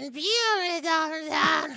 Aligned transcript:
ein 0.00 0.12
Bier, 0.12 0.22
meine 0.58 0.80
Damen 0.82 1.12
und 1.22 1.30
Herren. 1.30 1.72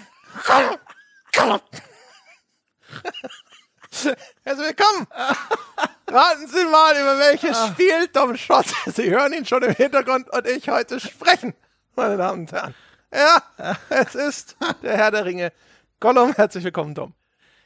Herzlich 4.43 4.68
willkommen. 4.68 5.07
Raten 6.07 6.47
Sie 6.47 6.65
mal, 6.65 6.93
über 6.93 7.20
welches 7.20 7.57
Spiel 7.68 8.07
Tom 8.14 8.38
Schott, 8.38 8.68
Sie 8.86 9.09
hören 9.09 9.33
ihn 9.33 9.46
schon 9.46 9.61
im 9.64 9.73
Hintergrund 9.73 10.32
und 10.32 10.47
ich 10.47 10.70
heute 10.70 11.01
sprechen, 11.01 11.54
meine 11.97 12.15
Damen 12.15 12.41
und 12.41 12.51
Herren. 12.54 12.73
Ja, 13.14 13.43
es 13.89 14.15
ist 14.15 14.55
der 14.83 14.96
Herr 14.96 15.11
der 15.11 15.25
Ringe. 15.25 15.51
Gollum, 16.00 16.32
herzlich 16.33 16.64
willkommen, 16.64 16.96
Tom. 16.96 17.14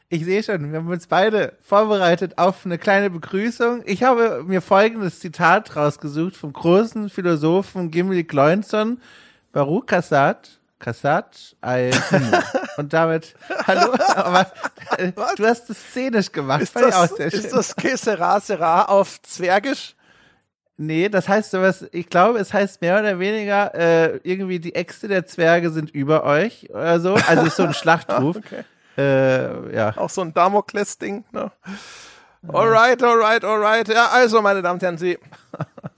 Ich 0.09 0.25
sehe 0.25 0.41
schon, 0.41 0.71
wir 0.71 0.79
haben 0.79 0.89
uns 0.89 1.05
beide 1.05 1.55
vorbereitet 1.61 2.39
auf 2.39 2.65
eine 2.65 2.79
kleine 2.79 3.11
Begrüßung. 3.11 3.83
Ich 3.85 4.01
habe 4.01 4.43
mir 4.43 4.61
folgendes 4.61 5.19
Zitat 5.19 5.75
rausgesucht 5.75 6.35
vom 6.35 6.51
großen 6.51 7.11
Philosophen 7.11 7.91
Gimli 7.91 8.23
Gloinson, 8.23 8.99
Baruch 9.57 9.87
Kassat, 9.87 10.59
Kassat, 10.77 11.55
I 11.65 11.89
Und 12.77 12.93
damit, 12.93 13.33
hallo, 13.65 13.91
aber 14.15 14.45
äh, 14.99 15.11
du 15.35 15.47
hast 15.47 15.67
es 15.71 15.79
szenisch 15.79 16.31
gemacht. 16.31 16.61
Ist 16.61 16.75
das, 16.75 17.11
ist 17.13 17.51
das 17.51 17.75
Que 17.75 17.97
sera, 17.97 18.39
sera 18.39 18.83
auf 18.83 19.19
Zwergisch? 19.23 19.95
Nee, 20.77 21.09
das 21.09 21.27
heißt 21.27 21.49
sowas, 21.49 21.87
ich 21.91 22.07
glaube, 22.07 22.37
es 22.37 22.53
heißt 22.53 22.81
mehr 22.81 22.99
oder 22.99 23.17
weniger, 23.17 23.73
äh, 23.73 24.19
irgendwie 24.21 24.59
die 24.59 24.75
Äxte 24.75 25.07
der 25.07 25.25
Zwerge 25.25 25.71
sind 25.71 25.89
über 25.89 26.23
euch 26.23 26.69
oder 26.69 26.99
so. 26.99 27.15
Also 27.15 27.47
ist 27.47 27.55
so 27.55 27.63
ein 27.63 27.73
Schlachtruf. 27.73 28.35
Okay. 28.35 28.63
Äh, 28.95 29.75
ja. 29.75 29.97
Auch 29.97 30.11
so 30.11 30.21
ein 30.21 30.35
Damokles-Ding. 30.35 31.25
Ne? 31.31 31.51
Alright, 32.47 33.01
alright, 33.01 33.43
alright. 33.43 33.87
Ja, 33.87 34.09
also, 34.09 34.39
meine 34.43 34.61
Damen 34.61 34.75
und 34.75 34.83
Herren, 34.83 34.99
Sie 34.99 35.17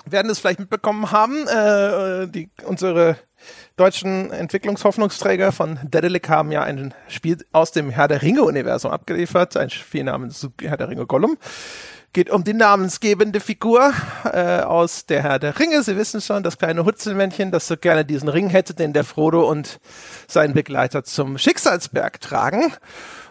werden 0.05 0.31
es 0.31 0.39
vielleicht 0.39 0.59
mitbekommen 0.59 1.11
haben. 1.11 1.45
Äh, 1.45 2.27
die, 2.27 2.49
unsere 2.63 3.17
deutschen 3.79 4.31
Entwicklungshoffnungsträger 4.31 5.53
von 5.53 5.79
Daedalic 5.89 6.27
haben 6.27 6.51
ja 6.51 6.63
ein 6.63 6.93
Spiel 7.07 7.37
aus 7.53 7.71
dem 7.71 7.89
Herr 7.89 8.09
der 8.09 8.21
Ringe-Universum 8.21 8.91
abgeliefert. 8.91 9.55
Ein 9.55 9.69
Spiel 9.69 10.03
namens 10.03 10.47
Herr 10.61 10.75
der 10.75 10.89
Ringe 10.89 11.05
Gollum. 11.05 11.37
Geht 12.11 12.29
um 12.29 12.43
die 12.43 12.53
namensgebende 12.53 13.39
Figur 13.39 13.93
äh, 14.25 14.61
aus 14.61 15.05
der 15.05 15.23
Herr 15.23 15.39
der 15.39 15.57
Ringe. 15.59 15.81
Sie 15.83 15.95
wissen 15.95 16.19
schon, 16.19 16.43
das 16.43 16.57
kleine 16.57 16.83
Hutzelmännchen, 16.83 17.51
das 17.51 17.67
so 17.67 17.77
gerne 17.77 18.03
diesen 18.03 18.27
Ring 18.27 18.49
hätte, 18.49 18.73
den 18.73 18.91
der 18.91 19.05
Frodo 19.05 19.49
und 19.49 19.79
sein 20.27 20.53
Begleiter 20.53 21.05
zum 21.05 21.37
Schicksalsberg 21.37 22.19
tragen. 22.19 22.73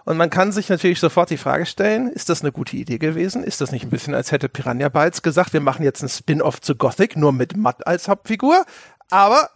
Und 0.04 0.16
man 0.16 0.30
kann 0.30 0.52
sich 0.52 0.70
natürlich 0.70 1.00
sofort 1.00 1.28
die 1.28 1.36
Frage 1.36 1.66
stellen, 1.66 2.08
ist 2.08 2.30
das 2.30 2.40
eine 2.40 2.52
gute 2.52 2.76
Idee 2.76 2.96
gewesen? 2.96 3.44
Ist 3.44 3.60
das 3.60 3.72
nicht 3.72 3.84
ein 3.84 3.90
bisschen, 3.90 4.14
als 4.14 4.32
hätte 4.32 4.48
Piranha 4.48 4.88
Bytes 4.88 5.20
gesagt, 5.20 5.52
wir 5.52 5.60
machen 5.60 5.82
jetzt 5.82 6.02
ein 6.02 6.08
Spin-off 6.08 6.62
zu 6.62 6.74
Gothic, 6.74 7.16
nur 7.16 7.32
mit 7.32 7.54
Matt 7.54 7.86
als 7.86 8.08
Hauptfigur? 8.08 8.64
Aber, 9.10 9.50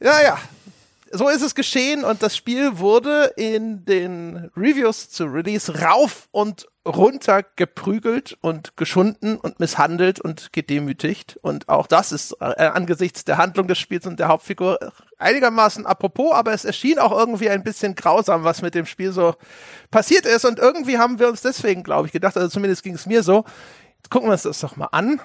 ja, 0.00 0.22
ja, 0.22 0.38
so 1.12 1.28
ist 1.28 1.42
es 1.42 1.54
geschehen 1.54 2.04
und 2.04 2.22
das 2.22 2.36
Spiel 2.36 2.78
wurde 2.78 3.32
in 3.36 3.84
den 3.84 4.50
Reviews 4.56 5.10
zu 5.10 5.24
Release 5.24 5.80
rauf 5.80 6.28
und 6.30 6.68
runter 6.86 7.42
geprügelt 7.56 8.38
und 8.40 8.76
geschunden 8.76 9.36
und 9.36 9.60
misshandelt 9.60 10.20
und 10.20 10.52
gedemütigt. 10.52 11.38
Und 11.42 11.68
auch 11.68 11.86
das 11.86 12.12
ist 12.12 12.36
äh, 12.40 12.64
angesichts 12.64 13.24
der 13.24 13.38
Handlung 13.38 13.66
des 13.66 13.78
Spiels 13.78 14.06
und 14.06 14.20
der 14.20 14.28
Hauptfigur 14.28 14.78
einigermaßen 15.18 15.84
apropos, 15.84 16.32
aber 16.32 16.52
es 16.52 16.64
erschien 16.64 16.98
auch 16.98 17.12
irgendwie 17.12 17.50
ein 17.50 17.64
bisschen 17.64 17.96
grausam, 17.96 18.44
was 18.44 18.62
mit 18.62 18.74
dem 18.74 18.86
Spiel 18.86 19.12
so 19.12 19.34
passiert 19.90 20.26
ist. 20.26 20.44
Und 20.44 20.58
irgendwie 20.58 20.98
haben 20.98 21.18
wir 21.18 21.28
uns 21.28 21.42
deswegen, 21.42 21.82
glaube 21.82 22.06
ich, 22.06 22.12
gedacht, 22.12 22.36
also 22.36 22.48
zumindest 22.48 22.82
ging 22.82 22.94
es 22.94 23.06
mir 23.06 23.22
so, 23.22 23.44
jetzt 23.96 24.10
gucken 24.10 24.28
wir 24.28 24.32
uns 24.32 24.42
das 24.44 24.60
doch 24.60 24.76
mal 24.76 24.88
an. 24.92 25.20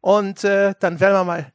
Und 0.00 0.42
äh, 0.42 0.74
dann 0.80 0.98
werden 0.98 1.14
wir 1.14 1.24
mal 1.24 1.52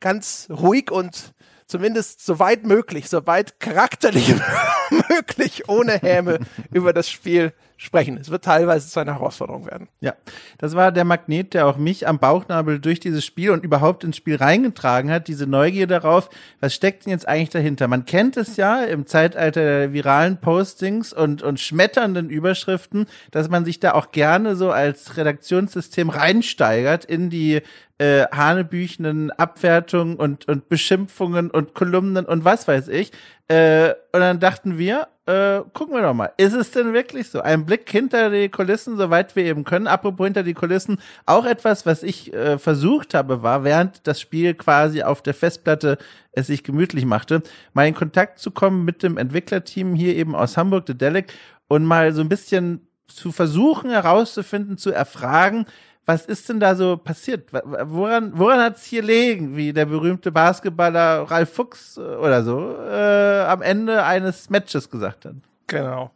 ganz 0.00 0.48
ruhig 0.50 0.90
und 0.90 1.34
zumindest 1.72 2.24
so 2.24 2.38
weit 2.38 2.64
möglich, 2.64 3.08
so 3.08 3.26
weit 3.26 3.58
charakterlich 3.58 4.34
möglich, 5.08 5.68
ohne 5.70 5.94
Häme 5.94 6.40
über 6.70 6.92
das 6.92 7.08
Spiel 7.08 7.54
sprechen. 7.82 8.16
Es 8.16 8.30
wird 8.30 8.44
teilweise 8.44 8.88
zu 8.88 9.00
einer 9.00 9.14
Herausforderung 9.14 9.66
werden. 9.66 9.88
Ja, 10.00 10.14
das 10.58 10.76
war 10.76 10.92
der 10.92 11.04
Magnet, 11.04 11.52
der 11.52 11.66
auch 11.66 11.76
mich 11.76 12.06
am 12.06 12.20
Bauchnabel 12.20 12.78
durch 12.78 13.00
dieses 13.00 13.24
Spiel 13.24 13.50
und 13.50 13.64
überhaupt 13.64 14.04
ins 14.04 14.16
Spiel 14.16 14.36
reingetragen 14.36 15.10
hat. 15.10 15.26
Diese 15.26 15.48
Neugier 15.48 15.88
darauf, 15.88 16.30
was 16.60 16.74
steckt 16.74 17.04
denn 17.04 17.10
jetzt 17.10 17.26
eigentlich 17.26 17.50
dahinter? 17.50 17.88
Man 17.88 18.04
kennt 18.04 18.36
es 18.36 18.56
ja 18.56 18.84
im 18.84 19.06
Zeitalter 19.06 19.60
der 19.60 19.92
viralen 19.92 20.36
Postings 20.38 21.12
und, 21.12 21.42
und 21.42 21.58
schmetternden 21.58 22.30
Überschriften, 22.30 23.06
dass 23.32 23.48
man 23.48 23.64
sich 23.64 23.80
da 23.80 23.94
auch 23.94 24.12
gerne 24.12 24.54
so 24.54 24.70
als 24.70 25.16
Redaktionssystem 25.16 26.08
reinsteigert 26.08 27.04
in 27.04 27.30
die 27.30 27.62
äh, 27.98 28.26
hanebüchenden 28.32 29.32
Abwertungen 29.32 30.16
und, 30.16 30.46
und 30.48 30.68
Beschimpfungen 30.68 31.50
und 31.50 31.74
Kolumnen 31.74 32.26
und 32.26 32.44
was 32.44 32.68
weiß 32.68 32.88
ich. 32.88 33.10
Äh, 33.48 33.90
und 34.12 34.20
dann 34.20 34.38
dachten 34.38 34.78
wir, 34.78 35.08
äh, 35.26 35.60
gucken 35.72 35.94
wir 35.94 36.02
doch 36.02 36.14
mal, 36.14 36.32
ist 36.36 36.52
es 36.52 36.72
denn 36.72 36.92
wirklich 36.92 37.28
so? 37.28 37.40
Ein 37.40 37.64
Blick 37.64 37.88
hinter 37.88 38.30
die 38.30 38.48
Kulissen, 38.48 38.96
soweit 38.96 39.36
wir 39.36 39.44
eben 39.44 39.62
können. 39.62 39.86
Apropos 39.86 40.26
hinter 40.26 40.42
die 40.42 40.54
Kulissen, 40.54 40.98
auch 41.26 41.44
etwas, 41.46 41.86
was 41.86 42.02
ich 42.02 42.32
äh, 42.32 42.58
versucht 42.58 43.14
habe, 43.14 43.42
war, 43.42 43.62
während 43.62 44.06
das 44.06 44.20
Spiel 44.20 44.54
quasi 44.54 45.02
auf 45.02 45.22
der 45.22 45.34
Festplatte 45.34 45.98
es 46.32 46.48
sich 46.48 46.64
gemütlich 46.64 47.04
machte, 47.04 47.42
mal 47.72 47.86
in 47.86 47.94
Kontakt 47.94 48.40
zu 48.40 48.50
kommen 48.50 48.84
mit 48.84 49.02
dem 49.02 49.16
Entwicklerteam 49.16 49.94
hier 49.94 50.16
eben 50.16 50.34
aus 50.34 50.56
Hamburg, 50.56 50.84
The 50.88 50.98
Delic, 50.98 51.32
und 51.68 51.84
mal 51.84 52.12
so 52.12 52.20
ein 52.20 52.28
bisschen 52.28 52.88
zu 53.06 53.30
versuchen 53.30 53.90
herauszufinden, 53.90 54.76
zu 54.76 54.90
erfragen, 54.90 55.66
was 56.04 56.26
ist 56.26 56.48
denn 56.48 56.58
da 56.58 56.74
so 56.74 56.96
passiert? 56.96 57.52
Woran, 57.52 58.36
woran 58.36 58.60
hat 58.60 58.76
es 58.76 58.84
hier 58.84 59.02
liegen, 59.02 59.56
wie 59.56 59.72
der 59.72 59.86
berühmte 59.86 60.32
Basketballer 60.32 61.30
Ralf 61.30 61.52
Fuchs 61.54 61.96
äh, 61.96 62.00
oder 62.00 62.42
so 62.42 62.76
äh, 62.76 63.44
am 63.44 63.62
Ende 63.62 64.04
eines 64.04 64.50
Matches 64.50 64.90
gesagt 64.90 65.24
hat? 65.24 65.34
Genau. 65.68 66.10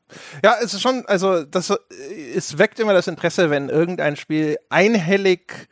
Ja, 0.45 0.57
es 0.63 0.75
ist 0.75 0.83
schon, 0.83 1.05
also 1.07 1.45
das, 1.45 1.73
es 2.35 2.59
weckt 2.59 2.79
immer 2.81 2.93
das 2.93 3.07
Interesse, 3.07 3.49
wenn 3.49 3.69
irgendein 3.69 4.17
Spiel 4.17 4.59
einhellig 4.69 5.69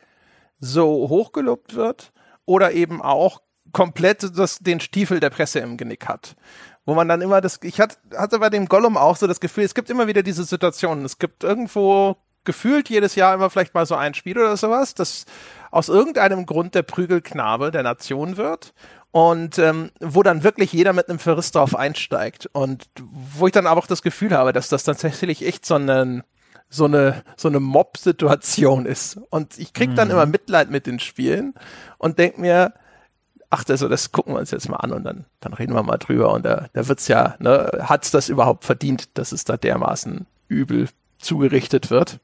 so 0.58 1.08
hochgelobt 1.08 1.75
wird 1.75 2.12
oder 2.46 2.72
eben 2.72 3.02
auch 3.02 3.42
komplett 3.72 4.38
das, 4.38 4.58
den 4.60 4.81
Stiefel 4.81 5.20
der 5.20 5.31
Presse 5.31 5.58
im 5.58 5.76
Genick 5.76 6.06
hat. 6.06 6.36
Wo 6.86 6.94
man 6.94 7.08
dann 7.08 7.20
immer 7.20 7.41
das, 7.41 7.60
ich 7.62 7.81
hatte 7.81 8.38
bei 8.38 8.50
dem 8.50 8.66
Gollum 8.66 8.96
auch 8.96 9.16
so 9.16 9.26
das 9.26 9.41
Gefühl, 9.41 9.64
es 9.64 9.75
gibt 9.75 9.91
immer 9.91 10.06
wieder 10.06 10.22
diese 10.22 10.44
Situationen. 10.44 11.04
Es 11.04 11.19
gibt 11.19 11.42
irgendwo 11.42 12.16
gefühlt 12.44 12.88
jedes 12.88 13.15
Jahr 13.15 13.34
immer 13.34 13.50
vielleicht 13.50 13.75
mal 13.75 13.87
so 13.87 13.94
ein 13.94 14.15
Spiel 14.15 14.38
oder 14.38 14.56
sowas, 14.56 14.94
das 14.94 15.25
aus 15.71 15.88
irgendeinem 15.88 16.47
Grund 16.47 16.75
der 16.75 16.82
Prügelknabe 16.82 17.71
der 17.71 17.82
Nation 17.82 18.37
wird 18.37 18.75
und 19.10 19.59
ähm, 19.59 19.91
wo 20.00 20.22
dann 20.22 20.43
wirklich 20.43 20.72
jeder 20.72 20.93
mit 20.93 21.09
einem 21.09 21.19
Verriss 21.19 21.53
drauf 21.53 21.75
einsteigt 21.77 22.49
und 22.53 22.87
wo 23.00 23.47
ich 23.47 23.53
dann 23.53 23.66
aber 23.66 23.81
auch 23.81 23.87
das 23.87 24.03
Gefühl 24.03 24.32
habe, 24.32 24.53
dass 24.53 24.69
das 24.69 24.84
tatsächlich 24.84 25.44
echt 25.47 25.66
so 25.66 25.75
eine 25.75 26.25
so 26.71 26.87
eine 26.87 27.22
so 27.37 27.49
eine 27.49 27.60
Mob-Situation 27.60 28.87
ist 28.87 29.19
und 29.31 29.59
ich 29.59 29.72
krieg 29.72 29.94
dann 29.94 30.09
Mhm. 30.09 30.15
immer 30.15 30.26
Mitleid 30.26 30.71
mit 30.71 30.87
den 30.87 30.99
Spielen 31.00 31.55
und 31.99 32.19
denk 32.19 32.38
mir 32.38 32.72
ach, 33.50 33.62
also 33.69 33.88
das 33.88 34.11
gucken 34.11 34.34
wir 34.34 34.41
uns 34.41 34.50
jetzt 34.50 34.69
mal 34.69 34.78
an 34.78 34.91
und 34.93 35.05
dann, 35.05 35.26
dann 35.38 35.53
reden 35.53 35.75
wir 35.75 35.82
mal 35.84 35.99
drüber. 35.99 36.32
Und 36.32 36.44
da, 36.44 36.66
da 36.72 36.88
wird's 36.88 37.06
ja, 37.06 37.37
ne, 37.38 37.71
hat's 37.82 38.11
das 38.11 38.28
überhaupt 38.28 38.65
verdient, 38.65 39.16
dass 39.16 39.31
es 39.31 39.44
da 39.44 39.56
dermaßen 39.56 40.26
übel 40.49 40.88
zugerichtet 41.24 41.90
wird? 41.90 42.20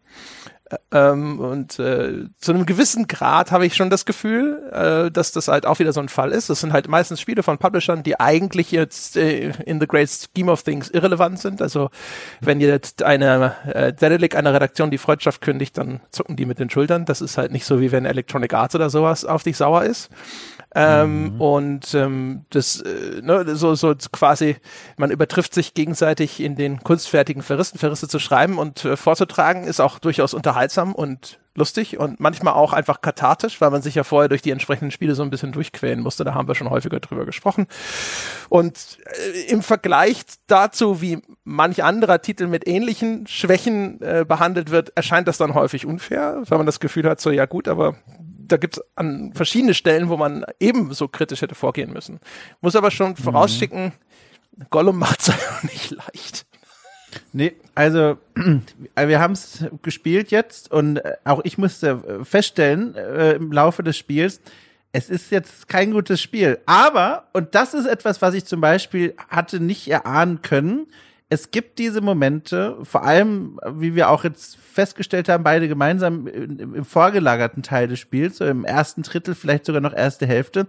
Ähm, 0.92 1.40
und 1.40 1.78
äh, 1.80 2.26
zu 2.38 2.52
einem 2.52 2.64
gewissen 2.64 3.08
Grad 3.08 3.50
habe 3.50 3.66
ich 3.66 3.74
schon 3.74 3.90
das 3.90 4.04
Gefühl, 4.04 4.70
äh, 4.72 5.10
dass 5.10 5.32
das 5.32 5.48
halt 5.48 5.66
auch 5.66 5.80
wieder 5.80 5.92
so 5.92 6.00
ein 6.00 6.08
Fall 6.08 6.30
ist. 6.30 6.48
Das 6.48 6.60
sind 6.60 6.72
halt 6.72 6.86
meistens 6.86 7.20
Spiele 7.20 7.42
von 7.42 7.58
Publishern, 7.58 8.04
die 8.04 8.20
eigentlich 8.20 8.70
jetzt 8.70 9.16
äh, 9.16 9.50
in 9.66 9.80
the 9.80 9.88
great 9.88 10.08
scheme 10.08 10.50
of 10.50 10.62
things 10.62 10.88
irrelevant 10.88 11.40
sind. 11.40 11.60
Also 11.60 11.90
wenn 12.40 12.60
jetzt 12.60 13.02
eine 13.02 13.56
äh, 13.66 13.92
Dedelic 13.92 14.36
einer 14.36 14.54
Redaktion 14.54 14.92
die 14.92 14.98
Freundschaft 14.98 15.40
kündigt, 15.40 15.76
dann 15.76 16.00
zucken 16.12 16.36
die 16.36 16.46
mit 16.46 16.60
den 16.60 16.70
Schultern. 16.70 17.04
Das 17.04 17.20
ist 17.20 17.36
halt 17.36 17.50
nicht 17.50 17.64
so, 17.64 17.80
wie 17.80 17.90
wenn 17.90 18.04
Electronic 18.04 18.54
Arts 18.54 18.76
oder 18.76 18.90
sowas 18.90 19.24
auf 19.24 19.42
dich 19.42 19.56
sauer 19.56 19.82
ist. 19.82 20.08
Ähm, 20.74 21.40
Und 21.40 21.94
ähm, 21.94 22.44
das, 22.50 22.80
äh, 22.80 23.22
ne, 23.22 23.56
so, 23.56 23.74
so 23.74 23.94
quasi, 24.12 24.56
man 24.96 25.10
übertrifft 25.10 25.52
sich 25.52 25.74
gegenseitig 25.74 26.40
in 26.40 26.54
den 26.54 26.80
kunstfertigen 26.80 27.42
Verrissen. 27.42 27.78
Verrisse 27.78 28.08
zu 28.08 28.18
schreiben 28.18 28.58
und 28.58 28.84
äh, 28.84 28.96
vorzutragen 28.96 29.64
ist 29.64 29.80
auch 29.80 29.98
durchaus 29.98 30.32
unterhaltsam 30.34 30.94
und 30.94 31.40
lustig 31.56 31.98
und 31.98 32.20
manchmal 32.20 32.54
auch 32.54 32.72
einfach 32.72 33.00
kathartisch, 33.00 33.60
weil 33.60 33.70
man 33.70 33.82
sich 33.82 33.96
ja 33.96 34.04
vorher 34.04 34.28
durch 34.28 34.42
die 34.42 34.52
entsprechenden 34.52 34.92
Spiele 34.92 35.16
so 35.16 35.22
ein 35.22 35.30
bisschen 35.30 35.50
durchquälen 35.50 36.00
musste. 36.00 36.22
Da 36.22 36.34
haben 36.34 36.46
wir 36.46 36.54
schon 36.54 36.70
häufiger 36.70 37.00
drüber 37.00 37.26
gesprochen. 37.26 37.66
Und 38.48 38.98
äh, 39.06 39.50
im 39.50 39.62
Vergleich 39.62 40.22
dazu, 40.46 41.02
wie 41.02 41.18
manch 41.42 41.82
anderer 41.82 42.22
Titel 42.22 42.46
mit 42.46 42.68
ähnlichen 42.68 43.26
Schwächen 43.26 44.00
äh, 44.02 44.24
behandelt 44.26 44.70
wird, 44.70 44.92
erscheint 44.94 45.26
das 45.26 45.38
dann 45.38 45.54
häufig 45.54 45.84
unfair, 45.84 46.42
weil 46.48 46.58
man 46.58 46.66
das 46.66 46.78
Gefühl 46.78 47.08
hat, 47.08 47.20
so 47.20 47.32
ja 47.32 47.46
gut, 47.46 47.66
aber 47.66 47.96
da 48.50 48.56
gibt 48.56 48.76
es 48.76 48.84
an 48.96 49.32
verschiedene 49.34 49.74
Stellen, 49.74 50.08
wo 50.08 50.16
man 50.16 50.44
ebenso 50.58 51.08
kritisch 51.08 51.42
hätte 51.42 51.54
vorgehen 51.54 51.92
müssen. 51.92 52.20
Muss 52.60 52.76
aber 52.76 52.90
schon 52.90 53.16
vorausschicken, 53.16 53.92
Gollum 54.70 54.98
macht 54.98 55.20
es 55.28 55.34
nicht 55.62 55.90
leicht. 55.90 56.46
Nee, 57.32 57.54
also 57.74 58.18
äh, 58.94 59.08
wir 59.08 59.20
haben 59.20 59.32
es 59.32 59.64
gespielt 59.82 60.30
jetzt 60.30 60.70
und 60.70 60.98
äh, 60.98 61.16
auch 61.24 61.40
ich 61.44 61.58
musste 61.58 62.20
äh, 62.20 62.24
feststellen 62.24 62.94
äh, 62.94 63.32
im 63.32 63.50
Laufe 63.52 63.82
des 63.82 63.96
Spiels, 63.96 64.40
es 64.92 65.08
ist 65.08 65.30
jetzt 65.30 65.68
kein 65.68 65.92
gutes 65.92 66.20
Spiel. 66.20 66.58
Aber, 66.66 67.28
und 67.32 67.54
das 67.54 67.74
ist 67.74 67.86
etwas, 67.86 68.22
was 68.22 68.34
ich 68.34 68.44
zum 68.44 68.60
Beispiel 68.60 69.14
hatte 69.28 69.60
nicht 69.60 69.88
erahnen 69.88 70.42
können, 70.42 70.86
es 71.32 71.52
gibt 71.52 71.78
diese 71.78 72.00
Momente, 72.00 72.76
vor 72.82 73.04
allem, 73.04 73.60
wie 73.74 73.94
wir 73.94 74.10
auch 74.10 74.24
jetzt 74.24 74.56
festgestellt 74.56 75.28
haben, 75.28 75.44
beide 75.44 75.68
gemeinsam 75.68 76.26
im, 76.26 76.74
im 76.74 76.84
vorgelagerten 76.84 77.62
Teil 77.62 77.86
des 77.86 78.00
Spiels, 78.00 78.38
so 78.38 78.44
im 78.44 78.64
ersten 78.64 79.02
Drittel, 79.02 79.36
vielleicht 79.36 79.64
sogar 79.64 79.80
noch 79.80 79.94
erste 79.94 80.26
Hälfte, 80.26 80.66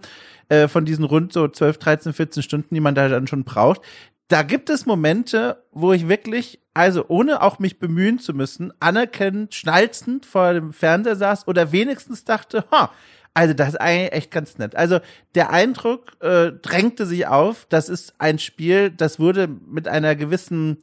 äh, 0.48 0.68
von 0.68 0.84
diesen 0.84 1.04
rund 1.04 1.32
so 1.32 1.48
12, 1.48 1.78
13, 1.78 2.12
14 2.12 2.42
Stunden, 2.44 2.74
die 2.76 2.80
man 2.80 2.94
da 2.94 3.08
dann 3.08 3.26
schon 3.26 3.42
braucht. 3.42 3.80
Da 4.28 4.42
gibt 4.42 4.70
es 4.70 4.86
Momente, 4.86 5.64
wo 5.72 5.92
ich 5.92 6.08
wirklich, 6.08 6.60
also 6.74 7.06
ohne 7.08 7.42
auch 7.42 7.58
mich 7.58 7.80
bemühen 7.80 8.20
zu 8.20 8.32
müssen, 8.32 8.72
anerkennend, 8.78 9.54
schnalzend 9.54 10.24
vor 10.26 10.52
dem 10.52 10.72
Fernseher 10.72 11.16
saß 11.16 11.48
oder 11.48 11.72
wenigstens 11.72 12.24
dachte, 12.24 12.64
ha, 12.70 12.92
also 13.34 13.54
das 13.54 13.70
ist 13.70 13.80
eigentlich 13.80 14.12
echt 14.12 14.30
ganz 14.30 14.58
nett. 14.58 14.76
Also 14.76 15.00
der 15.34 15.50
Eindruck 15.50 16.12
äh, 16.20 16.52
drängte 16.52 17.06
sich 17.06 17.26
auf, 17.26 17.66
das 17.68 17.88
ist 17.88 18.14
ein 18.18 18.38
Spiel, 18.38 18.90
das 18.90 19.18
wurde 19.18 19.48
mit 19.48 19.88
einer 19.88 20.14
gewissen 20.16 20.78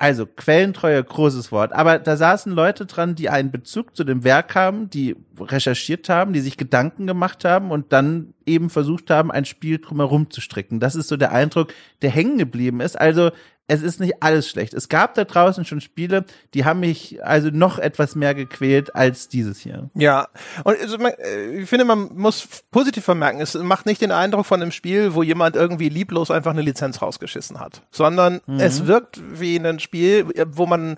also 0.00 0.26
Quellentreue, 0.26 1.02
großes 1.02 1.50
Wort. 1.50 1.72
Aber 1.72 1.98
da 1.98 2.16
saßen 2.16 2.52
Leute 2.52 2.86
dran, 2.86 3.16
die 3.16 3.30
einen 3.30 3.50
Bezug 3.50 3.96
zu 3.96 4.04
dem 4.04 4.22
Werk 4.22 4.54
haben, 4.54 4.88
die 4.88 5.16
recherchiert 5.40 6.08
haben, 6.08 6.32
die 6.32 6.40
sich 6.40 6.56
Gedanken 6.56 7.08
gemacht 7.08 7.44
haben 7.44 7.72
und 7.72 7.92
dann 7.92 8.32
eben 8.46 8.70
versucht 8.70 9.10
haben, 9.10 9.32
ein 9.32 9.44
Spiel 9.44 9.78
drumherum 9.78 10.30
zu 10.30 10.40
stricken. 10.40 10.78
Das 10.78 10.94
ist 10.94 11.08
so 11.08 11.16
der 11.16 11.32
Eindruck, 11.32 11.74
der 12.00 12.10
hängen 12.10 12.38
geblieben 12.38 12.80
ist. 12.80 12.98
Also 12.98 13.32
es 13.68 13.82
ist 13.82 14.00
nicht 14.00 14.22
alles 14.22 14.48
schlecht. 14.48 14.72
Es 14.72 14.88
gab 14.88 15.14
da 15.14 15.24
draußen 15.24 15.64
schon 15.66 15.82
Spiele, 15.82 16.24
die 16.54 16.64
haben 16.64 16.80
mich 16.80 17.24
also 17.24 17.50
noch 17.50 17.78
etwas 17.78 18.14
mehr 18.16 18.34
gequält 18.34 18.96
als 18.96 19.28
dieses 19.28 19.60
hier. 19.60 19.90
Ja, 19.94 20.28
und 20.64 20.80
also 20.80 20.96
man, 20.96 21.12
äh, 21.12 21.60
ich 21.60 21.68
finde, 21.68 21.84
man 21.84 22.08
muss 22.14 22.48
positiv 22.70 23.04
vermerken, 23.04 23.40
es 23.40 23.54
macht 23.54 23.84
nicht 23.84 24.00
den 24.00 24.10
Eindruck 24.10 24.46
von 24.46 24.60
einem 24.60 24.72
Spiel, 24.72 25.14
wo 25.14 25.22
jemand 25.22 25.54
irgendwie 25.54 25.90
lieblos 25.90 26.30
einfach 26.30 26.52
eine 26.52 26.62
Lizenz 26.62 27.02
rausgeschissen 27.02 27.60
hat, 27.60 27.82
sondern 27.90 28.40
mhm. 28.46 28.58
es 28.58 28.86
wirkt 28.86 29.20
wie 29.38 29.58
ein 29.58 29.78
Spiel, 29.80 30.26
wo 30.46 30.64
man 30.64 30.96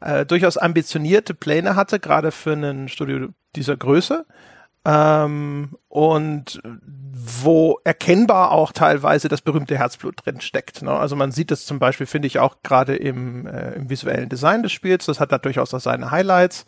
äh, 0.00 0.24
durchaus 0.24 0.56
ambitionierte 0.56 1.34
Pläne 1.34 1.76
hatte, 1.76 2.00
gerade 2.00 2.32
für 2.32 2.54
ein 2.54 2.88
Studio 2.88 3.28
dieser 3.54 3.76
Größe 3.76 4.24
ähm, 4.86 5.76
und 5.88 6.60
wo 7.12 7.80
erkennbar 7.82 8.52
auch 8.52 8.70
teilweise 8.70 9.28
das 9.28 9.42
berühmte 9.42 9.76
Herzblut 9.76 10.24
drin 10.24 10.40
steckt. 10.40 10.82
Ne? 10.82 10.92
Also 10.92 11.16
man 11.16 11.32
sieht 11.32 11.50
das 11.50 11.66
zum 11.66 11.80
Beispiel, 11.80 12.06
finde 12.06 12.28
ich, 12.28 12.38
auch 12.38 12.56
gerade 12.62 12.94
im, 12.94 13.46
äh, 13.48 13.72
im 13.72 13.90
visuellen 13.90 14.28
Design 14.28 14.62
des 14.62 14.70
Spiels. 14.70 15.06
Das 15.06 15.18
hat 15.18 15.32
da 15.32 15.38
durchaus 15.38 15.74
auch 15.74 15.80
seine 15.80 16.12
Highlights. 16.12 16.66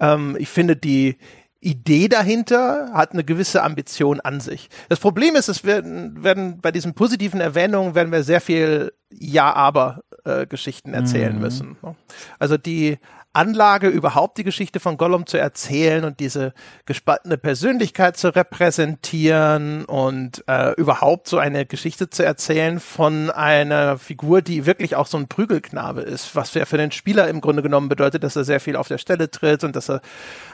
Ähm, 0.00 0.36
ich 0.38 0.48
finde 0.48 0.74
die 0.74 1.16
Idee 1.60 2.08
dahinter 2.08 2.90
hat 2.92 3.12
eine 3.12 3.24
gewisse 3.24 3.62
Ambition 3.62 4.20
an 4.20 4.40
sich. 4.40 4.68
Das 4.88 5.00
Problem 5.00 5.36
ist, 5.36 5.48
es 5.48 5.64
werden, 5.64 6.22
werden 6.22 6.60
bei 6.60 6.72
diesen 6.72 6.94
positiven 6.94 7.40
Erwähnungen 7.40 7.94
werden 7.94 8.12
wir 8.12 8.22
sehr 8.22 8.40
viel 8.40 8.92
Ja-Aber-Geschichten 9.10 10.92
äh, 10.92 10.96
erzählen 10.96 11.34
mhm. 11.34 11.40
müssen. 11.40 11.76
Ne? 11.82 11.94
Also 12.38 12.58
die 12.58 12.98
Anlage, 13.34 13.88
überhaupt 13.88 14.38
die 14.38 14.44
Geschichte 14.44 14.78
von 14.78 14.96
Gollum 14.96 15.26
zu 15.26 15.38
erzählen 15.38 16.04
und 16.04 16.20
diese 16.20 16.54
gespaltene 16.86 17.36
Persönlichkeit 17.36 18.16
zu 18.16 18.34
repräsentieren 18.34 19.84
und 19.84 20.44
äh, 20.46 20.72
überhaupt 20.74 21.26
so 21.26 21.38
eine 21.38 21.66
Geschichte 21.66 22.08
zu 22.08 22.24
erzählen 22.24 22.78
von 22.78 23.30
einer 23.30 23.98
Figur, 23.98 24.40
die 24.40 24.66
wirklich 24.66 24.94
auch 24.94 25.06
so 25.06 25.18
ein 25.18 25.26
Prügelknabe 25.26 26.02
ist, 26.02 26.36
was 26.36 26.54
ja 26.54 26.64
für 26.64 26.78
den 26.78 26.92
Spieler 26.92 27.28
im 27.28 27.40
Grunde 27.40 27.62
genommen 27.62 27.88
bedeutet, 27.88 28.22
dass 28.22 28.36
er 28.36 28.44
sehr 28.44 28.60
viel 28.60 28.76
auf 28.76 28.86
der 28.86 28.98
Stelle 28.98 29.28
tritt 29.30 29.64
und 29.64 29.74
dass 29.74 29.90
er 29.90 30.00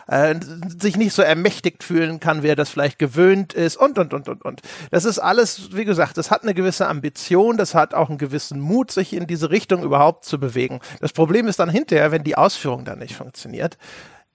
äh, 0.06 0.34
sich 0.78 0.96
nicht 0.96 1.12
so 1.12 1.20
ermächtigt 1.20 1.84
fühlen 1.84 2.18
kann, 2.18 2.42
wie 2.42 2.48
er 2.48 2.56
das 2.56 2.70
vielleicht 2.70 2.98
gewöhnt 2.98 3.52
ist 3.52 3.76
und, 3.76 3.98
und, 3.98 4.14
und, 4.14 4.28
und, 4.28 4.42
und. 4.42 4.62
Das 4.90 5.04
ist 5.04 5.18
alles, 5.18 5.76
wie 5.76 5.84
gesagt, 5.84 6.16
das 6.16 6.30
hat 6.30 6.44
eine 6.44 6.54
gewisse 6.54 6.88
Ambition, 6.88 7.58
das 7.58 7.74
hat 7.74 7.92
auch 7.92 8.08
einen 8.08 8.18
gewissen 8.18 8.58
Mut, 8.58 8.90
sich 8.90 9.12
in 9.12 9.26
diese 9.26 9.50
Richtung 9.50 9.82
überhaupt 9.82 10.24
zu 10.24 10.40
bewegen. 10.40 10.80
Das 11.00 11.12
Problem 11.12 11.46
ist 11.46 11.58
dann 11.58 11.68
hinterher, 11.68 12.10
wenn 12.10 12.24
die 12.24 12.36
Ausführung 12.36 12.69
Ausführung 12.70 12.84
dann 12.84 12.98
nicht 12.98 13.16
funktioniert, 13.16 13.78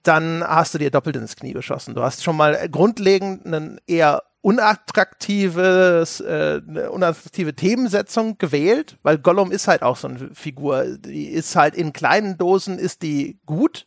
dann 0.02 0.44
hast 0.44 0.74
du 0.74 0.78
dir 0.78 0.90
doppelt 0.90 1.16
ins 1.16 1.36
Knie 1.36 1.52
geschossen. 1.52 1.94
Du 1.94 2.02
hast 2.02 2.22
schon 2.22 2.36
mal 2.36 2.68
grundlegend 2.68 3.46
einen 3.46 3.80
eher 3.86 4.22
unattraktives, 4.42 6.20
äh, 6.20 6.60
eine 6.68 6.92
unattraktive 6.92 7.54
Themensetzung 7.54 8.38
gewählt, 8.38 8.98
weil 9.02 9.18
Gollum 9.18 9.50
ist 9.50 9.66
halt 9.66 9.82
auch 9.82 9.96
so 9.96 10.06
eine 10.06 10.30
Figur, 10.32 10.84
die 10.98 11.26
ist 11.26 11.56
halt 11.56 11.74
in 11.74 11.92
kleinen 11.92 12.38
Dosen 12.38 12.78
ist 12.78 13.02
die 13.02 13.40
gut, 13.46 13.86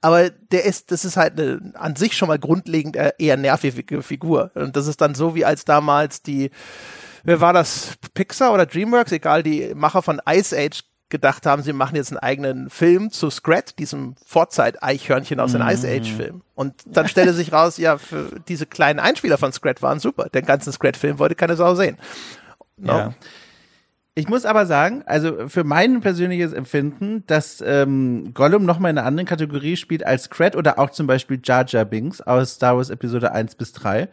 aber 0.00 0.30
der 0.30 0.64
ist, 0.64 0.92
das 0.92 1.04
ist 1.04 1.16
halt 1.16 1.40
eine, 1.40 1.72
an 1.74 1.96
sich 1.96 2.16
schon 2.16 2.28
mal 2.28 2.38
grundlegend 2.38 2.96
eher 3.18 3.36
nervige 3.36 4.02
Figur. 4.02 4.52
Und 4.54 4.76
das 4.76 4.86
ist 4.86 5.00
dann 5.00 5.16
so 5.16 5.34
wie 5.34 5.44
als 5.44 5.64
damals 5.64 6.22
die, 6.22 6.50
wer 7.24 7.40
war 7.40 7.52
das, 7.52 7.96
Pixar 8.14 8.52
oder 8.54 8.66
DreamWorks, 8.66 9.10
egal, 9.10 9.42
die 9.42 9.74
Macher 9.74 10.02
von 10.02 10.20
Ice 10.28 10.56
Age 10.56 10.84
gedacht 11.08 11.46
haben, 11.46 11.62
sie 11.62 11.72
machen 11.72 11.96
jetzt 11.96 12.10
einen 12.10 12.18
eigenen 12.18 12.70
Film 12.70 13.10
zu 13.10 13.30
Scrat, 13.30 13.78
diesem 13.78 14.16
Vorzeit-Eichhörnchen 14.24 15.38
aus 15.38 15.52
den 15.52 15.62
mhm. 15.62 15.68
Ice 15.68 15.88
Age-Film. 15.88 16.42
Und 16.54 16.74
dann 16.84 17.08
stellte 17.08 17.32
sich 17.32 17.52
raus, 17.52 17.78
ja, 17.78 17.98
für 17.98 18.40
diese 18.48 18.66
kleinen 18.66 18.98
Einspieler 18.98 19.38
von 19.38 19.52
Scrat 19.52 19.82
waren 19.82 20.00
super. 20.00 20.28
Den 20.28 20.44
ganzen 20.44 20.72
Scrat-Film 20.72 21.18
wollte 21.18 21.36
keine 21.36 21.56
Sau 21.56 21.74
sehen. 21.74 21.96
No? 22.76 22.92
Ja. 22.92 23.14
Ich 24.18 24.28
muss 24.28 24.46
aber 24.46 24.64
sagen, 24.64 25.02
also 25.04 25.46
für 25.48 25.62
mein 25.62 26.00
persönliches 26.00 26.54
Empfinden, 26.54 27.24
dass 27.26 27.62
ähm, 27.64 28.32
Gollum 28.32 28.64
nochmal 28.64 28.90
in 28.90 28.96
einer 28.96 29.06
anderen 29.06 29.26
Kategorie 29.26 29.76
spielt 29.76 30.06
als 30.06 30.24
Scrat 30.24 30.56
oder 30.56 30.78
auch 30.78 30.88
zum 30.88 31.06
Beispiel 31.06 31.38
Jar 31.44 31.66
Jar 31.66 31.84
Binks 31.84 32.22
aus 32.22 32.54
Star 32.54 32.78
Wars 32.78 32.88
Episode 32.88 33.32
1 33.32 33.56
bis 33.56 33.74
3. 33.74 34.08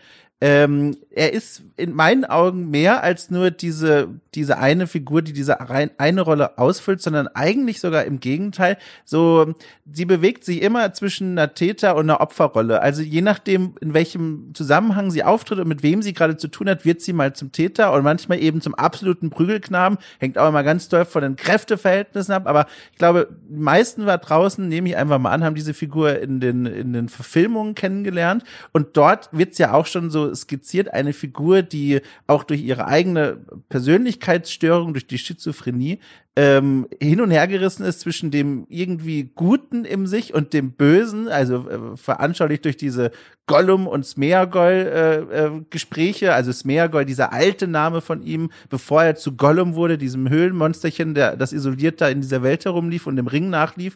Ähm, 0.45 0.97
er 1.09 1.31
ist 1.31 1.63
in 1.77 1.93
meinen 1.93 2.25
Augen 2.25 2.69
mehr 2.69 3.01
als 3.01 3.31
nur 3.31 3.49
diese, 3.49 4.09
diese 4.35 4.57
eine 4.57 4.87
Figur, 4.87 5.21
die 5.21 5.31
diese 5.31 5.61
eine 5.61 6.21
Rolle 6.21 6.57
ausfüllt, 6.57 7.01
sondern 7.01 7.29
eigentlich 7.29 7.79
sogar 7.79 8.03
im 8.03 8.19
Gegenteil. 8.19 8.77
So, 9.05 9.53
sie 9.89 10.03
bewegt 10.03 10.43
sich 10.43 10.61
immer 10.61 10.91
zwischen 10.91 11.37
einer 11.37 11.53
Täter- 11.53 11.95
und 11.95 12.09
einer 12.09 12.19
Opferrolle. 12.19 12.81
Also 12.81 13.03
je 13.03 13.21
nachdem, 13.21 13.75
in 13.79 13.93
welchem 13.93 14.49
Zusammenhang 14.53 15.11
sie 15.11 15.23
auftritt 15.23 15.59
und 15.59 15.67
mit 15.69 15.81
wem 15.81 16.01
sie 16.01 16.11
gerade 16.11 16.35
zu 16.35 16.49
tun 16.49 16.67
hat, 16.67 16.83
wird 16.83 16.99
sie 16.99 17.13
mal 17.13 17.33
zum 17.33 17.53
Täter 17.53 17.93
und 17.93 18.03
manchmal 18.03 18.39
eben 18.39 18.59
zum 18.59 18.75
absoluten 18.75 19.29
Prügelknaben. 19.29 19.97
Hängt 20.19 20.37
auch 20.37 20.49
immer 20.49 20.63
ganz 20.63 20.89
doll 20.89 21.05
von 21.05 21.21
den 21.21 21.37
Kräfteverhältnissen 21.37 22.33
ab. 22.33 22.47
Aber 22.47 22.65
ich 22.91 22.97
glaube, 22.97 23.29
die 23.47 23.61
meisten 23.61 24.05
war 24.05 24.17
draußen, 24.17 24.67
nehme 24.67 24.89
ich 24.89 24.97
einfach 24.97 25.19
mal 25.19 25.31
an, 25.31 25.45
haben 25.45 25.55
diese 25.55 25.73
Figur 25.73 26.19
in 26.19 26.41
den, 26.41 26.65
in 26.65 26.91
den 26.91 27.07
Verfilmungen 27.07 27.75
kennengelernt. 27.75 28.43
Und 28.73 28.97
dort 28.97 29.29
wird's 29.31 29.57
ja 29.57 29.71
auch 29.71 29.85
schon 29.85 30.09
so 30.09 30.32
skizziert 30.35 30.93
eine 30.93 31.13
Figur, 31.13 31.61
die 31.61 32.01
auch 32.27 32.43
durch 32.43 32.61
ihre 32.61 32.87
eigene 32.87 33.37
Persönlichkeitsstörung, 33.69 34.93
durch 34.93 35.07
die 35.07 35.17
Schizophrenie 35.17 35.99
ähm, 36.35 36.87
hin 36.99 37.21
und 37.21 37.29
her 37.29 37.47
gerissen 37.47 37.85
ist 37.85 37.99
zwischen 37.99 38.31
dem 38.31 38.65
irgendwie 38.67 39.31
Guten 39.35 39.85
im 39.85 40.07
sich 40.07 40.33
und 40.33 40.53
dem 40.53 40.71
Bösen, 40.71 41.27
also 41.27 41.69
äh, 41.69 41.97
veranschaulicht 41.97 42.65
durch 42.65 42.75
diese 42.75 43.11
Gollum 43.45 43.87
und 43.87 44.05
Smeagol 44.05 44.71
äh, 44.71 45.15
äh, 45.17 45.61
Gespräche, 45.69 46.33
also 46.33 46.53
Smeagol, 46.53 47.03
dieser 47.05 47.33
alte 47.33 47.67
Name 47.67 47.99
von 47.99 48.23
ihm, 48.23 48.49
bevor 48.69 49.03
er 49.03 49.15
zu 49.15 49.35
Gollum 49.35 49.75
wurde, 49.75 49.97
diesem 49.97 50.29
Höhlenmonsterchen, 50.29 51.13
der 51.13 51.35
das 51.35 51.51
isoliert 51.51 51.99
da 51.99 52.07
in 52.07 52.21
dieser 52.21 52.41
Welt 52.41 52.63
herumlief 52.63 53.05
und 53.05 53.17
dem 53.17 53.27
Ring 53.27 53.49
nachlief. 53.49 53.95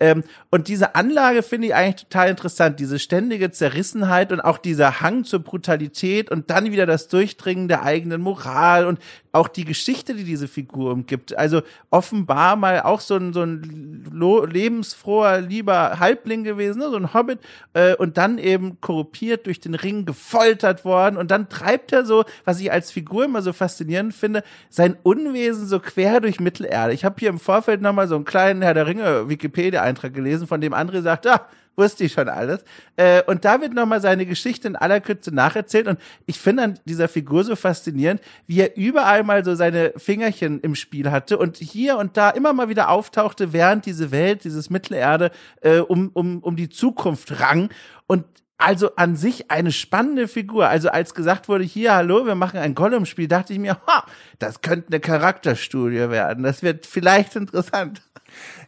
Ähm, 0.00 0.24
und 0.50 0.66
diese 0.66 0.96
Anlage 0.96 1.44
finde 1.44 1.68
ich 1.68 1.74
eigentlich 1.74 2.04
total 2.04 2.28
interessant, 2.28 2.80
diese 2.80 2.98
ständige 2.98 3.52
Zerrissenheit 3.52 4.32
und 4.32 4.40
auch 4.40 4.58
dieser 4.58 5.00
Hang 5.00 5.22
zur 5.24 5.40
Brutalität 5.40 6.30
und 6.30 6.50
dann 6.50 6.72
wieder 6.72 6.84
das 6.84 7.06
Durchdringen 7.06 7.68
der 7.68 7.84
eigenen 7.84 8.20
Moral 8.20 8.84
und 8.84 8.98
auch 9.38 9.48
die 9.48 9.64
Geschichte, 9.64 10.14
die 10.14 10.24
diese 10.24 10.48
Figur 10.48 10.92
umgibt. 10.92 11.36
Also 11.36 11.62
offenbar 11.90 12.56
mal 12.56 12.82
auch 12.82 13.00
so 13.00 13.16
ein, 13.16 13.32
so 13.32 13.42
ein 13.42 14.04
lebensfroher, 14.50 15.40
lieber 15.40 15.98
Halbling 15.98 16.44
gewesen, 16.44 16.80
ne? 16.80 16.90
so 16.90 16.96
ein 16.96 17.14
Hobbit, 17.14 17.38
äh, 17.72 17.94
und 17.94 18.18
dann 18.18 18.38
eben 18.38 18.80
korruptiert 18.80 19.46
durch 19.46 19.60
den 19.60 19.74
Ring 19.74 20.04
gefoltert 20.04 20.84
worden. 20.84 21.16
Und 21.16 21.30
dann 21.30 21.48
treibt 21.48 21.92
er 21.92 22.04
so, 22.04 22.24
was 22.44 22.60
ich 22.60 22.70
als 22.72 22.90
Figur 22.90 23.24
immer 23.24 23.42
so 23.42 23.52
faszinierend 23.52 24.12
finde, 24.12 24.42
sein 24.68 24.96
Unwesen 25.02 25.66
so 25.66 25.80
quer 25.80 26.20
durch 26.20 26.40
Mittelerde. 26.40 26.92
Ich 26.92 27.04
habe 27.04 27.16
hier 27.18 27.30
im 27.30 27.38
Vorfeld 27.38 27.80
nochmal 27.80 28.08
so 28.08 28.16
einen 28.16 28.24
kleinen 28.24 28.62
Herr 28.62 28.74
der 28.74 28.86
Ringe 28.86 29.28
Wikipedia-Eintrag 29.28 30.12
gelesen, 30.12 30.46
von 30.46 30.60
dem 30.60 30.74
andere 30.74 31.02
sagt, 31.02 31.26
ah, 31.26 31.46
wusste 31.78 32.04
ich 32.04 32.12
schon 32.12 32.28
alles. 32.28 32.64
Äh, 32.96 33.22
und 33.22 33.44
da 33.44 33.60
wird 33.60 33.72
nochmal 33.72 34.00
seine 34.00 34.26
Geschichte 34.26 34.68
in 34.68 34.76
aller 34.76 35.00
Kürze 35.00 35.34
nacherzählt. 35.34 35.86
Und 35.86 35.98
ich 36.26 36.38
finde 36.38 36.64
an 36.64 36.78
dieser 36.84 37.08
Figur 37.08 37.44
so 37.44 37.56
faszinierend, 37.56 38.20
wie 38.46 38.60
er 38.60 38.76
überall 38.76 39.22
mal 39.22 39.44
so 39.44 39.54
seine 39.54 39.92
Fingerchen 39.96 40.60
im 40.60 40.74
Spiel 40.74 41.10
hatte 41.10 41.38
und 41.38 41.56
hier 41.56 41.96
und 41.96 42.16
da 42.16 42.30
immer 42.30 42.52
mal 42.52 42.68
wieder 42.68 42.90
auftauchte, 42.90 43.52
während 43.52 43.86
diese 43.86 44.10
Welt, 44.10 44.44
dieses 44.44 44.68
Mittelerde 44.68 45.30
äh, 45.62 45.78
um, 45.78 46.10
um, 46.12 46.40
um 46.40 46.56
die 46.56 46.68
Zukunft 46.68 47.40
rang. 47.40 47.70
Und 48.06 48.24
also 48.58 48.94
an 48.96 49.16
sich 49.16 49.50
eine 49.50 49.72
spannende 49.72 50.28
Figur. 50.28 50.68
Also 50.68 50.90
als 50.90 51.14
gesagt 51.14 51.48
wurde, 51.48 51.64
hier, 51.64 51.94
hallo, 51.94 52.26
wir 52.26 52.34
machen 52.34 52.58
ein 52.58 52.74
Gollum-Spiel, 52.74 53.28
dachte 53.28 53.52
ich 53.52 53.58
mir, 53.58 53.78
ha, 53.86 54.04
das 54.38 54.60
könnte 54.60 54.88
eine 54.88 55.00
Charakterstudie 55.00 56.10
werden. 56.10 56.42
Das 56.42 56.62
wird 56.62 56.84
vielleicht 56.84 57.36
interessant. 57.36 58.02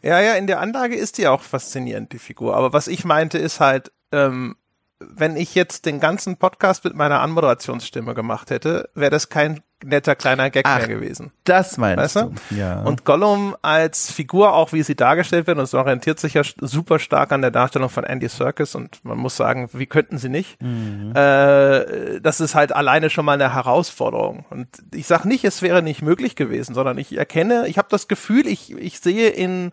Ja, 0.01 0.19
ja, 0.19 0.33
in 0.33 0.47
der 0.47 0.59
Anlage 0.59 0.95
ist 0.95 1.17
die 1.17 1.27
auch 1.27 1.43
faszinierend, 1.43 2.13
die 2.13 2.19
Figur. 2.19 2.55
Aber 2.55 2.73
was 2.73 2.87
ich 2.87 3.05
meinte, 3.05 3.37
ist 3.37 3.59
halt, 3.59 3.91
ähm, 4.11 4.55
wenn 4.99 5.35
ich 5.35 5.55
jetzt 5.55 5.85
den 5.85 5.99
ganzen 5.99 6.37
Podcast 6.37 6.83
mit 6.83 6.95
meiner 6.95 7.19
Anmoderationsstimme 7.21 8.13
gemacht 8.13 8.49
hätte, 8.49 8.89
wäre 8.95 9.11
das 9.11 9.29
kein 9.29 9.61
netter 9.83 10.15
kleiner 10.15 10.49
Gag 10.49 10.65
Ach, 10.67 10.77
mehr 10.79 10.87
gewesen. 10.87 11.31
Das 11.43 11.77
meinst 11.77 11.97
Weißt 11.97 12.15
du? 12.15 12.33
du? 12.49 12.55
Ja. 12.55 12.81
Und 12.81 13.05
Gollum 13.05 13.55
als 13.61 14.11
Figur, 14.11 14.53
auch 14.53 14.73
wie 14.73 14.83
sie 14.83 14.95
dargestellt 14.95 15.47
wird, 15.47 15.57
und 15.57 15.63
es 15.63 15.73
orientiert 15.73 16.19
sich 16.19 16.33
ja 16.33 16.43
super 16.59 16.99
stark 16.99 17.31
an 17.31 17.41
der 17.41 17.51
Darstellung 17.51 17.89
von 17.89 18.03
Andy 18.03 18.27
Serkis 18.27 18.75
und 18.75 19.03
man 19.03 19.17
muss 19.17 19.35
sagen, 19.35 19.69
wie 19.73 19.85
könnten 19.85 20.17
sie 20.17 20.29
nicht? 20.29 20.61
Mhm. 20.61 21.13
Äh, 21.15 22.19
das 22.21 22.41
ist 22.41 22.55
halt 22.55 22.73
alleine 22.73 23.09
schon 23.09 23.25
mal 23.25 23.33
eine 23.33 23.53
Herausforderung. 23.53 24.45
Und 24.49 24.67
ich 24.93 25.07
sage 25.07 25.27
nicht, 25.27 25.43
es 25.43 25.61
wäre 25.61 25.81
nicht 25.81 26.01
möglich 26.01 26.35
gewesen, 26.35 26.73
sondern 26.73 26.97
ich 26.97 27.17
erkenne, 27.17 27.67
ich 27.67 27.77
habe 27.77 27.87
das 27.89 28.07
Gefühl, 28.07 28.47
ich, 28.47 28.75
ich 28.77 28.99
sehe 28.99 29.29
in 29.29 29.71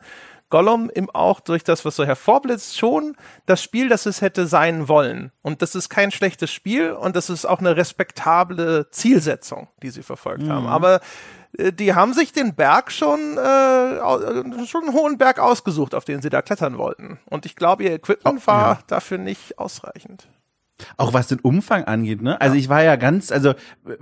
Gollum 0.50 0.90
im 0.90 1.10
auch 1.10 1.40
durch 1.40 1.64
das, 1.64 1.84
was 1.84 1.96
so 1.96 2.04
hervorblitzt, 2.04 2.78
schon 2.78 3.16
das 3.46 3.62
Spiel, 3.62 3.88
das 3.88 4.06
es 4.06 4.20
hätte 4.20 4.46
sein 4.46 4.88
wollen. 4.88 5.30
Und 5.42 5.62
das 5.62 5.74
ist 5.74 5.88
kein 5.88 6.10
schlechtes 6.10 6.50
Spiel 6.50 6.92
und 6.92 7.16
das 7.16 7.30
ist 7.30 7.44
auch 7.44 7.58
eine 7.58 7.76
respektable 7.76 8.90
Zielsetzung, 8.90 9.68
die 9.82 9.90
sie 9.90 10.02
verfolgt 10.02 10.48
haben. 10.48 10.66
Aber 10.66 11.00
äh, 11.56 11.72
die 11.72 11.94
haben 11.94 12.14
sich 12.14 12.32
den 12.32 12.54
Berg 12.54 12.90
schon, 12.90 13.36
äh, 13.36 14.66
schon 14.66 14.84
einen 14.84 14.92
hohen 14.92 15.18
Berg 15.18 15.38
ausgesucht, 15.38 15.94
auf 15.94 16.04
den 16.04 16.22
sie 16.22 16.30
da 16.30 16.42
klettern 16.42 16.78
wollten. 16.78 17.18
Und 17.26 17.46
ich 17.46 17.56
glaube, 17.56 17.84
ihr 17.84 17.92
Equipment 17.92 18.46
war 18.46 18.74
ja. 18.74 18.78
dafür 18.86 19.18
nicht 19.18 19.58
ausreichend. 19.58 20.28
Auch 20.96 21.12
was 21.12 21.26
den 21.26 21.40
Umfang 21.40 21.84
angeht, 21.84 22.22
ne? 22.22 22.40
Also 22.40 22.54
ich 22.54 22.68
war 22.68 22.84
ja 22.84 22.94
ganz, 22.94 23.32
also 23.32 23.54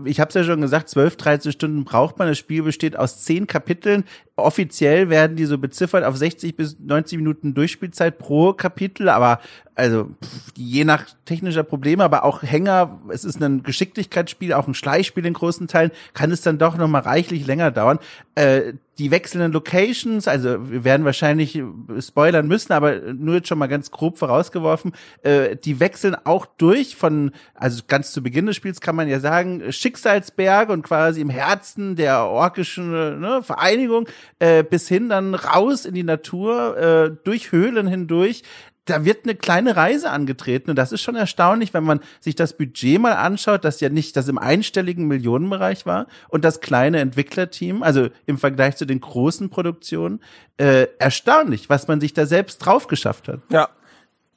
ich 0.04 0.20
habe 0.20 0.28
es 0.28 0.34
ja 0.34 0.44
schon 0.44 0.60
gesagt, 0.60 0.90
12, 0.90 1.16
13 1.16 1.52
Stunden 1.52 1.84
braucht 1.84 2.18
man. 2.18 2.28
Das 2.28 2.36
Spiel 2.36 2.62
besteht 2.62 2.98
aus 2.98 3.24
zehn 3.24 3.46
Kapiteln. 3.46 4.04
Offiziell 4.36 5.08
werden 5.08 5.36
die 5.36 5.46
so 5.46 5.56
beziffert 5.56 6.04
auf 6.04 6.16
60 6.16 6.56
bis 6.56 6.78
90 6.78 7.16
Minuten 7.16 7.54
Durchspielzeit 7.54 8.18
pro 8.18 8.52
Kapitel, 8.52 9.08
aber 9.08 9.40
also 9.74 10.10
pff, 10.22 10.52
je 10.56 10.84
nach 10.84 11.04
technischer 11.26 11.62
Probleme, 11.62 12.02
aber 12.02 12.24
auch 12.24 12.42
Hänger, 12.42 13.00
es 13.08 13.24
ist 13.24 13.42
ein 13.42 13.62
Geschicklichkeitsspiel, 13.62 14.54
auch 14.54 14.66
ein 14.66 14.74
Schleichspiel 14.74 15.26
in 15.26 15.34
großen 15.34 15.68
Teilen, 15.68 15.90
kann 16.14 16.30
es 16.30 16.40
dann 16.40 16.58
doch 16.58 16.78
noch 16.78 16.88
mal 16.88 17.00
reichlich 17.00 17.46
länger 17.46 17.70
dauern. 17.70 17.98
Äh, 18.34 18.74
die 18.98 19.10
wechselnden 19.10 19.52
Locations, 19.52 20.26
also 20.26 20.70
wir 20.70 20.84
werden 20.84 21.04
wahrscheinlich 21.04 21.62
spoilern 22.00 22.48
müssen, 22.48 22.72
aber 22.72 22.98
nur 23.12 23.34
jetzt 23.34 23.48
schon 23.48 23.58
mal 23.58 23.66
ganz 23.66 23.90
grob 23.90 24.16
vorausgeworfen, 24.16 24.92
äh, 25.22 25.56
die 25.56 25.80
wechseln 25.80 26.16
auch 26.24 26.46
durch 26.46 26.96
von, 26.96 27.32
also 27.54 27.82
ganz 27.86 28.12
zu 28.12 28.22
Beginn 28.22 28.46
des 28.46 28.56
Spiels 28.56 28.80
kann 28.80 28.96
man 28.96 29.08
ja 29.08 29.20
sagen, 29.20 29.70
Schicksalsberg 29.70 30.70
und 30.70 30.82
quasi 30.82 31.20
im 31.20 31.28
Herzen 31.28 31.96
der 31.96 32.24
orkischen 32.24 33.20
ne, 33.20 33.42
Vereinigung 33.42 34.08
äh, 34.38 34.62
bis 34.62 34.88
hin 34.88 35.08
dann 35.08 35.34
raus 35.34 35.84
in 35.84 35.94
die 35.94 36.02
Natur, 36.02 36.76
äh, 36.76 37.16
durch 37.24 37.52
Höhlen 37.52 37.86
hindurch 37.86 38.42
da 38.86 39.04
wird 39.04 39.24
eine 39.24 39.34
kleine 39.34 39.76
Reise 39.76 40.10
angetreten 40.10 40.70
und 40.70 40.76
das 40.76 40.92
ist 40.92 41.02
schon 41.02 41.16
erstaunlich, 41.16 41.74
wenn 41.74 41.84
man 41.84 42.00
sich 42.20 42.34
das 42.34 42.56
Budget 42.56 43.00
mal 43.00 43.12
anschaut, 43.12 43.64
das 43.64 43.80
ja 43.80 43.88
nicht 43.88 44.16
das 44.16 44.28
im 44.28 44.38
einstelligen 44.38 45.06
Millionenbereich 45.06 45.86
war 45.86 46.06
und 46.28 46.44
das 46.44 46.60
kleine 46.60 47.00
Entwicklerteam, 47.00 47.82
also 47.82 48.08
im 48.26 48.38
Vergleich 48.38 48.76
zu 48.76 48.86
den 48.86 49.00
großen 49.00 49.50
Produktionen, 49.50 50.20
äh, 50.56 50.86
erstaunlich, 50.98 51.68
was 51.68 51.88
man 51.88 52.00
sich 52.00 52.14
da 52.14 52.26
selbst 52.26 52.58
drauf 52.58 52.86
geschafft 52.86 53.28
hat. 53.28 53.40
Ja. 53.50 53.68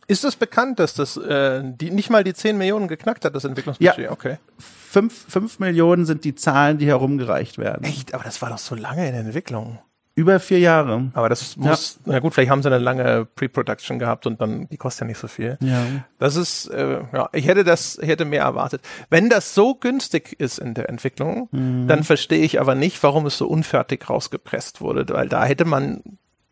Ist 0.09 0.25
es 0.25 0.35
bekannt, 0.35 0.79
dass 0.79 0.95
das 0.95 1.15
äh, 1.17 1.61
die 1.63 1.91
nicht 1.91 2.09
mal 2.09 2.23
die 2.23 2.33
10 2.33 2.57
Millionen 2.57 2.87
geknackt 2.87 3.23
hat, 3.25 3.35
das 3.35 3.45
Entwicklungsbudget? 3.45 3.97
Ja. 4.05 4.11
Okay. 4.11 4.37
Fünf, 4.57 5.25
fünf 5.29 5.59
Millionen 5.59 6.05
sind 6.05 6.23
die 6.23 6.33
Zahlen, 6.33 6.79
die 6.79 6.87
herumgereicht 6.87 7.59
werden. 7.59 7.83
Echt? 7.83 8.13
Aber 8.15 8.23
das 8.23 8.41
war 8.41 8.49
doch 8.49 8.57
so 8.57 8.73
lange 8.75 9.05
in 9.05 9.11
der 9.13 9.21
Entwicklung. 9.21 9.77
Über 10.15 10.39
vier 10.41 10.59
Jahre. 10.59 11.11
Aber 11.13 11.29
das 11.29 11.55
muss, 11.55 11.99
na 12.05 12.19
gut, 12.19 12.33
vielleicht 12.33 12.49
haben 12.49 12.61
sie 12.63 12.67
eine 12.69 12.79
lange 12.79 13.25
Pre-Production 13.35 13.99
gehabt 13.99 14.25
und 14.25 14.41
dann, 14.41 14.67
die 14.67 14.75
kostet 14.77 15.01
ja 15.01 15.07
nicht 15.07 15.19
so 15.19 15.27
viel. 15.29 15.57
Ja. 15.61 15.81
Das 16.17 16.35
ist, 16.35 16.65
äh, 16.71 17.01
ja, 17.13 17.29
ich 17.31 17.47
hätte 17.47 17.63
das, 17.63 17.97
ich 18.01 18.09
hätte 18.09 18.25
mehr 18.25 18.41
erwartet. 18.41 18.81
Wenn 19.09 19.29
das 19.29 19.53
so 19.53 19.75
günstig 19.75 20.35
ist 20.37 20.57
in 20.57 20.73
der 20.73 20.89
Entwicklung, 20.89 21.47
Mhm. 21.51 21.87
dann 21.87 22.03
verstehe 22.03 22.41
ich 22.43 22.59
aber 22.59 22.75
nicht, 22.75 23.01
warum 23.03 23.27
es 23.27 23.37
so 23.37 23.47
unfertig 23.47 24.09
rausgepresst 24.09 24.81
wurde, 24.81 25.05
weil 25.13 25.29
da 25.29 25.45
hätte 25.45 25.63
man, 25.63 26.01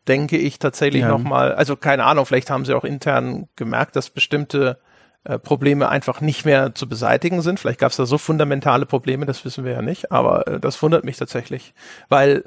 denke 0.07 0.37
ich, 0.37 0.59
tatsächlich 0.59 1.01
Ja. 1.01 1.09
noch 1.09 1.23
mal, 1.23 1.53
also 1.53 1.75
keine 1.75 2.03
Ahnung, 2.05 2.25
vielleicht 2.25 2.49
haben 2.49 2.65
sie 2.65 2.73
auch 2.73 2.83
intern 2.83 3.47
gemerkt, 3.55 3.95
dass 3.95 4.09
bestimmte 4.09 4.79
äh, 5.23 5.37
Probleme 5.39 5.89
einfach 5.89 6.21
nicht 6.21 6.45
mehr 6.45 6.73
zu 6.75 6.87
beseitigen 6.87 7.41
sind. 7.41 7.59
Vielleicht 7.59 7.79
gab 7.79 7.91
es 7.91 7.97
da 7.97 8.05
so 8.05 8.17
fundamentale 8.17 8.85
Probleme, 8.85 9.25
das 9.25 9.43
wissen 9.45 9.65
wir 9.65 9.73
ja 9.73 9.81
nicht, 9.81 10.11
aber 10.11 10.47
äh, 10.47 10.59
das 10.59 10.81
wundert 10.81 11.03
mich 11.03 11.17
tatsächlich, 11.17 11.73
weil 12.09 12.45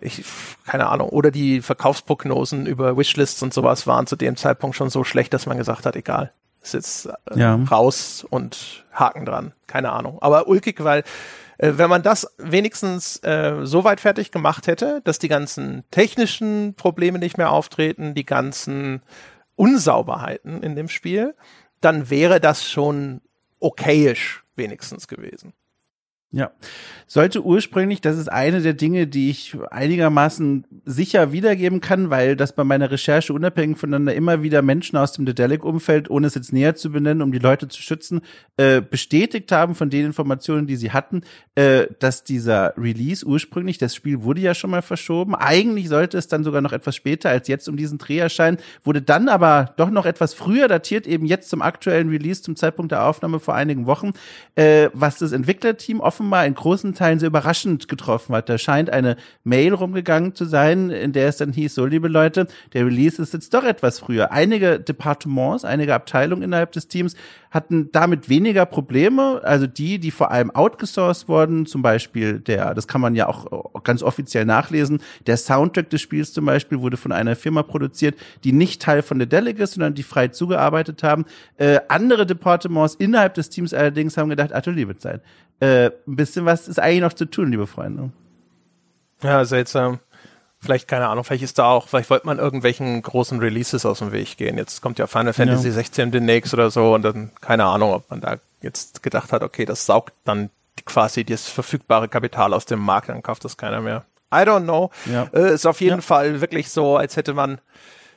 ich, 0.00 0.24
keine 0.66 0.88
Ahnung, 0.88 1.08
oder 1.08 1.30
die 1.30 1.60
Verkaufsprognosen 1.60 2.66
über 2.66 2.96
Wishlists 2.96 3.42
und 3.42 3.52
sowas 3.52 3.86
waren 3.86 4.06
zu 4.06 4.16
dem 4.16 4.36
Zeitpunkt 4.36 4.76
schon 4.76 4.90
so 4.90 5.02
schlecht, 5.04 5.32
dass 5.34 5.46
man 5.46 5.56
gesagt 5.58 5.86
hat, 5.86 5.96
egal, 5.96 6.32
ist 6.62 6.74
jetzt 6.74 7.06
äh, 7.06 7.12
Ja. 7.38 7.54
raus 7.70 8.26
und 8.28 8.84
Haken 8.92 9.24
dran. 9.24 9.52
Keine 9.66 9.92
Ahnung. 9.92 10.18
Aber 10.20 10.48
ulkig, 10.48 10.82
weil 10.84 11.02
wenn 11.58 11.90
man 11.90 12.02
das 12.02 12.26
wenigstens 12.38 13.16
äh, 13.24 13.60
so 13.64 13.84
weit 13.84 14.00
fertig 14.00 14.30
gemacht 14.30 14.66
hätte, 14.66 15.00
dass 15.04 15.18
die 15.18 15.28
ganzen 15.28 15.84
technischen 15.90 16.74
Probleme 16.74 17.18
nicht 17.18 17.36
mehr 17.36 17.50
auftreten, 17.50 18.14
die 18.14 18.24
ganzen 18.26 19.02
Unsauberheiten 19.56 20.62
in 20.62 20.76
dem 20.76 20.88
Spiel, 20.88 21.34
dann 21.80 22.10
wäre 22.10 22.40
das 22.40 22.68
schon 22.68 23.20
okayisch 23.58 24.44
wenigstens 24.54 25.08
gewesen. 25.08 25.52
Ja. 26.30 26.50
Sollte 27.06 27.42
ursprünglich, 27.42 28.02
das 28.02 28.18
ist 28.18 28.30
eine 28.30 28.60
der 28.60 28.74
Dinge, 28.74 29.06
die 29.06 29.30
ich 29.30 29.56
einigermaßen 29.70 30.66
sicher 30.84 31.32
wiedergeben 31.32 31.80
kann, 31.80 32.10
weil 32.10 32.36
das 32.36 32.54
bei 32.54 32.64
meiner 32.64 32.90
Recherche 32.90 33.32
unabhängig 33.32 33.78
voneinander 33.78 34.14
immer 34.14 34.42
wieder 34.42 34.60
Menschen 34.60 34.98
aus 34.98 35.12
dem 35.12 35.24
Dedelic-Umfeld, 35.24 36.10
ohne 36.10 36.26
es 36.26 36.34
jetzt 36.34 36.52
näher 36.52 36.74
zu 36.74 36.92
benennen, 36.92 37.22
um 37.22 37.32
die 37.32 37.38
Leute 37.38 37.68
zu 37.68 37.80
schützen, 37.80 38.20
äh, 38.58 38.82
bestätigt 38.82 39.50
haben 39.52 39.74
von 39.74 39.88
den 39.88 40.04
Informationen, 40.04 40.66
die 40.66 40.76
sie 40.76 40.90
hatten, 40.90 41.22
äh, 41.54 41.86
dass 41.98 42.24
dieser 42.24 42.74
Release 42.76 43.24
ursprünglich, 43.24 43.78
das 43.78 43.94
Spiel 43.94 44.22
wurde 44.22 44.42
ja 44.42 44.52
schon 44.52 44.70
mal 44.70 44.82
verschoben, 44.82 45.34
eigentlich 45.34 45.88
sollte 45.88 46.18
es 46.18 46.28
dann 46.28 46.44
sogar 46.44 46.60
noch 46.60 46.74
etwas 46.74 46.94
später 46.94 47.30
als 47.30 47.48
jetzt 47.48 47.70
um 47.70 47.78
diesen 47.78 47.96
Dreh 47.96 48.18
erscheinen, 48.18 48.58
wurde 48.84 49.00
dann 49.00 49.30
aber 49.30 49.72
doch 49.78 49.88
noch 49.88 50.04
etwas 50.04 50.34
früher 50.34 50.68
datiert, 50.68 51.06
eben 51.06 51.24
jetzt 51.24 51.48
zum 51.48 51.62
aktuellen 51.62 52.10
Release, 52.10 52.42
zum 52.42 52.54
Zeitpunkt 52.54 52.92
der 52.92 53.06
Aufnahme 53.06 53.40
vor 53.40 53.54
einigen 53.54 53.86
Wochen, 53.86 54.12
äh, 54.56 54.90
was 54.92 55.16
das 55.16 55.32
Entwicklerteam 55.32 56.02
offenbar 56.18 56.46
in 56.46 56.54
großen 56.54 56.94
Teilen 56.94 57.20
sehr 57.20 57.28
überraschend 57.28 57.86
getroffen 57.86 58.34
hat. 58.34 58.48
Da 58.48 58.58
scheint 58.58 58.90
eine 58.90 59.16
Mail 59.44 59.72
rumgegangen 59.72 60.34
zu 60.34 60.46
sein, 60.46 60.90
in 60.90 61.12
der 61.12 61.28
es 61.28 61.36
dann 61.36 61.52
hieß, 61.52 61.76
so 61.76 61.86
liebe 61.86 62.08
Leute, 62.08 62.48
der 62.72 62.86
Release 62.86 63.22
ist 63.22 63.34
jetzt 63.34 63.54
doch 63.54 63.62
etwas 63.62 64.00
früher. 64.00 64.32
Einige 64.32 64.80
Departements, 64.80 65.64
einige 65.64 65.94
Abteilungen 65.94 66.42
innerhalb 66.42 66.72
des 66.72 66.88
Teams 66.88 67.14
hatten 67.50 67.90
damit 67.92 68.28
weniger 68.28 68.66
Probleme, 68.66 69.40
also 69.42 69.66
die, 69.66 69.98
die 69.98 70.10
vor 70.10 70.30
allem 70.30 70.50
outgesourced 70.50 71.28
wurden, 71.28 71.64
zum 71.66 71.82
Beispiel 71.82 72.40
der, 72.40 72.74
das 72.74 72.88
kann 72.88 73.00
man 73.00 73.14
ja 73.14 73.26
auch 73.26 73.82
ganz 73.84 74.02
offiziell 74.02 74.44
nachlesen, 74.44 75.00
der 75.26 75.36
Soundtrack 75.36 75.88
des 75.88 76.02
Spiels 76.02 76.32
zum 76.32 76.44
Beispiel 76.44 76.80
wurde 76.80 76.96
von 76.96 77.12
einer 77.12 77.36
Firma 77.36 77.62
produziert, 77.62 78.18
die 78.44 78.52
nicht 78.52 78.82
Teil 78.82 79.02
von 79.02 79.18
der 79.18 79.26
Delegates 79.26 79.70
ist, 79.70 79.74
sondern 79.74 79.94
die 79.94 80.02
frei 80.02 80.28
zugearbeitet 80.28 81.02
haben. 81.02 81.24
Äh, 81.56 81.80
andere 81.88 82.26
Departements 82.26 82.96
innerhalb 82.96 83.34
des 83.34 83.48
Teams 83.48 83.72
allerdings 83.72 84.16
haben 84.16 84.28
gedacht, 84.28 84.50
ach 84.52 84.62
du 84.62 84.70
liebe 84.70 84.96
Zeit, 84.96 85.22
äh, 85.60 85.86
ein 86.06 86.16
bisschen 86.16 86.44
was 86.44 86.68
ist 86.68 86.78
eigentlich 86.78 87.00
noch 87.02 87.12
zu 87.12 87.24
tun, 87.26 87.50
liebe 87.50 87.66
Freunde. 87.66 88.10
Ja, 89.22 89.44
seltsam. 89.44 89.98
Vielleicht, 90.60 90.88
keine 90.88 91.06
Ahnung, 91.08 91.22
vielleicht 91.22 91.44
ist 91.44 91.58
da 91.58 91.66
auch, 91.66 91.86
vielleicht 91.88 92.10
wollte 92.10 92.26
man 92.26 92.38
irgendwelchen 92.38 93.00
großen 93.00 93.38
Releases 93.38 93.86
aus 93.86 94.00
dem 94.00 94.10
Weg 94.10 94.36
gehen. 94.36 94.58
Jetzt 94.58 94.82
kommt 94.82 94.98
ja 94.98 95.06
Final 95.06 95.32
Fantasy 95.32 95.70
16 95.70 96.10
demnächst 96.10 96.52
oder 96.52 96.70
so 96.70 96.94
und 96.94 97.02
dann, 97.02 97.30
keine 97.40 97.64
Ahnung, 97.64 97.92
ob 97.92 98.10
man 98.10 98.20
da 98.20 98.38
jetzt 98.60 99.02
gedacht 99.04 99.32
hat, 99.32 99.42
okay, 99.44 99.64
das 99.64 99.86
saugt 99.86 100.14
dann 100.24 100.50
quasi 100.84 101.24
das 101.24 101.48
verfügbare 101.48 102.08
Kapital 102.08 102.52
aus 102.54 102.66
dem 102.66 102.80
Markt, 102.80 103.08
dann 103.08 103.22
kauft 103.22 103.44
das 103.44 103.56
keiner 103.56 103.80
mehr. 103.80 104.04
I 104.34 104.38
don't 104.38 104.64
know. 104.64 104.90
Ja. 105.06 105.28
Äh, 105.32 105.54
ist 105.54 105.64
auf 105.64 105.80
jeden 105.80 105.96
Ja. 105.98 106.02
Fall 106.02 106.40
wirklich 106.40 106.70
so, 106.70 106.96
als 106.96 107.16
hätte 107.16 107.34
man 107.34 107.60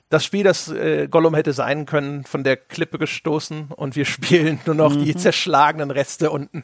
das 0.10 0.26
Spiel, 0.26 0.44
das 0.44 0.68
äh, 0.70 1.08
Gollum 1.08 1.36
hätte 1.36 1.54
sein 1.54 1.86
können, 1.86 2.26
von 2.26 2.44
der 2.44 2.58
Klippe 2.58 2.98
gestoßen 2.98 3.68
und 3.76 3.96
wir 3.96 4.06
spielen 4.06 4.60
nur 4.66 4.76
noch 4.76 4.96
die 4.96 5.16
zerschlagenen 5.16 5.92
Reste 5.92 6.32
unten. 6.32 6.64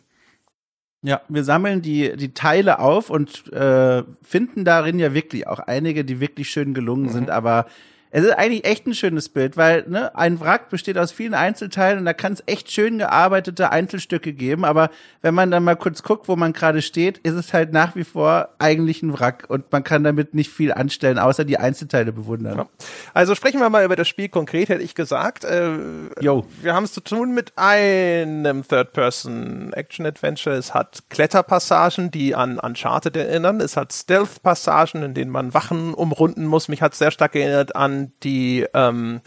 Ja, 1.07 1.21
wir 1.29 1.45
sammeln 1.45 1.81
die, 1.81 2.17
die 2.17 2.33
Teile 2.33 2.79
auf 2.79 3.09
und 3.09 3.53
äh, 3.53 4.03
finden 4.21 4.65
darin 4.65 4.99
ja 4.99 5.13
wirklich 5.13 5.47
auch 5.47 5.59
einige, 5.59 6.03
die 6.03 6.19
wirklich 6.19 6.49
schön 6.49 6.73
gelungen 6.73 7.07
sind, 7.07 7.29
aber 7.29 7.67
es 8.17 8.23
ist 8.23 8.31
eigentlich 8.31 8.65
echt 8.65 8.87
ein 8.87 8.95
schönes 8.95 9.29
Bild, 9.29 9.57
weil 9.57 9.85
ne, 9.87 10.15
ein 10.15 10.39
Wrack 10.39 10.69
besteht 10.69 10.97
aus 10.97 11.11
vielen 11.11 11.35
Einzelteilen 11.35 11.99
und 11.99 12.05
da 12.05 12.13
kann 12.13 12.33
es 12.33 12.41
echt 12.47 12.71
schön 12.71 12.97
gearbeitete 12.97 13.71
Einzelstücke 13.71 14.33
geben, 14.33 14.65
aber 14.65 14.89
wenn 15.21 15.35
man 15.35 15.51
dann 15.51 15.63
mal 15.63 15.75
kurz 15.75 16.01
guckt, 16.01 16.27
wo 16.27 16.35
man 16.35 16.51
gerade 16.51 16.81
steht, 16.81 17.19
ist 17.19 17.35
es 17.35 17.53
halt 17.53 17.73
nach 17.73 17.95
wie 17.95 18.03
vor 18.03 18.49
eigentlich 18.57 19.03
ein 19.03 19.13
Wrack 19.13 19.45
und 19.49 19.71
man 19.71 19.83
kann 19.83 20.03
damit 20.03 20.33
nicht 20.33 20.49
viel 20.49 20.73
anstellen, 20.73 21.19
außer 21.19 21.45
die 21.45 21.59
Einzelteile 21.59 22.11
bewundern. 22.11 22.57
Ja. 22.57 22.67
Also 23.13 23.35
sprechen 23.35 23.59
wir 23.59 23.69
mal 23.69 23.85
über 23.85 23.95
das 23.95 24.07
Spiel 24.07 24.29
konkret, 24.29 24.69
hätte 24.69 24.81
ich 24.81 24.95
gesagt. 24.95 25.43
Äh. 25.43 25.77
Wir 26.19 26.73
haben 26.73 26.85
es 26.85 26.93
zu 26.93 27.01
tun 27.01 27.35
mit 27.35 27.53
einem 27.55 28.67
Third-Person-Action-Adventure. 28.67 30.55
Es 30.55 30.73
hat 30.73 31.03
Kletterpassagen, 31.09 32.09
die 32.09 32.33
an 32.33 32.57
Uncharted 32.57 33.15
erinnern. 33.15 33.61
Es 33.61 33.77
hat 33.77 33.93
Stealth-Passagen, 33.93 35.03
in 35.03 35.13
denen 35.13 35.29
man 35.29 35.53
Wachen 35.53 35.93
umrunden 35.93 36.47
muss. 36.47 36.67
Mich 36.67 36.81
hat 36.81 36.95
sehr 36.95 37.11
stark 37.11 37.35
erinnert 37.35 37.75
an 37.75 38.06
die 38.23 38.65
ähm, 38.73 39.21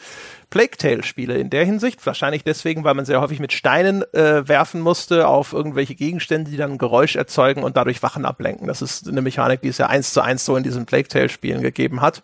Plague 0.51 0.77
Tale 0.77 1.03
Spiele 1.03 1.39
in 1.39 1.51
der 1.51 1.65
Hinsicht. 1.65 2.05
Wahrscheinlich 2.05 2.45
deswegen, 2.45 2.85
weil 2.85 2.95
man 2.95 3.05
sehr 3.05 3.21
häufig 3.21 3.41
mit 3.41 3.53
Steinen 3.53 4.03
äh, 4.13 4.47
werfen 4.49 4.81
musste 4.81 5.29
auf 5.29 5.53
irgendwelche 5.53 5.95
Gegenstände, 5.95 6.51
die 6.51 6.57
dann 6.57 6.79
Geräusch 6.79 7.17
erzeugen 7.17 7.63
und 7.63 7.77
dadurch 7.77 8.03
Wachen 8.03 8.25
ablenken. 8.25 8.67
Das 8.67 8.83
ist 8.83 9.09
eine 9.09 9.23
Mechanik, 9.23 9.63
die 9.63 9.69
es 9.69 9.79
ja 9.79 9.87
eins 9.87 10.13
zu 10.13 10.21
eins 10.21 10.45
so 10.45 10.57
in 10.57 10.63
diesen 10.63 10.87
Plague 10.87 11.09
Tale 11.09 11.29
Spielen 11.29 11.63
gegeben 11.63 12.01
hat. 12.01 12.23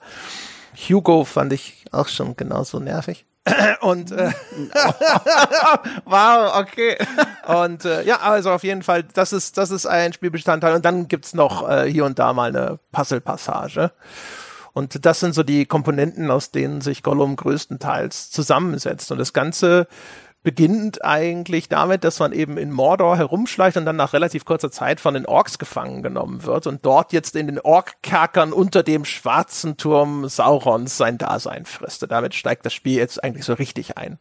Hugo 0.76 1.24
fand 1.24 1.52
ich 1.52 1.84
auch 1.92 2.08
schon 2.08 2.36
genauso 2.36 2.80
nervig. 2.80 3.24
Und 3.80 4.10
äh, 4.10 4.32
wow, 6.04 6.56
okay. 6.56 6.96
und 7.46 7.84
äh, 7.84 8.02
ja, 8.02 8.18
also 8.18 8.50
auf 8.50 8.64
jeden 8.64 8.82
Fall, 8.82 9.04
das 9.04 9.32
ist 9.32 9.56
das 9.56 9.70
ist 9.70 9.86
ein 9.86 10.12
Spielbestandteil 10.12 10.74
und 10.74 10.84
dann 10.84 11.06
gibt's 11.06 11.32
noch 11.32 11.68
äh, 11.70 11.88
hier 11.88 12.04
und 12.04 12.18
da 12.18 12.32
mal 12.32 12.48
eine 12.48 12.80
Puzzle-Passage. 12.90 13.92
Und 14.76 15.06
das 15.06 15.20
sind 15.20 15.34
so 15.34 15.42
die 15.42 15.64
Komponenten, 15.64 16.30
aus 16.30 16.50
denen 16.50 16.82
sich 16.82 17.02
Gollum 17.02 17.36
größtenteils 17.36 18.30
zusammensetzt. 18.30 19.10
Und 19.10 19.16
das 19.16 19.32
Ganze 19.32 19.88
beginnt 20.42 21.02
eigentlich 21.02 21.70
damit, 21.70 22.04
dass 22.04 22.18
man 22.18 22.32
eben 22.32 22.58
in 22.58 22.70
Mordor 22.70 23.16
herumschleicht 23.16 23.78
und 23.78 23.86
dann 23.86 23.96
nach 23.96 24.12
relativ 24.12 24.44
kurzer 24.44 24.70
Zeit 24.70 25.00
von 25.00 25.14
den 25.14 25.24
Orks 25.24 25.58
gefangen 25.58 26.02
genommen 26.02 26.44
wird 26.44 26.66
und 26.66 26.84
dort 26.84 27.14
jetzt 27.14 27.36
in 27.36 27.46
den 27.46 27.58
Orkkerkern 27.58 28.52
unter 28.52 28.82
dem 28.82 29.06
schwarzen 29.06 29.78
Turm 29.78 30.28
Saurons 30.28 30.98
sein 30.98 31.16
Dasein 31.16 31.64
frisst. 31.64 32.04
Damit 32.10 32.34
steigt 32.34 32.66
das 32.66 32.74
Spiel 32.74 32.98
jetzt 32.98 33.24
eigentlich 33.24 33.46
so 33.46 33.54
richtig 33.54 33.96
ein. 33.96 34.18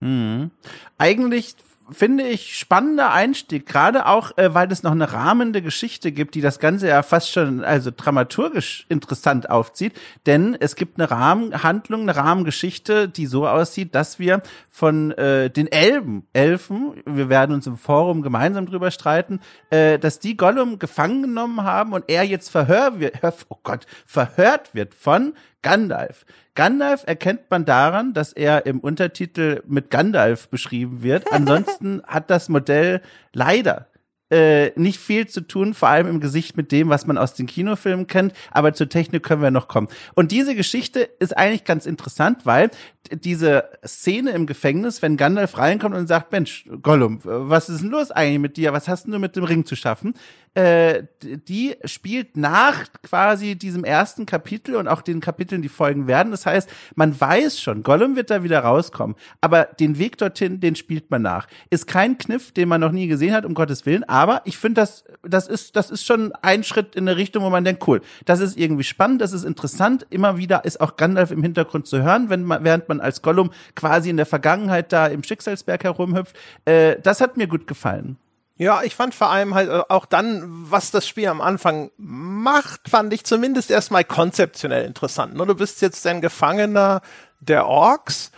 Mhm. 0.00 0.52
Eigentlich 0.96 1.54
finde 1.90 2.24
ich, 2.24 2.56
spannender 2.56 3.12
Einstieg, 3.12 3.66
gerade 3.66 4.06
auch, 4.06 4.36
äh, 4.36 4.54
weil 4.54 4.70
es 4.70 4.82
noch 4.82 4.92
eine 4.92 5.12
rahmende 5.12 5.62
Geschichte 5.62 6.12
gibt, 6.12 6.34
die 6.34 6.40
das 6.40 6.58
Ganze 6.58 6.88
ja 6.88 7.02
fast 7.02 7.32
schon 7.32 7.64
also 7.64 7.90
dramaturgisch 7.94 8.86
interessant 8.88 9.50
aufzieht, 9.50 9.98
denn 10.26 10.56
es 10.58 10.76
gibt 10.76 10.98
eine 10.98 11.10
Rahmenhandlung, 11.10 12.02
eine 12.02 12.16
Rahmengeschichte, 12.16 13.08
die 13.08 13.26
so 13.26 13.48
aussieht, 13.48 13.94
dass 13.94 14.18
wir 14.18 14.42
von 14.70 15.12
äh, 15.12 15.50
den 15.50 15.70
Elben, 15.70 16.26
Elfen, 16.32 17.02
wir 17.04 17.28
werden 17.28 17.54
uns 17.54 17.66
im 17.66 17.76
Forum 17.76 18.22
gemeinsam 18.22 18.66
drüber 18.66 18.90
streiten, 18.90 19.40
äh, 19.70 19.98
dass 19.98 20.18
die 20.18 20.36
Gollum 20.36 20.78
gefangen 20.78 21.22
genommen 21.22 21.64
haben 21.64 21.92
und 21.92 22.04
er 22.08 22.24
jetzt 22.24 22.50
verhör 22.50 23.00
wird, 23.00 23.18
oh 23.48 23.58
Gott, 23.62 23.86
verhört 24.06 24.74
wird 24.74 24.94
von 24.94 25.34
Gandalf. 25.62 26.24
Gandalf 26.54 27.04
erkennt 27.06 27.50
man 27.50 27.64
daran, 27.64 28.14
dass 28.14 28.32
er 28.32 28.66
im 28.66 28.80
Untertitel 28.80 29.62
mit 29.66 29.90
Gandalf 29.90 30.48
beschrieben 30.48 31.02
wird. 31.02 31.32
Ansonsten 31.32 32.02
hat 32.06 32.30
das 32.30 32.48
Modell 32.48 33.02
leider 33.32 33.88
äh, 34.30 34.78
nicht 34.78 35.00
viel 35.00 35.26
zu 35.26 35.40
tun, 35.40 35.72
vor 35.74 35.88
allem 35.88 36.06
im 36.06 36.20
Gesicht 36.20 36.56
mit 36.56 36.70
dem, 36.70 36.90
was 36.90 37.06
man 37.06 37.16
aus 37.16 37.34
den 37.34 37.46
Kinofilmen 37.46 38.06
kennt, 38.06 38.34
aber 38.50 38.74
zur 38.74 38.88
Technik 38.88 39.22
können 39.22 39.40
wir 39.40 39.50
noch 39.50 39.68
kommen. 39.68 39.88
Und 40.14 40.32
diese 40.32 40.54
Geschichte 40.54 41.00
ist 41.00 41.36
eigentlich 41.36 41.64
ganz 41.64 41.86
interessant, 41.86 42.44
weil 42.44 42.70
diese 43.10 43.64
Szene 43.86 44.32
im 44.32 44.46
Gefängnis, 44.46 45.00
wenn 45.00 45.16
Gandalf 45.16 45.56
reinkommt 45.56 45.94
und 45.94 46.08
sagt, 46.08 46.32
Mensch, 46.32 46.68
Gollum, 46.82 47.20
was 47.22 47.70
ist 47.70 47.80
denn 47.80 47.90
los 47.90 48.10
eigentlich 48.10 48.38
mit 48.38 48.56
dir? 48.58 48.74
Was 48.74 48.86
hast 48.86 49.06
du 49.06 49.18
mit 49.18 49.34
dem 49.34 49.44
Ring 49.44 49.64
zu 49.64 49.76
schaffen? 49.76 50.12
Äh, 50.54 51.04
die 51.22 51.76
spielt 51.84 52.36
nach 52.36 52.86
quasi 53.02 53.56
diesem 53.56 53.84
ersten 53.84 54.26
Kapitel 54.26 54.76
und 54.76 54.88
auch 54.88 55.02
den 55.02 55.20
Kapiteln, 55.20 55.62
die 55.62 55.68
folgen 55.68 56.06
werden. 56.06 56.30
Das 56.30 56.46
heißt, 56.46 56.68
man 56.94 57.18
weiß 57.20 57.60
schon, 57.60 57.82
Gollum 57.82 58.16
wird 58.16 58.30
da 58.30 58.42
wieder 58.42 58.60
rauskommen, 58.60 59.16
aber 59.40 59.64
den 59.64 59.98
Weg 59.98 60.18
dorthin, 60.18 60.60
den 60.60 60.76
spielt 60.76 61.10
man 61.10 61.22
nach. 61.22 61.46
Ist 61.70 61.86
kein 61.86 62.18
Kniff, 62.18 62.52
den 62.52 62.68
man 62.68 62.80
noch 62.80 62.92
nie 62.92 63.06
gesehen 63.06 63.34
hat, 63.34 63.44
um 63.44 63.54
Gottes 63.54 63.86
Willen, 63.86 64.04
aber 64.04 64.42
ich 64.44 64.58
finde, 64.58 64.80
das, 64.80 65.04
das 65.22 65.48
ist, 65.48 65.76
das 65.76 65.90
ist 65.90 66.04
schon 66.04 66.32
ein 66.42 66.64
Schritt 66.64 66.94
in 66.96 67.08
eine 67.08 67.16
Richtung, 67.16 67.44
wo 67.44 67.50
man 67.50 67.64
denkt, 67.64 67.86
cool, 67.86 68.00
das 68.24 68.40
ist 68.40 68.58
irgendwie 68.58 68.84
spannend, 68.84 69.20
das 69.20 69.32
ist 69.32 69.44
interessant. 69.44 70.06
Immer 70.10 70.38
wieder 70.38 70.64
ist 70.64 70.80
auch 70.80 70.96
Gandalf 70.96 71.30
im 71.30 71.42
Hintergrund 71.42 71.86
zu 71.86 72.02
hören, 72.02 72.30
wenn 72.30 72.44
man, 72.44 72.64
während 72.64 72.88
man 72.88 73.00
als 73.00 73.22
Gollum 73.22 73.50
quasi 73.74 74.10
in 74.10 74.16
der 74.16 74.26
Vergangenheit 74.26 74.92
da 74.92 75.06
im 75.06 75.22
Schicksalsberg 75.22 75.84
herumhüpft. 75.84 76.36
Äh, 76.64 76.96
das 77.02 77.20
hat 77.20 77.36
mir 77.36 77.46
gut 77.46 77.66
gefallen. 77.66 78.16
Ja, 78.58 78.82
ich 78.82 78.96
fand 78.96 79.14
vor 79.14 79.30
allem 79.30 79.54
halt 79.54 79.70
äh, 79.70 79.82
auch 79.88 80.04
dann, 80.04 80.42
was 80.70 80.90
das 80.90 81.06
Spiel 81.06 81.28
am 81.28 81.40
Anfang 81.40 81.92
macht, 81.96 82.88
fand 82.88 83.12
ich 83.12 83.24
zumindest 83.24 83.70
erstmal 83.70 84.04
konzeptionell 84.04 84.84
interessant. 84.84 85.34
Ne? 85.34 85.46
Du 85.46 85.54
bist 85.54 85.80
jetzt 85.80 86.04
ein 86.08 86.20
Gefangener 86.20 87.00
der 87.38 87.66
Orks 87.66 88.32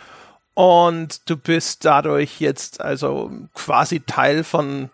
und 0.53 1.27
du 1.27 1.37
bist 1.37 1.85
dadurch 1.85 2.39
jetzt 2.39 2.81
also 2.81 3.31
quasi 3.55 4.01
Teil 4.01 4.43
von 4.43 4.91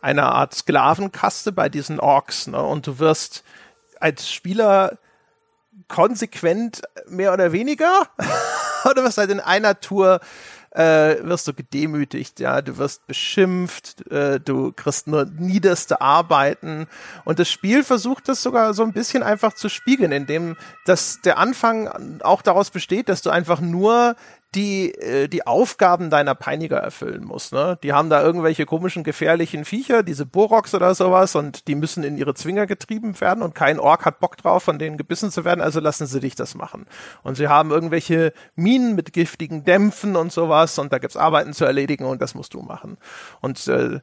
einer 0.00 0.32
Art 0.32 0.54
Sklavenkaste 0.54 1.52
bei 1.52 1.68
diesen 1.68 2.00
Orks. 2.00 2.46
Ne? 2.46 2.62
Und 2.62 2.86
du 2.86 2.98
wirst 2.98 3.44
als 4.00 4.32
Spieler 4.32 4.96
konsequent 5.88 6.80
mehr 7.06 7.34
oder 7.34 7.52
weniger 7.52 8.08
oder 8.90 9.04
wirst 9.04 9.18
halt 9.18 9.30
in 9.30 9.40
einer 9.40 9.78
Tour 9.78 10.20
äh, 10.72 11.16
wirst 11.22 11.48
du 11.48 11.54
gedemütigt, 11.54 12.38
ja, 12.38 12.62
du 12.62 12.78
wirst 12.78 13.06
beschimpft, 13.06 14.08
äh, 14.10 14.38
du 14.38 14.72
kriegst 14.72 15.08
nur 15.08 15.24
niederste 15.24 16.00
Arbeiten. 16.00 16.86
Und 17.24 17.38
das 17.38 17.50
Spiel 17.50 17.82
versucht 17.82 18.28
das 18.28 18.42
sogar 18.42 18.72
so 18.74 18.82
ein 18.82 18.92
bisschen 18.92 19.22
einfach 19.22 19.54
zu 19.54 19.68
spiegeln, 19.68 20.12
indem 20.12 20.56
dass 20.84 21.20
der 21.22 21.38
Anfang 21.38 22.20
auch 22.22 22.42
daraus 22.42 22.70
besteht, 22.70 23.08
dass 23.08 23.22
du 23.22 23.30
einfach 23.30 23.60
nur 23.60 24.14
die 24.54 24.92
äh, 24.94 25.28
die 25.28 25.46
Aufgaben 25.46 26.10
deiner 26.10 26.34
Peiniger 26.34 26.78
erfüllen 26.78 27.24
muss. 27.24 27.52
Ne? 27.52 27.78
Die 27.82 27.92
haben 27.92 28.10
da 28.10 28.22
irgendwelche 28.22 28.66
komischen, 28.66 29.04
gefährlichen 29.04 29.64
Viecher, 29.64 30.02
diese 30.02 30.26
Boroks 30.26 30.74
oder 30.74 30.94
sowas, 30.94 31.36
und 31.36 31.68
die 31.68 31.74
müssen 31.74 32.02
in 32.02 32.18
ihre 32.18 32.34
Zwinger 32.34 32.66
getrieben 32.66 33.20
werden 33.20 33.42
und 33.42 33.54
kein 33.54 33.78
Ork 33.78 34.04
hat 34.04 34.18
Bock 34.18 34.36
drauf, 34.36 34.64
von 34.64 34.78
denen 34.78 34.96
gebissen 34.96 35.30
zu 35.30 35.44
werden, 35.44 35.60
also 35.60 35.78
lassen 35.78 36.06
sie 36.06 36.20
dich 36.20 36.34
das 36.34 36.54
machen. 36.54 36.86
Und 37.22 37.36
sie 37.36 37.48
haben 37.48 37.70
irgendwelche 37.70 38.32
Minen 38.56 38.94
mit 38.96 39.12
giftigen 39.12 39.64
Dämpfen 39.64 40.16
und 40.16 40.32
sowas, 40.32 40.78
und 40.78 40.92
da 40.92 40.98
gibt's 40.98 41.16
Arbeiten 41.16 41.52
zu 41.52 41.64
erledigen 41.64 42.04
und 42.04 42.20
das 42.20 42.34
musst 42.34 42.54
du 42.54 42.62
machen. 42.62 42.96
Und 43.40 43.68
äh, 43.68 44.00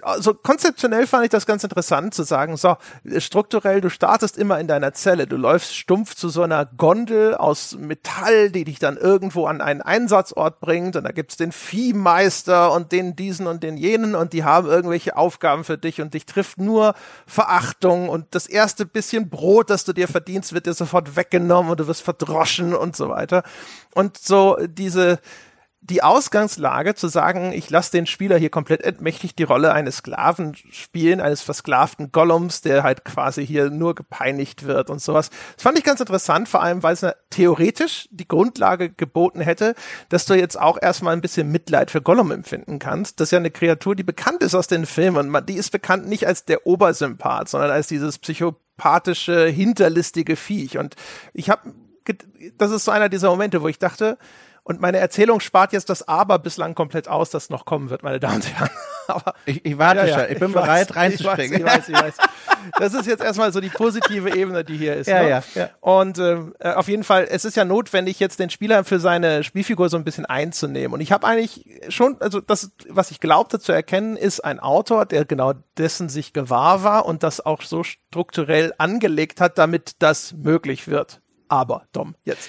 also 0.00 0.32
konzeptionell 0.34 1.06
fand 1.06 1.24
ich 1.24 1.30
das 1.30 1.46
ganz 1.46 1.62
interessant 1.62 2.14
zu 2.14 2.22
sagen, 2.22 2.56
so, 2.56 2.76
strukturell, 3.18 3.80
du 3.82 3.90
startest 3.90 4.38
immer 4.38 4.58
in 4.60 4.66
deiner 4.66 4.94
Zelle, 4.94 5.26
du 5.26 5.36
läufst 5.36 5.76
stumpf 5.76 6.14
zu 6.14 6.30
so 6.30 6.42
einer 6.42 6.64
Gondel 6.64 7.34
aus 7.34 7.76
Metall, 7.78 8.50
die 8.50 8.64
dich 8.64 8.78
dann 8.78 8.96
irgendwo 8.96 9.41
an 9.46 9.60
einen 9.60 9.82
Einsatzort 9.82 10.60
bringt 10.60 10.96
und 10.96 11.04
da 11.04 11.12
gibt's 11.12 11.36
den 11.36 11.52
Viehmeister 11.52 12.72
und 12.72 12.92
den 12.92 13.16
diesen 13.16 13.46
und 13.46 13.62
den 13.62 13.76
jenen 13.76 14.14
und 14.14 14.32
die 14.32 14.44
haben 14.44 14.68
irgendwelche 14.68 15.16
Aufgaben 15.16 15.64
für 15.64 15.78
dich 15.78 16.00
und 16.00 16.14
dich 16.14 16.26
trifft 16.26 16.58
nur 16.58 16.94
Verachtung 17.26 18.08
und 18.08 18.26
das 18.30 18.46
erste 18.46 18.86
bisschen 18.86 19.28
Brot, 19.28 19.70
das 19.70 19.84
du 19.84 19.92
dir 19.92 20.08
verdienst, 20.08 20.52
wird 20.52 20.66
dir 20.66 20.74
sofort 20.74 21.16
weggenommen 21.16 21.70
und 21.70 21.80
du 21.80 21.86
wirst 21.86 22.02
verdroschen 22.02 22.74
und 22.74 22.96
so 22.96 23.08
weiter. 23.08 23.42
Und 23.94 24.18
so 24.18 24.56
diese 24.66 25.18
die 25.84 26.04
Ausgangslage 26.04 26.94
zu 26.94 27.08
sagen, 27.08 27.52
ich 27.52 27.68
lasse 27.68 27.90
den 27.90 28.06
Spieler 28.06 28.38
hier 28.38 28.50
komplett 28.50 28.82
entmächtigt 28.82 29.36
die 29.40 29.42
Rolle 29.42 29.72
eines 29.72 29.96
Sklaven 29.96 30.54
spielen, 30.70 31.20
eines 31.20 31.42
versklavten 31.42 32.12
Gollums, 32.12 32.60
der 32.60 32.84
halt 32.84 33.04
quasi 33.04 33.44
hier 33.44 33.68
nur 33.68 33.96
gepeinigt 33.96 34.64
wird 34.64 34.90
und 34.90 35.02
sowas. 35.02 35.30
Das 35.56 35.64
fand 35.64 35.76
ich 35.76 35.82
ganz 35.84 35.98
interessant, 35.98 36.48
vor 36.48 36.62
allem, 36.62 36.84
weil 36.84 36.94
es 36.94 37.04
theoretisch 37.30 38.08
die 38.12 38.28
Grundlage 38.28 38.90
geboten 38.90 39.40
hätte, 39.40 39.74
dass 40.08 40.24
du 40.24 40.34
jetzt 40.34 40.58
auch 40.58 40.78
erstmal 40.80 41.14
ein 41.14 41.20
bisschen 41.20 41.50
Mitleid 41.50 41.90
für 41.90 42.00
Gollum 42.00 42.30
empfinden 42.30 42.78
kannst. 42.78 43.18
Das 43.18 43.28
ist 43.28 43.32
ja 43.32 43.38
eine 43.38 43.50
Kreatur, 43.50 43.96
die 43.96 44.04
bekannt 44.04 44.44
ist 44.44 44.54
aus 44.54 44.68
den 44.68 44.86
Filmen. 44.86 45.36
Die 45.48 45.56
ist 45.56 45.70
bekannt 45.70 46.06
nicht 46.06 46.28
als 46.28 46.44
der 46.44 46.64
Obersympath, 46.64 47.48
sondern 47.48 47.72
als 47.72 47.88
dieses 47.88 48.18
psychopathische, 48.18 49.46
hinterlistige 49.46 50.36
Viech. 50.36 50.78
Und 50.78 50.94
ich 51.34 51.50
habe, 51.50 51.72
das 52.56 52.70
ist 52.70 52.84
so 52.84 52.92
einer 52.92 53.08
dieser 53.08 53.30
Momente, 53.30 53.62
wo 53.62 53.68
ich 53.68 53.80
dachte, 53.80 54.16
und 54.64 54.80
meine 54.80 54.98
Erzählung 54.98 55.40
spart 55.40 55.72
jetzt 55.72 55.90
das 55.90 56.06
Aber 56.06 56.38
bislang 56.38 56.74
komplett 56.74 57.08
aus, 57.08 57.30
das 57.30 57.50
noch 57.50 57.64
kommen 57.64 57.90
wird, 57.90 58.02
meine 58.02 58.20
Damen 58.20 58.36
und 58.36 58.54
Herren. 58.54 58.70
Aber 59.08 59.34
ich, 59.44 59.64
ich 59.64 59.76
warte 59.76 60.02
ja, 60.02 60.06
ja, 60.06 60.18
schon, 60.20 60.32
ich 60.32 60.38
bin 60.38 60.48
ich 60.48 60.54
bereit 60.54 60.90
weiß, 60.90 60.96
reinzuspringen. 60.96 61.58
Ich 61.58 61.64
weiß, 61.64 61.88
ich 61.88 61.94
weiß, 61.94 62.14
ich 62.18 62.18
weiß. 62.18 62.28
Das 62.78 62.94
ist 62.94 63.06
jetzt 63.06 63.22
erstmal 63.22 63.52
so 63.52 63.60
die 63.60 63.68
positive 63.68 64.36
Ebene, 64.36 64.64
die 64.64 64.76
hier 64.76 64.94
ist. 64.94 65.08
Ja, 65.08 65.22
ne? 65.22 65.28
ja, 65.28 65.42
ja. 65.54 65.70
Und 65.80 66.18
ähm, 66.18 66.54
äh, 66.60 66.72
auf 66.74 66.86
jeden 66.86 67.02
Fall, 67.02 67.26
es 67.28 67.44
ist 67.44 67.56
ja 67.56 67.64
notwendig, 67.64 68.20
jetzt 68.20 68.38
den 68.38 68.50
Spieler 68.50 68.84
für 68.84 69.00
seine 69.00 69.42
Spielfigur 69.42 69.88
so 69.88 69.96
ein 69.96 70.04
bisschen 70.04 70.26
einzunehmen. 70.26 70.94
Und 70.94 71.00
ich 71.00 71.10
habe 71.10 71.26
eigentlich 71.26 71.66
schon, 71.88 72.16
also 72.20 72.40
das, 72.40 72.70
was 72.88 73.10
ich 73.10 73.18
glaubte 73.18 73.58
zu 73.58 73.72
erkennen, 73.72 74.16
ist 74.16 74.44
ein 74.44 74.60
Autor, 74.60 75.06
der 75.06 75.24
genau 75.24 75.54
dessen 75.76 76.08
sich 76.08 76.32
gewahr 76.32 76.84
war 76.84 77.06
und 77.06 77.24
das 77.24 77.44
auch 77.44 77.62
so 77.62 77.82
strukturell 77.82 78.72
angelegt 78.78 79.40
hat, 79.40 79.58
damit 79.58 79.96
das 79.98 80.32
möglich 80.34 80.86
wird. 80.86 81.20
Aber, 81.48 81.86
Dom, 81.92 82.14
jetzt. 82.24 82.48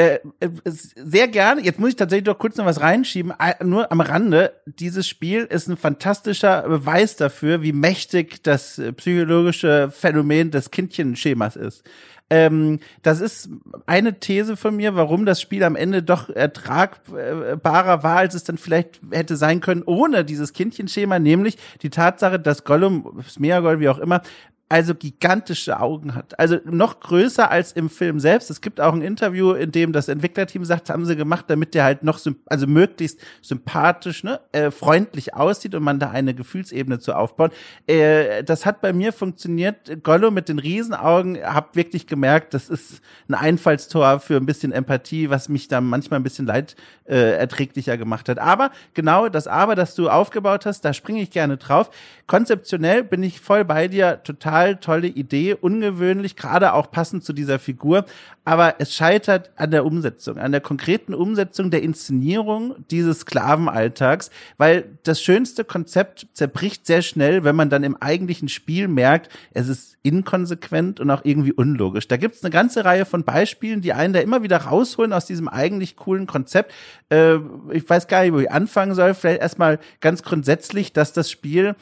Äh, 0.00 0.20
äh, 0.38 0.48
sehr 0.64 1.26
gerne. 1.26 1.60
Jetzt 1.60 1.80
muss 1.80 1.90
ich 1.90 1.96
tatsächlich 1.96 2.26
doch 2.26 2.38
kurz 2.38 2.56
noch 2.56 2.66
was 2.66 2.80
reinschieben. 2.80 3.32
Nur 3.64 3.90
am 3.90 4.00
Rande. 4.00 4.52
Dieses 4.64 5.08
Spiel 5.08 5.42
ist 5.42 5.66
ein 5.66 5.76
fantastischer 5.76 6.62
Beweis 6.62 7.16
dafür, 7.16 7.62
wie 7.62 7.72
mächtig 7.72 8.44
das 8.44 8.78
äh, 8.78 8.92
psychologische 8.92 9.90
Phänomen 9.90 10.52
des 10.52 10.70
Kindchenschemas 10.70 11.56
ist. 11.56 11.82
Ähm, 12.30 12.78
das 13.02 13.20
ist 13.20 13.48
eine 13.86 14.20
These 14.20 14.56
von 14.56 14.76
mir, 14.76 14.94
warum 14.94 15.26
das 15.26 15.40
Spiel 15.40 15.64
am 15.64 15.74
Ende 15.74 16.04
doch 16.04 16.28
ertragbarer 16.28 18.02
war, 18.04 18.18
als 18.18 18.34
es 18.34 18.44
dann 18.44 18.58
vielleicht 18.58 19.00
hätte 19.10 19.36
sein 19.36 19.60
können 19.60 19.82
ohne 19.82 20.24
dieses 20.24 20.52
Kindchenschema, 20.52 21.18
nämlich 21.18 21.56
die 21.82 21.90
Tatsache, 21.90 22.38
dass 22.38 22.64
Gollum, 22.64 23.24
Smeagol, 23.28 23.80
wie 23.80 23.88
auch 23.88 23.98
immer, 23.98 24.22
also 24.70 24.94
gigantische 24.94 25.80
Augen 25.80 26.14
hat. 26.14 26.38
Also 26.38 26.58
noch 26.64 27.00
größer 27.00 27.50
als 27.50 27.72
im 27.72 27.88
Film 27.88 28.20
selbst. 28.20 28.50
Es 28.50 28.60
gibt 28.60 28.80
auch 28.80 28.92
ein 28.92 29.00
Interview, 29.00 29.52
in 29.52 29.72
dem 29.72 29.92
das 29.92 30.08
Entwicklerteam 30.08 30.64
sagt, 30.64 30.90
haben 30.90 31.06
sie 31.06 31.16
gemacht, 31.16 31.46
damit 31.48 31.74
der 31.74 31.84
halt 31.84 32.02
noch, 32.02 32.20
also 32.46 32.66
möglichst 32.66 33.18
sympathisch, 33.40 34.24
ne, 34.24 34.40
äh, 34.52 34.70
freundlich 34.70 35.34
aussieht 35.34 35.74
und 35.74 35.82
man 35.82 35.98
da 35.98 36.10
eine 36.10 36.34
Gefühlsebene 36.34 36.98
zu 36.98 37.14
aufbauen. 37.14 37.50
Äh, 37.86 38.44
das 38.44 38.66
hat 38.66 38.82
bei 38.82 38.92
mir 38.92 39.14
funktioniert. 39.14 40.02
Gollo 40.02 40.30
mit 40.30 40.50
den 40.50 40.58
Riesenaugen, 40.58 41.38
hab 41.42 41.74
wirklich 41.74 42.06
gemerkt, 42.06 42.52
das 42.52 42.68
ist 42.68 43.00
ein 43.28 43.34
Einfallstor 43.34 44.20
für 44.20 44.36
ein 44.36 44.44
bisschen 44.44 44.72
Empathie, 44.72 45.30
was 45.30 45.48
mich 45.48 45.68
da 45.68 45.80
manchmal 45.80 46.20
ein 46.20 46.24
bisschen 46.24 46.46
leid 46.46 46.76
äh, 47.06 47.38
erträglicher 47.38 47.96
gemacht 47.96 48.28
hat. 48.28 48.38
Aber 48.38 48.70
genau 48.92 49.30
das 49.30 49.46
Aber, 49.46 49.74
das 49.76 49.94
du 49.94 50.10
aufgebaut 50.10 50.66
hast, 50.66 50.84
da 50.84 50.92
springe 50.92 51.22
ich 51.22 51.30
gerne 51.30 51.56
drauf. 51.56 51.90
Konzeptionell 52.26 53.02
bin 53.02 53.22
ich 53.22 53.40
voll 53.40 53.64
bei 53.64 53.88
dir, 53.88 54.22
total 54.22 54.57
tolle 54.76 55.08
Idee, 55.08 55.54
ungewöhnlich, 55.54 56.36
gerade 56.36 56.72
auch 56.72 56.90
passend 56.90 57.24
zu 57.24 57.32
dieser 57.32 57.58
Figur. 57.58 58.04
Aber 58.44 58.76
es 58.78 58.94
scheitert 58.94 59.50
an 59.56 59.70
der 59.70 59.84
Umsetzung, 59.84 60.38
an 60.38 60.52
der 60.52 60.62
konkreten 60.62 61.12
Umsetzung 61.12 61.70
der 61.70 61.82
Inszenierung 61.82 62.76
dieses 62.90 63.20
Sklavenalltags, 63.20 64.30
weil 64.56 64.98
das 65.02 65.20
schönste 65.20 65.64
Konzept 65.64 66.28
zerbricht 66.32 66.86
sehr 66.86 67.02
schnell, 67.02 67.44
wenn 67.44 67.56
man 67.56 67.68
dann 67.68 67.84
im 67.84 67.96
eigentlichen 67.96 68.48
Spiel 68.48 68.88
merkt, 68.88 69.28
es 69.52 69.68
ist 69.68 69.98
inkonsequent 70.02 71.00
und 71.00 71.10
auch 71.10 71.20
irgendwie 71.24 71.52
unlogisch. 71.52 72.08
Da 72.08 72.16
gibt 72.16 72.36
es 72.36 72.42
eine 72.42 72.50
ganze 72.50 72.86
Reihe 72.86 73.04
von 73.04 73.24
Beispielen, 73.24 73.82
die 73.82 73.92
einen 73.92 74.14
da 74.14 74.20
immer 74.20 74.42
wieder 74.42 74.56
rausholen 74.56 75.12
aus 75.12 75.26
diesem 75.26 75.48
eigentlich 75.48 75.96
coolen 75.96 76.26
Konzept. 76.26 76.72
Äh, 77.10 77.36
ich 77.72 77.88
weiß 77.88 78.06
gar 78.06 78.22
nicht, 78.22 78.32
wo 78.32 78.38
ich 78.38 78.50
anfangen 78.50 78.94
soll. 78.94 79.12
Vielleicht 79.12 79.42
erstmal 79.42 79.78
ganz 80.00 80.22
grundsätzlich, 80.22 80.94
dass 80.94 81.12
das 81.12 81.30
Spiel 81.30 81.74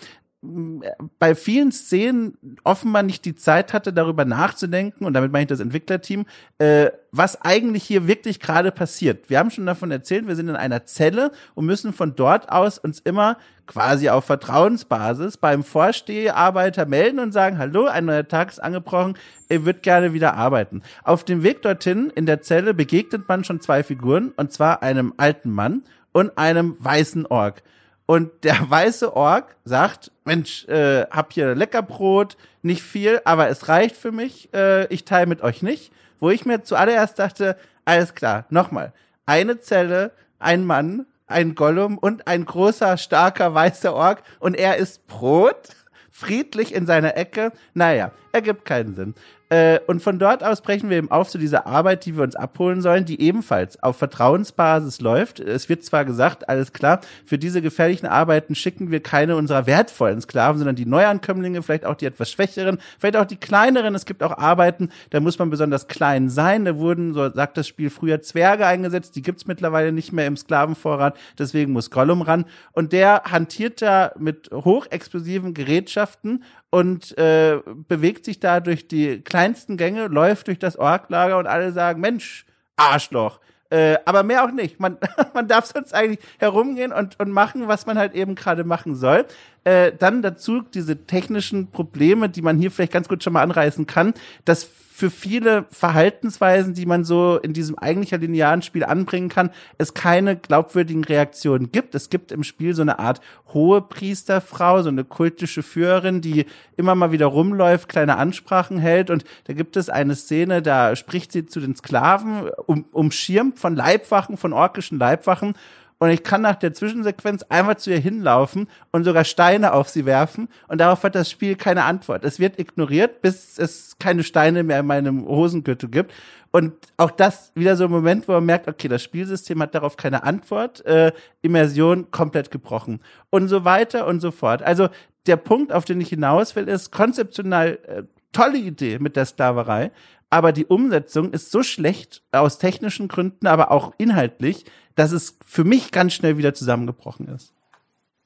bei 1.19 1.35
vielen 1.35 1.73
Szenen 1.73 2.37
offenbar 2.65 3.03
nicht 3.03 3.25
die 3.25 3.35
Zeit 3.35 3.73
hatte, 3.73 3.93
darüber 3.93 4.25
nachzudenken, 4.25 5.05
und 5.05 5.15
damit 5.15 5.33
meine 5.33 5.43
ich 5.43 5.49
das 5.49 5.61
Entwicklerteam, 5.61 6.27
äh, 6.59 6.91
was 7.13 7.41
eigentlich 7.43 7.85
hier 7.85 8.07
wirklich 8.07 8.41
gerade 8.41 8.73
passiert. 8.73 9.31
Wir 9.31 9.39
haben 9.39 9.51
schon 9.51 9.67
davon 9.67 9.91
erzählt, 9.91 10.29
wir 10.29 10.37
sind 10.37 10.49
in 10.49 10.57
einer 10.57 10.85
Zelle 10.85 11.33
und 11.55 11.67
müssen 11.67 11.93
von 11.93 12.15
dort 12.15 12.51
aus 12.51 12.79
uns 12.79 13.01
immer 13.01 13.39
quasi 13.67 14.09
auf 14.09 14.25
Vertrauensbasis 14.25 15.39
beim 15.39 15.65
Vorsteharbeiter 15.65 16.87
melden 16.87 17.19
und 17.19 17.33
sagen, 17.33 17.59
hallo, 17.59 17.87
ein 17.87 18.05
neuer 18.05 18.29
Tag 18.29 18.51
ist 18.51 18.63
angebrochen, 18.63 19.15
ihr 19.49 19.65
würdet 19.65 19.83
gerne 19.83 20.13
wieder 20.13 20.35
arbeiten. 20.35 20.83
Auf 21.03 21.25
dem 21.25 21.43
Weg 21.43 21.63
dorthin 21.63 22.11
in 22.15 22.27
der 22.27 22.43
Zelle 22.43 22.75
begegnet 22.75 23.29
man 23.29 23.45
schon 23.45 23.61
zwei 23.61 23.83
Figuren, 23.83 24.33
und 24.37 24.53
zwar 24.53 24.83
einem 24.83 25.15
alten 25.17 25.51
Mann 25.51 25.83
und 26.13 26.39
einem 26.39 26.77
weißen 26.79 27.27
Ork. 27.27 27.63
Und 28.07 28.45
der 28.45 28.59
weiße 28.71 29.15
Ork 29.15 29.57
sagt, 29.65 30.13
Mensch, 30.25 30.67
äh, 30.69 31.07
hab 31.11 31.33
hier 31.33 31.55
Leckerbrot, 31.55 32.37
nicht 32.63 32.83
viel, 32.83 33.21
aber 33.25 33.49
es 33.49 33.69
reicht 33.69 33.97
für 33.97 34.13
mich, 34.13 34.53
äh, 34.55 34.87
ich 34.87 35.05
teile 35.05 35.27
mit 35.27 35.43
euch 35.43 35.63
nicht. 35.63 35.93
Wo 36.19 36.31
ich 36.31 36.47
mir 36.47 36.63
zuallererst 36.63 37.19
dachte, 37.19 37.57
alles 37.85 38.15
klar, 38.15 38.47
nochmal, 38.49 38.93
eine 39.27 39.61
Zelle, 39.61 40.13
ein 40.39 40.65
Mann, 40.65 41.05
ein 41.27 41.55
Gollum 41.55 41.99
und 41.99 42.27
ein 42.27 42.45
großer, 42.45 42.97
starker 42.97 43.55
weißer 43.55 43.93
Ork 43.93 44.23
und 44.39 44.55
er 44.55 44.77
isst 44.77 45.07
Brot, 45.07 45.69
friedlich 46.11 46.75
in 46.75 46.87
seiner 46.87 47.17
Ecke. 47.17 47.53
Naja, 47.75 48.13
ergibt 48.37 48.65
keinen 48.65 48.95
Sinn. 48.95 49.15
Äh, 49.49 49.79
und 49.87 50.03
von 50.03 50.19
dort 50.19 50.43
aus 50.43 50.61
brechen 50.61 50.91
wir 50.91 50.97
eben 50.97 51.11
auf 51.11 51.29
zu 51.29 51.39
dieser 51.39 51.67
Arbeit, 51.67 52.05
die 52.05 52.17
wir 52.17 52.25
uns 52.25 52.35
abholen 52.35 52.81
sollen, 52.83 53.05
die 53.05 53.21
ebenfalls 53.21 53.81
auf 53.81 53.97
Vertrauensbasis 53.97 55.01
läuft. 55.01 55.39
Es 55.39 55.69
wird 55.69 55.85
zwar 55.85 56.05
gesagt, 56.05 56.49
alles 56.49 56.73
klar, 56.73 57.01
für 57.25 57.39
diese 57.39 57.63
gefährlichen 57.63 58.07
Arbeiten 58.07 58.57
schicken 58.57 58.91
wir 58.91 59.01
keine 59.01 59.37
unserer 59.37 59.67
wertvollen 59.67 60.21
Sklaven, 60.21 60.59
sondern 60.59 60.75
die 60.75 60.87
Neuankömmlinge, 60.87 61.63
vielleicht 61.63 61.85
auch 61.85 61.95
die 61.95 62.07
etwas 62.07 62.31
schwächeren, 62.31 62.79
vielleicht 62.99 63.17
auch 63.17 63.25
die 63.25 63.37
kleineren. 63.37 63.95
Es 63.95 64.05
gibt 64.05 64.25
auch 64.25 64.37
Arbeiten, 64.37 64.91
da 65.11 65.21
muss 65.21 65.39
man 65.39 65.49
besonders 65.49 65.87
klein 65.87 66.29
sein. 66.29 66.65
Da 66.65 66.77
wurden, 66.77 67.15
so 67.15 67.31
sagt 67.31 67.57
das 67.57 67.69
Spiel, 67.69 67.91
früher 67.91 68.23
Zwerge 68.23 68.67
eingesetzt. 68.67 69.15
Die 69.15 69.23
gibt's 69.23 69.47
mittlerweile 69.47 69.93
nicht 69.93 70.13
mehr 70.13 70.27
im 70.27 70.37
Sklavenvorrat. 70.37 71.17
Deswegen 71.39 71.73
muss 71.73 71.93
Gollum 71.93 72.23
ran. 72.23 72.47
Und 72.73 72.93
der 72.93 73.23
hantiert 73.31 73.81
da 73.81 74.11
mit 74.19 74.51
hochexplosiven 74.53 75.55
Gerätschaften 75.55 76.43
und 76.77 77.17
äh, 77.17 77.59
bewegt 77.89 78.27
sich 78.27 78.39
da 78.39 78.61
durch 78.61 78.87
die 78.87 79.23
kleinsten 79.23 79.79
Gänge, 79.79 80.09
läuft 80.09 80.49
durch 80.49 80.59
das 80.59 80.77
Orklager 80.77 81.39
und 81.39 81.47
alle 81.47 81.73
sagen, 81.73 82.03
Mensch, 82.03 82.45
Arschloch. 82.77 83.41
Äh, 83.71 83.97
aber 84.05 84.23
mehr 84.23 84.45
auch 84.45 84.51
nicht. 84.51 84.79
Man, 84.79 84.99
man 85.33 85.49
darf 85.49 85.65
sonst 85.65 85.95
eigentlich 85.95 86.19
herumgehen 86.37 86.93
und, 86.93 87.19
und 87.19 87.31
machen, 87.31 87.67
was 87.67 87.87
man 87.87 87.97
halt 87.97 88.15
eben 88.15 88.35
gerade 88.35 88.65
machen 88.65 88.95
soll. 88.95 89.25
Äh, 89.65 89.93
dann 89.99 90.21
dazu 90.21 90.61
diese 90.61 91.07
technischen 91.07 91.71
Probleme, 91.71 92.29
die 92.29 92.43
man 92.43 92.59
hier 92.59 92.71
vielleicht 92.71 92.93
ganz 92.93 93.09
gut 93.09 93.25
schon 93.25 93.33
mal 93.33 93.43
anreißen 93.43 93.87
kann, 93.87 94.13
dass 94.45 94.69
für 94.97 95.11
viele 95.11 95.67
Verhaltensweisen, 95.71 96.73
die 96.73 96.87
man 96.87 97.05
so 97.05 97.37
in 97.37 97.53
diesem 97.53 97.79
eigentlicher 97.79 98.17
linearen 98.17 98.63
Spiel 98.63 98.83
anbringen 98.83 99.29
kann, 99.29 99.51
es 99.77 99.93
keine 99.93 100.37
glaubwürdigen 100.37 101.05
Reaktionen 101.05 101.71
gibt. 101.71 101.95
Es 101.95 102.09
gibt 102.09 102.33
im 102.33 102.43
Spiel 102.43 102.73
so 102.73 102.81
eine 102.81 102.99
Art 102.99 103.21
hohe 103.53 103.83
Priesterfrau, 103.83 104.81
so 104.81 104.89
eine 104.89 105.05
kultische 105.05 105.63
Führerin, 105.63 106.23
die 106.23 106.47
immer 106.79 106.95
mal 106.95 107.13
wieder 107.13 107.27
rumläuft, 107.27 107.91
kleine 107.91 108.17
Ansprachen 108.17 108.79
hält 108.79 109.11
und 109.11 109.25
da 109.45 109.53
gibt 109.53 109.77
es 109.77 109.91
eine 109.91 110.15
Szene, 110.15 110.63
da 110.63 110.97
spricht 110.97 111.31
sie 111.31 111.45
zu 111.45 111.61
den 111.61 111.77
Sklaven, 111.77 112.49
um, 112.65 112.87
umschirmt 112.91 113.59
von 113.59 113.77
Leibwachen, 113.77 114.39
von 114.39 114.55
orkischen 114.55 114.99
Leibwachen 114.99 115.57
und 115.99 116.11
ich 116.11 116.23
kann 116.23 116.43
nach 116.43 116.57
der 116.57 116.75
Zwischensequenz 116.75 117.45
einmal 117.49 117.79
zu 117.79 117.91
ihr 117.91 117.99
hinlaufen 117.99 118.69
und 118.93 119.05
sogar 119.05 119.25
Steine 119.25 119.73
auf 119.73 119.89
sie 119.89 120.05
werfen 120.05 120.49
und 120.69 120.79
darauf 120.79 121.03
hat 121.03 121.15
das 121.15 121.31
Spiel 121.31 121.57
keine 121.57 121.85
Antwort. 121.85 122.25
Es 122.25 122.39
wird 122.39 122.59
ignoriert, 122.59 123.23
bis 123.23 123.59
es 123.59 123.97
keine 123.99 124.23
Steine 124.23 124.63
mehr 124.63 124.81
in 124.81 124.87
meinem 124.87 125.27
Hosengürtel 125.27 125.89
gibt. 125.89 126.13
Und 126.53 126.73
auch 126.97 127.11
das 127.11 127.53
wieder 127.55 127.77
so 127.77 127.85
ein 127.85 127.91
Moment, 127.91 128.29
wo 128.29 128.33
man 128.33 128.45
merkt, 128.45 128.69
okay, 128.69 128.89
das 128.89 129.03
Spielsystem 129.03 129.61
hat 129.61 129.75
darauf 129.75 129.97
keine 129.97 130.23
Antwort, 130.23 130.85
äh, 130.87 131.13
Immersion 131.43 132.11
komplett 132.11 132.51
gebrochen 132.51 133.01
und 133.31 133.49
so 133.49 133.65
weiter 133.65 134.07
und 134.07 134.21
so 134.21 134.31
fort. 134.31 134.63
Also 134.63 134.89
der 135.27 135.37
Punkt, 135.37 135.73
auf 135.73 135.85
den 135.85 136.01
ich 136.01 136.09
hinaus 136.09 136.57
will, 136.57 136.69
ist 136.69 136.93
konzeptionell 136.93 137.79
äh, 137.87 138.03
tolle 138.33 138.59
Idee 138.59 138.99
mit 138.99 139.17
der 139.17 139.25
Sklaverei, 139.25 139.91
aber 140.31 140.53
die 140.53 140.67
Umsetzung 140.67 141.33
ist 141.33 141.51
so 141.51 141.63
schlecht 141.63 142.23
aus 142.33 142.59
technischen 142.59 143.09
Gründen, 143.09 143.47
aber 143.47 143.71
auch 143.71 143.93
inhaltlich, 143.99 144.65
dass 144.95 145.13
es 145.13 145.39
für 145.45 145.65
mich 145.65 145.93
ganz 145.93 146.15
schnell 146.15 146.39
wieder 146.39 146.55
zusammengebrochen 146.55 147.29
ist. 147.29 147.53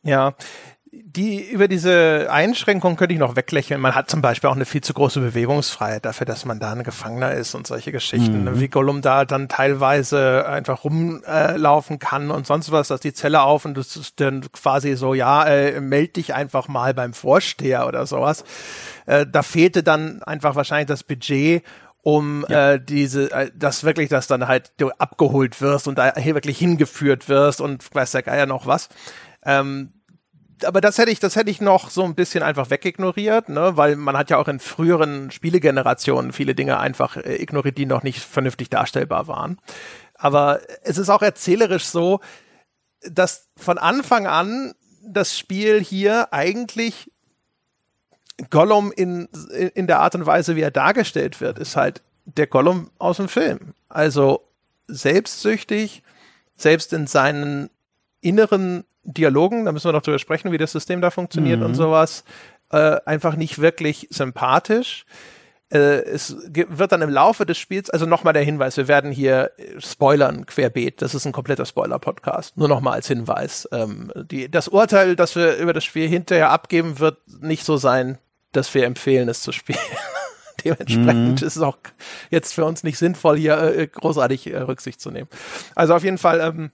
Ja, 0.02 0.34
die 0.92 1.48
über 1.48 1.68
diese 1.68 2.28
Einschränkung 2.30 2.96
könnte 2.96 3.14
ich 3.14 3.20
noch 3.20 3.36
weglächeln. 3.36 3.80
Man 3.80 3.94
hat 3.94 4.10
zum 4.10 4.22
Beispiel 4.22 4.50
auch 4.50 4.56
eine 4.56 4.64
viel 4.64 4.80
zu 4.80 4.92
große 4.92 5.20
Bewegungsfreiheit 5.20 6.04
dafür, 6.04 6.26
dass 6.26 6.44
man 6.44 6.58
da 6.58 6.72
ein 6.72 6.82
Gefangener 6.82 7.32
ist 7.32 7.54
und 7.54 7.66
solche 7.66 7.92
Geschichten. 7.92 8.44
Mhm. 8.44 8.60
Wie 8.60 8.68
Gollum 8.68 9.00
da 9.00 9.24
dann 9.24 9.48
teilweise 9.48 10.48
einfach 10.48 10.82
rumlaufen 10.82 11.96
äh, 11.96 11.98
kann 11.98 12.32
und 12.32 12.46
sonst 12.46 12.72
was, 12.72 12.88
dass 12.88 13.00
die 13.00 13.12
Zelle 13.12 13.42
auf 13.42 13.64
und 13.64 13.76
das 13.76 13.96
ist 13.96 14.18
dann 14.18 14.40
quasi 14.52 14.96
so, 14.96 15.14
ja, 15.14 15.46
äh, 15.46 15.80
meld 15.80 16.16
dich 16.16 16.34
einfach 16.34 16.66
mal 16.66 16.92
beim 16.92 17.12
Vorsteher 17.12 17.86
oder 17.86 18.04
sowas. 18.06 18.44
Äh, 19.06 19.26
da 19.30 19.42
fehlte 19.42 19.84
dann 19.84 20.24
einfach 20.24 20.56
wahrscheinlich 20.56 20.88
das 20.88 21.04
Budget 21.04 21.62
um 22.02 22.46
ja. 22.48 22.72
äh, 22.72 22.80
diese, 22.82 23.30
äh, 23.30 23.50
dass 23.54 23.84
wirklich, 23.84 24.08
dass 24.08 24.26
dann 24.26 24.48
halt 24.48 24.72
du 24.78 24.90
abgeholt 24.90 25.60
wirst 25.60 25.88
und 25.88 25.98
da 25.98 26.14
hier 26.16 26.34
wirklich 26.34 26.58
hingeführt 26.58 27.28
wirst 27.28 27.60
und 27.60 27.94
weiß 27.94 28.12
der 28.12 28.22
Geier 28.22 28.46
noch 28.46 28.66
was. 28.66 28.88
Ähm, 29.44 29.92
aber 30.64 30.80
das 30.80 30.98
hätte 30.98 31.10
ich, 31.10 31.20
das 31.20 31.36
hätte 31.36 31.50
ich 31.50 31.60
noch 31.60 31.90
so 31.90 32.04
ein 32.04 32.14
bisschen 32.14 32.42
einfach 32.42 32.70
wegignoriert, 32.70 33.48
ne, 33.48 33.76
weil 33.76 33.96
man 33.96 34.16
hat 34.16 34.30
ja 34.30 34.36
auch 34.36 34.48
in 34.48 34.60
früheren 34.60 35.30
Spielegenerationen 35.30 36.32
viele 36.32 36.54
Dinge 36.54 36.78
einfach 36.78 37.16
äh, 37.16 37.36
ignoriert, 37.36 37.78
die 37.78 37.86
noch 37.86 38.02
nicht 38.02 38.20
vernünftig 38.20 38.68
darstellbar 38.70 39.26
waren. 39.26 39.58
Aber 40.14 40.60
es 40.82 40.98
ist 40.98 41.08
auch 41.08 41.22
erzählerisch 41.22 41.84
so, 41.84 42.20
dass 43.02 43.48
von 43.56 43.78
Anfang 43.78 44.26
an 44.26 44.74
das 45.02 45.38
Spiel 45.38 45.82
hier 45.82 46.32
eigentlich 46.32 47.10
Gollum 48.48 48.92
in, 48.92 49.28
in 49.74 49.86
der 49.86 50.00
Art 50.00 50.14
und 50.14 50.26
Weise, 50.26 50.56
wie 50.56 50.62
er 50.62 50.70
dargestellt 50.70 51.40
wird, 51.40 51.58
ist 51.58 51.76
halt 51.76 52.02
der 52.24 52.46
Gollum 52.46 52.90
aus 52.98 53.18
dem 53.18 53.28
Film. 53.28 53.74
Also 53.88 54.46
selbstsüchtig, 54.86 56.02
selbst 56.56 56.92
in 56.92 57.06
seinen 57.06 57.70
inneren 58.20 58.84
Dialogen, 59.04 59.64
da 59.64 59.72
müssen 59.72 59.88
wir 59.88 59.92
noch 59.92 60.02
drüber 60.02 60.18
sprechen, 60.18 60.52
wie 60.52 60.58
das 60.58 60.72
System 60.72 61.00
da 61.00 61.10
funktioniert 61.10 61.60
mhm. 61.60 61.66
und 61.66 61.74
sowas, 61.74 62.24
äh, 62.70 62.96
einfach 63.04 63.36
nicht 63.36 63.60
wirklich 63.60 64.08
sympathisch. 64.10 65.04
Äh, 65.72 66.02
es 66.02 66.36
wird 66.52 66.92
dann 66.92 67.02
im 67.02 67.10
Laufe 67.10 67.46
des 67.46 67.56
Spiels, 67.56 67.90
also 67.90 68.04
nochmal 68.04 68.32
der 68.32 68.42
Hinweis, 68.42 68.76
wir 68.76 68.88
werden 68.88 69.12
hier 69.12 69.52
spoilern 69.78 70.44
querbeet, 70.46 71.00
das 71.00 71.14
ist 71.14 71.26
ein 71.26 71.32
kompletter 71.32 71.64
Spoiler-Podcast, 71.64 72.56
nur 72.56 72.68
nochmal 72.68 72.94
als 72.94 73.08
Hinweis. 73.08 73.68
Ähm, 73.72 74.12
die, 74.16 74.50
das 74.50 74.68
Urteil, 74.68 75.16
das 75.16 75.36
wir 75.36 75.56
über 75.56 75.72
das 75.72 75.84
Spiel 75.84 76.08
hinterher 76.08 76.50
abgeben, 76.50 76.98
wird 76.98 77.18
nicht 77.40 77.64
so 77.64 77.76
sein, 77.76 78.18
dass 78.52 78.72
wir 78.74 78.84
empfehlen, 78.84 79.28
es 79.28 79.42
zu 79.42 79.52
spielen. 79.52 79.78
Dementsprechend 80.64 81.40
mhm. 81.40 81.46
ist 81.46 81.56
es 81.56 81.62
auch 81.62 81.78
jetzt 82.30 82.52
für 82.52 82.64
uns 82.64 82.82
nicht 82.82 82.98
sinnvoll, 82.98 83.38
hier 83.38 83.58
äh, 83.58 83.86
großartig 83.86 84.48
äh, 84.48 84.58
Rücksicht 84.58 85.00
zu 85.00 85.10
nehmen. 85.10 85.28
Also 85.74 85.94
auf 85.94 86.04
jeden 86.04 86.18
Fall 86.18 86.40
ähm, 86.40 86.70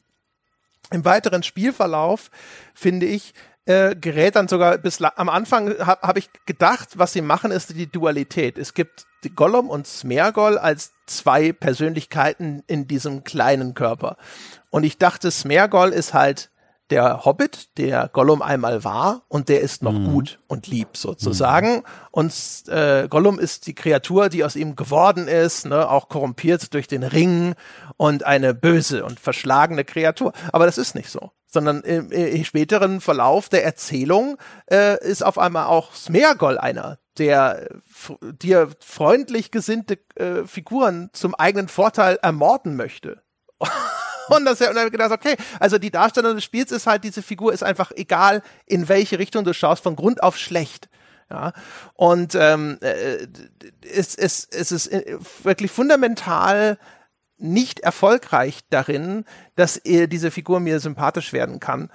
im 0.90 1.04
weiteren 1.04 1.42
Spielverlauf 1.42 2.30
finde 2.74 3.06
ich, 3.06 3.32
äh, 3.66 3.96
gerät 3.96 4.36
dann 4.36 4.46
sogar 4.46 4.78
bis 4.78 5.02
am 5.02 5.28
Anfang 5.28 5.76
habe 5.78 6.00
hab 6.06 6.16
ich 6.16 6.30
gedacht, 6.46 6.98
was 6.98 7.12
sie 7.12 7.20
machen, 7.20 7.50
ist 7.50 7.76
die 7.76 7.88
Dualität. 7.88 8.58
Es 8.58 8.74
gibt 8.74 9.06
Gollum 9.34 9.70
und 9.70 9.88
Smergol 9.88 10.56
als 10.56 10.92
zwei 11.06 11.52
Persönlichkeiten 11.52 12.62
in 12.68 12.86
diesem 12.86 13.24
kleinen 13.24 13.74
Körper. 13.74 14.18
Und 14.70 14.84
ich 14.84 14.98
dachte, 14.98 15.32
Smergol 15.32 15.88
ist 15.88 16.14
halt 16.14 16.50
der 16.90 17.24
Hobbit, 17.24 17.76
der 17.78 18.08
Gollum 18.12 18.42
einmal 18.42 18.84
war, 18.84 19.22
und 19.28 19.48
der 19.48 19.60
ist 19.60 19.82
noch 19.82 19.92
mhm. 19.92 20.12
gut 20.12 20.38
und 20.46 20.66
lieb 20.66 20.96
sozusagen. 20.96 21.76
Mhm. 21.76 21.82
Und 22.10 22.34
äh, 22.68 23.08
Gollum 23.08 23.38
ist 23.38 23.66
die 23.66 23.74
Kreatur, 23.74 24.28
die 24.28 24.44
aus 24.44 24.56
ihm 24.56 24.76
geworden 24.76 25.28
ist, 25.28 25.66
ne, 25.66 25.88
auch 25.88 26.08
korrumpiert 26.08 26.72
durch 26.74 26.86
den 26.86 27.02
Ring 27.02 27.54
und 27.96 28.24
eine 28.24 28.54
böse 28.54 29.04
und 29.04 29.20
verschlagene 29.20 29.84
Kreatur. 29.84 30.32
Aber 30.52 30.66
das 30.66 30.78
ist 30.78 30.94
nicht 30.94 31.10
so 31.10 31.30
sondern 31.48 31.80
im, 31.82 32.10
im 32.12 32.44
späteren 32.44 33.00
Verlauf 33.00 33.48
der 33.48 33.64
Erzählung 33.64 34.36
äh, 34.70 35.02
ist 35.02 35.24
auf 35.24 35.38
einmal 35.38 35.66
auch 35.66 35.94
Smeagol 35.94 36.58
einer, 36.58 36.98
der 37.16 37.68
dir 38.20 38.68
freundlich 38.80 39.50
gesinnte 39.52 39.98
äh, 40.16 40.44
Figuren 40.44 41.08
zum 41.14 41.34
eigenen 41.34 41.68
Vorteil 41.68 42.18
ermorden 42.20 42.76
möchte. 42.76 43.22
und 44.28 44.44
das 44.44 44.60
und 44.60 44.74
dann 44.74 44.90
gedacht, 44.90 45.12
okay, 45.12 45.36
also 45.60 45.78
die 45.78 45.90
Darstellung 45.90 46.34
des 46.34 46.44
Spiels 46.44 46.72
ist 46.72 46.86
halt, 46.86 47.04
diese 47.04 47.22
Figur 47.22 47.52
ist 47.52 47.62
einfach 47.62 47.92
egal, 47.94 48.42
in 48.66 48.88
welche 48.88 49.18
Richtung 49.18 49.44
du 49.44 49.52
schaust, 49.52 49.82
von 49.82 49.96
Grund 49.96 50.22
auf 50.22 50.36
schlecht. 50.36 50.88
Ja, 51.28 51.52
und 51.94 52.36
ähm, 52.36 52.78
äh, 52.82 53.26
es, 53.82 54.14
es, 54.14 54.46
es 54.48 54.70
ist 54.70 54.86
äh, 54.86 55.18
wirklich 55.42 55.72
fundamental 55.72 56.78
nicht 57.38 57.80
erfolgreich 57.80 58.60
darin, 58.70 59.24
dass 59.56 59.80
diese 59.84 60.30
Figur 60.30 60.60
mir 60.60 60.80
sympathisch 60.80 61.32
werden 61.32 61.60
kann. 61.60 61.90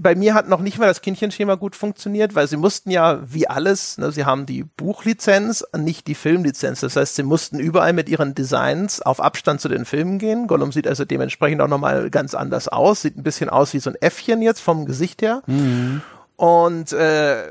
Bei 0.00 0.14
mir 0.14 0.34
hat 0.34 0.48
noch 0.48 0.60
nicht 0.60 0.78
mal 0.78 0.86
das 0.86 1.02
Kindchenschema 1.02 1.56
gut 1.56 1.76
funktioniert, 1.76 2.34
weil 2.34 2.48
sie 2.48 2.56
mussten 2.56 2.90
ja 2.90 3.20
wie 3.24 3.48
alles, 3.48 3.98
ne, 3.98 4.10
sie 4.12 4.24
haben 4.24 4.46
die 4.46 4.64
Buchlizenz, 4.64 5.64
nicht 5.76 6.06
die 6.06 6.14
Filmlizenz. 6.14 6.80
Das 6.80 6.96
heißt, 6.96 7.16
sie 7.16 7.22
mussten 7.22 7.58
überall 7.58 7.92
mit 7.92 8.08
ihren 8.08 8.34
Designs 8.34 9.02
auf 9.02 9.20
Abstand 9.20 9.60
zu 9.60 9.68
den 9.68 9.84
Filmen 9.84 10.18
gehen. 10.18 10.46
Gollum 10.46 10.72
sieht 10.72 10.86
also 10.86 11.04
dementsprechend 11.04 11.60
auch 11.60 11.68
nochmal 11.68 12.10
ganz 12.10 12.34
anders 12.34 12.68
aus, 12.68 13.02
sieht 13.02 13.18
ein 13.18 13.22
bisschen 13.22 13.50
aus 13.50 13.74
wie 13.74 13.80
so 13.80 13.90
ein 13.90 13.96
Äffchen 14.00 14.40
jetzt 14.42 14.60
vom 14.60 14.86
Gesicht 14.86 15.20
her. 15.22 15.42
Mhm. 15.46 16.02
Und 16.36 16.92
äh, 16.92 17.42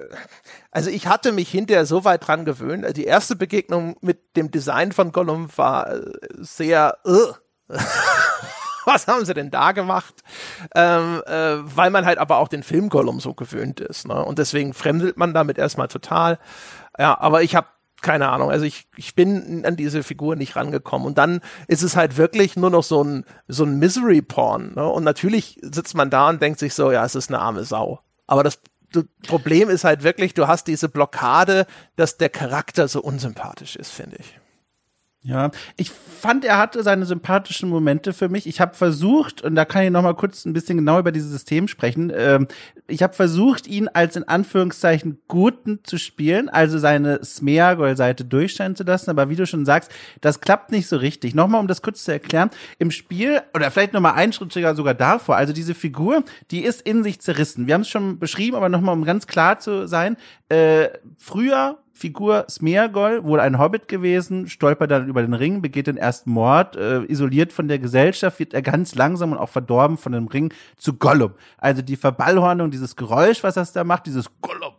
also 0.72 0.90
ich 0.90 1.08
hatte 1.08 1.34
mich 1.34 1.50
hinterher 1.50 1.86
so 1.86 2.06
weit 2.06 2.26
dran 2.26 2.46
gewöhnt. 2.46 2.86
Die 2.96 3.04
erste 3.04 3.36
Begegnung 3.36 3.98
mit 4.00 4.38
dem 4.38 4.50
Design 4.50 4.92
von 4.94 5.12
Gollum 5.12 5.50
war 5.58 5.94
äh, 5.94 6.02
sehr. 6.38 6.98
Uh. 7.06 7.34
Was 8.88 9.08
haben 9.08 9.26
sie 9.26 9.34
denn 9.34 9.52
da 9.52 9.74
gemacht? 9.74 10.16
Ähm, 10.74 11.22
äh, 11.26 11.58
weil 11.76 11.90
man 11.90 12.06
halt 12.06 12.20
aber 12.20 12.38
auch 12.38 12.48
den 12.48 12.64
Film 12.64 12.88
Gollum 12.88 13.20
so 13.20 13.34
gewöhnt 13.34 13.82
ist. 13.82 14.08
Ne? 14.08 14.24
Und 14.24 14.40
deswegen 14.40 14.74
fremdelt 14.74 15.18
man 15.18 15.34
damit 15.34 15.58
erstmal 15.58 15.90
total. 15.90 16.40
Ja, 16.98 17.20
aber 17.20 17.44
ich 17.44 17.54
habe 17.54 17.68
keine 18.02 18.30
Ahnung, 18.30 18.50
also 18.50 18.64
ich, 18.64 18.88
ich 18.96 19.16
bin 19.16 19.66
an 19.66 19.76
diese 19.76 20.04
Figur 20.04 20.36
nicht 20.38 20.56
rangekommen. 20.56 21.06
Und 21.06 21.18
dann 21.18 21.42
ist 21.68 21.82
es 21.82 21.98
halt 21.98 22.16
wirklich 22.16 22.56
nur 22.56 22.70
noch 22.70 22.84
so 22.84 23.04
ein, 23.04 23.26
so 23.50 23.66
ein 23.66 23.78
Misery-Porn. 23.78 24.76
Ne? 24.76 24.88
Und 24.88 25.04
natürlich 25.04 25.60
sitzt 25.64 25.96
man 25.96 26.10
da 26.10 26.30
und 26.30 26.42
denkt 26.42 26.60
sich 26.60 26.74
so, 26.74 26.92
ja, 26.92 27.04
es 27.04 27.16
ist 27.16 27.30
eine 27.30 27.40
arme 27.40 27.66
Sau. 27.66 28.00
Aber 28.26 28.44
das 28.44 28.62
Problem 29.28 29.70
ist 29.70 29.84
halt 29.84 30.04
wirklich, 30.04 30.34
du 30.34 30.48
hast 30.48 30.68
diese 30.68 30.88
Blockade, 30.88 31.66
dass 31.98 32.18
der 32.18 32.30
Charakter 32.30 32.88
so 32.88 33.02
unsympathisch 33.02 33.76
ist, 33.76 33.92
finde 33.92 34.18
ich. 34.18 34.40
Ja, 35.24 35.52
ich 35.76 35.90
fand, 35.90 36.46
er 36.46 36.58
hatte 36.58 36.84
seine 36.84 37.06
sympathischen 37.06 37.68
Momente 37.68 38.14
für 38.14 38.30
mich. 38.30 38.48
Ich 38.48 38.62
habe 38.62 38.76
versucht, 38.76 39.42
und 39.42 39.56
da 39.56 39.66
kann 39.66 39.84
ich 39.84 39.90
noch 39.90 40.04
mal 40.04 40.14
kurz 40.14 40.46
ein 40.46 40.54
bisschen 40.54 40.78
genau 40.78 41.00
über 41.00 41.12
dieses 41.12 41.32
System 41.32 41.68
sprechen. 41.68 42.14
Ähm, 42.16 42.48
ich 42.88 43.04
habe 43.04 43.14
versucht, 43.14 43.68
ihn 43.68 43.90
als 43.90 44.16
in 44.16 44.24
Anführungszeichen 44.24 45.20
Guten 45.28 45.80
zu 45.84 45.98
spielen, 45.98 46.48
also 46.48 46.78
seine 46.78 47.26
Smeagol-Seite 47.26 48.24
durchscheinen 48.24 48.78
zu 48.78 48.84
lassen. 48.84 49.10
Aber 49.10 49.30
wie 49.30 49.36
du 49.36 49.46
schon 49.46 49.66
sagst, 49.66 49.92
das 50.22 50.40
klappt 50.40 50.72
nicht 50.72 50.88
so 50.88 50.96
richtig. 50.96 51.36
Nochmal, 51.36 51.60
um 51.60 51.68
das 51.68 51.82
kurz 51.82 52.06
zu 52.06 52.14
erklären. 52.14 52.50
Im 52.80 52.92
Spiel, 52.92 53.42
oder 53.54 53.70
vielleicht 53.70 53.94
noch 53.94 54.02
mal 54.02 54.14
einen 54.14 54.32
Schritt 54.32 54.54
sogar 54.54 54.94
davor, 54.94 55.36
also 55.36 55.52
diese 55.52 55.74
Figur, 55.74 56.24
die 56.52 56.64
ist 56.64 56.84
in 56.84 57.04
sich 57.04 57.20
zerrissen. 57.20 57.68
Wir 57.68 57.74
haben 57.74 57.82
es 57.82 57.90
schon 57.90 58.20
beschrieben, 58.20 58.56
aber 58.56 58.70
nochmal, 58.70 58.94
um 58.94 59.04
ganz 59.04 59.28
klar 59.28 59.60
zu 59.60 59.88
sein. 59.88 60.16
Äh, 60.48 60.90
früher 61.18 61.80
Figur 61.98 62.46
Smeagol, 62.48 63.24
wohl 63.24 63.40
ein 63.40 63.58
Hobbit 63.58 63.88
gewesen, 63.88 64.48
stolpert 64.48 64.92
dann 64.92 65.08
über 65.08 65.22
den 65.24 65.34
Ring, 65.34 65.64
begeht 65.64 65.88
den 65.88 65.98
ersten 65.98 66.30
Mord, 66.30 66.76
äh, 66.76 67.02
isoliert 67.06 67.52
von 67.52 67.68
der 67.68 67.80
Gesellschaft, 67.80 68.38
wird 68.38 68.54
er 68.54 68.62
ganz 68.62 68.94
langsam 68.94 69.32
und 69.32 69.40
auch 69.40 69.50
verdorben 69.50 69.98
von 69.98 70.12
dem 70.12 70.28
Ring 70.28 70.54
zu 70.78 70.94
Gollum. 70.94 71.34
Also 71.58 71.82
die 71.82 71.96
Verballhornung, 71.96 72.70
dieses 72.70 72.96
Geräusch, 72.96 73.44
was 73.44 73.56
das 73.56 73.74
da 73.74 73.84
macht, 73.84 74.06
dieses 74.06 74.28
Gollum. 74.42 74.74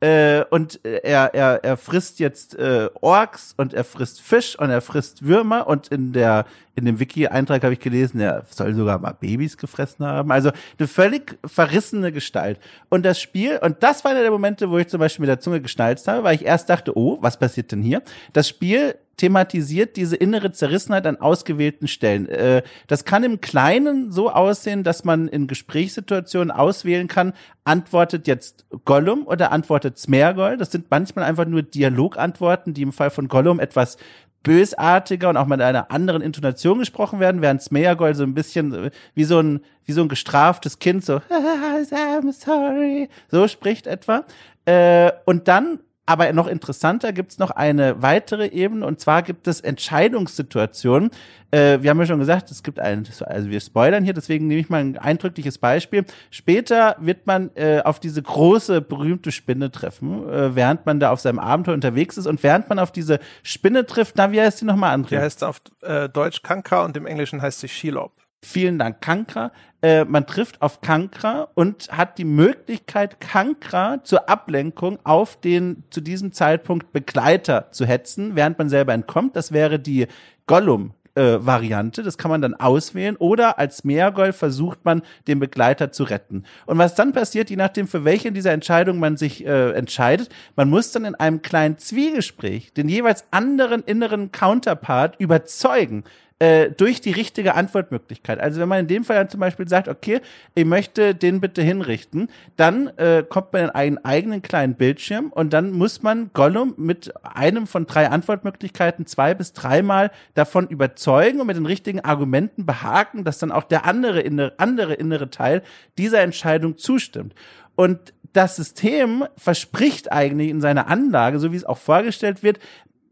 Äh, 0.00 0.44
und 0.50 0.84
er, 0.84 1.34
er, 1.34 1.64
er 1.64 1.76
frisst 1.76 2.20
jetzt 2.20 2.54
äh, 2.54 2.88
Orks 3.00 3.52
und 3.56 3.74
er 3.74 3.84
frisst 3.84 4.20
Fisch 4.20 4.56
und 4.58 4.70
er 4.70 4.80
frisst 4.80 5.24
Würmer 5.24 5.66
und 5.66 5.88
in 5.88 6.12
der 6.12 6.46
in 6.76 6.84
dem 6.84 7.00
Wiki-Eintrag 7.00 7.64
habe 7.64 7.72
ich 7.72 7.80
gelesen, 7.80 8.20
er 8.20 8.44
soll 8.48 8.72
sogar 8.72 9.00
mal 9.00 9.12
Babys 9.12 9.56
gefressen 9.56 10.06
haben. 10.06 10.30
Also 10.30 10.52
eine 10.78 10.86
völlig 10.86 11.36
verrissene 11.44 12.12
Gestalt. 12.12 12.60
Und 12.88 13.04
das 13.04 13.20
Spiel, 13.20 13.58
und 13.60 13.82
das 13.82 14.04
war 14.04 14.12
einer 14.12 14.22
der 14.22 14.30
Momente, 14.30 14.70
wo 14.70 14.78
ich 14.78 14.86
zum 14.86 15.00
Beispiel 15.00 15.22
mit 15.22 15.28
der 15.28 15.40
Zunge 15.40 15.60
geschnalzt 15.60 16.06
habe, 16.06 16.22
weil 16.22 16.36
ich 16.36 16.44
erst 16.44 16.70
dachte, 16.70 16.96
oh, 16.96 17.18
was 17.20 17.36
passiert 17.36 17.72
denn 17.72 17.82
hier? 17.82 18.02
Das 18.32 18.48
Spiel 18.48 18.94
thematisiert 19.18 19.96
diese 19.96 20.16
innere 20.16 20.52
Zerrissenheit 20.52 21.06
an 21.06 21.16
ausgewählten 21.16 21.88
Stellen. 21.88 22.28
Äh, 22.28 22.62
das 22.86 23.04
kann 23.04 23.24
im 23.24 23.40
Kleinen 23.40 24.10
so 24.10 24.30
aussehen, 24.30 24.84
dass 24.84 25.04
man 25.04 25.28
in 25.28 25.46
Gesprächssituationen 25.46 26.50
auswählen 26.50 27.08
kann, 27.08 27.34
antwortet 27.64 28.26
jetzt 28.26 28.64
Gollum 28.86 29.26
oder 29.26 29.52
antwortet 29.52 29.98
Smergol. 29.98 30.56
Das 30.56 30.72
sind 30.72 30.86
manchmal 30.90 31.26
einfach 31.26 31.44
nur 31.44 31.62
Dialogantworten, 31.62 32.72
die 32.72 32.82
im 32.82 32.92
Fall 32.92 33.10
von 33.10 33.28
Gollum 33.28 33.60
etwas 33.60 33.98
bösartiger 34.42 35.28
und 35.28 35.36
auch 35.36 35.46
mit 35.46 35.60
einer 35.60 35.90
anderen 35.90 36.22
Intonation 36.22 36.78
gesprochen 36.78 37.20
werden, 37.20 37.42
während 37.42 37.60
Smeagol 37.60 38.14
so 38.14 38.22
ein 38.22 38.34
bisschen 38.34 38.72
äh, 38.72 38.90
wie 39.14 39.24
so 39.24 39.40
ein, 39.40 39.60
wie 39.84 39.92
so 39.92 40.00
ein 40.00 40.08
gestraftes 40.08 40.78
Kind 40.78 41.04
so, 41.04 41.16
I'm 41.30 42.32
sorry, 42.32 43.08
so 43.30 43.48
spricht 43.48 43.86
etwa. 43.86 44.24
Äh, 44.64 45.12
und 45.24 45.48
dann 45.48 45.80
aber 46.08 46.32
noch 46.32 46.46
interessanter 46.46 47.12
gibt 47.12 47.32
es 47.32 47.38
noch 47.38 47.50
eine 47.50 48.00
weitere 48.00 48.46
Ebene 48.46 48.86
und 48.86 48.98
zwar 48.98 49.20
gibt 49.20 49.46
es 49.46 49.60
Entscheidungssituationen. 49.60 51.10
Äh, 51.50 51.82
wir 51.82 51.90
haben 51.90 52.00
ja 52.00 52.06
schon 52.06 52.18
gesagt, 52.18 52.50
es 52.50 52.62
gibt 52.62 52.80
einen, 52.80 53.06
also 53.26 53.50
wir 53.50 53.60
spoilern 53.60 54.04
hier, 54.04 54.14
deswegen 54.14 54.46
nehme 54.46 54.58
ich 54.58 54.70
mal 54.70 54.80
ein 54.80 54.96
eindrückliches 54.96 55.58
Beispiel. 55.58 56.06
Später 56.30 56.96
wird 56.98 57.26
man 57.26 57.50
äh, 57.56 57.82
auf 57.84 58.00
diese 58.00 58.22
große 58.22 58.80
berühmte 58.80 59.32
Spinne 59.32 59.70
treffen, 59.70 60.26
äh, 60.30 60.56
während 60.56 60.86
man 60.86 60.98
da 60.98 61.10
auf 61.10 61.20
seinem 61.20 61.40
Abenteuer 61.40 61.74
unterwegs 61.74 62.16
ist 62.16 62.26
und 62.26 62.42
während 62.42 62.70
man 62.70 62.78
auf 62.78 62.90
diese 62.90 63.18
Spinne 63.42 63.84
trifft, 63.84 64.14
na 64.16 64.32
wie 64.32 64.40
heißt 64.40 64.62
die 64.62 64.64
nochmal, 64.64 64.98
André? 64.98 65.08
Die 65.10 65.18
heißt 65.18 65.44
auf 65.44 65.60
äh, 65.82 66.08
Deutsch 66.08 66.40
Kanka 66.42 66.86
und 66.86 66.96
im 66.96 67.04
Englischen 67.04 67.42
heißt 67.42 67.60
sie 67.60 67.68
Shelob. 67.68 68.12
Vielen 68.40 68.78
Dank, 68.78 69.00
Kankra. 69.00 69.50
Äh, 69.82 70.04
man 70.04 70.26
trifft 70.26 70.62
auf 70.62 70.80
Kankra 70.80 71.48
und 71.54 71.88
hat 71.90 72.18
die 72.18 72.24
Möglichkeit, 72.24 73.20
Kankra 73.20 74.04
zur 74.04 74.28
Ablenkung 74.28 74.98
auf 75.04 75.40
den 75.40 75.82
zu 75.90 76.00
diesem 76.00 76.32
Zeitpunkt 76.32 76.92
Begleiter 76.92 77.72
zu 77.72 77.84
hetzen, 77.84 78.36
während 78.36 78.56
man 78.58 78.68
selber 78.68 78.92
entkommt. 78.92 79.34
Das 79.34 79.50
wäre 79.50 79.80
die 79.80 80.06
Gollum. 80.46 80.94
Äh, 81.18 81.44
Variante, 81.44 82.04
das 82.04 82.16
kann 82.16 82.30
man 82.30 82.42
dann 82.42 82.54
auswählen 82.54 83.16
oder 83.16 83.58
als 83.58 83.82
Meergol 83.82 84.32
versucht 84.32 84.84
man 84.84 85.02
den 85.26 85.40
Begleiter 85.40 85.90
zu 85.90 86.04
retten. 86.04 86.44
Und 86.64 86.78
was 86.78 86.94
dann 86.94 87.12
passiert, 87.12 87.50
je 87.50 87.56
nachdem 87.56 87.88
für 87.88 88.04
welche 88.04 88.30
dieser 88.30 88.52
Entscheidungen 88.52 89.00
man 89.00 89.16
sich 89.16 89.44
äh, 89.44 89.72
entscheidet, 89.72 90.28
man 90.54 90.70
muss 90.70 90.92
dann 90.92 91.04
in 91.04 91.16
einem 91.16 91.42
kleinen 91.42 91.76
Zwiegespräch 91.76 92.72
den 92.72 92.88
jeweils 92.88 93.24
anderen 93.32 93.82
inneren 93.82 94.30
Counterpart 94.30 95.16
überzeugen, 95.18 96.04
äh, 96.40 96.70
durch 96.70 97.00
die 97.00 97.10
richtige 97.10 97.54
Antwortmöglichkeit. 97.54 98.38
Also 98.38 98.60
wenn 98.60 98.68
man 98.68 98.80
in 98.80 98.86
dem 98.86 99.04
Fall 99.04 99.16
dann 99.16 99.28
zum 99.28 99.40
Beispiel 99.40 99.66
sagt, 99.68 99.88
okay, 99.88 100.20
ich 100.54 100.64
möchte 100.64 101.14
den 101.14 101.40
bitte 101.40 101.62
hinrichten, 101.62 102.28
dann 102.56 102.88
äh, 102.96 103.24
kommt 103.28 103.52
man 103.52 103.64
in 103.64 103.70
einen 103.70 104.04
eigenen 104.04 104.42
kleinen 104.42 104.74
Bildschirm 104.74 105.32
und 105.32 105.52
dann 105.52 105.72
muss 105.72 106.02
man 106.02 106.30
Gollum 106.34 106.74
mit 106.76 107.12
einem 107.24 107.66
von 107.66 107.86
drei 107.86 108.08
Antwortmöglichkeiten 108.08 109.06
zwei 109.06 109.34
bis 109.34 109.52
dreimal 109.52 110.10
davon 110.34 110.68
überzeugen 110.68 111.40
und 111.40 111.48
mit 111.48 111.56
den 111.56 111.66
richtigen 111.66 112.00
Argumenten 112.00 112.66
behaken, 112.66 113.24
dass 113.24 113.38
dann 113.38 113.50
auch 113.50 113.64
der 113.64 113.84
andere 113.84 114.20
innere, 114.20 114.52
andere 114.58 114.94
innere 114.94 115.30
Teil 115.30 115.62
dieser 115.96 116.20
Entscheidung 116.20 116.78
zustimmt. 116.78 117.34
Und 117.74 118.12
das 118.32 118.56
System 118.56 119.24
verspricht 119.36 120.12
eigentlich 120.12 120.50
in 120.50 120.60
seiner 120.60 120.88
Anlage, 120.88 121.38
so 121.38 121.52
wie 121.52 121.56
es 121.56 121.64
auch 121.64 121.78
vorgestellt 121.78 122.42
wird, 122.42 122.58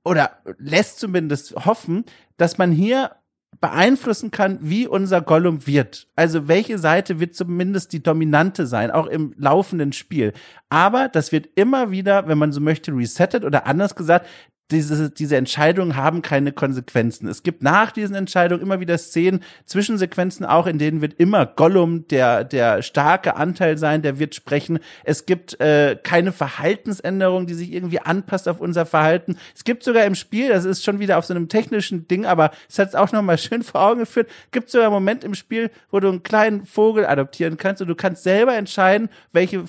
oder 0.06 0.38
lässt 0.58 1.00
zumindest 1.00 1.54
hoffen, 1.66 2.04
dass 2.36 2.58
man 2.58 2.70
hier 2.70 3.10
beeinflussen 3.60 4.30
kann, 4.30 4.58
wie 4.60 4.86
unser 4.86 5.20
Gollum 5.20 5.66
wird. 5.66 6.08
Also 6.14 6.46
welche 6.46 6.78
Seite 6.78 7.20
wird 7.20 7.34
zumindest 7.34 7.92
die 7.92 8.02
dominante 8.02 8.66
sein, 8.66 8.90
auch 8.90 9.06
im 9.06 9.34
laufenden 9.36 9.92
Spiel. 9.92 10.32
Aber 10.68 11.08
das 11.08 11.32
wird 11.32 11.48
immer 11.54 11.90
wieder, 11.90 12.28
wenn 12.28 12.38
man 12.38 12.52
so 12.52 12.60
möchte, 12.60 12.92
resettet 12.92 13.44
oder 13.44 13.66
anders 13.66 13.96
gesagt, 13.96 14.26
diese, 14.70 15.10
diese 15.10 15.36
Entscheidungen 15.36 15.94
haben 15.94 16.22
keine 16.22 16.50
Konsequenzen. 16.50 17.28
Es 17.28 17.44
gibt 17.44 17.62
nach 17.62 17.92
diesen 17.92 18.16
Entscheidungen 18.16 18.62
immer 18.62 18.80
wieder 18.80 18.98
Szenen, 18.98 19.42
Zwischensequenzen 19.64 20.44
auch, 20.44 20.66
in 20.66 20.78
denen 20.78 21.00
wird 21.00 21.14
immer 21.18 21.46
Gollum 21.46 22.08
der, 22.08 22.42
der 22.42 22.82
starke 22.82 23.36
Anteil 23.36 23.78
sein, 23.78 24.02
der 24.02 24.18
wird 24.18 24.34
sprechen. 24.34 24.80
Es 25.04 25.24
gibt 25.24 25.60
äh, 25.60 25.96
keine 26.02 26.32
Verhaltensänderung, 26.32 27.46
die 27.46 27.54
sich 27.54 27.72
irgendwie 27.72 28.00
anpasst 28.00 28.48
auf 28.48 28.60
unser 28.60 28.86
Verhalten. 28.86 29.36
Es 29.54 29.62
gibt 29.62 29.84
sogar 29.84 30.04
im 30.04 30.16
Spiel, 30.16 30.48
das 30.48 30.64
ist 30.64 30.82
schon 30.82 30.98
wieder 30.98 31.18
auf 31.18 31.24
so 31.24 31.34
einem 31.34 31.48
technischen 31.48 32.08
Ding, 32.08 32.26
aber 32.26 32.50
es 32.68 32.78
hat 32.78 32.88
es 32.88 32.94
auch 32.96 33.12
nochmal 33.12 33.38
schön 33.38 33.62
vor 33.62 33.82
Augen 33.82 34.00
geführt, 34.00 34.28
gibt 34.50 34.70
sogar 34.70 34.88
einen 34.88 34.94
Moment 34.94 35.22
im 35.22 35.34
Spiel, 35.34 35.70
wo 35.92 36.00
du 36.00 36.08
einen 36.08 36.24
kleinen 36.24 36.66
Vogel 36.66 37.06
adoptieren 37.06 37.56
kannst 37.56 37.82
und 37.82 37.88
du 37.88 37.94
kannst 37.94 38.24
selber 38.24 38.56
entscheiden, 38.56 39.10
welche 39.32 39.64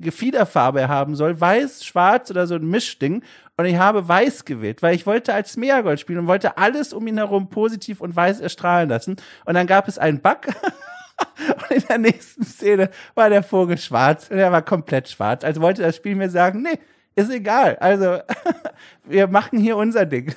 Gefiederfarbe 0.00 0.80
er 0.80 0.88
haben 0.88 1.16
soll, 1.16 1.40
weiß, 1.40 1.84
schwarz 1.84 2.30
oder 2.30 2.46
so 2.46 2.54
ein 2.54 2.66
Mischding. 2.66 3.22
Und 3.60 3.66
ich 3.66 3.76
habe 3.76 4.08
weiß 4.08 4.46
gewählt, 4.46 4.80
weil 4.80 4.94
ich 4.94 5.04
wollte 5.04 5.34
als 5.34 5.58
Meergold 5.58 6.00
spielen 6.00 6.20
und 6.20 6.26
wollte 6.26 6.56
alles 6.56 6.94
um 6.94 7.06
ihn 7.06 7.18
herum 7.18 7.50
positiv 7.50 8.00
und 8.00 8.16
weiß 8.16 8.40
erstrahlen 8.40 8.88
lassen. 8.88 9.16
Und 9.44 9.52
dann 9.52 9.66
gab 9.66 9.86
es 9.86 9.98
einen 9.98 10.22
Bug. 10.22 10.46
und 11.68 11.70
in 11.70 11.82
der 11.86 11.98
nächsten 11.98 12.42
Szene 12.42 12.88
war 13.14 13.28
der 13.28 13.42
Vogel 13.42 13.76
schwarz 13.76 14.30
und 14.30 14.38
er 14.38 14.50
war 14.50 14.62
komplett 14.62 15.10
schwarz. 15.10 15.44
Also 15.44 15.60
wollte 15.60 15.82
das 15.82 15.96
Spiel 15.96 16.14
mir 16.14 16.30
sagen, 16.30 16.62
nee, 16.62 16.78
ist 17.16 17.30
egal. 17.30 17.76
Also 17.80 18.20
wir 19.04 19.28
machen 19.28 19.58
hier 19.58 19.76
unser 19.76 20.06
Ding. 20.06 20.34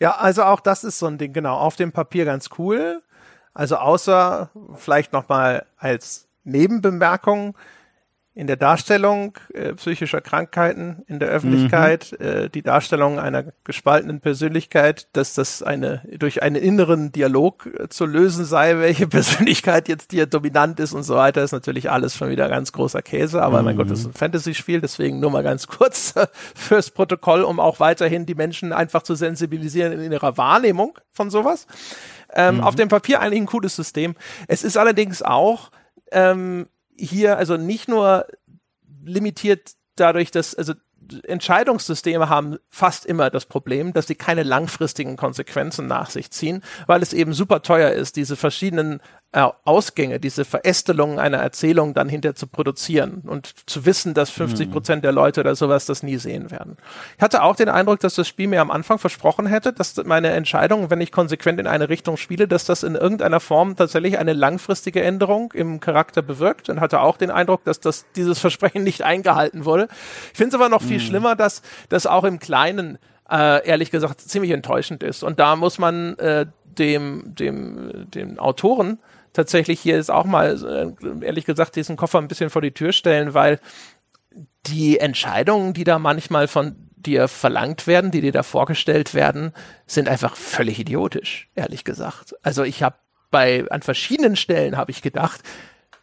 Ja, 0.00 0.12
also 0.12 0.44
auch 0.44 0.60
das 0.60 0.84
ist 0.84 0.98
so 0.98 1.08
ein 1.08 1.18
Ding, 1.18 1.34
genau. 1.34 1.58
Auf 1.58 1.76
dem 1.76 1.92
Papier 1.92 2.24
ganz 2.24 2.48
cool. 2.56 3.02
Also 3.52 3.76
außer 3.76 4.48
vielleicht 4.76 5.12
noch 5.12 5.28
mal 5.28 5.66
als 5.76 6.26
Nebenbemerkung, 6.44 7.54
in 8.34 8.46
der 8.46 8.56
Darstellung 8.56 9.36
äh, 9.52 9.74
psychischer 9.74 10.22
Krankheiten 10.22 11.02
in 11.06 11.18
der 11.18 11.28
Öffentlichkeit, 11.28 12.16
mhm. 12.18 12.26
äh, 12.26 12.48
die 12.48 12.62
Darstellung 12.62 13.18
einer 13.18 13.44
gespaltenen 13.64 14.20
Persönlichkeit, 14.20 15.06
dass 15.12 15.34
das 15.34 15.62
eine 15.62 16.02
durch 16.16 16.42
einen 16.42 16.56
inneren 16.56 17.12
Dialog 17.12 17.66
äh, 17.66 17.88
zu 17.90 18.06
lösen 18.06 18.46
sei, 18.46 18.78
welche 18.78 19.06
Persönlichkeit 19.06 19.86
jetzt 19.88 20.12
hier 20.12 20.24
dominant 20.24 20.80
ist 20.80 20.94
und 20.94 21.02
so 21.02 21.14
weiter, 21.14 21.42
ist 21.42 21.52
natürlich 21.52 21.90
alles 21.90 22.16
schon 22.16 22.30
wieder 22.30 22.48
ganz 22.48 22.72
großer 22.72 23.02
Käse. 23.02 23.42
Aber 23.42 23.58
mhm. 23.58 23.64
mein 23.66 23.76
Gott, 23.76 23.90
das 23.90 24.00
ist 24.00 24.06
ein 24.06 24.14
Fantasy-Spiel, 24.14 24.80
deswegen 24.80 25.20
nur 25.20 25.30
mal 25.30 25.42
ganz 25.42 25.66
kurz 25.66 26.14
fürs 26.54 26.90
Protokoll, 26.90 27.42
um 27.42 27.60
auch 27.60 27.80
weiterhin 27.80 28.24
die 28.24 28.34
Menschen 28.34 28.72
einfach 28.72 29.02
zu 29.02 29.14
sensibilisieren 29.14 29.92
in 29.92 30.10
ihrer 30.10 30.38
Wahrnehmung 30.38 30.98
von 31.10 31.28
sowas. 31.28 31.66
Ähm, 32.34 32.56
mhm. 32.56 32.60
Auf 32.62 32.76
dem 32.76 32.88
Papier 32.88 33.20
eigentlich 33.20 33.42
ein 33.42 33.46
cooles 33.46 33.76
System. 33.76 34.14
Es 34.48 34.64
ist 34.64 34.78
allerdings 34.78 35.20
auch 35.20 35.70
ähm, 36.12 36.66
hier 36.96 37.38
also 37.38 37.56
nicht 37.56 37.88
nur 37.88 38.26
limitiert 39.04 39.72
dadurch, 39.96 40.30
dass, 40.30 40.54
also 40.54 40.74
Entscheidungssysteme 41.24 42.28
haben 42.28 42.58
fast 42.68 43.06
immer 43.06 43.30
das 43.30 43.46
Problem, 43.46 43.92
dass 43.92 44.06
sie 44.06 44.14
keine 44.14 44.42
langfristigen 44.42 45.16
Konsequenzen 45.16 45.86
nach 45.86 46.10
sich 46.10 46.30
ziehen, 46.30 46.62
weil 46.86 47.02
es 47.02 47.12
eben 47.12 47.32
super 47.32 47.62
teuer 47.62 47.90
ist, 47.90 48.16
diese 48.16 48.36
verschiedenen 48.36 49.00
äh, 49.32 49.48
Ausgänge, 49.64 50.20
diese 50.20 50.44
Verästelungen 50.44 51.18
einer 51.18 51.38
Erzählung 51.38 51.94
dann 51.94 52.08
hinterher 52.08 52.34
zu 52.34 52.46
produzieren 52.46 53.22
und 53.26 53.54
zu 53.66 53.86
wissen, 53.86 54.12
dass 54.12 54.28
50 54.30 54.68
mhm. 54.68 54.72
Prozent 54.72 55.04
der 55.04 55.12
Leute 55.12 55.40
oder 55.40 55.54
sowas 55.54 55.86
das 55.86 56.02
nie 56.02 56.18
sehen 56.18 56.50
werden. 56.50 56.76
Ich 57.16 57.22
hatte 57.22 57.42
auch 57.42 57.56
den 57.56 57.70
Eindruck, 57.70 58.00
dass 58.00 58.14
das 58.14 58.28
Spiel 58.28 58.48
mir 58.48 58.60
am 58.60 58.70
Anfang 58.70 58.98
versprochen 58.98 59.46
hätte, 59.46 59.72
dass 59.72 59.96
meine 60.04 60.30
Entscheidung, 60.32 60.90
wenn 60.90 61.00
ich 61.00 61.12
konsequent 61.12 61.58
in 61.58 61.66
eine 61.66 61.88
Richtung 61.88 62.18
spiele, 62.18 62.46
dass 62.46 62.66
das 62.66 62.82
in 62.82 62.94
irgendeiner 62.94 63.40
Form 63.40 63.74
tatsächlich 63.74 64.18
eine 64.18 64.34
langfristige 64.34 65.02
Änderung 65.02 65.52
im 65.52 65.80
Charakter 65.80 66.20
bewirkt 66.20 66.68
und 66.68 66.80
hatte 66.80 67.00
auch 67.00 67.16
den 67.16 67.30
Eindruck, 67.30 67.64
dass 67.64 67.80
das 67.80 68.04
dieses 68.14 68.38
Versprechen 68.38 68.84
nicht 68.84 69.02
eingehalten 69.02 69.64
wurde. 69.64 69.88
Ich 70.32 70.36
finde 70.36 70.54
es 70.56 70.60
aber 70.60 70.68
noch 70.68 70.82
viel 70.82 70.98
mhm. 70.98 71.06
schlimmer, 71.06 71.36
dass 71.36 71.62
das 71.88 72.06
auch 72.06 72.24
im 72.24 72.38
Kleinen 72.38 72.98
äh, 73.30 73.66
ehrlich 73.66 73.90
gesagt 73.90 74.20
ziemlich 74.20 74.50
enttäuschend 74.50 75.02
ist. 75.02 75.24
Und 75.24 75.40
da 75.40 75.56
muss 75.56 75.78
man 75.78 76.18
äh, 76.18 76.44
dem, 76.78 77.34
dem, 77.34 78.10
dem 78.10 78.38
Autoren 78.38 78.98
tatsächlich 79.32 79.80
hier 79.80 79.96
jetzt 79.96 80.10
auch 80.10 80.24
mal, 80.24 80.94
äh, 81.02 81.24
ehrlich 81.24 81.44
gesagt, 81.44 81.76
diesen 81.76 81.96
Koffer 81.96 82.18
ein 82.18 82.28
bisschen 82.28 82.50
vor 82.50 82.62
die 82.62 82.72
Tür 82.72 82.92
stellen, 82.92 83.34
weil 83.34 83.58
die 84.66 84.98
Entscheidungen, 84.98 85.74
die 85.74 85.84
da 85.84 85.98
manchmal 85.98 86.48
von 86.48 86.88
dir 86.96 87.28
verlangt 87.28 87.86
werden, 87.86 88.10
die 88.10 88.20
dir 88.20 88.32
da 88.32 88.42
vorgestellt 88.42 89.14
werden, 89.14 89.52
sind 89.86 90.08
einfach 90.08 90.36
völlig 90.36 90.78
idiotisch, 90.78 91.48
ehrlich 91.54 91.84
gesagt. 91.84 92.34
Also 92.42 92.62
ich 92.62 92.82
habe 92.82 92.96
bei 93.30 93.64
an 93.70 93.82
verschiedenen 93.82 94.36
Stellen 94.36 94.76
habe 94.76 94.90
ich 94.90 95.02
gedacht, 95.02 95.40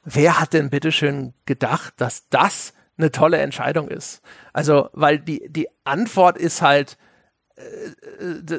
wer 0.03 0.39
hat 0.39 0.53
denn 0.53 0.69
bitteschön 0.69 1.33
gedacht, 1.45 1.93
dass 1.97 2.27
das 2.29 2.73
eine 2.97 3.11
tolle 3.11 3.37
Entscheidung 3.37 3.87
ist? 3.87 4.21
Also, 4.51 4.89
weil 4.93 5.19
die 5.19 5.47
die 5.49 5.69
Antwort 5.85 6.37
ist 6.37 6.61
halt 6.61 6.97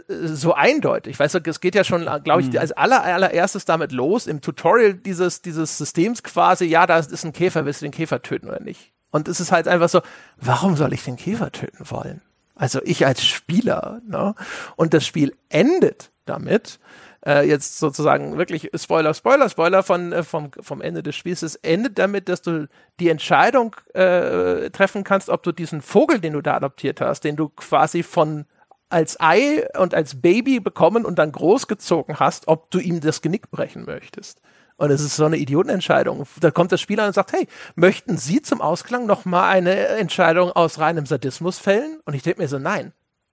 so 0.08 0.54
eindeutig. 0.54 1.18
Weißt 1.18 1.34
du, 1.34 1.40
es 1.44 1.60
geht 1.60 1.74
ja 1.74 1.84
schon, 1.84 2.08
glaube 2.24 2.42
ich, 2.42 2.50
mhm. 2.50 2.58
als 2.58 2.72
aller, 2.72 3.02
allererstes 3.02 3.64
damit 3.64 3.92
los, 3.92 4.26
im 4.26 4.40
Tutorial 4.40 4.94
dieses, 4.94 5.42
dieses 5.42 5.78
Systems 5.78 6.22
quasi, 6.22 6.66
ja, 6.66 6.86
da 6.86 6.98
ist 6.98 7.24
ein 7.24 7.32
Käfer, 7.32 7.64
willst 7.64 7.82
du 7.82 7.86
den 7.86 7.92
Käfer 7.92 8.22
töten 8.22 8.48
oder 8.48 8.60
nicht? 8.60 8.92
Und 9.10 9.28
es 9.28 9.40
ist 9.40 9.52
halt 9.52 9.68
einfach 9.68 9.88
so, 9.88 10.02
warum 10.36 10.76
soll 10.76 10.92
ich 10.92 11.04
den 11.04 11.16
Käfer 11.16 11.50
töten 11.50 11.90
wollen? 11.90 12.20
Also 12.54 12.80
ich 12.84 13.06
als 13.06 13.24
Spieler, 13.24 14.00
ne? 14.06 14.34
Und 14.76 14.92
das 14.94 15.06
Spiel 15.06 15.34
endet 15.48 16.10
damit, 16.26 16.78
äh, 17.26 17.46
jetzt 17.46 17.78
sozusagen 17.78 18.38
wirklich 18.38 18.70
Spoiler, 18.74 19.14
Spoiler, 19.14 19.48
Spoiler 19.48 19.82
von, 19.82 20.12
äh, 20.12 20.22
vom, 20.22 20.50
vom 20.60 20.80
Ende 20.80 21.02
des 21.02 21.16
Spiels. 21.16 21.42
Es 21.42 21.56
endet 21.56 21.98
damit, 21.98 22.28
dass 22.28 22.42
du 22.42 22.68
die 22.98 23.08
Entscheidung 23.08 23.76
äh, 23.94 24.70
treffen 24.70 25.04
kannst, 25.04 25.28
ob 25.28 25.42
du 25.42 25.52
diesen 25.52 25.82
Vogel, 25.82 26.20
den 26.20 26.34
du 26.34 26.40
da 26.40 26.56
adoptiert 26.56 27.00
hast, 27.00 27.24
den 27.24 27.36
du 27.36 27.48
quasi 27.48 28.02
von 28.02 28.46
als 28.90 29.18
Ei 29.20 29.66
und 29.78 29.94
als 29.94 30.20
Baby 30.20 30.60
bekommen 30.60 31.04
und 31.04 31.18
dann 31.18 31.32
großgezogen 31.32 32.18
hast, 32.18 32.48
ob 32.48 32.70
du 32.70 32.78
ihm 32.78 33.00
das 33.00 33.22
Genick 33.22 33.50
brechen 33.50 33.84
möchtest. 33.84 34.40
Und 34.76 34.90
es 34.90 35.02
ist 35.02 35.16
so 35.16 35.26
eine 35.26 35.36
Idiotenentscheidung. 35.36 36.26
Da 36.40 36.50
kommt 36.50 36.72
der 36.72 36.78
Spieler 36.78 37.06
und 37.06 37.12
sagt, 37.12 37.32
hey, 37.32 37.46
möchten 37.74 38.16
Sie 38.16 38.40
zum 38.40 38.62
Ausklang 38.62 39.06
noch 39.06 39.26
mal 39.26 39.48
eine 39.48 39.74
Entscheidung 39.74 40.52
aus 40.52 40.78
reinem 40.78 41.04
Sadismus 41.04 41.58
fällen? 41.58 42.00
Und 42.06 42.14
ich 42.14 42.22
denke 42.22 42.40
mir 42.40 42.48
so, 42.48 42.58
nein. 42.58 42.92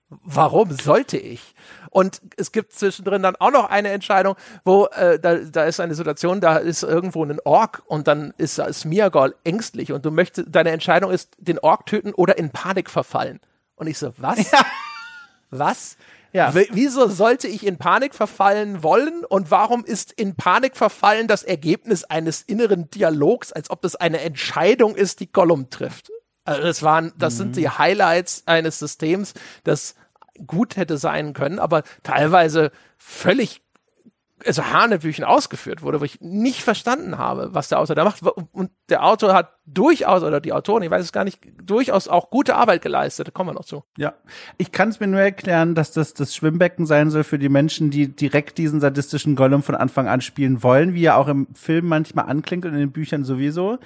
Warum 0.10 0.72
sollte 0.72 1.18
ich? 1.18 1.54
Und 1.90 2.22
es 2.38 2.54
gibt 2.54 2.72
zwischendrin 2.72 3.24
dann 3.24 3.36
auch 3.38 3.52
noch 3.52 3.70
eine 3.70 3.90
Entscheidung, 3.90 4.36
wo 4.64 4.86
äh, 4.86 5.20
da, 5.20 5.36
da 5.36 5.64
ist 5.66 5.82
eine 5.82 5.96
Situation, 5.96 6.40
da 6.40 6.58
ist 6.58 6.84
irgendwo 6.84 7.26
ein 7.26 7.40
Ork 7.44 7.84
und 7.88 8.08
dann 8.08 8.34
ist, 8.38 8.58
ist 8.58 8.86
Miagol 8.86 9.36
ängstlich 9.44 9.92
und 9.92 10.06
du 10.06 10.12
möchtest, 10.12 10.48
deine 10.50 10.72
Entscheidung 10.72 11.12
ist, 11.12 11.36
den 11.40 11.60
Ork 11.60 11.86
töten 11.88 12.14
oder 12.14 12.38
in 12.38 12.52
Panik 12.52 12.90
verfallen. 12.90 13.42
Und 13.76 13.88
ich 13.88 13.98
so, 13.98 14.14
was? 14.18 14.50
Ja. 14.50 14.66
Was? 15.50 15.98
Ja. 16.34 16.54
Wieso 16.54 17.08
sollte 17.08 17.48
ich 17.48 17.66
in 17.66 17.78
Panik 17.78 18.14
verfallen 18.14 18.84
wollen 18.84 19.24
und 19.26 19.50
warum 19.50 19.84
ist 19.86 20.12
in 20.12 20.36
Panik 20.36 20.76
verfallen 20.78 21.28
das 21.28 21.44
Ergebnis 21.44 22.04
eines 22.04 22.42
inneren 22.42 22.90
Dialogs, 22.92 23.52
als 23.52 23.70
ob 23.70 23.82
das 23.82 23.96
eine 23.96 24.20
Entscheidung 24.20 24.96
ist, 24.96 25.20
die 25.20 25.32
Gollum 25.32 25.70
trifft? 25.70 26.12
Also 26.44 26.62
das 26.62 26.84
waren, 26.84 27.14
das 27.18 27.34
mhm. 27.34 27.38
sind 27.38 27.56
die 27.58 27.70
Highlights 27.70 28.44
eines 28.46 28.80
Systems, 28.80 29.34
das 29.64 29.96
gut 30.46 30.78
hätte 30.78 30.98
sein 30.98 31.34
können, 31.34 31.60
aber 31.60 31.84
teilweise 32.04 32.72
völlig 32.98 33.62
also 34.46 34.66
Hanebüchen 34.66 35.24
ausgeführt 35.24 35.82
wurde, 35.82 36.00
wo 36.00 36.06
ich 36.06 36.22
nicht 36.22 36.62
verstanden 36.62 37.18
habe, 37.18 37.50
was 37.54 37.70
der 37.70 37.80
Autor 37.80 37.96
da 37.96 38.04
macht. 38.04 38.22
Und 38.52 38.72
der 38.90 39.04
Autor 39.04 39.34
hat 39.34 39.54
durchaus, 39.66 40.24
oder 40.24 40.40
die 40.40 40.54
Autorin, 40.54 40.84
ich 40.84 40.92
weiß 40.92 41.04
es 41.04 41.12
gar 41.12 41.24
nicht, 41.24 41.40
durchaus 41.62 42.08
auch 42.08 42.30
gute 42.30 42.56
Arbeit 42.56 42.82
geleistet. 42.82 43.28
Da 43.28 43.32
kommen 43.32 43.50
wir 43.50 43.54
noch 43.54 43.66
zu. 43.66 43.84
Ja. 43.98 44.14
Ich 44.58 44.72
kann 44.72 44.90
es 44.90 45.00
mir 45.00 45.08
nur 45.08 45.20
erklären, 45.20 45.76
dass 45.76 45.92
das 45.92 46.14
das 46.14 46.36
Schwimmbecken 46.36 46.86
sein 46.86 47.10
soll 47.10 47.24
für 47.24 47.40
die 47.40 47.50
Menschen, 47.50 47.90
die 47.90 48.08
direkt 48.08 48.58
diesen 48.58 48.80
sadistischen 48.80 49.36
Gollum 49.36 49.64
von 49.64 49.76
Anfang 49.76 50.08
an 50.08 50.22
spielen 50.22 50.62
wollen, 50.62 50.94
wie 50.94 51.06
er 51.06 51.18
auch 51.18 51.28
im 51.28 51.48
Film 51.54 51.88
manchmal 51.88 52.26
anklingt 52.26 52.66
und 52.66 52.74
in 52.74 52.80
den 52.80 52.92
Büchern 52.92 53.24
sowieso 53.24 53.80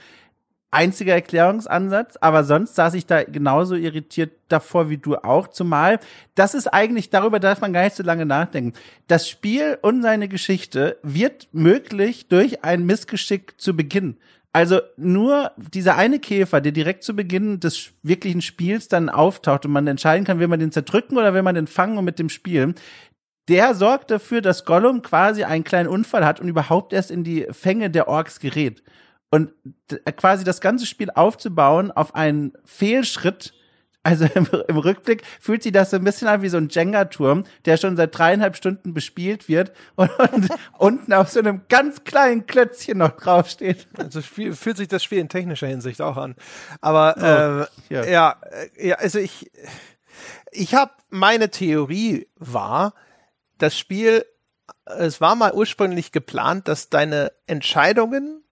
einziger 0.72 1.14
Erklärungsansatz, 1.14 2.18
aber 2.22 2.46
sonst 2.46 2.76
saß 2.76 2.94
ich 2.94 3.06
da 3.06 3.24
genauso 3.24 3.76
irritiert 3.76 4.32
davor 4.48 4.90
wie 4.90 4.98
du 4.98 5.18
auch, 5.18 5.50
zumal 5.50 6.00
das 6.36 6.54
ist 6.54 6.68
eigentlich, 6.68 7.10
darüber 7.10 7.40
darf 7.40 7.60
man 7.60 7.74
gar 7.74 7.84
nicht 7.84 7.96
so 7.96 8.04
lange 8.04 8.26
nachdenken. 8.26 8.74
Das 9.08 9.30
Spiel 9.30 9.78
und 9.82 10.02
seine 10.02 10.30
Geschichte 10.30 10.98
wird 11.04 11.50
möglich 11.52 12.30
durch 12.30 12.64
ein 12.64 12.86
Missgeschick 12.86 13.60
zu 13.60 13.76
Beginn. 13.76 14.18
Also 14.54 14.82
nur 14.98 15.52
dieser 15.58 15.96
eine 15.96 16.20
Käfer, 16.20 16.60
der 16.60 16.74
direkt 16.74 17.04
zu 17.04 17.16
Beginn 17.16 17.60
des 17.60 17.92
wirklichen 18.04 18.42
Spiels 18.42 18.90
dann 18.90 19.10
auftaucht 19.10 19.66
und 19.66 19.72
man 19.72 19.88
entscheiden 19.88 20.26
kann, 20.26 20.40
will 20.40 20.50
man 20.50 20.60
den 20.60 20.74
zerdrücken 20.74 21.17
oder 21.17 21.34
will 21.34 21.42
man 21.42 21.56
den 21.56 21.67
fangen 21.67 21.98
und 21.98 22.06
mit 22.06 22.19
dem 22.19 22.30
spielen, 22.30 22.76
der 23.48 23.76
sorgt 23.76 24.12
dafür, 24.12 24.42
dass 24.42 24.65
Gollum 24.65 25.02
quasi 25.02 25.44
einen 25.44 25.63
kleinen 25.63 25.90
Unfall 25.90 26.26
hat 26.26 26.40
und 26.40 26.48
überhaupt 26.48 26.94
erst 26.94 27.12
in 27.12 27.24
die 27.24 27.48
Fänge 27.52 27.90
der 27.90 28.08
Orks 28.08 28.40
gerät. 28.40 28.84
Und 29.32 29.54
quasi 30.17 30.44
das 30.44 30.60
ganze 30.60 30.86
Spiel 30.86 31.10
aufzubauen 31.10 31.90
auf 31.90 32.15
einen 32.15 32.54
Fehlschritt, 32.65 33.54
also 34.04 34.25
im, 34.36 34.48
im, 34.67 34.77
Rückblick 34.77 35.23
fühlt 35.40 35.63
sich 35.63 35.71
das 35.71 35.92
so 35.92 35.98
ein 35.98 36.04
bisschen 36.04 36.27
an 36.27 36.42
wie 36.42 36.50
so 36.50 36.58
ein 36.58 36.67
Jenga-Turm, 36.69 37.46
der 37.65 37.77
schon 37.77 37.96
seit 37.96 38.17
dreieinhalb 38.17 38.58
Stunden 38.58 38.94
bespielt 38.94 39.48
wird 39.48 39.71
und, 39.96 40.12
und 40.19 40.50
unten 40.77 41.13
auf 41.13 41.29
so 41.29 41.40
einem 41.40 41.62
ganz 41.69 42.04
kleinen 42.04 42.46
Klötzchen 42.46 42.98
noch 42.98 43.12
draufsteht. 43.12 43.88
Also 43.98 44.21
fühlt 44.21 44.77
sich 44.77 44.90
das 44.90 45.04
Spiel 45.04 45.19
in 45.19 45.29
technischer 45.29 45.67
Hinsicht 45.67 46.02
auch 46.02 46.17
an. 46.17 46.36
Aber 46.82 47.15
oh, 47.17 47.92
äh, 47.92 47.94
ja. 47.94 48.06
ja, 48.06 48.36
äh, 48.52 48.90
ja, 48.90 48.96
also 48.96 49.19
ich 49.19 49.50
Ich 50.52 50.75
habe 50.75 50.92
meine 51.10 51.50
Theorie 51.50 52.27
war, 52.36 52.94
das 53.58 53.77
Spiel, 53.77 54.25
es 54.86 55.21
war 55.21 55.36
mal 55.36 55.54
ursprünglich 55.54 56.12
geplant, 56.12 56.67
dass 56.67 56.90
deine 56.90 57.32
Entscheidungen 57.48 58.44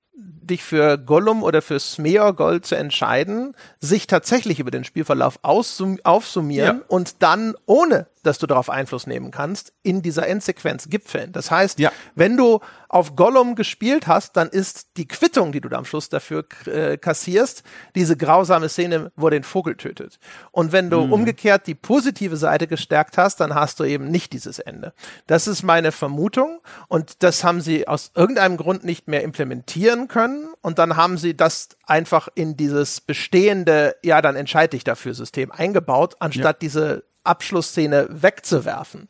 dich 0.49 0.63
für 0.63 0.97
Gollum 0.97 1.43
oder 1.43 1.61
für 1.61 1.79
Smeagol 1.79 2.61
zu 2.61 2.75
entscheiden, 2.75 3.55
sich 3.79 4.07
tatsächlich 4.07 4.59
über 4.59 4.71
den 4.71 4.83
Spielverlauf 4.83 5.39
aufsummieren 5.43 6.77
ja. 6.79 6.85
und 6.87 7.21
dann, 7.21 7.55
ohne 7.65 8.07
dass 8.23 8.37
du 8.37 8.47
darauf 8.47 8.69
Einfluss 8.69 9.07
nehmen 9.07 9.31
kannst, 9.31 9.73
in 9.81 10.01
dieser 10.01 10.27
Endsequenz 10.27 10.89
gipfeln. 10.89 11.31
Das 11.31 11.51
heißt, 11.51 11.79
ja. 11.79 11.91
wenn 12.15 12.35
du 12.35 12.59
auf 12.89 13.15
Gollum 13.15 13.55
gespielt 13.55 14.07
hast, 14.07 14.35
dann 14.35 14.49
ist 14.49 14.97
die 14.97 15.07
Quittung, 15.07 15.51
die 15.51 15.61
du 15.61 15.69
da 15.69 15.77
am 15.77 15.85
Schluss 15.85 16.09
dafür 16.09 16.45
äh, 16.65 16.97
kassierst, 16.97 17.63
diese 17.95 18.17
grausame 18.17 18.67
Szene, 18.67 19.11
wo 19.15 19.27
er 19.27 19.31
den 19.31 19.43
Vogel 19.43 19.75
tötet. 19.75 20.19
Und 20.51 20.71
wenn 20.71 20.89
du 20.89 21.05
mhm. 21.05 21.13
umgekehrt 21.13 21.67
die 21.67 21.75
positive 21.75 22.35
Seite 22.35 22.67
gestärkt 22.67 23.17
hast, 23.17 23.39
dann 23.39 23.55
hast 23.55 23.79
du 23.79 23.83
eben 23.83 24.09
nicht 24.09 24.33
dieses 24.33 24.59
Ende. 24.59 24.93
Das 25.27 25.47
ist 25.47 25.63
meine 25.63 25.91
Vermutung 25.91 26.59
und 26.87 27.23
das 27.23 27.43
haben 27.43 27.61
sie 27.61 27.87
aus 27.87 28.11
irgendeinem 28.15 28.57
Grund 28.57 28.83
nicht 28.83 29.07
mehr 29.07 29.23
implementieren 29.23 30.07
können 30.07 30.38
und 30.61 30.79
dann 30.79 30.95
haben 30.95 31.17
sie 31.17 31.35
das 31.35 31.69
einfach 31.85 32.27
in 32.35 32.57
dieses 32.57 33.01
bestehende, 33.01 33.95
ja, 34.03 34.21
dann 34.21 34.35
entscheide 34.35 34.75
ich 34.77 34.83
dafür 34.83 35.13
System 35.13 35.51
eingebaut, 35.51 36.15
anstatt 36.19 36.57
ja. 36.57 36.59
diese 36.61 37.03
Abschlussszene 37.23 38.07
wegzuwerfen. 38.09 39.07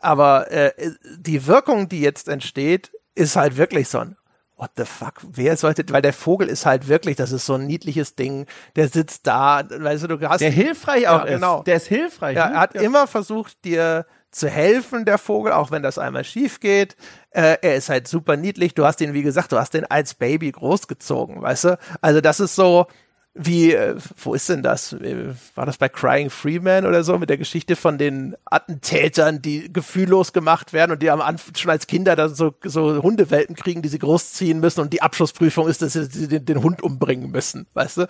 Aber 0.00 0.50
äh, 0.50 0.72
die 1.18 1.46
Wirkung, 1.46 1.88
die 1.88 2.00
jetzt 2.00 2.28
entsteht, 2.28 2.92
ist 3.14 3.36
halt 3.36 3.56
wirklich 3.56 3.88
so 3.88 3.98
ein 3.98 4.16
What 4.58 4.70
the 4.76 4.86
fuck? 4.86 5.20
Wer 5.22 5.54
sollte, 5.58 5.84
weil 5.90 6.00
der 6.00 6.14
Vogel 6.14 6.48
ist 6.48 6.64
halt 6.64 6.88
wirklich, 6.88 7.16
das 7.16 7.30
ist 7.30 7.44
so 7.44 7.54
ein 7.54 7.66
niedliches 7.66 8.14
Ding, 8.14 8.46
der 8.74 8.88
sitzt 8.88 9.26
da, 9.26 9.62
weißt 9.68 10.04
du, 10.04 10.16
du 10.16 10.28
hast. 10.28 10.40
Der 10.40 10.50
hilfreich 10.50 11.08
auch 11.08 11.26
ja, 11.26 11.34
genau. 11.34 11.58
ist. 11.58 11.66
Der 11.66 11.76
ist 11.76 11.86
hilfreich. 11.88 12.36
Ja, 12.36 12.48
ne? 12.48 12.54
er 12.54 12.60
hat 12.60 12.74
ja. 12.74 12.80
immer 12.80 13.06
versucht, 13.06 13.62
dir 13.66 14.06
zu 14.36 14.48
helfen, 14.48 15.04
der 15.04 15.18
Vogel, 15.18 15.52
auch 15.52 15.70
wenn 15.70 15.82
das 15.82 15.98
einmal 15.98 16.24
schief 16.24 16.60
geht. 16.60 16.96
Äh, 17.30 17.56
er 17.62 17.76
ist 17.76 17.88
halt 17.88 18.06
super 18.06 18.36
niedlich. 18.36 18.74
Du 18.74 18.84
hast 18.84 19.00
ihn, 19.00 19.14
wie 19.14 19.22
gesagt, 19.22 19.52
du 19.52 19.58
hast 19.58 19.74
den 19.74 19.86
als 19.86 20.14
Baby 20.14 20.52
großgezogen, 20.52 21.40
weißt 21.40 21.64
du? 21.64 21.78
Also 22.00 22.20
das 22.20 22.40
ist 22.40 22.54
so, 22.54 22.86
wie, 23.38 23.72
äh, 23.72 23.96
wo 24.16 24.34
ist 24.34 24.48
denn 24.48 24.62
das? 24.62 24.94
Äh, 24.94 25.34
war 25.54 25.66
das 25.66 25.76
bei 25.76 25.88
Crying 25.88 26.30
Freeman 26.30 26.86
oder 26.86 27.04
so 27.04 27.18
mit 27.18 27.28
der 27.28 27.36
Geschichte 27.36 27.76
von 27.76 27.98
den 27.98 28.34
Attentätern, 28.46 29.42
die 29.42 29.72
gefühllos 29.72 30.32
gemacht 30.32 30.72
werden 30.72 30.92
und 30.92 31.02
die 31.02 31.10
am 31.10 31.20
Anfang 31.20 31.54
schon 31.54 31.70
als 31.70 31.86
Kinder 31.86 32.16
dann 32.16 32.34
so, 32.34 32.54
so 32.64 33.02
Hundewelten 33.02 33.54
kriegen, 33.54 33.82
die 33.82 33.88
sie 33.88 33.98
großziehen 33.98 34.58
müssen 34.58 34.80
und 34.80 34.92
die 34.92 35.02
Abschlussprüfung 35.02 35.68
ist, 35.68 35.82
dass 35.82 35.92
sie 35.92 36.28
den, 36.28 36.44
den 36.46 36.62
Hund 36.62 36.82
umbringen 36.82 37.30
müssen, 37.30 37.66
weißt 37.74 37.98
du? 37.98 38.08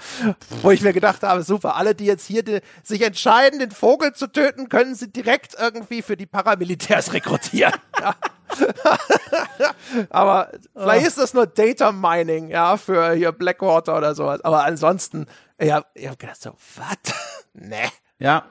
Wo 0.62 0.70
ich 0.70 0.83
mir 0.83 0.93
gedacht 0.93 1.22
habe, 1.22 1.43
super, 1.43 1.77
alle, 1.77 1.95
die 1.95 2.07
jetzt 2.07 2.27
hier 2.27 2.45
die, 2.45 2.61
sich 2.85 3.03
entscheiden, 3.03 3.59
den 3.59 3.72
Vogel 3.72 4.12
zu 4.12 4.29
töten, 4.31 4.68
können 4.68 4.95
sie 4.95 5.11
direkt 5.11 5.57
irgendwie 5.59 6.03
für 6.03 6.16
die 6.16 6.27
Paramilitärs 6.27 7.12
rekrutieren. 7.12 7.74
ja. 8.01 8.14
Aber 10.11 10.50
vielleicht 10.74 11.04
oh. 11.04 11.09
ist 11.09 11.18
das 11.18 11.34
nur 11.34 11.46
Data 11.46 11.92
Mining, 11.92 12.48
ja, 12.48 12.76
für 12.76 13.12
hier 13.12 13.32
Blackwater 13.32 13.96
oder 13.96 14.14
sowas. 14.14 14.40
Aber 14.42 14.64
ansonsten, 14.64 15.26
ja, 15.61 15.84
ich 15.94 16.09
hab 16.09 16.18
gedacht 16.18 16.40
so, 16.40 16.52
was? 16.76 17.14
nee. 17.52 17.88
Ja, 18.18 18.46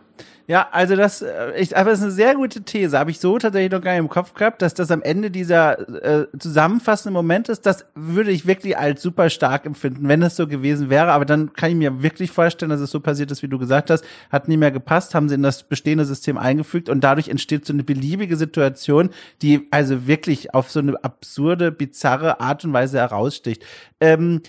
ja, 0.47 0.68
also 0.72 0.95
das, 0.95 1.24
äh, 1.24 1.59
ich, 1.59 1.76
aber 1.76 1.89
das 1.89 1.99
ist 1.99 2.05
eine 2.05 2.11
sehr 2.11 2.36
gute 2.36 2.61
These. 2.61 2.99
Habe 2.99 3.09
ich 3.09 3.20
so 3.20 3.39
tatsächlich 3.39 3.72
noch 3.72 3.82
gar 3.82 3.93
nicht 3.93 3.99
im 3.99 4.09
Kopf 4.09 4.36
gehabt, 4.36 4.61
dass 4.61 4.76
das 4.76 4.91
am 4.91 5.01
Ende 5.01 5.32
dieser 5.32 5.80
äh, 6.03 6.28
zusammenfassende 6.38 7.13
Moment 7.13 7.49
ist. 7.49 7.66
Das 7.66 7.88
würde 7.95 8.30
ich 8.30 8.45
wirklich 8.45 8.78
als 8.78 9.01
super 9.01 9.32
stark 9.32 9.66
empfinden, 9.66 10.07
wenn 10.07 10.22
es 10.22 10.36
so 10.36 10.47
gewesen 10.47 10.91
wäre. 10.91 11.11
Aber 11.13 11.26
dann 11.26 11.53
kann 11.53 11.72
ich 11.72 11.76
mir 11.76 12.03
wirklich 12.03 12.30
vorstellen, 12.30 12.70
dass 12.70 12.80
es 12.80 12.91
so 12.91 12.99
passiert 12.99 13.32
ist, 13.32 13.41
wie 13.41 13.47
du 13.47 13.57
gesagt 13.57 13.89
hast. 13.89 14.05
Hat 14.32 14.47
nie 14.47 14.57
mehr 14.57 14.70
gepasst, 14.70 15.16
haben 15.16 15.30
sie 15.30 15.36
in 15.36 15.41
das 15.41 15.63
bestehende 15.63 16.05
System 16.05 16.38
eingefügt 16.38 16.89
und 16.89 17.03
dadurch 17.03 17.30
entsteht 17.30 17.66
so 17.66 17.74
eine 17.74 17.84
beliebige 17.84 18.38
Situation, 18.38 19.09
die 19.41 19.68
also 19.72 20.05
wirklich 20.05 20.53
auf 20.53 20.70
so 20.70 20.80
eine 20.80 21.03
absurde, 21.03 21.72
bizarre 21.72 22.39
Art 22.39 22.63
und 22.63 22.72
Weise 22.72 22.99
heraussticht. 22.99 23.66
Ähm, 23.99 24.41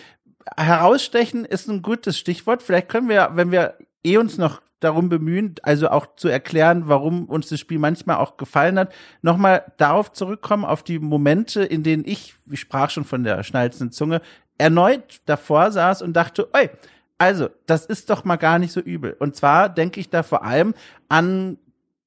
herausstechen 0.58 1.46
ist 1.46 1.70
ein 1.70 1.80
gutes 1.80 2.18
Stichwort. 2.18 2.62
Vielleicht 2.62 2.90
können 2.90 3.08
wir, 3.08 3.30
wenn 3.32 3.50
wir 3.50 3.76
eh 4.04 4.18
uns 4.18 4.36
noch 4.36 4.60
darum 4.87 5.09
bemühen, 5.09 5.55
also 5.62 5.91
auch 5.91 6.16
zu 6.16 6.28
erklären, 6.28 6.84
warum 6.87 7.26
uns 7.26 7.49
das 7.49 7.61
Spiel 7.61 7.78
manchmal 7.78 8.16
auch 8.16 8.37
gefallen 8.37 8.78
hat, 8.78 8.93
nochmal 9.22 9.72
darauf 9.76 10.12
zurückkommen, 10.12 10.64
auf 10.64 10.82
die 10.82 10.99
Momente, 10.99 11.62
in 11.64 11.82
denen 11.82 12.05
ich, 12.07 12.34
wie 12.47 12.57
sprach 12.57 12.91
schon 12.91 13.05
von 13.05 13.24
der 13.24 13.43
schnalzenden 13.43 13.93
Zunge, 13.93 14.22
erneut 14.59 15.20
davor 15.26 15.70
saß 15.70 16.03
und 16.03 16.14
dachte, 16.14 16.49
ey, 16.53 16.70
also, 17.18 17.49
das 17.66 17.87
ist 17.87 18.11
doch 18.11 18.24
mal 18.24 18.37
gar 18.37 18.59
nicht 18.59 18.72
so 18.72 18.80
übel. 18.80 19.16
Und 19.18 19.37
zwar 19.37 19.68
denke 19.68 20.01
ich 20.01 20.11
da 20.11 20.22
vor 20.22 20.45
allem 20.45 20.74
an 21.09 21.59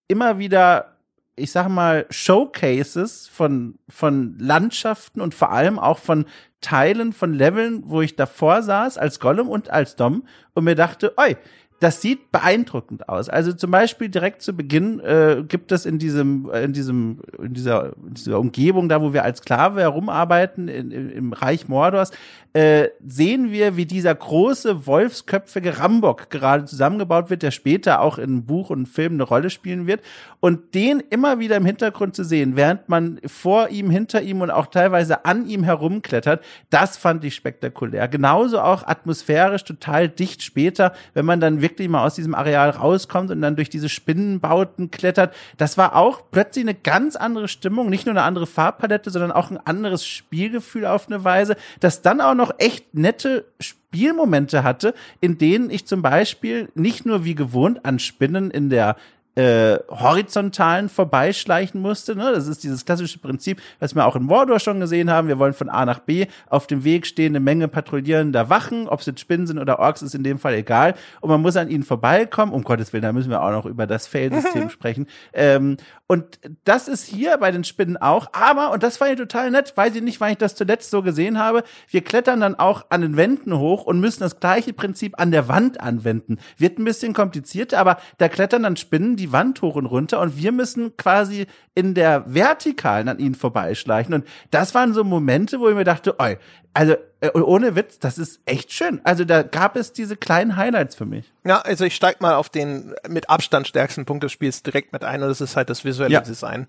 immer 0.08 0.38
wieder, 0.38 0.98
ich 1.36 1.52
sag 1.52 1.68
mal, 1.68 2.06
Showcases 2.10 3.28
von, 3.28 3.80
von 3.88 4.38
Landschaften 4.38 5.22
und 5.22 5.34
vor 5.34 5.52
allem 5.52 5.80
auch 5.80 5.98
von 5.98 6.26
Teilen 6.62 7.14
von 7.14 7.34
Leveln, 7.34 7.84
wo 7.86 8.02
ich 8.02 8.18
davor 8.18 8.62
saß 8.62 8.98
als 8.98 9.20
Gollum 9.20 9.48
und 9.48 9.70
als 9.70 9.96
Dom 9.96 10.28
und 10.54 10.66
mir 10.66 10.76
dachte, 10.76 11.14
oi, 11.18 11.38
das 11.80 12.02
sieht 12.02 12.32
beeindruckend 12.32 13.08
aus. 13.08 13.30
Also 13.30 13.54
zum 13.54 13.72
Beispiel 13.72 14.10
direkt 14.10 14.42
zu 14.42 14.54
Beginn 14.54 15.00
äh, 15.00 15.44
gibt 15.48 15.72
es 15.72 15.86
in 15.86 15.98
diesem, 15.98 16.50
in 16.52 16.74
diesem, 16.74 17.22
in 17.42 17.54
dieser, 17.54 17.94
in 18.06 18.14
dieser 18.14 18.40
Umgebung, 18.40 18.90
da 18.90 19.02
wo 19.02 19.14
wir 19.14 19.24
als 19.24 19.40
Sklave 19.40 19.82
herumarbeiten, 19.82 20.68
in, 20.68 20.92
in, 20.92 21.10
im 21.10 21.34
Reich 21.34 21.68
Mordors, 21.68 22.12
äh, 22.54 22.90
sehen 23.06 23.52
wir, 23.52 23.78
wie 23.78 23.86
dieser 23.86 24.16
große 24.16 24.88
wolfsköpfige 24.88 25.78
Rambock 25.78 26.32
gerade 26.32 26.66
zusammengebaut 26.66 27.30
wird, 27.30 27.44
der 27.44 27.52
später 27.52 28.02
auch 28.02 28.18
in 28.18 28.46
Buch 28.46 28.72
und 28.72 28.88
Film 28.88 29.14
eine 29.14 29.24
Rolle 29.24 29.52
spielen 29.52 29.86
wird. 29.86 30.02
Und 30.40 30.74
den 30.74 31.00
immer 31.12 31.40
wieder 31.40 31.58
im 31.58 31.66
Hintergrund 31.66 32.16
zu 32.16 32.24
sehen, 32.24 32.56
während 32.56 32.90
man 32.90 33.20
vor 33.26 33.70
ihm, 33.70 33.92
hinter 33.92 34.22
ihm 34.22 34.42
und 34.42 34.50
auch 34.50 34.68
teilweise 34.68 35.26
an 35.26 35.46
ihm 35.48 35.64
herumklettert, 35.64 36.44
das 36.70 36.98
fand 36.98 37.24
ich 37.24 37.36
spektakulär. 37.36 38.08
Genauso 38.08 38.62
auch 38.62 38.88
atmosphärisch 38.88 39.64
total 39.64 40.10
dicht 40.10 40.42
später, 40.42 40.94
wenn 41.14 41.26
man 41.26 41.40
dann 41.42 41.62
wirklich 41.62 41.88
mal 41.88 42.06
aus 42.06 42.16
diesem 42.16 42.34
Areal 42.34 42.72
rauskommt 42.72 43.30
und 43.30 43.42
dann 43.42 43.58
durch 43.58 43.70
diese 43.70 43.90
Spinnenbauten 43.90 44.90
klettert. 44.90 45.36
Das 45.58 45.78
war 45.78 45.96
auch 45.96 46.22
plötzlich 46.32 46.66
eine 46.66 46.74
ganz 46.74 47.16
andere 47.16 47.48
Stimmung, 47.48 47.90
nicht 47.90 48.06
nur 48.06 48.14
eine 48.14 48.24
andere 48.24 48.48
Farbpalette, 48.48 49.12
sondern 49.12 49.32
auch 49.32 49.52
ein 49.52 49.58
anderes 49.58 50.08
Spielgefühl 50.08 50.86
auf 50.86 51.08
eine 51.08 51.24
Weise, 51.24 51.56
das 51.80 52.02
dann 52.02 52.22
auch 52.22 52.39
noch 52.40 52.56
echt 52.58 52.96
nette 52.96 53.46
Spielmomente 53.60 54.64
hatte, 54.64 54.96
in 55.22 55.38
denen 55.38 55.70
ich 55.70 55.86
zum 55.86 56.02
Beispiel 56.02 56.70
nicht 56.74 57.06
nur 57.06 57.26
wie 57.26 57.36
gewohnt 57.36 57.86
an 57.86 58.00
Spinnen 58.00 58.50
in 58.50 58.70
der 58.70 58.96
äh, 59.40 59.80
horizontalen 59.90 60.90
vorbeischleichen 60.90 61.82
musste. 61.82 62.14
Ne? 62.16 62.32
Das 62.34 62.48
ist 62.48 62.64
dieses 62.64 62.84
klassische 62.84 63.20
Prinzip, 63.20 63.62
was 63.80 63.96
wir 63.96 64.06
auch 64.06 64.18
in 64.18 64.24
Mordor 64.24 64.60
schon 64.60 64.82
gesehen 64.82 65.10
haben. 65.10 65.30
Wir 65.30 65.40
wollen 65.40 65.54
von 65.54 65.70
A 65.70 65.86
nach 65.86 66.00
B 66.00 66.28
auf 66.50 66.68
dem 66.68 66.84
Weg 66.84 67.06
stehen 67.08 67.32
eine 67.32 67.40
Menge 67.40 67.70
patrouillierender 67.70 68.50
Wachen, 68.50 68.90
ob 68.90 69.00
es 69.00 69.06
jetzt 69.06 69.22
Spinnen 69.22 69.48
sind 69.48 69.58
oder 69.58 69.80
Orks, 69.80 70.02
ist 70.02 70.14
in 70.14 70.24
dem 70.24 70.40
Fall 70.40 70.56
egal. 70.56 70.94
Und 71.22 71.30
man 71.30 71.42
muss 71.42 71.56
an 71.56 71.70
ihnen 71.70 71.84
vorbeikommen. 71.84 72.52
Um 72.52 72.64
Gottes 72.64 72.92
Willen, 72.92 73.04
da 73.04 73.14
müssen 73.14 73.30
wir 73.30 73.42
auch 73.42 73.52
noch 73.52 73.66
über 73.66 73.88
das 73.88 74.08
Fail-System 74.08 74.70
sprechen. 74.72 75.08
Ähm, 75.32 75.78
und 76.12 76.40
das 76.66 76.88
ist 76.88 77.06
hier 77.06 77.38
bei 77.38 77.52
den 77.52 77.64
Spinnen 77.64 77.96
auch. 77.96 78.34
Aber, 78.34 78.72
und 78.72 78.82
das 78.82 79.00
war 79.00 79.10
ja 79.10 79.16
total 79.16 79.52
nett, 79.52 79.78
weiß 79.78 79.96
ich 79.96 80.02
nicht, 80.02 80.20
wann 80.20 80.32
ich 80.32 80.40
das 80.40 80.56
zuletzt 80.56 80.90
so 80.90 81.04
gesehen 81.04 81.38
habe, 81.38 81.64
wir 81.88 82.02
klettern 82.02 82.42
dann 82.42 82.56
auch 82.56 82.88
an 82.90 83.02
den 83.02 83.16
Wänden 83.16 83.58
hoch 83.58 83.86
und 83.86 84.00
müssen 84.00 84.22
das 84.22 84.40
gleiche 84.40 84.74
Prinzip 84.74 85.20
an 85.20 85.32
der 85.32 85.48
Wand 85.48 85.80
anwenden. 85.80 86.40
Wird 86.58 86.80
ein 86.80 86.84
bisschen 86.84 87.14
komplizierter, 87.14 87.78
aber 87.78 88.00
da 88.18 88.28
klettern 88.28 88.64
dann 88.64 88.76
Spinnen, 88.76 89.18
die 89.18 89.29
Wand 89.32 89.62
hoch 89.62 89.76
und 89.76 89.86
runter 89.86 90.20
und 90.20 90.38
wir 90.38 90.52
müssen 90.52 90.96
quasi 90.98 91.48
in 91.76 91.94
der 91.94 92.24
Vertikalen 92.34 93.08
an 93.08 93.20
ihnen 93.20 93.36
vorbeischleichen. 93.36 94.14
Und 94.14 94.26
das 94.52 94.76
waren 94.76 94.94
so 94.94 95.04
Momente, 95.04 95.60
wo 95.60 95.70
ich 95.70 95.76
mir 95.76 95.84
dachte, 95.84 96.20
oi, 96.20 96.38
also 96.74 96.96
äh, 97.22 97.32
ohne 97.32 97.76
Witz, 97.76 98.00
das 98.00 98.18
ist 98.18 98.40
echt 98.46 98.72
schön. 98.72 99.02
Also 99.04 99.26
da 99.26 99.44
gab 99.44 99.76
es 99.76 99.92
diese 99.92 100.16
kleinen 100.16 100.56
Highlights 100.56 100.96
für 100.96 101.06
mich. 101.06 101.32
Ja, 101.44 101.60
also 101.60 101.86
ich 101.86 101.96
steig 101.96 102.22
mal 102.22 102.36
auf 102.36 102.50
den 102.50 102.94
mit 103.08 103.30
Abstand 103.30 103.68
stärksten 103.68 104.06
Punkt 104.06 104.24
des 104.24 104.32
Spiels 104.32 104.64
direkt 104.64 104.94
mit 104.94 105.04
ein 105.04 105.22
und 105.22 105.30
das 105.30 105.42
ist 105.42 105.56
halt 105.56 105.70
das 105.70 105.84
visuelle 105.84 106.14
ja. 106.14 106.22
Design. 106.22 106.68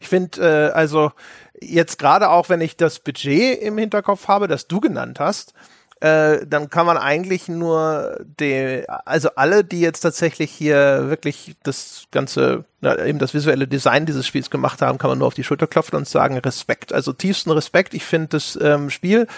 Ich 0.00 0.08
finde, 0.08 0.40
äh, 0.40 0.72
also 0.72 1.12
jetzt 1.60 1.98
gerade 1.98 2.30
auch, 2.30 2.48
wenn 2.48 2.60
ich 2.60 2.76
das 2.76 2.98
Budget 2.98 3.60
im 3.60 3.78
Hinterkopf 3.78 4.28
habe, 4.28 4.48
das 4.48 4.66
du 4.66 4.80
genannt 4.80 5.20
hast, 5.20 5.54
äh, 6.02 6.44
dann 6.48 6.68
kann 6.68 6.84
man 6.84 6.98
eigentlich 6.98 7.46
nur 7.46 8.18
die, 8.40 8.82
also 9.04 9.30
alle, 9.36 9.62
die 9.62 9.80
jetzt 9.80 10.00
tatsächlich 10.00 10.50
hier 10.50 11.08
wirklich 11.08 11.54
das 11.62 12.06
ganze, 12.10 12.64
na, 12.80 13.04
eben 13.06 13.20
das 13.20 13.34
visuelle 13.34 13.68
Design 13.68 14.04
dieses 14.04 14.26
Spiels 14.26 14.50
gemacht 14.50 14.82
haben, 14.82 14.98
kann 14.98 15.10
man 15.10 15.18
nur 15.18 15.28
auf 15.28 15.34
die 15.34 15.44
Schulter 15.44 15.68
klopfen 15.68 15.96
und 15.96 16.08
sagen 16.08 16.38
Respekt, 16.38 16.92
also 16.92 17.12
tiefsten 17.12 17.52
Respekt. 17.52 17.94
Ich 17.94 18.04
finde 18.04 18.28
das 18.30 18.58
ähm, 18.60 18.90
Spiel 18.90 19.28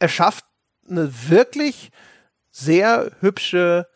erschafft 0.00 0.44
eine 0.90 1.08
wirklich 1.28 1.92
sehr 2.50 3.12
hübsche 3.20 3.86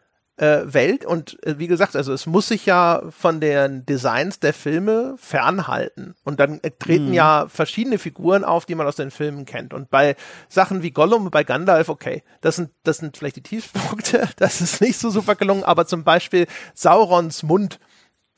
äh, 0.41 0.72
Welt. 0.72 1.05
Und 1.05 1.43
äh, 1.45 1.59
wie 1.59 1.66
gesagt, 1.66 1.97
also 1.97 2.12
es 2.12 2.26
muss 2.26 2.49
sich 2.49 2.64
ja 2.66 3.03
von 3.11 3.41
den 3.41 3.84
Designs 3.84 4.41
der 4.41 4.55
Filme 4.55 5.14
fernhalten. 5.18 6.14
Und 6.24 6.41
dann 6.41 6.61
äh, 6.62 6.70
treten 6.70 7.09
Mhm. 7.09 7.14
ja 7.14 7.47
verschiedene 7.49 7.99
Figuren 7.99 8.45
auf, 8.45 8.64
die 8.64 8.74
man 8.74 8.86
aus 8.86 8.97
den 8.97 9.11
Filmen 9.11 9.45
kennt. 9.45 9.74
Und 9.74 9.91
bei 9.91 10.16
Sachen 10.49 10.82
wie 10.82 10.91
Gollum 10.91 11.26
und 11.26 11.30
bei 11.30 11.45
Gandalf, 11.45 11.88
okay, 11.88 12.22
das 12.41 12.57
sind 12.57 12.70
das 12.84 12.99
sind 12.99 13.16
vielleicht 13.16 13.36
die 13.36 13.43
Tiefpunkte, 13.43 14.28
das 14.36 14.61
ist 14.61 14.80
nicht 14.80 14.99
so 14.99 15.11
super 15.11 15.34
gelungen, 15.34 15.64
aber 15.64 15.86
zum 15.86 16.05
Beispiel 16.05 16.47
Saurons 16.74 17.43
Mund 17.43 17.78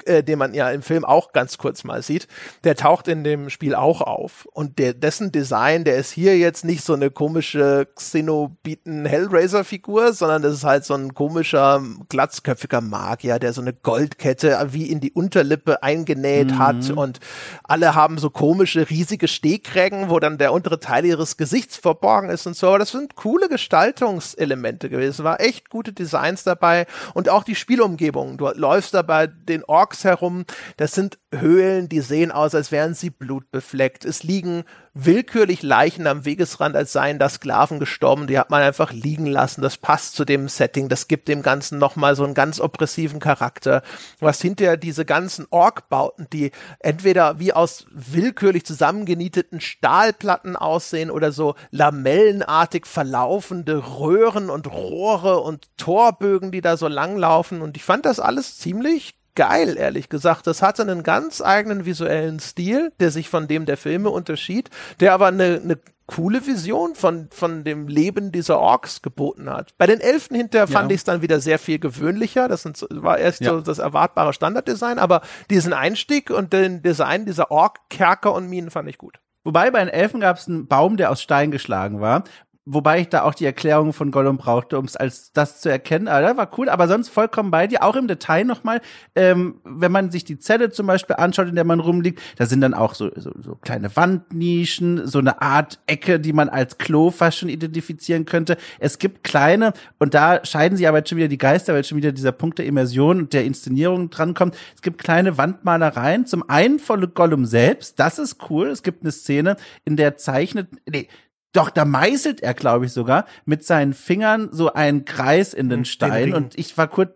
äh, 0.07 0.23
den 0.23 0.39
man 0.39 0.55
ja 0.55 0.71
im 0.71 0.83
Film 0.83 1.05
auch 1.05 1.33
ganz 1.33 1.59
kurz 1.59 1.83
mal 1.85 2.03
sieht, 2.03 2.29
der 2.65 2.77
taucht 2.77 3.09
in 3.09 3.25
dem 3.25 3.51
Spiel 3.51 3.75
auch 3.75 4.01
auf. 4.01 4.49
Und 4.53 4.79
der, 4.79 4.95
dessen 4.95 5.33
Design, 5.33 5.85
der 5.85 5.97
ist 5.97 6.13
hier 6.13 6.39
jetzt 6.39 6.65
nicht 6.65 6.85
so 6.85 6.95
eine 6.95 7.11
komische 7.11 7.89
Xenobiten-Hellraiser-Figur, 7.95 10.13
sondern 10.13 10.43
das 10.43 10.55
ist 10.55 10.65
halt 10.65 10.85
so 10.85 10.95
ein 10.95 11.15
komischer, 11.15 11.83
glatzköpfiger 12.09 12.81
Magier, 12.81 13.39
der 13.39 13.53
so 13.53 13.61
eine 13.61 13.73
Goldkette 13.73 14.59
wie 14.71 14.91
in 14.91 15.01
die 15.01 15.13
Unterlippe 15.13 15.83
eingenäht 15.83 16.59
hat. 16.59 16.91
Und 16.91 17.21
alle 17.65 17.95
haben 17.95 18.19
so 18.19 18.31
komische, 18.31 18.91
riesige 18.91 19.29
Stehkrägen, 19.29 20.11
wo 20.11 20.19
dann 20.19 20.39
der 20.39 20.53
untere 20.53 20.81
Teil 20.81 21.05
ihres 21.05 21.37
Gesichts 21.37 21.77
verborgen 21.77 22.31
ist 22.31 22.47
und 22.47 22.57
so. 22.57 22.69
Aber 22.69 22.79
das 22.79 22.91
sind 22.91 23.17
coole 23.17 23.49
Gestaltungselemente 23.49 24.89
gewesen. 24.89 25.25
War 25.25 25.41
echt 25.41 25.71
gute 25.71 25.93
Designs 25.93 26.45
dabei. 26.45 26.87
Und 27.15 27.29
auch 27.29 27.45
die 27.45 27.55
Spielumgebung. 27.55 28.39
Du 28.39 28.49
läufst 28.49 28.95
da 28.95 29.03
bei 29.03 29.27
den 29.27 29.65
Orks 29.93 30.05
herum. 30.05 30.47
Das 30.78 30.93
sind 30.93 31.18
Höhlen, 31.34 31.88
die 31.88 32.01
sehen 32.01 32.32
aus, 32.32 32.55
als 32.55 32.72
wären 32.72 32.95
sie 32.95 33.11
blutbefleckt. 33.11 34.07
Es 34.07 34.22
liegen 34.22 34.64
willkürlich 34.95 35.62
Leichen 35.62 36.07
am 36.07 36.24
Wegesrand, 36.24 36.76
als 36.76 36.93
seien 36.93 37.18
da 37.18 37.28
Sklaven 37.28 37.78
gestorben. 37.78 38.26
Die 38.26 38.38
hat 38.38 38.49
man 38.49 38.62
einfach 38.62 38.93
liegen 38.93 39.26
lassen. 39.26 39.61
Das 39.61 39.76
passt 39.76 40.14
zu 40.14 40.24
dem 40.24 40.49
Setting. 40.49 40.88
Das 40.88 41.09
gibt 41.09 41.28
dem 41.28 41.43
Ganzen 41.43 41.78
nochmal 41.78 42.16
so 42.16 42.24
einen 42.24 42.32
ganz 42.32 42.59
oppressiven 42.59 43.20
Charakter. 43.20 43.82
Was 44.18 44.40
hinterher 44.40 44.78
diese 44.78 45.05
ganzen 45.05 45.47
Orkbauten, 45.51 46.26
die 46.32 46.53
entweder 46.78 47.38
wie 47.38 47.53
aus 47.53 47.84
willkürlich 47.90 48.64
zusammengenieteten 48.64 49.61
Stahlplatten 49.61 50.57
aussehen 50.57 51.11
oder 51.11 51.32
so 51.32 51.55
lamellenartig 51.70 52.86
verlaufende 52.86 53.99
Röhren 53.99 54.49
und 54.49 54.70
Rohre 54.70 55.40
und 55.40 55.68
Torbögen, 55.76 56.51
die 56.51 56.62
da 56.62 56.78
so 56.78 56.88
langlaufen. 56.88 57.61
Und 57.61 57.76
ich 57.76 57.84
fand 57.84 58.07
das 58.07 58.20
alles 58.20 58.59
ziemlich 58.59 59.14
geil, 59.35 59.76
ehrlich 59.76 60.09
gesagt. 60.09 60.47
Das 60.47 60.62
hatte 60.62 60.83
einen 60.83 61.03
ganz 61.03 61.41
eigenen 61.41 61.85
visuellen 61.85 62.41
Stil, 62.41 62.93
der 63.01 63.11
sich 63.11 63.28
von 63.28 63.49
dem 63.49 63.66
der 63.66 63.76
Filme 63.76 64.11
unterschied, 64.11 64.70
der 65.01 65.12
aber 65.14 65.26
eine, 65.28 65.61
eine 65.62 65.78
coole 66.07 66.47
Vision 66.47 66.95
von, 66.95 67.28
von 67.33 67.64
dem 67.64 67.89
Leben 67.89 68.33
dieser 68.33 68.59
Orks 68.59 69.01
geboten 69.03 69.49
hat. 69.49 69.72
Bei 69.78 69.87
den 69.87 70.01
Elfen 70.01 70.37
hinterher 70.37 70.66
fand 70.66 70.91
Ja. 70.91 70.95
ich 70.95 71.01
es 71.01 71.05
dann 71.05 71.22
wieder 71.22 71.41
sehr 71.41 71.59
viel 71.59 71.78
gewöhnlicher. 71.78 72.49
Das 72.49 72.62
sind, 72.62 72.85
war 72.91 73.18
erst 73.18 73.41
Ja. 73.41 73.51
so 73.53 73.61
das 73.61 73.78
erwartbare 73.78 74.33
Standarddesign, 74.35 74.99
aber 74.99 75.22
diesen 75.49 75.72
Einstieg 75.72 76.30
und 76.30 76.53
den 76.53 76.83
Design 76.83 77.24
dieser 77.24 77.51
Ork-Kerker 77.51 78.35
und 78.35 78.49
Minen 78.51 78.70
fand 78.70 78.89
ich 78.89 78.99
gut. 78.99 79.20
Wobei 79.45 79.70
bei 79.70 79.78
den 79.80 79.89
Elfen 79.89 80.20
gab 80.20 80.37
es 80.37 80.49
einen 80.49 80.66
Baum, 80.66 80.97
der 80.97 81.11
aus 81.11 81.22
Stein 81.22 81.51
geschlagen 81.51 82.01
war. 82.01 82.24
Wobei 82.65 83.01
ich 83.01 83.09
da 83.09 83.23
auch 83.23 83.35
die 83.35 83.45
Erklärung 83.45 83.93
von 83.93 84.13
Gollum 84.13 84.37
brauchte, 84.37 84.79
um 84.79 84.85
es 84.85 84.95
als 84.95 85.33
das 85.33 85.61
zu 85.61 85.69
erkennen. 85.69 86.07
Aber 86.07 86.21
das 86.21 86.37
war 86.37 86.49
cool, 86.59 86.69
aber 86.69 86.87
sonst 86.87 87.09
vollkommen 87.09 87.51
bei 87.51 87.67
dir. 87.67 87.83
Auch 87.83 87.97
im 87.97 88.07
Detail 88.07 88.45
nochmal, 88.45 88.81
ähm, 89.17 89.57
wenn 89.65 89.91
man 89.91 90.13
sich 90.13 90.25
die 90.25 90.39
Zelle 90.39 90.71
zum 90.71 90.87
Beispiel 90.87 91.17
anschaut, 91.17 91.49
in 91.49 91.57
der 91.57 91.65
man 91.65 91.81
rumliegt, 91.81 92.21
da 92.37 92.47
sind 92.47 92.61
dann 92.61 92.73
auch 92.73 92.95
so, 92.95 93.11
so, 93.17 93.33
so 93.41 93.57
kleine 93.57 93.97
Wandnischen, 93.97 95.09
so 95.09 95.19
eine 95.19 95.43
Art 95.43 95.81
Ecke, 95.89 96.21
die 96.21 96.33
man 96.33 96.49
als 96.49 96.79
Klo 96.79 97.11
fast 97.11 97.39
schon 97.39 97.49
identifizieren 97.49 98.27
könnte. 98.27 98.57
Es 98.79 99.01
gibt 99.01 99.25
kleine, 99.25 99.73
und 99.99 100.15
da 100.15 100.45
scheiden 100.45 100.77
sich 100.77 100.87
aber 100.87 100.99
jetzt 100.99 101.09
schon 101.09 101.19
wieder 101.19 101.27
die 101.27 101.39
Geister, 101.39 101.75
weil 101.75 101.83
schon 101.83 101.99
wieder 101.99 102.13
dieser 102.13 102.31
Punkt 102.31 102.59
der 102.59 102.67
Immersion 102.67 103.19
und 103.19 103.33
der 103.33 103.45
Inszenierung 103.45 104.09
drankommt. 104.11 104.57
Es 104.77 104.83
gibt 104.83 105.03
kleine 105.03 105.37
Wandmalereien. 105.37 106.27
Zum 106.27 106.49
einen 106.49 106.79
von 106.79 107.13
Gollum 107.13 107.45
selbst, 107.45 107.99
das 107.99 108.21
ist 108.21 108.37
cool. 108.51 108.69
Es 108.69 108.85
gibt 108.85 109.03
eine 109.03 109.11
Szene, 109.11 109.57
in 109.85 109.97
der 109.97 110.17
zeichnet, 110.17 110.69
nee, 110.89 111.09
doch, 111.53 111.71
da 111.71 111.85
meißelt 111.85 112.43
er, 112.43 112.55
glaube 112.55 112.87
ich, 112.87 112.93
sogar 112.93 113.27
mit 113.45 113.65
seinen 113.65 113.93
Fingern 113.93 114.49
so 114.53 114.73
einen 114.73 115.05
Kreis 115.05 115.53
in 115.55 115.69
den 115.69 115.85
Stein. 115.85 116.13
Ring. 116.13 116.35
Und 116.35 116.59
ich 116.59 116.77
war 116.79 116.89
kurz. 116.89 117.11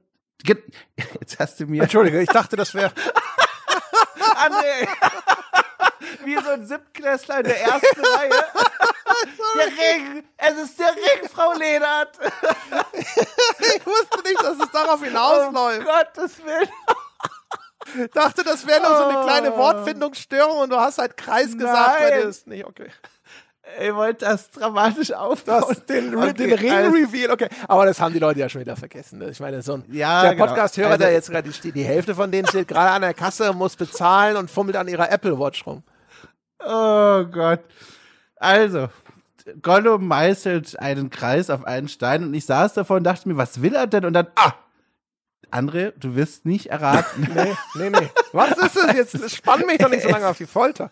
Jetzt 1.20 1.38
hast 1.38 1.60
du 1.60 1.66
mir. 1.66 1.82
Entschuldige, 1.82 2.20
ich 2.20 2.28
dachte, 2.28 2.56
das 2.56 2.74
wäre 2.74 2.92
André! 4.36 4.88
Wie 6.24 6.36
so 6.36 6.50
ein 6.50 6.66
Siebtklässler 6.66 7.38
in 7.38 7.44
der 7.44 7.60
ersten 7.62 8.04
Reihe. 8.04 8.30
Der 9.56 9.66
Ring! 9.66 10.24
Es 10.36 10.58
ist 10.58 10.78
der 10.78 10.88
Ring, 10.94 11.28
Frau 11.32 11.52
Lehnert! 11.54 12.18
ich 12.20 13.86
wusste 13.86 14.22
nicht, 14.24 14.42
dass 14.42 14.58
es 14.58 14.70
darauf 14.70 15.00
Um 15.00 15.04
hinausläuft. 15.04 15.86
Gottes 15.86 16.44
Willen! 16.44 18.08
dachte, 18.12 18.42
das 18.44 18.66
wäre 18.66 18.80
nur 18.82 18.96
so 18.96 19.04
eine 19.04 19.22
kleine 19.24 19.54
Oh. 19.54 19.58
Wortfindungsstörung 19.58 20.58
und 20.58 20.70
du 20.70 20.76
hast 20.78 20.98
halt 20.98 21.16
Kreis 21.16 21.56
gesagt, 21.56 22.00
weil 22.02 22.22
ist 22.22 22.46
nicht 22.46 22.64
okay. 22.66 22.90
Ihr 23.82 23.94
wollt 23.94 24.22
das 24.22 24.50
dramatisch 24.50 25.12
aufbauen. 25.12 25.64
Das, 25.68 25.84
den, 25.86 26.14
Okay, 26.16 26.32
den 26.32 26.52
also- 26.72 26.90
Ring-Reveal, 26.92 27.30
okay. 27.30 27.48
Aber 27.68 27.84
das 27.84 28.00
haben 28.00 28.12
die 28.14 28.18
Leute 28.20 28.40
ja 28.40 28.48
schon 28.48 28.60
wieder 28.62 28.76
vergessen. 28.76 29.18
ne? 29.18 29.28
Ich 29.30 29.40
meine, 29.40 29.60
so 29.62 29.74
ein 29.74 29.84
Ja, 29.92 30.22
der 30.22 30.34
genau. 30.34 30.46
Podcast-Hörer, 30.46 30.90
Also- 30.92 31.02
der 31.04 31.12
jetzt 31.12 31.30
gerade 31.30 31.50
die, 31.50 31.72
die 31.72 31.84
Hälfte 31.84 32.14
von 32.14 32.30
denen 32.30 32.46
steht 32.48 32.68
gerade 32.68 32.90
an 32.90 33.02
der 33.02 33.12
Kasse, 33.14 33.52
muss 33.52 33.76
bezahlen 33.76 34.36
und 34.36 34.50
fummelt 34.50 34.76
an 34.76 34.88
ihrer 34.88 35.10
Apple 35.10 35.38
Watch 35.38 35.66
rum. 35.66 35.82
Oh 36.60 37.24
Gott. 37.24 37.60
Also, 38.36 38.88
Gollum 39.62 40.06
meißelt 40.08 40.78
einen 40.80 41.10
Kreis 41.10 41.50
auf 41.50 41.64
einen 41.64 41.88
Stein 41.88 42.24
und 42.24 42.34
ich 42.34 42.46
saß 42.46 42.74
davor 42.74 42.96
und 42.96 43.04
dachte 43.04 43.28
mir, 43.28 43.36
was 43.36 43.62
will 43.62 43.74
er 43.74 43.86
denn? 43.86 44.04
Und 44.04 44.12
dann, 44.14 44.26
ah! 44.36 44.52
André, 45.50 45.92
du 45.98 46.14
wirst 46.16 46.44
nicht 46.46 46.66
erraten. 46.66 47.28
Nee, 47.36 47.52
nee, 47.74 47.90
nee. 47.90 48.08
Was 48.32 48.50
ist 48.52 48.76
es 48.76 48.96
jetzt? 48.96 49.36
Spann 49.36 49.66
mich 49.66 49.78
doch 49.78 49.90
nicht 49.90 50.02
so 50.02 50.08
lange 50.08 50.26
auf 50.26 50.38
die 50.38 50.46
Folter. 50.46 50.90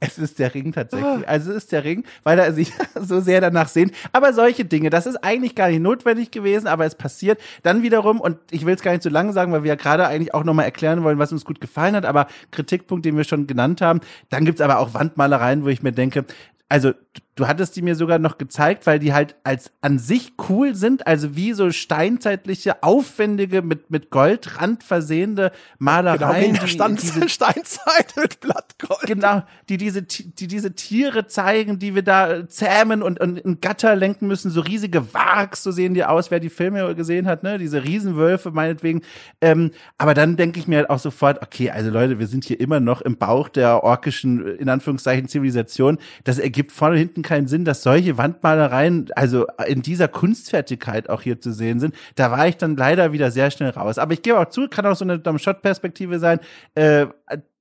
Es 0.00 0.18
ist 0.18 0.38
der 0.38 0.54
Ring 0.54 0.72
tatsächlich. 0.72 1.28
Also 1.28 1.50
es 1.50 1.58
ist 1.58 1.72
der 1.72 1.84
Ring, 1.84 2.04
weil 2.22 2.38
er 2.38 2.52
sich 2.52 2.72
so 3.00 3.20
sehr 3.20 3.40
danach 3.40 3.68
sehnt. 3.68 3.92
Aber 4.12 4.32
solche 4.32 4.64
Dinge, 4.64 4.90
das 4.90 5.06
ist 5.06 5.16
eigentlich 5.16 5.54
gar 5.54 5.68
nicht 5.68 5.80
notwendig 5.80 6.30
gewesen, 6.30 6.66
aber 6.66 6.84
es 6.84 6.94
passiert 6.94 7.40
dann 7.62 7.82
wiederum, 7.82 8.20
und 8.20 8.38
ich 8.50 8.66
will 8.66 8.74
es 8.74 8.82
gar 8.82 8.92
nicht 8.92 9.02
so 9.02 9.10
lange 9.10 9.32
sagen, 9.32 9.52
weil 9.52 9.62
wir 9.62 9.68
ja 9.68 9.76
gerade 9.76 10.06
eigentlich 10.06 10.34
auch 10.34 10.44
nochmal 10.44 10.64
erklären 10.64 11.04
wollen, 11.04 11.18
was 11.18 11.32
uns 11.32 11.44
gut 11.44 11.60
gefallen 11.60 11.96
hat, 11.96 12.04
aber 12.04 12.26
Kritikpunkt, 12.50 13.04
den 13.04 13.16
wir 13.16 13.24
schon 13.24 13.46
genannt 13.46 13.80
haben. 13.80 14.00
Dann 14.30 14.44
gibt's 14.44 14.60
aber 14.60 14.78
auch 14.78 14.94
Wandmalereien, 14.94 15.64
wo 15.64 15.68
ich 15.68 15.82
mir 15.82 15.92
denke, 15.92 16.24
also 16.68 16.92
du- 17.36 17.46
hattest 17.46 17.76
die 17.76 17.82
mir 17.82 17.94
sogar 17.94 18.18
noch 18.18 18.38
gezeigt, 18.38 18.86
weil 18.86 18.98
die 18.98 19.12
halt 19.12 19.36
als 19.44 19.72
an 19.80 19.98
sich 19.98 20.32
cool 20.48 20.74
sind, 20.74 21.06
also 21.06 21.36
wie 21.36 21.52
so 21.52 21.70
steinzeitliche, 21.70 22.82
aufwendige, 22.82 23.62
mit, 23.62 23.90
mit 23.90 24.10
Goldrand 24.10 24.82
versehende 24.82 25.52
Malereien. 25.78 26.54
Genau, 26.54 26.66
der 26.76 26.88
die- 26.88 26.94
diese 26.96 27.28
Steinzeit 27.28 28.14
mit 28.16 28.40
Blattgold. 28.40 29.00
Genau, 29.06 29.42
die 29.68 29.76
diese, 29.76 30.02
die 30.02 30.46
diese 30.46 30.74
Tiere 30.74 31.26
zeigen, 31.26 31.78
die 31.78 31.94
wir 31.94 32.02
da 32.02 32.32
äh, 32.32 32.48
zähmen 32.48 33.02
und, 33.02 33.20
und 33.20 33.38
in 33.38 33.60
Gatter 33.60 33.96
lenken 33.96 34.26
müssen, 34.26 34.50
so 34.50 34.60
riesige 34.60 35.12
Wargs, 35.14 35.62
so 35.62 35.70
sehen 35.70 35.94
die 35.94 36.04
aus, 36.04 36.30
wer 36.30 36.40
die 36.40 36.50
Filme 36.50 36.94
gesehen 36.94 37.26
hat, 37.26 37.42
ne, 37.42 37.58
diese 37.58 37.84
Riesenwölfe 37.84 38.50
meinetwegen. 38.50 39.02
Ähm, 39.40 39.70
aber 39.98 40.14
dann 40.14 40.36
denke 40.36 40.58
ich 40.58 40.68
mir 40.68 40.78
halt 40.78 40.90
auch 40.90 40.98
sofort, 40.98 41.42
okay, 41.42 41.70
also 41.70 41.90
Leute, 41.90 42.18
wir 42.18 42.26
sind 42.26 42.44
hier 42.44 42.60
immer 42.60 42.80
noch 42.80 43.00
im 43.00 43.16
Bauch 43.16 43.48
der 43.48 43.82
orkischen, 43.84 44.46
äh, 44.46 44.50
in 44.52 44.68
Anführungszeichen, 44.68 45.28
Zivilisation. 45.28 45.98
Das 46.24 46.38
ergibt 46.38 46.72
vorne 46.72 46.94
und 46.94 46.98
hinten 47.00 47.22
keinen 47.24 47.48
Sinn, 47.48 47.64
dass 47.64 47.82
solche 47.82 48.16
Wandmalereien, 48.16 49.10
also 49.16 49.46
in 49.66 49.82
dieser 49.82 50.06
Kunstfertigkeit 50.06 51.10
auch 51.10 51.22
hier 51.22 51.40
zu 51.40 51.52
sehen 51.52 51.80
sind. 51.80 51.94
Da 52.14 52.30
war 52.30 52.46
ich 52.46 52.56
dann 52.56 52.76
leider 52.76 53.12
wieder 53.12 53.32
sehr 53.32 53.50
schnell 53.50 53.70
raus. 53.70 53.98
Aber 53.98 54.12
ich 54.12 54.22
gebe 54.22 54.38
auch 54.38 54.48
zu, 54.48 54.68
kann 54.68 54.86
auch 54.86 54.94
so 54.94 55.04
eine 55.04 55.38
Shot-Perspektive 55.38 56.20
sein. 56.20 56.38
Äh, 56.76 57.06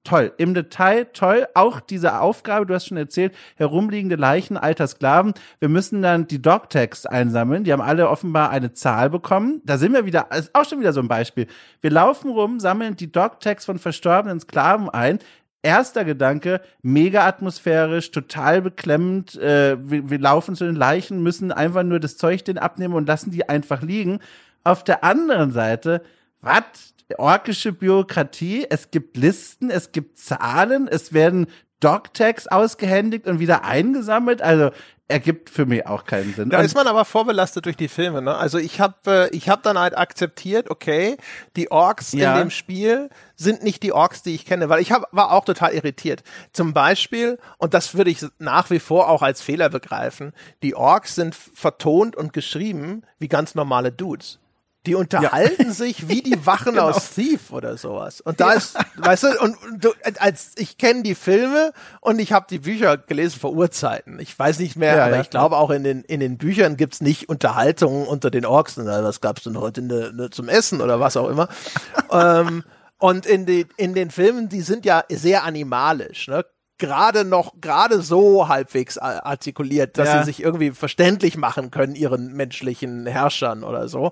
toll. 0.04 0.34
Im 0.38 0.54
Detail 0.54 1.06
toll. 1.14 1.48
Auch 1.54 1.80
diese 1.80 2.20
Aufgabe, 2.20 2.66
du 2.66 2.74
hast 2.74 2.88
schon 2.88 2.98
erzählt, 2.98 3.34
herumliegende 3.56 4.16
Leichen 4.16 4.58
alter 4.58 4.88
Sklaven. 4.88 5.34
Wir 5.60 5.70
müssen 5.70 6.02
dann 6.02 6.28
die 6.28 6.42
Dog-Tags 6.42 7.06
einsammeln. 7.06 7.64
Die 7.64 7.72
haben 7.72 7.82
alle 7.82 8.10
offenbar 8.10 8.50
eine 8.50 8.74
Zahl 8.74 9.10
bekommen. 9.10 9.62
Da 9.66 9.78
sind 9.78 9.94
wir 9.94 10.06
wieder, 10.06 10.28
ist 10.32 10.54
auch 10.54 10.66
schon 10.66 10.80
wieder 10.80 10.94
so 10.94 11.00
ein 11.00 11.08
Beispiel. 11.08 11.48
Wir 11.82 11.92
laufen 11.92 12.32
rum, 12.32 12.60
sammeln 12.60 12.96
die 12.96 13.12
Dog-Tags 13.12 13.66
von 13.66 13.80
verstorbenen 13.80 14.40
Sklaven 14.40 14.90
ein. 14.90 15.20
Erster 15.66 16.04
Gedanke, 16.04 16.60
mega 16.82 17.26
atmosphärisch, 17.26 18.12
total 18.12 18.62
beklemmend. 18.62 19.36
Äh, 19.38 19.78
wir, 19.80 20.10
wir 20.10 20.20
laufen 20.20 20.56
zu 20.56 20.66
den 20.66 20.76
Leichen, 20.76 21.24
müssen 21.24 21.54
einfach 21.54 21.84
nur 21.84 22.02
das 22.02 22.18
Zeug 22.18 22.44
den 22.44 22.58
abnehmen 22.58 22.94
und 22.96 23.08
lassen 23.08 23.32
die 23.32 23.48
einfach 23.48 23.82
liegen. 23.82 24.20
Auf 24.66 24.84
der 24.84 25.06
anderen 25.06 25.52
Seite, 25.52 26.04
was? 26.42 26.64
Orkische 27.18 27.72
Bürokratie, 27.72 28.66
es 28.70 28.92
gibt 28.92 29.18
Listen, 29.18 29.70
es 29.70 29.92
gibt 29.92 30.18
Zahlen, 30.18 30.88
es 30.88 31.14
werden 31.14 31.48
Dog-Tags 31.80 32.48
ausgehändigt 32.48 33.28
und 33.28 33.40
wieder 33.40 33.66
eingesammelt. 33.66 34.42
Also 34.42 34.72
ergibt 35.10 35.50
für 35.50 35.66
mich 35.66 35.86
auch 35.86 36.06
keinen 36.06 36.34
Sinn. 36.34 36.50
Da 36.50 36.60
Und- 36.60 36.66
ist 36.66 36.76
man 36.76 36.88
aber 36.88 37.06
vorbelastet 37.06 37.66
durch 37.66 37.76
die 37.76 37.88
Filme. 37.90 38.22
Ne? 38.22 38.36
Also 38.36 38.58
ich 38.58 38.80
habe 38.80 38.96
äh, 39.32 39.36
ich 39.36 39.50
hab 39.50 39.62
dann 39.64 39.78
halt 39.78 39.98
akzeptiert, 39.98 40.70
okay, 40.72 41.18
die 41.56 41.72
Orks 41.72 42.14
Ja. 42.14 42.34
in 42.34 42.40
dem 42.46 42.50
Spiel 42.50 43.10
sind 43.36 43.64
nicht 43.64 43.84
die 43.84 43.92
Orks, 43.92 44.24
die 44.24 44.34
ich 44.34 44.46
kenne, 44.46 44.70
weil 44.70 44.82
ich 44.82 44.92
hab, 44.92 45.08
war 45.12 45.32
auch 45.32 45.46
total 45.46 45.74
irritiert. 45.74 46.24
Zum 46.54 46.74
Beispiel, 46.74 47.38
und 47.58 47.74
das 47.74 47.96
würde 47.96 48.12
ich 48.12 48.26
nach 48.40 48.70
wie 48.70 48.80
vor 48.80 49.10
auch 49.10 49.22
als 49.22 49.42
Fehler 49.42 49.70
begreifen, 49.70 50.32
die 50.64 50.74
Orks 50.76 51.16
sind 51.16 51.36
vertont 51.36 52.16
und 52.16 52.32
geschrieben 52.34 53.04
wie 53.20 53.28
ganz 53.28 53.56
normale 53.56 53.92
Dudes. 53.92 54.40
Die 54.86 54.96
unterhalten 54.96 55.72
sich 55.72 56.10
wie 56.10 56.22
die 56.22 56.46
Wachen 56.46 56.74
Genau. 56.74 56.90
aus 56.90 57.12
Thief 57.12 57.52
oder 57.52 57.78
sowas. 57.78 58.20
Und 58.20 58.40
da 58.42 58.52
ist, 58.54 58.78
weißt 58.98 59.24
du, 59.24 59.28
und 59.42 59.56
du, 59.78 59.92
als 60.20 60.52
ich 60.58 60.78
kenne 60.78 61.04
die 61.04 61.16
Filme 61.16 61.72
und 62.02 62.20
ich 62.20 62.34
habe 62.34 62.48
die 62.50 62.60
Bücher 62.60 62.98
gelesen 62.98 63.40
vor 63.40 63.54
Urzeiten. 63.54 64.20
Ich 64.20 64.38
weiß 64.38 64.60
nicht 64.60 64.76
mehr, 64.76 64.96
Ja, 64.98 65.06
aber 65.06 65.16
ja, 65.16 65.22
ich 65.22 65.30
glaube 65.30 65.56
auch 65.58 65.70
in 65.70 65.84
den 65.86 66.04
in 66.04 66.20
den 66.20 66.38
Büchern 66.38 66.76
gibt's 66.76 67.00
nicht 67.00 67.30
Unterhaltungen 67.30 68.06
unter 68.08 68.30
den 68.30 68.46
Orks. 68.46 68.76
Na, 68.78 69.04
was 69.04 69.22
gab's 69.22 69.44
denn 69.44 69.58
heute 69.58 69.82
ne, 69.82 70.12
ne, 70.14 70.30
zum 70.30 70.50
Essen 70.50 70.82
oder 70.82 71.00
was 71.00 71.16
auch 71.16 71.30
immer? 71.30 71.48
ähm, 72.12 72.64
und 72.98 73.26
in 73.26 73.46
den 73.46 73.68
in 73.78 73.94
den 73.94 74.12
Filmen, 74.12 74.50
die 74.50 74.62
sind 74.62 74.86
ja 74.86 75.04
sehr 75.10 75.44
animalisch, 75.44 76.28
ne? 76.28 76.46
Gerade 76.80 77.24
noch, 77.24 77.54
gerade 77.62 78.02
so 78.02 78.48
halbwegs 78.50 78.98
artikuliert, 78.98 79.98
dass 79.98 80.08
Ja. 80.10 80.20
sie 80.20 80.26
sich 80.26 80.44
irgendwie 80.44 80.72
verständlich 80.72 81.38
machen 81.38 81.72
können, 81.72 81.96
ihren 81.96 82.34
menschlichen 82.34 83.06
Herrschern 83.06 83.64
oder 83.64 83.88
so. 83.88 84.12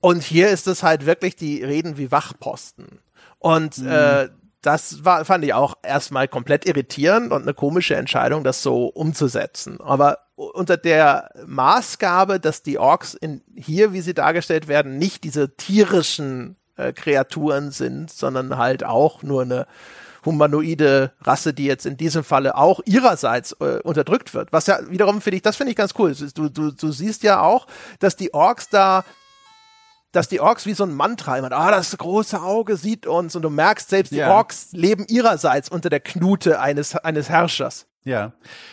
Und 0.00 0.22
hier 0.22 0.48
ist 0.48 0.66
es 0.66 0.82
halt 0.82 1.06
wirklich, 1.06 1.36
die 1.36 1.62
reden 1.62 1.98
wie 1.98 2.10
Wachposten. 2.10 3.00
Und 3.38 3.78
äh, 3.78 4.28
das 4.62 5.04
war, 5.04 5.24
fand 5.24 5.44
ich 5.44 5.54
auch 5.54 5.74
erstmal 5.82 6.28
komplett 6.28 6.66
irritierend 6.66 7.32
und 7.32 7.42
eine 7.42 7.54
komische 7.54 7.96
Entscheidung, 7.96 8.44
das 8.44 8.62
so 8.62 8.86
umzusetzen. 8.86 9.80
Aber 9.80 10.18
unter 10.36 10.76
der 10.76 11.30
Maßgabe, 11.46 12.40
dass 12.40 12.62
die 12.62 12.78
Orks 12.78 13.14
in 13.14 13.42
hier, 13.54 13.92
wie 13.92 14.00
sie 14.00 14.14
dargestellt 14.14 14.68
werden, 14.68 14.98
nicht 14.98 15.24
diese 15.24 15.56
tierischen 15.56 16.56
äh, 16.76 16.92
Kreaturen 16.92 17.70
sind, 17.70 18.10
sondern 18.10 18.56
halt 18.56 18.84
auch 18.84 19.22
nur 19.22 19.42
eine 19.42 19.66
humanoide 20.24 21.12
Rasse, 21.22 21.54
die 21.54 21.64
jetzt 21.64 21.86
in 21.86 21.96
diesem 21.96 22.24
Falle 22.24 22.56
auch 22.56 22.80
ihrerseits 22.84 23.52
äh, 23.60 23.80
unterdrückt 23.82 24.34
wird. 24.34 24.52
Was 24.52 24.66
ja 24.66 24.78
wiederum 24.90 25.22
finde 25.22 25.36
ich, 25.36 25.42
das 25.42 25.56
finde 25.56 25.70
ich 25.70 25.76
ganz 25.76 25.94
cool. 25.98 26.14
Du, 26.34 26.50
du, 26.50 26.70
du 26.70 26.92
siehst 26.92 27.22
ja 27.22 27.40
auch, 27.40 27.66
dass 27.98 28.16
die 28.16 28.34
Orks 28.34 28.68
da 28.68 29.04
dass 30.12 30.28
die 30.28 30.40
Orks 30.40 30.66
wie 30.66 30.74
so 30.74 30.84
ein 30.84 30.94
Mantra 30.94 31.38
immer, 31.38 31.52
ah, 31.52 31.70
das 31.70 31.96
große 31.96 32.40
Auge 32.42 32.76
sieht 32.76 33.06
uns 33.06 33.36
und 33.36 33.42
du 33.42 33.50
merkst, 33.50 33.88
selbst 33.90 34.12
die 34.12 34.16
Ja. 34.16 34.34
Orks 34.34 34.68
leben 34.72 35.06
ihrerseits 35.08 35.68
unter 35.68 35.90
der 35.90 36.00
Knute 36.00 36.60
eines, 36.60 36.96
eines 36.96 37.28
Herrschers. 37.28 37.86
Ja. 38.04 38.32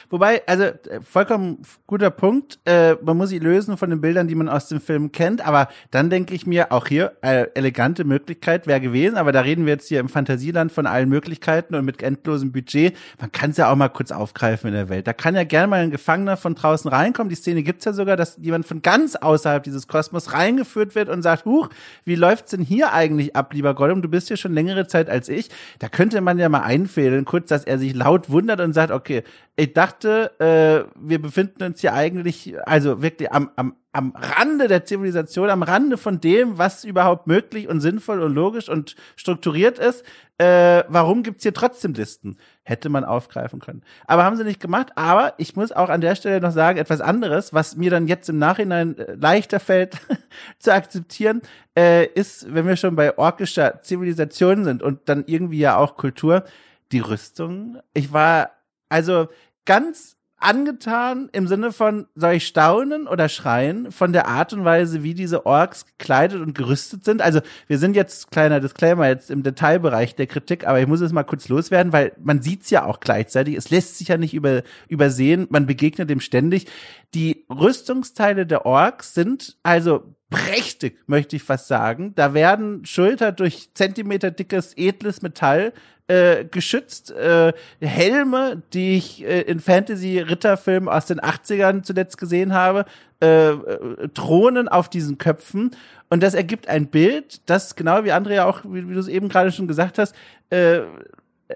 Wobei, 0.09 0.41
also 0.47 0.63
äh, 0.63 1.01
vollkommen 1.01 1.61
guter 1.85 2.09
Punkt. 2.09 2.59
Äh, 2.63 2.95
man 3.03 3.17
muss 3.17 3.27
sie 3.27 3.39
lösen 3.39 3.75
von 3.75 3.89
den 3.89 3.99
Bildern, 3.99 4.29
die 4.29 4.35
man 4.35 4.47
aus 4.47 4.69
dem 4.69 4.79
Film 4.79 5.11
kennt. 5.11 5.45
Aber 5.45 5.67
dann 5.91 6.09
denke 6.09 6.33
ich 6.33 6.47
mir, 6.47 6.71
auch 6.71 6.87
hier 6.87 7.17
äh, 7.21 7.47
elegante 7.53 8.05
Möglichkeit 8.05 8.67
wäre 8.67 8.79
gewesen. 8.79 9.17
Aber 9.17 9.33
da 9.33 9.41
reden 9.41 9.65
wir 9.65 9.73
jetzt 9.73 9.89
hier 9.89 9.99
im 9.99 10.07
Fantasieland 10.07 10.71
von 10.71 10.85
allen 10.85 11.09
Möglichkeiten 11.09 11.75
und 11.75 11.83
mit 11.83 12.01
endlosem 12.01 12.53
Budget. 12.53 12.95
Man 13.19 13.29
kann 13.33 13.51
es 13.51 13.57
ja 13.57 13.69
auch 13.69 13.75
mal 13.75 13.89
kurz 13.89 14.13
aufgreifen 14.13 14.69
in 14.69 14.73
der 14.73 14.87
Welt. 14.87 15.07
Da 15.07 15.11
kann 15.11 15.35
ja 15.35 15.43
gerne 15.43 15.67
mal 15.67 15.81
ein 15.81 15.91
Gefangener 15.91 16.37
von 16.37 16.55
draußen 16.55 16.89
reinkommen. 16.89 17.29
Die 17.29 17.35
Szene 17.35 17.63
gibt's 17.63 17.83
ja 17.83 17.91
sogar, 17.91 18.15
dass 18.15 18.37
jemand 18.41 18.65
von 18.65 18.81
ganz 18.81 19.17
außerhalb 19.17 19.61
dieses 19.61 19.89
Kosmos 19.89 20.31
reingeführt 20.31 20.95
wird 20.95 21.09
und 21.09 21.21
sagt, 21.21 21.43
huch, 21.43 21.67
wie 22.05 22.15
läuft's 22.15 22.51
denn 22.51 22.61
hier 22.61 22.93
eigentlich 22.93 23.35
ab, 23.35 23.53
lieber 23.53 23.73
Gollum? 23.73 24.01
Du 24.01 24.07
bist 24.07 24.29
hier 24.29 24.37
schon 24.37 24.53
längere 24.53 24.87
Zeit 24.87 25.09
als 25.09 25.27
ich. 25.27 25.49
Da 25.79 25.89
könnte 25.89 26.21
man 26.21 26.39
ja 26.39 26.47
mal 26.47 26.61
einfädeln, 26.61 27.25
kurz, 27.25 27.49
dass 27.49 27.65
er 27.65 27.77
sich 27.77 27.93
laut 27.93 28.29
wundert 28.29 28.61
und 28.61 28.71
sagt, 28.71 28.91
okay, 28.91 29.16
ich 29.55 29.73
dachte, 29.73 30.31
äh, 30.39 30.91
wir 30.95 31.21
befinden 31.21 31.63
uns 31.63 31.81
hier 31.81 31.93
eigentlich, 31.93 32.55
also 32.65 33.01
wirklich 33.01 33.31
am, 33.31 33.49
am, 33.55 33.75
am 33.91 34.13
Rande 34.15 34.67
der 34.67 34.85
Zivilisation, 34.85 35.49
am 35.49 35.63
Rande 35.63 35.97
von 35.97 36.21
dem, 36.21 36.59
was 36.59 36.83
überhaupt 36.83 37.25
möglich 37.25 37.67
und 37.67 37.81
sinnvoll 37.81 38.21
und 38.21 38.35
logisch 38.35 38.69
und 38.69 38.95
strukturiert 39.15 39.79
ist. 39.79 40.03
Äh, 40.37 40.83
warum 40.87 41.23
gibt's 41.23 41.41
hier 41.41 41.53
trotzdem 41.53 41.93
Listen? 41.93 42.37
Hätte 42.61 42.89
man 42.89 43.03
aufgreifen 43.03 43.59
können. 43.59 43.81
Aber 44.05 44.23
haben 44.23 44.37
sie 44.37 44.43
nicht 44.43 44.59
gemacht. 44.59 44.89
Aber 44.95 45.33
ich 45.37 45.55
muss 45.55 45.71
auch 45.71 45.89
an 45.89 46.01
der 46.01 46.15
Stelle 46.15 46.39
noch 46.39 46.51
sagen, 46.51 46.77
etwas 46.77 47.01
anderes, 47.01 47.53
was 47.53 47.75
mir 47.75 47.89
dann 47.89 48.07
jetzt 48.07 48.29
im 48.29 48.37
Nachhinein 48.37 48.95
äh, 48.99 49.15
leichter 49.15 49.59
fällt 49.59 49.97
zu 50.59 50.71
akzeptieren, 50.71 51.41
äh, 51.75 52.05
ist, 52.05 52.53
wenn 52.53 52.67
wir 52.67 52.75
schon 52.75 52.95
bei 52.95 53.17
orkischer 53.17 53.81
Zivilisation 53.81 54.63
sind 54.63 54.83
und 54.83 55.09
dann 55.09 55.23
irgendwie 55.25 55.59
ja 55.59 55.77
auch 55.77 55.95
Kultur, 55.95 56.43
die 56.91 56.99
Rüstung. 56.99 57.79
Ich 57.93 58.13
war 58.13 58.51
also 58.89 59.27
ganz 59.65 60.17
angetan 60.39 61.29
im 61.31 61.47
Sinne 61.47 61.71
von, 61.71 62.05
soll 62.13 62.33
ich 62.33 62.45
staunen 62.45 63.07
oder 63.07 63.27
schreien 63.27 63.91
von 63.91 64.13
der 64.13 64.27
Art 64.27 64.53
und 64.53 64.63
Weise, 64.63 65.01
wie 65.01 65.15
diese 65.15 65.47
Orks 65.47 65.85
gekleidet 65.85 66.41
und 66.41 66.53
gerüstet 66.53 67.03
sind. 67.03 67.23
Also 67.23 67.41
wir 67.65 67.79
sind 67.79 67.95
jetzt, 67.95 68.29
kleiner 68.29 68.59
Disclaimer, 68.59 69.07
jetzt 69.07 69.31
im 69.31 69.41
Detailbereich 69.41 70.15
der 70.15 70.27
Kritik, 70.27 70.67
aber 70.67 70.79
ich 70.79 70.87
muss 70.87 71.01
es 71.01 71.11
mal 71.11 71.23
kurz 71.23 71.49
loswerden, 71.49 71.91
weil 71.91 72.13
man 72.21 72.43
sieht's 72.43 72.69
ja 72.69 72.85
auch 72.85 72.99
gleichzeitig. 72.99 73.55
Es 73.55 73.71
lässt 73.71 73.97
sich 73.97 74.09
ja 74.09 74.17
nicht 74.17 74.35
über, 74.35 74.61
übersehen, 74.87 75.47
man 75.49 75.65
begegnet 75.65 76.09
dem 76.09 76.19
ständig. 76.19 76.67
Die 77.15 77.45
Rüstungsteile 77.49 78.45
der 78.45 78.67
Orks 78.67 79.15
sind 79.15 79.57
also 79.63 80.13
prächtig, 80.29 80.99
möchte 81.07 81.35
ich 81.35 81.43
fast 81.43 81.67
sagen. 81.67 82.13
Da 82.15 82.35
werden 82.35 82.85
Schulter 82.85 83.31
durch 83.31 83.71
Zentimeter 83.73 84.29
dickes, 84.29 84.73
edles 84.75 85.23
Metall 85.23 85.73
äh, 86.07 86.45
geschützt, 86.45 87.11
äh, 87.11 87.53
Helme, 87.81 88.61
die 88.73 88.97
ich 88.97 89.25
äh, 89.25 89.41
in 89.41 89.59
Fantasy-Ritterfilmen 89.59 90.89
aus 90.89 91.05
den 91.05 91.19
80ern 91.19 91.83
zuletzt 91.83 92.17
gesehen 92.17 92.53
habe, 92.53 92.85
äh, 93.21 93.49
äh, 93.49 94.07
Thronen 94.13 94.67
auf 94.67 94.89
diesen 94.89 95.17
Köpfen. 95.17 95.71
Und 96.09 96.23
das 96.23 96.33
ergibt 96.33 96.69
ein 96.69 96.87
Bild, 96.87 97.41
das 97.49 97.75
genau 97.75 98.03
wie 98.03 98.11
Andrea 98.11 98.45
auch, 98.45 98.63
wie, 98.63 98.87
wie 98.87 98.93
du 98.93 98.99
es 98.99 99.07
eben 99.07 99.27
gerade 99.27 99.51
schon 99.51 99.67
gesagt 99.67 99.97
hast, 99.97 100.15
äh, 100.49 100.81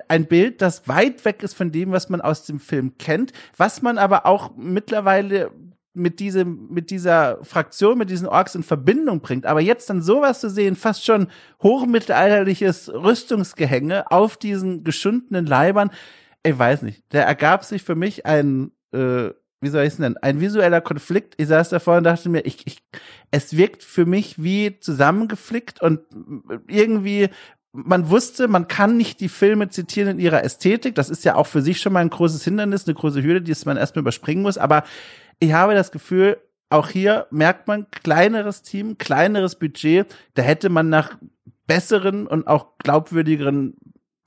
ein 0.07 0.25
Bild, 0.25 0.61
das 0.61 0.87
weit 0.87 1.23
weg 1.25 1.43
ist 1.43 1.53
von 1.53 1.71
dem, 1.71 1.91
was 1.91 2.09
man 2.09 2.21
aus 2.21 2.45
dem 2.45 2.59
Film 2.59 2.97
kennt, 2.97 3.33
was 3.57 3.81
man 3.81 3.97
aber 3.97 4.25
auch 4.25 4.51
mittlerweile 4.55 5.51
mit 5.93 6.19
diesem, 6.19 6.67
mit 6.69 6.89
dieser 6.89 7.43
Fraktion, 7.43 7.97
mit 7.97 8.09
diesen 8.09 8.27
Orks 8.27 8.55
in 8.55 8.63
Verbindung 8.63 9.21
bringt. 9.21 9.45
Aber 9.45 9.59
jetzt 9.59 9.89
dann 9.89 10.01
sowas 10.01 10.39
zu 10.39 10.49
sehen, 10.49 10.75
fast 10.75 11.05
schon 11.05 11.27
hochmittelalterliches 11.61 12.93
Rüstungsgehänge 12.93 14.09
auf 14.09 14.37
diesen 14.37 14.83
geschundenen 14.83 15.45
Leibern, 15.45 15.91
ich 16.43 16.57
weiß 16.57 16.81
nicht. 16.83 17.03
Da 17.09 17.19
ergab 17.19 17.63
sich 17.63 17.83
für 17.83 17.95
mich 17.95 18.25
ein, 18.25 18.71
äh, 18.93 19.29
wie 19.59 19.69
soll 19.69 19.83
ich 19.83 19.93
es 19.93 19.99
nennen, 19.99 20.17
ein 20.21 20.39
visueller 20.39 20.81
Konflikt. 20.81 21.35
Ich 21.37 21.47
saß 21.47 21.69
davor 21.69 21.97
und 21.97 22.05
dachte 22.05 22.29
mir, 22.29 22.41
ich, 22.41 22.65
ich, 22.65 22.81
es 23.29 23.55
wirkt 23.55 23.83
für 23.83 24.05
mich 24.05 24.41
wie 24.41 24.79
zusammengeflickt 24.79 25.81
und 25.81 25.99
irgendwie 26.67 27.29
man 27.73 28.09
wusste, 28.09 28.47
man 28.49 28.67
kann 28.67 28.97
nicht 28.97 29.21
die 29.21 29.29
Filme 29.29 29.69
zitieren 29.69 30.09
in 30.09 30.19
ihrer 30.19 30.43
Ästhetik. 30.43 30.95
Das 30.95 31.09
ist 31.09 31.23
ja 31.23 31.35
auch 31.35 31.47
für 31.47 31.61
sich 31.61 31.79
schon 31.79 31.93
mal 31.93 32.01
ein 32.01 32.09
großes 32.09 32.43
Hindernis, 32.43 32.85
eine 32.85 32.95
große 32.95 33.23
Hürde, 33.23 33.41
die 33.41 33.55
man 33.65 33.77
erstmal 33.77 34.01
überspringen 34.01 34.43
muss. 34.43 34.57
Aber 34.57 34.83
ich 35.41 35.53
habe 35.53 35.73
das 35.73 35.91
Gefühl, 35.91 36.37
auch 36.69 36.87
hier 36.87 37.27
merkt 37.31 37.67
man 37.67 37.89
kleineres 37.91 38.61
Team, 38.61 38.97
kleineres 38.97 39.55
Budget. 39.55 40.15
Da 40.35 40.43
hätte 40.43 40.69
man 40.69 40.87
nach 40.87 41.17
besseren 41.67 42.27
und 42.27 42.47
auch 42.47 42.77
glaubwürdigeren 42.77 43.75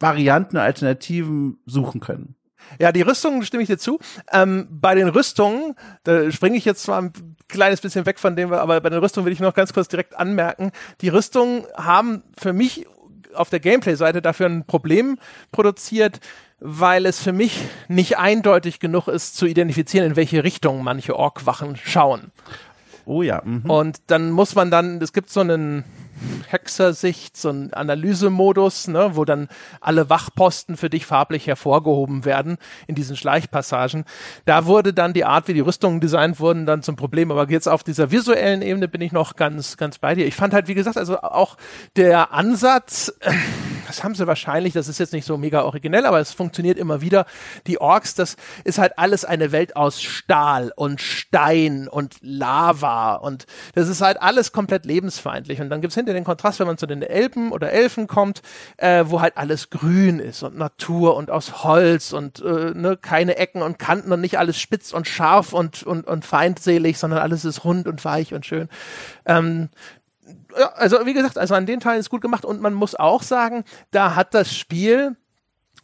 Varianten 0.00 0.58
Alternativen 0.58 1.58
suchen 1.64 2.00
können. 2.00 2.34
Ja, 2.80 2.92
die 2.92 3.02
Rüstungen 3.02 3.44
stimme 3.44 3.62
ich 3.62 3.68
dir 3.68 3.78
zu. 3.78 3.98
Ähm, 4.32 4.66
bei 4.70 4.94
den 4.94 5.08
Rüstungen, 5.08 5.74
da 6.02 6.30
springe 6.30 6.56
ich 6.56 6.64
jetzt 6.64 6.82
zwar 6.82 7.00
ein 7.00 7.12
kleines 7.48 7.80
bisschen 7.80 8.06
weg 8.06 8.18
von 8.18 8.36
dem, 8.36 8.52
aber 8.52 8.80
bei 8.80 8.90
den 8.90 8.98
Rüstungen 8.98 9.26
will 9.26 9.32
ich 9.32 9.40
noch 9.40 9.54
ganz 9.54 9.72
kurz 9.72 9.88
direkt 9.88 10.18
anmerken. 10.18 10.72
Die 11.00 11.08
Rüstungen 11.08 11.64
haben 11.76 12.24
für 12.36 12.52
mich 12.52 12.86
auf 13.34 13.50
der 13.50 13.60
Gameplay-Seite 13.60 14.20
dafür 14.22 14.46
ein 14.46 14.66
Problem 14.66 15.18
produziert, 15.52 16.20
weil 16.66 17.04
es 17.04 17.20
für 17.20 17.32
mich 17.32 17.60
nicht 17.88 18.16
eindeutig 18.16 18.80
genug 18.80 19.06
ist, 19.06 19.36
zu 19.36 19.44
identifizieren, 19.44 20.06
in 20.06 20.16
welche 20.16 20.42
Richtung 20.44 20.82
manche 20.82 21.14
Ork-Wachen 21.14 21.76
schauen. 21.76 22.32
Oh 23.04 23.20
ja. 23.20 23.42
Mhm. 23.44 23.68
Und 23.70 23.98
dann 24.06 24.30
muss 24.30 24.54
man 24.54 24.70
dann, 24.70 25.00
es 25.02 25.12
gibt 25.12 25.28
so 25.28 25.40
einen 25.40 25.84
Hexersicht, 26.46 27.36
so 27.36 27.50
einen 27.50 27.74
Analysemodus, 27.74 28.88
ne, 28.88 29.10
wo 29.12 29.26
dann 29.26 29.48
alle 29.82 30.08
Wachposten 30.08 30.78
für 30.78 30.88
dich 30.88 31.04
farblich 31.04 31.46
hervorgehoben 31.46 32.24
werden 32.24 32.56
in 32.86 32.94
diesen 32.94 33.14
Schleichpassagen. 33.14 34.04
Da 34.46 34.64
wurde 34.64 34.94
dann 34.94 35.12
die 35.12 35.26
Art, 35.26 35.48
wie 35.48 35.54
die 35.54 35.60
Rüstungen 35.60 36.00
designt 36.00 36.40
wurden, 36.40 36.64
dann 36.64 36.82
zum 36.82 36.96
Problem. 36.96 37.30
Aber 37.30 37.50
jetzt 37.50 37.68
auf 37.68 37.82
dieser 37.82 38.10
visuellen 38.10 38.62
Ebene 38.62 38.88
bin 38.88 39.02
ich 39.02 39.12
noch 39.12 39.36
ganz, 39.36 39.76
ganz 39.76 39.98
bei 39.98 40.14
dir. 40.14 40.26
Ich 40.26 40.34
fand 40.34 40.54
halt, 40.54 40.68
wie 40.68 40.74
gesagt, 40.74 40.96
also 40.96 41.20
auch 41.20 41.58
der 41.96 42.32
Ansatz, 42.32 43.12
das 43.94 44.02
haben 44.04 44.14
sie 44.14 44.26
wahrscheinlich, 44.26 44.72
das 44.72 44.88
ist 44.88 44.98
jetzt 44.98 45.12
nicht 45.12 45.24
so 45.24 45.38
mega 45.38 45.62
originell, 45.62 46.04
aber 46.04 46.18
es 46.18 46.32
funktioniert 46.32 46.78
immer 46.78 47.00
wieder. 47.00 47.26
Die 47.66 47.80
Orks, 47.80 48.14
das 48.14 48.36
ist 48.64 48.78
halt 48.78 48.98
alles 48.98 49.24
eine 49.24 49.52
Welt 49.52 49.76
aus 49.76 50.02
Stahl 50.02 50.72
und 50.74 51.00
Stein 51.00 51.86
und 51.86 52.16
Lava 52.20 53.14
und 53.14 53.46
das 53.74 53.88
ist 53.88 54.00
halt 54.00 54.20
alles 54.20 54.50
komplett 54.50 54.84
lebensfeindlich. 54.84 55.60
Und 55.60 55.70
dann 55.70 55.80
gibt's 55.80 55.94
hinter 55.94 56.12
den 56.12 56.24
Kontrast, 56.24 56.58
wenn 56.58 56.66
man 56.66 56.78
zu 56.78 56.86
den 56.86 57.02
Elben 57.02 57.52
oder 57.52 57.70
Elfen 57.70 58.08
kommt, 58.08 58.42
äh, 58.78 59.04
wo 59.06 59.20
halt 59.20 59.36
alles 59.36 59.70
grün 59.70 60.18
ist 60.18 60.42
und 60.42 60.56
Natur 60.56 61.16
und 61.16 61.30
aus 61.30 61.62
Holz 61.62 62.12
und 62.12 62.40
äh, 62.40 62.72
ne, 62.74 62.98
keine 63.00 63.36
Ecken 63.36 63.62
und 63.62 63.78
Kanten 63.78 64.12
und 64.12 64.20
nicht 64.20 64.38
alles 64.38 64.58
spitz 64.58 64.92
und 64.92 65.06
scharf 65.06 65.52
und, 65.52 65.84
und, 65.84 66.06
und 66.06 66.24
feindselig, 66.24 66.98
sondern 66.98 67.20
alles 67.20 67.44
ist 67.44 67.64
rund 67.64 67.86
und 67.86 68.04
weich 68.04 68.34
und 68.34 68.44
schön. 68.44 68.68
Ähm, 69.24 69.68
also 70.74 71.04
wie 71.06 71.14
gesagt, 71.14 71.38
also 71.38 71.54
an 71.54 71.66
den 71.66 71.80
Teilen 71.80 72.00
ist 72.00 72.10
gut 72.10 72.20
gemacht 72.20 72.44
und 72.44 72.60
man 72.60 72.74
muss 72.74 72.94
auch 72.94 73.22
sagen, 73.22 73.64
da 73.90 74.14
hat 74.14 74.34
das 74.34 74.54
Spiel 74.54 75.16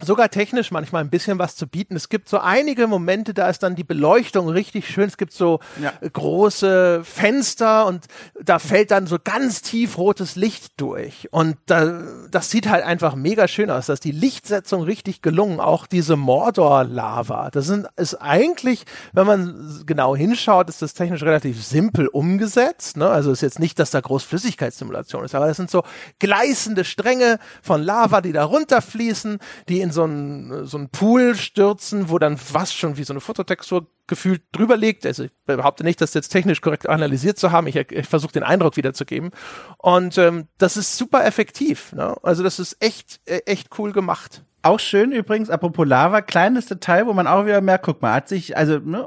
sogar 0.02 0.28
technisch 0.30 0.70
manchmal 0.70 1.02
ein 1.02 1.10
bisschen 1.10 1.38
was 1.38 1.56
zu 1.56 1.66
bieten. 1.66 1.96
Es 1.96 2.08
gibt 2.08 2.28
so 2.28 2.38
einige 2.38 2.86
Momente, 2.86 3.34
da 3.34 3.48
ist 3.48 3.62
dann 3.62 3.74
die 3.76 3.84
Beleuchtung 3.84 4.48
richtig 4.48 4.88
schön. 4.88 5.08
Es 5.08 5.16
gibt 5.16 5.32
so 5.32 5.60
Ja. 5.80 5.92
große 6.12 7.02
Fenster 7.04 7.86
und 7.86 8.06
da 8.42 8.58
fällt 8.58 8.90
dann 8.90 9.06
so 9.06 9.18
ganz 9.22 9.62
tief 9.62 9.98
rotes 9.98 10.36
Licht 10.36 10.72
durch. 10.80 11.28
Und 11.32 11.56
da, 11.66 12.02
das 12.30 12.50
sieht 12.50 12.68
halt 12.68 12.84
einfach 12.84 13.14
mega 13.14 13.48
schön 13.48 13.70
aus. 13.70 13.86
Da 13.86 13.92
ist 13.94 14.04
die 14.04 14.12
Lichtsetzung 14.12 14.82
richtig 14.82 15.22
gelungen. 15.22 15.60
Auch 15.60 15.86
diese 15.86 16.16
Mordor-Lava. 16.16 17.50
Das 17.50 17.66
sind, 17.66 17.86
ist 17.96 18.14
eigentlich, 18.16 18.84
wenn 19.12 19.26
man 19.26 19.82
genau 19.86 20.16
hinschaut, 20.16 20.68
ist 20.68 20.82
das 20.82 20.94
technisch 20.94 21.22
relativ 21.22 21.64
simpel 21.64 22.08
umgesetzt. 22.08 22.96
Ne? 22.96 23.08
Also 23.08 23.32
ist 23.32 23.40
jetzt 23.42 23.58
nicht, 23.58 23.78
dass 23.78 23.90
da 23.90 24.00
groß 24.00 24.22
Flüssigkeitssimulation 24.24 25.24
ist, 25.24 25.34
aber 25.34 25.46
das 25.46 25.56
sind 25.56 25.70
so 25.70 25.82
gleißende 26.18 26.84
Stränge 26.84 27.38
von 27.62 27.82
Lava, 27.82 28.20
die 28.20 28.32
da 28.32 28.44
runterfließen, 28.44 29.38
die 29.68 29.80
in 29.80 29.89
so 29.92 30.04
einen, 30.04 30.66
so 30.66 30.76
einen 30.78 30.90
Pool 30.90 31.34
stürzen, 31.34 32.08
wo 32.10 32.18
dann 32.18 32.38
was 32.52 32.74
schon 32.74 32.96
wie 32.96 33.04
so 33.04 33.12
eine 33.12 33.20
Fototextur 33.20 33.86
gefühlt 34.06 34.42
drüber 34.52 34.76
liegt. 34.76 35.06
Also 35.06 35.24
ich 35.24 35.30
behaupte 35.46 35.84
nicht, 35.84 36.00
das 36.00 36.14
jetzt 36.14 36.28
technisch 36.28 36.60
korrekt 36.60 36.88
analysiert 36.88 37.38
zu 37.38 37.52
haben. 37.52 37.66
Ich, 37.66 37.76
ich 37.76 38.06
versuche 38.06 38.32
den 38.32 38.42
Eindruck 38.42 38.76
wiederzugeben. 38.76 39.30
Und 39.78 40.18
ähm, 40.18 40.48
das 40.58 40.76
ist 40.76 40.96
super 40.96 41.24
effektiv. 41.24 41.92
Ne? 41.92 42.16
Also 42.22 42.42
das 42.42 42.58
ist 42.58 42.76
echt, 42.80 43.20
äh, 43.24 43.40
echt 43.46 43.78
cool 43.78 43.92
gemacht. 43.92 44.44
Auch 44.62 44.78
schön 44.78 45.10
übrigens, 45.10 45.48
apropos 45.48 45.86
Lava, 45.86 46.20
kleines 46.20 46.66
Detail, 46.66 47.06
wo 47.06 47.14
man 47.14 47.26
auch 47.26 47.46
wieder 47.46 47.62
merkt, 47.62 47.86
guck 47.86 48.02
mal, 48.02 48.12
hat 48.12 48.28
sich, 48.28 48.58
also 48.58 48.78
ne, 48.78 49.06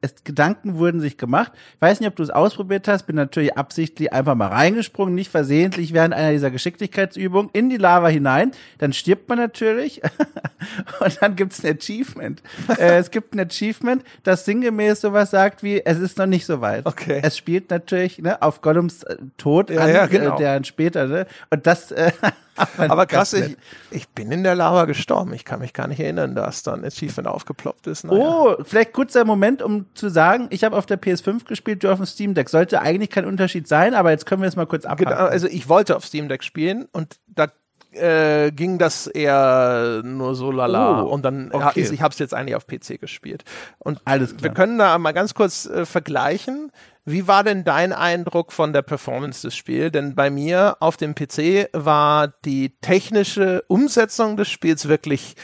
es, 0.00 0.14
Gedanken 0.24 0.78
wurden 0.78 1.00
sich 1.00 1.18
gemacht. 1.18 1.52
Ich 1.74 1.82
weiß 1.82 2.00
nicht, 2.00 2.08
ob 2.08 2.16
du 2.16 2.22
es 2.22 2.30
ausprobiert 2.30 2.88
hast, 2.88 3.02
bin 3.02 3.16
natürlich 3.16 3.58
absichtlich 3.58 4.14
einfach 4.14 4.34
mal 4.34 4.48
reingesprungen, 4.48 5.14
nicht 5.14 5.30
versehentlich 5.30 5.92
während 5.92 6.14
einer 6.14 6.32
dieser 6.32 6.50
Geschicklichkeitsübungen 6.50 7.50
in 7.52 7.68
die 7.68 7.76
Lava 7.76 8.08
hinein. 8.08 8.52
Dann 8.78 8.94
stirbt 8.94 9.28
man 9.28 9.36
natürlich 9.36 10.00
und 11.00 11.18
dann 11.20 11.36
gibt's 11.36 11.62
ein 11.62 11.76
Achievement. 11.76 12.42
äh, 12.78 12.96
es 12.96 13.10
gibt 13.10 13.34
ein 13.34 13.40
Achievement, 13.40 14.02
das 14.22 14.46
sinngemäß 14.46 15.02
sowas 15.02 15.30
sagt 15.30 15.62
wie, 15.62 15.84
es 15.84 15.98
ist 15.98 16.16
noch 16.16 16.24
nicht 16.24 16.46
so 16.46 16.62
weit. 16.62 16.86
Okay. 16.86 17.20
Es 17.22 17.36
spielt 17.36 17.68
natürlich 17.68 18.20
ne, 18.20 18.40
auf 18.40 18.62
Gollums 18.62 19.02
äh, 19.02 19.16
Tod 19.36 19.68
Ja, 19.68 19.82
an, 19.82 19.90
ja, 19.90 20.06
genau. 20.06 20.36
äh, 20.36 20.38
der 20.38 20.64
später, 20.64 21.06
ne? 21.06 21.26
Und 21.50 21.66
das 21.66 21.92
äh, 21.92 22.10
Aber 22.78 23.06
krass, 23.06 23.32
ich, 23.32 23.56
ich 23.90 24.08
bin 24.08 24.30
in 24.30 24.44
der 24.44 24.54
Lava 24.54 24.84
gestorben. 24.84 25.32
Ich 25.34 25.44
kann 25.44 25.60
mich 25.60 25.72
gar 25.72 25.88
nicht 25.88 26.00
erinnern, 26.00 26.34
dass 26.34 26.62
dann 26.62 26.84
Achievement 26.84 27.28
aufgeploppt 27.28 27.86
ist. 27.86 28.04
Naja. 28.04 28.18
Oh, 28.18 28.56
vielleicht 28.62 28.92
kurzer 28.92 29.24
Moment, 29.24 29.62
um 29.62 29.86
zu 29.94 30.08
sagen, 30.08 30.46
ich 30.50 30.64
habe 30.64 30.76
auf 30.76 30.86
der 30.86 31.00
PS5 31.00 31.44
gespielt, 31.44 31.82
du 31.82 31.90
auf 31.90 31.98
dem 31.98 32.06
Steam 32.06 32.34
Deck. 32.34 32.48
Sollte 32.48 32.80
eigentlich 32.80 33.10
kein 33.10 33.24
Unterschied 33.24 33.66
sein, 33.66 33.94
aber 33.94 34.10
jetzt 34.10 34.26
können 34.26 34.42
wir 34.42 34.48
es 34.48 34.56
mal 34.56 34.66
kurz 34.66 34.84
abhaken. 34.84 35.12
Genau, 35.12 35.28
also 35.28 35.46
ich 35.46 35.68
wollte 35.68 35.96
auf 35.96 36.04
Steam 36.04 36.28
Deck 36.28 36.44
spielen 36.44 36.86
und 36.92 37.18
da 37.26 37.48
äh, 37.96 38.50
ging 38.52 38.78
das 38.78 39.06
eher 39.06 40.02
nur 40.04 40.34
so 40.34 40.50
lala. 40.50 41.02
Oh, 41.02 41.08
und 41.08 41.24
dann, 41.24 41.50
okay. 41.52 41.80
ich, 41.80 41.92
ich 41.92 42.02
habe 42.02 42.12
es 42.12 42.18
jetzt 42.18 42.34
eigentlich 42.34 42.56
auf 42.56 42.66
PC 42.66 43.00
gespielt. 43.00 43.44
Und 43.78 44.00
Alles 44.04 44.30
klar. 44.30 44.42
wir 44.42 44.50
können 44.50 44.78
da 44.78 44.98
mal 44.98 45.12
ganz 45.12 45.34
kurz 45.34 45.66
äh, 45.66 45.84
vergleichen. 45.86 46.70
Wie 47.04 47.28
war 47.28 47.44
denn 47.44 47.64
dein 47.64 47.92
Eindruck 47.92 48.52
von 48.52 48.72
der 48.72 48.82
Performance 48.82 49.42
des 49.42 49.54
Spiels? 49.54 49.92
Denn 49.92 50.14
bei 50.14 50.30
mir 50.30 50.76
auf 50.80 50.96
dem 50.96 51.14
PC 51.14 51.68
war 51.72 52.28
die 52.44 52.70
technische 52.80 53.62
Umsetzung 53.68 54.36
des 54.36 54.48
Spiels 54.48 54.88
wirklich 54.88 55.34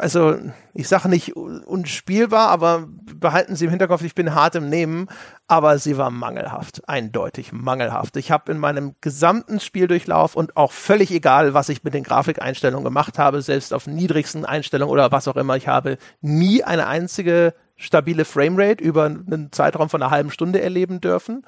also 0.00 0.36
ich 0.74 0.86
sage 0.86 1.08
nicht 1.08 1.34
un- 1.34 1.62
unspielbar, 1.64 2.48
aber 2.48 2.86
behalten 3.14 3.56
Sie 3.56 3.64
im 3.64 3.70
Hinterkopf, 3.70 4.02
ich 4.02 4.14
bin 4.14 4.34
hart 4.34 4.54
im 4.54 4.68
Nehmen, 4.68 5.08
aber 5.46 5.78
sie 5.78 5.96
war 5.96 6.10
mangelhaft, 6.10 6.86
eindeutig 6.88 7.52
mangelhaft. 7.52 8.16
Ich 8.16 8.30
habe 8.30 8.52
in 8.52 8.58
meinem 8.58 8.96
gesamten 9.00 9.60
Spieldurchlauf 9.60 10.36
und 10.36 10.56
auch 10.56 10.72
völlig 10.72 11.10
egal, 11.10 11.54
was 11.54 11.68
ich 11.68 11.84
mit 11.84 11.94
den 11.94 12.04
Grafikeinstellungen 12.04 12.84
gemacht 12.84 13.18
habe, 13.18 13.40
selbst 13.40 13.72
auf 13.72 13.86
niedrigsten 13.86 14.44
Einstellungen 14.44 14.92
oder 14.92 15.10
was 15.10 15.28
auch 15.28 15.36
immer, 15.36 15.56
ich 15.56 15.68
habe 15.68 15.96
nie 16.20 16.62
eine 16.62 16.86
einzige 16.86 17.54
stabile 17.76 18.24
Framerate 18.24 18.84
über 18.84 19.06
einen 19.06 19.52
Zeitraum 19.52 19.88
von 19.88 20.02
einer 20.02 20.10
halben 20.10 20.30
Stunde 20.30 20.60
erleben 20.60 21.00
dürfen. 21.00 21.44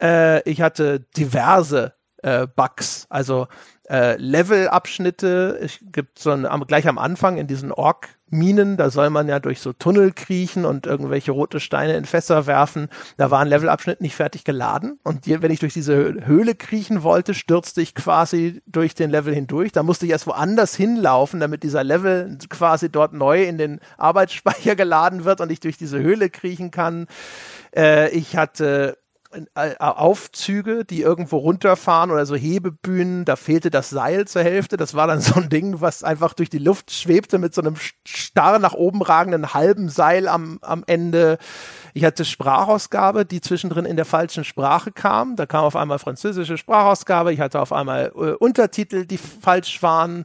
Äh, 0.00 0.48
ich 0.48 0.62
hatte 0.62 1.00
diverse 1.16 1.94
äh, 2.22 2.46
Bugs, 2.46 3.06
also 3.10 3.46
äh, 3.90 4.16
Levelabschnitte. 4.16 5.58
Es 5.60 5.78
gibt 5.82 6.18
so 6.18 6.30
ein, 6.30 6.46
am, 6.46 6.64
gleich 6.66 6.86
am 6.86 6.96
Anfang 6.96 7.38
in 7.38 7.48
diesen 7.48 7.72
Ork-Minen, 7.72 8.76
da 8.76 8.88
soll 8.88 9.10
man 9.10 9.28
ja 9.28 9.40
durch 9.40 9.60
so 9.60 9.72
Tunnel 9.72 10.12
kriechen 10.12 10.64
und 10.64 10.86
irgendwelche 10.86 11.32
rote 11.32 11.58
Steine 11.58 11.96
in 11.96 12.04
Fässer 12.04 12.46
werfen. 12.46 12.88
Da 13.16 13.32
war 13.32 13.40
ein 13.40 13.48
Levelabschnitt 13.48 14.00
nicht 14.00 14.14
fertig 14.14 14.44
geladen 14.44 15.00
und 15.02 15.26
je, 15.26 15.42
wenn 15.42 15.50
ich 15.50 15.58
durch 15.58 15.74
diese 15.74 15.94
Hö- 15.94 16.24
Höhle 16.24 16.54
kriechen 16.54 17.02
wollte, 17.02 17.34
stürzte 17.34 17.82
ich 17.82 17.96
quasi 17.96 18.62
durch 18.66 18.94
den 18.94 19.10
Level 19.10 19.34
hindurch. 19.34 19.72
Da 19.72 19.82
musste 19.82 20.06
ich 20.06 20.12
erst 20.12 20.28
woanders 20.28 20.76
hinlaufen, 20.76 21.40
damit 21.40 21.64
dieser 21.64 21.82
Level 21.82 22.38
quasi 22.48 22.90
dort 22.90 23.12
neu 23.12 23.42
in 23.42 23.58
den 23.58 23.80
Arbeitsspeicher 23.98 24.76
geladen 24.76 25.24
wird 25.24 25.40
und 25.40 25.50
ich 25.50 25.58
durch 25.58 25.78
diese 25.78 25.98
Höhle 25.98 26.30
kriechen 26.30 26.70
kann. 26.70 27.08
Äh, 27.74 28.10
ich 28.10 28.36
hatte 28.36 28.96
Aufzüge, 29.78 30.84
die 30.84 31.02
irgendwo 31.02 31.38
runterfahren 31.38 32.10
oder 32.10 32.26
so 32.26 32.34
Hebebühnen, 32.34 33.24
da 33.24 33.36
fehlte 33.36 33.70
das 33.70 33.88
Seil 33.88 34.26
zur 34.26 34.42
Hälfte. 34.42 34.76
Das 34.76 34.94
war 34.94 35.06
dann 35.06 35.20
so 35.20 35.36
ein 35.36 35.48
Ding, 35.48 35.80
was 35.80 36.02
einfach 36.02 36.34
durch 36.34 36.50
die 36.50 36.58
Luft 36.58 36.90
schwebte 36.90 37.38
mit 37.38 37.54
so 37.54 37.60
einem 37.60 37.76
starr 38.04 38.58
nach 38.58 38.74
oben 38.74 39.02
ragenden 39.02 39.54
halben 39.54 39.88
Seil 39.88 40.26
am, 40.26 40.58
am 40.62 40.82
Ende. 40.86 41.38
Ich 41.94 42.04
hatte 42.04 42.24
Sprachausgabe, 42.24 43.24
die 43.24 43.40
zwischendrin 43.40 43.84
in 43.84 43.96
der 43.96 44.04
falschen 44.04 44.42
Sprache 44.42 44.90
kam. 44.90 45.36
Da 45.36 45.46
kam 45.46 45.64
auf 45.64 45.76
einmal 45.76 46.00
französische 46.00 46.58
Sprachausgabe. 46.58 47.32
Ich 47.32 47.38
hatte 47.38 47.60
auf 47.60 47.72
einmal 47.72 48.12
äh, 48.14 48.32
Untertitel, 48.32 49.06
die 49.06 49.18
falsch 49.18 49.80
waren. 49.82 50.24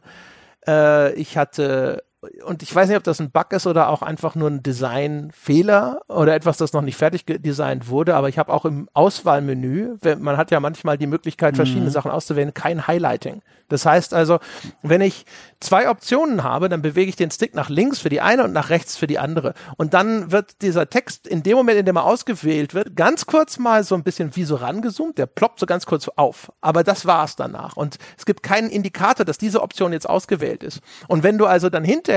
Äh, 0.67 1.13
ich 1.13 1.37
hatte 1.37 2.03
und 2.45 2.63
ich 2.63 2.73
weiß 2.75 2.87
nicht, 2.87 2.97
ob 2.97 3.03
das 3.03 3.19
ein 3.19 3.31
Bug 3.31 3.51
ist 3.51 3.67
oder 3.67 3.89
auch 3.89 4.01
einfach 4.01 4.35
nur 4.35 4.49
ein 4.49 4.63
Designfehler 4.63 6.01
oder 6.07 6.35
etwas, 6.35 6.57
das 6.57 6.73
noch 6.73 6.81
nicht 6.81 6.97
fertig 6.97 7.25
designt 7.25 7.89
wurde, 7.89 8.15
aber 8.15 8.29
ich 8.29 8.37
habe 8.37 8.51
auch 8.53 8.65
im 8.65 8.89
Auswahlmenü, 8.93 9.97
wenn- 10.01 10.21
man 10.21 10.37
hat 10.37 10.51
ja 10.51 10.59
manchmal 10.59 10.97
die 10.97 11.07
Möglichkeit, 11.07 11.55
verschiedene 11.55 11.89
Sachen 11.91 12.11
auszuwählen, 12.11 12.53
kein 12.53 12.87
Highlighting. 12.87 13.41
Das 13.67 13.85
heißt 13.85 14.13
also, 14.13 14.39
wenn 14.83 15.01
ich 15.01 15.25
zwei 15.59 15.89
Optionen 15.89 16.43
habe, 16.43 16.69
dann 16.69 16.83
bewege 16.83 17.09
ich 17.09 17.15
den 17.15 17.31
Stick 17.31 17.55
nach 17.55 17.69
links 17.69 17.99
für 17.99 18.09
die 18.09 18.21
eine 18.21 18.43
und 18.43 18.53
nach 18.53 18.69
rechts 18.69 18.95
für 18.95 19.07
die 19.07 19.17
andere. 19.17 19.55
Und 19.77 19.95
dann 19.95 20.31
wird 20.31 20.61
dieser 20.61 20.87
Text 20.87 21.25
in 21.27 21.41
dem 21.41 21.57
Moment, 21.57 21.79
in 21.79 21.85
dem 21.85 21.95
er 21.95 22.05
ausgewählt 22.05 22.75
wird, 22.75 22.95
ganz 22.95 23.25
kurz 23.25 23.57
mal 23.57 23.83
so 23.83 23.95
ein 23.95 24.03
bisschen 24.03 24.35
wie 24.35 24.43
so 24.43 24.55
rangezoomt, 24.55 25.17
der 25.17 25.25
ploppt 25.25 25.59
so 25.59 25.65
ganz 25.65 25.87
kurz 25.87 26.07
auf. 26.15 26.51
Aber 26.61 26.83
das 26.83 27.07
war 27.07 27.25
es 27.25 27.35
danach. 27.35 27.75
Und 27.75 27.97
es 28.17 28.25
gibt 28.25 28.43
keinen 28.43 28.69
Indikator, 28.69 29.25
dass 29.25 29.39
diese 29.39 29.63
Option 29.63 29.93
jetzt 29.93 30.07
ausgewählt 30.07 30.61
ist. 30.61 30.81
Und 31.07 31.23
wenn 31.23 31.39
du 31.39 31.47
also 31.47 31.69
dann 31.71 31.83
hinterher 31.83 32.14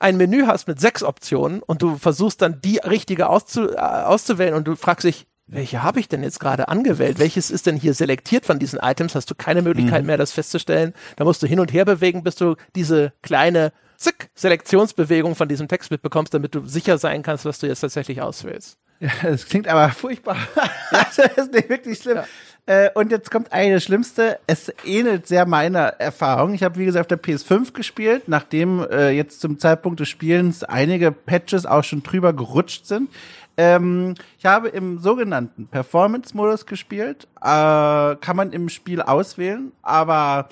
ein 0.00 0.16
Menü 0.16 0.46
hast 0.46 0.68
mit 0.68 0.80
sechs 0.80 1.02
Optionen 1.02 1.62
und 1.62 1.82
du 1.82 1.96
versuchst 1.96 2.42
dann 2.42 2.60
die 2.60 2.78
richtige 2.78 3.28
auszu 3.28 3.70
äh, 3.70 3.76
auszuwählen 3.76 4.54
und 4.54 4.66
du 4.66 4.76
fragst 4.76 5.04
dich, 5.04 5.26
welche 5.46 5.82
habe 5.82 6.00
ich 6.00 6.08
denn 6.08 6.22
jetzt 6.22 6.40
gerade 6.40 6.68
angewählt? 6.68 7.18
Welches 7.18 7.50
ist 7.50 7.66
denn 7.66 7.76
hier 7.76 7.94
selektiert 7.94 8.46
von 8.46 8.58
diesen 8.58 8.78
Items? 8.78 9.14
Hast 9.14 9.30
du 9.30 9.34
keine 9.34 9.60
Möglichkeit 9.62 10.04
mehr, 10.04 10.16
das 10.16 10.32
festzustellen. 10.32 10.94
Da 11.16 11.24
musst 11.24 11.42
du 11.42 11.46
hin 11.46 11.60
und 11.60 11.72
her 11.72 11.84
bewegen, 11.84 12.22
bis 12.22 12.36
du 12.36 12.56
diese 12.74 13.12
kleine 13.22 13.72
Zick 13.96 14.30
Selektionsbewegung 14.34 15.34
von 15.34 15.48
diesem 15.48 15.68
Text 15.68 15.90
mitbekommst, 15.90 16.32
damit 16.32 16.54
du 16.54 16.66
sicher 16.66 16.98
sein 16.98 17.22
kannst, 17.22 17.44
was 17.44 17.58
du 17.58 17.66
jetzt 17.66 17.80
tatsächlich 17.80 18.22
auswählst. 18.22 18.78
Ja, 18.98 19.10
das 19.22 19.46
klingt 19.46 19.68
aber 19.68 19.90
furchtbar. 19.90 20.36
Also, 20.90 21.22
das 21.22 21.46
ist 21.46 21.52
nicht 21.52 21.68
wirklich 21.68 21.98
schlimm. 21.98 22.18
Äh, 22.66 22.90
und 22.94 23.10
jetzt 23.10 23.30
kommt 23.30 23.52
eigentlich 23.52 23.74
das 23.74 23.84
Schlimmste. 23.84 24.38
Es 24.46 24.72
ähnelt 24.84 25.26
sehr 25.26 25.46
meiner 25.46 25.80
Erfahrung. 25.98 26.54
Ich 26.54 26.62
habe, 26.62 26.78
wie 26.78 26.84
gesagt, 26.84 27.12
auf 27.12 27.18
der 27.18 27.22
PS5 27.22 27.72
gespielt, 27.72 28.28
nachdem 28.28 28.86
äh, 28.88 29.10
jetzt 29.10 29.40
zum 29.40 29.58
Zeitpunkt 29.58 29.98
des 29.98 30.08
Spielens 30.08 30.62
einige 30.62 31.10
Patches 31.10 31.66
auch 31.66 31.82
schon 31.82 32.02
drüber 32.02 32.32
gerutscht 32.32 32.86
sind. 32.86 33.10
Ähm, 33.56 34.14
ich 34.38 34.46
habe 34.46 34.68
im 34.68 34.98
sogenannten 35.00 35.66
Performance-Modus 35.66 36.66
gespielt. 36.66 37.26
Äh, 37.40 38.16
kann 38.16 38.36
man 38.36 38.52
im 38.52 38.68
Spiel 38.68 39.02
auswählen, 39.02 39.72
aber 39.82 40.48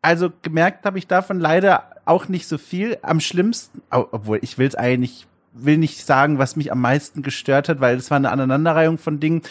also 0.00 0.30
gemerkt 0.42 0.84
habe 0.84 0.98
ich 0.98 1.06
davon 1.06 1.40
leider 1.40 1.84
auch 2.04 2.28
nicht 2.28 2.48
so 2.48 2.58
viel. 2.58 2.98
Am 3.02 3.20
schlimmsten, 3.20 3.82
obwohl 3.90 4.38
ich 4.42 4.58
will 4.58 4.66
es 4.66 4.74
eigentlich, 4.74 5.26
will 5.52 5.76
nicht 5.76 6.04
sagen, 6.04 6.38
was 6.38 6.56
mich 6.56 6.72
am 6.72 6.80
meisten 6.80 7.22
gestört 7.22 7.68
hat, 7.68 7.80
weil 7.80 7.96
es 7.96 8.10
war 8.10 8.16
eine 8.16 8.30
Aneinanderreihung 8.30 8.98
von 8.98 9.20
Dingen, 9.20 9.42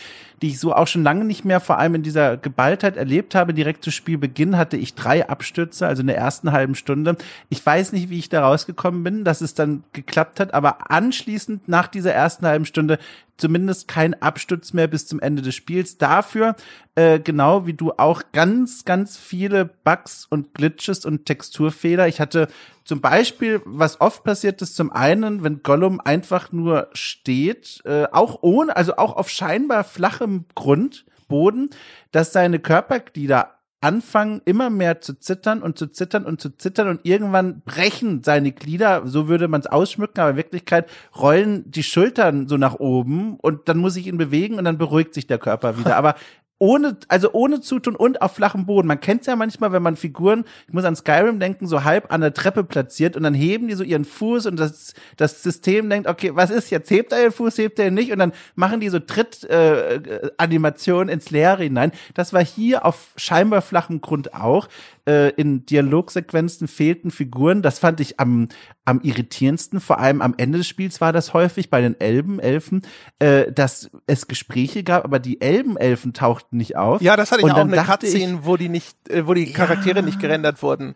die 0.41 0.47
ich 0.49 0.59
so 0.59 0.73
auch 0.73 0.87
schon 0.87 1.03
lange 1.03 1.25
nicht 1.25 1.45
mehr, 1.45 1.59
vor 1.59 1.77
allem 1.77 1.95
in 1.95 2.03
dieser 2.03 2.37
Geballtheit 2.37 2.97
erlebt 2.97 3.35
habe. 3.35 3.53
Direkt 3.53 3.83
zu 3.83 3.91
Spielbeginn 3.91 4.57
hatte 4.57 4.77
ich 4.77 4.95
drei 4.95 5.29
Abstürze, 5.29 5.85
also 5.85 6.01
in 6.01 6.07
der 6.07 6.17
ersten 6.17 6.51
halben 6.51 6.75
Stunde. 6.75 7.15
Ich 7.49 7.63
weiß 7.63 7.93
nicht, 7.93 8.09
wie 8.09 8.19
ich 8.19 8.29
da 8.29 8.41
rausgekommen 8.41 9.03
bin, 9.03 9.23
dass 9.23 9.41
es 9.41 9.53
dann 9.53 9.83
geklappt 9.93 10.39
hat, 10.39 10.53
aber 10.53 10.91
anschließend 10.91 11.67
nach 11.67 11.87
dieser 11.87 12.13
ersten 12.13 12.45
halben 12.45 12.65
Stunde 12.65 12.97
zumindest 13.41 13.87
kein 13.87 14.21
Absturz 14.21 14.71
mehr 14.71 14.87
bis 14.87 15.07
zum 15.07 15.19
Ende 15.19 15.41
des 15.41 15.55
Spiels. 15.55 15.97
Dafür, 15.97 16.55
äh, 16.95 17.19
genau 17.19 17.65
wie 17.65 17.73
du 17.73 17.91
auch, 17.97 18.21
ganz, 18.31 18.85
ganz 18.85 19.17
viele 19.17 19.65
Bugs 19.65 20.27
und 20.29 20.53
Glitches 20.53 21.05
und 21.05 21.25
Texturfehler. 21.25 22.07
Ich 22.07 22.21
hatte 22.21 22.47
zum 22.83 23.01
Beispiel, 23.01 23.61
was 23.65 23.99
oft 23.99 24.23
passiert 24.23 24.61
ist, 24.61 24.75
zum 24.75 24.91
einen, 24.91 25.43
wenn 25.43 25.63
Gollum 25.63 25.99
einfach 25.99 26.51
nur 26.51 26.89
steht, 26.93 27.81
äh, 27.85 28.05
auch 28.11 28.39
ohne, 28.41 28.75
also 28.75 28.97
auch 28.97 29.15
auf 29.15 29.29
scheinbar 29.29 29.83
flachem 30.31 30.45
Grund, 30.55 31.05
Boden, 31.27 31.69
dass 32.11 32.33
seine 32.33 32.59
Körperglieder 32.59 33.57
anfangen 33.79 34.41
immer 34.45 34.69
mehr 34.69 35.01
zu 35.01 35.17
zittern 35.17 35.63
und 35.63 35.77
zu 35.77 35.87
zittern 35.87 36.25
und 36.25 36.39
zu 36.39 36.55
zittern 36.55 36.87
und 36.87 36.99
irgendwann 37.03 37.61
brechen 37.61 38.21
seine 38.23 38.51
Glieder, 38.51 39.07
so 39.07 39.27
würde 39.27 39.47
man 39.47 39.61
es 39.61 39.67
ausschmücken, 39.67 40.19
aber 40.19 40.31
in 40.31 40.37
Wirklichkeit 40.37 40.87
rollen 41.17 41.69
die 41.71 41.81
Schultern 41.81 42.47
so 42.47 42.57
nach 42.57 42.75
oben 42.75 43.37
und 43.37 43.67
dann 43.69 43.79
muss 43.79 43.95
ich 43.95 44.05
ihn 44.05 44.17
bewegen 44.17 44.59
und 44.59 44.65
dann 44.65 44.77
beruhigt 44.77 45.15
sich 45.15 45.25
der 45.25 45.39
Körper 45.39 45.79
wieder. 45.79 45.97
Aber 45.97 46.15
ohne, 46.61 46.95
also 47.07 47.33
ohne 47.33 47.59
Zutun 47.59 47.95
und 47.95 48.21
auf 48.21 48.35
flachem 48.35 48.67
Boden. 48.67 48.87
Man 48.87 48.99
kennt 48.99 49.25
ja 49.25 49.35
manchmal, 49.35 49.71
wenn 49.71 49.81
man 49.81 49.95
Figuren, 49.95 50.45
ich 50.67 50.73
muss 50.73 50.83
an 50.83 50.95
Skyrim 50.95 51.39
denken, 51.39 51.65
so 51.65 51.83
halb 51.83 52.13
an 52.13 52.21
der 52.21 52.35
Treppe 52.35 52.63
platziert 52.63 53.17
und 53.17 53.23
dann 53.23 53.33
heben 53.33 53.67
die 53.67 53.73
so 53.73 53.83
ihren 53.83 54.05
Fuß 54.05 54.45
und 54.45 54.57
das, 54.57 54.93
das 55.17 55.41
System 55.41 55.89
denkt, 55.89 56.07
okay, 56.07 56.35
was 56.35 56.51
ist 56.51 56.69
jetzt? 56.69 56.91
Hebt 56.91 57.13
er 57.13 57.23
den 57.23 57.31
Fuß, 57.31 57.57
hebt 57.57 57.79
er 57.79 57.87
ihn 57.87 57.95
nicht? 57.95 58.11
Und 58.11 58.19
dann 58.19 58.31
machen 58.53 58.79
die 58.79 58.89
so 58.89 58.99
Tritt-Animationen 58.99 61.09
äh, 61.09 61.13
ins 61.13 61.31
Leere 61.31 61.63
hinein. 61.63 61.93
Das 62.13 62.31
war 62.31 62.45
hier 62.45 62.85
auf 62.85 63.07
scheinbar 63.15 63.63
flachem 63.63 63.99
Grund 63.99 64.35
auch 64.35 64.67
äh, 65.07 65.29
in 65.31 65.65
Dialogsequenzen 65.65 66.67
fehlten 66.67 67.09
Figuren. 67.09 67.63
Das 67.63 67.79
fand 67.79 67.99
ich 67.99 68.19
am, 68.19 68.49
am 68.85 69.01
irritierendsten. 69.01 69.79
Vor 69.79 69.99
allem 69.99 70.21
am 70.21 70.35
Ende 70.37 70.59
des 70.59 70.67
Spiels 70.67 71.01
war 71.01 71.11
das 71.11 71.33
häufig 71.33 71.69
bei 71.69 71.81
den 71.81 71.99
Elben, 71.99 72.39
Elfen, 72.39 72.83
äh, 73.19 73.51
dass 73.51 73.89
es 74.05 74.27
Gespräche 74.27 74.83
gab, 74.83 75.05
aber 75.05 75.19
die 75.19 75.41
Elben-Elfen 75.41 76.13
tauchten 76.13 76.50
nicht 76.51 76.75
auf. 76.75 77.01
Ja, 77.01 77.15
das 77.15 77.31
hatte 77.31 77.41
ich 77.41 77.45
Und 77.45 77.51
auch 77.51 77.57
eine 77.57 77.77
Cutscene, 77.83 78.39
wo 78.43 78.57
die 78.57 78.69
nicht, 78.69 79.09
äh, 79.09 79.25
wo 79.25 79.33
die 79.33 79.51
Charaktere 79.53 79.99
Ja. 79.99 80.05
nicht 80.05 80.19
gerendert 80.19 80.61
wurden. 80.61 80.95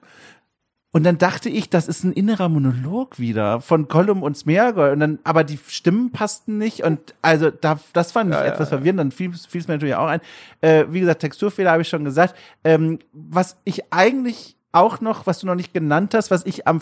Und 0.92 1.04
dann 1.04 1.18
dachte 1.18 1.50
ich, 1.50 1.70
das 1.70 1.90
ist 1.90 2.06
ein 2.06 2.14
innerer 2.14 2.48
Monolog 2.48 3.20
wieder 3.20 3.60
von 3.60 3.90
Gollum 3.90 4.24
und 4.24 4.38
Smeagol. 4.38 4.92
Und 4.92 5.02
dann, 5.02 5.20
aber 5.26 5.44
die 5.44 5.60
Stimmen 5.68 6.12
passten 6.14 6.58
nicht. 6.58 6.84
Und 6.84 7.16
also 7.22 7.52
da, 7.52 7.80
das 7.92 8.14
fand 8.14 8.30
ich 8.30 8.38
Ja, 8.38 8.46
ja, 8.46 8.52
etwas 8.54 8.70
verwirrend. 8.70 9.00
Dann 9.02 9.12
fiel 9.12 9.34
fiel 9.34 9.60
es 9.60 9.68
mir 9.68 9.74
natürlich 9.74 9.96
auch 9.96 10.08
ein. 10.08 10.22
Äh, 10.62 10.86
wie 10.90 11.02
gesagt, 11.02 11.20
Texturfehler 11.20 11.72
habe 11.72 11.82
ich 11.82 11.90
schon 11.90 12.06
gesagt. 12.06 12.34
Ähm, 12.64 13.00
was 13.12 13.58
ich 13.66 13.92
eigentlich 13.92 14.56
auch 14.72 15.02
noch, 15.02 15.28
was 15.28 15.40
du 15.40 15.48
noch 15.48 15.56
nicht 15.56 15.74
genannt 15.74 16.14
hast, 16.14 16.32
was 16.32 16.46
ich 16.46 16.66
am 16.66 16.80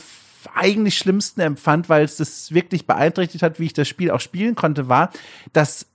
eigentlich 0.53 0.97
schlimmsten 0.97 1.41
empfand, 1.41 1.89
weil 1.89 2.03
es 2.05 2.17
das 2.17 2.53
wirklich 2.53 2.85
beeinträchtigt 2.85 3.41
hat, 3.43 3.59
wie 3.59 3.65
ich 3.65 3.73
das 3.73 3.87
Spiel 3.87 4.11
auch 4.11 4.19
spielen 4.19 4.55
konnte, 4.55 4.89
war, 4.89 5.09
dass 5.53 5.87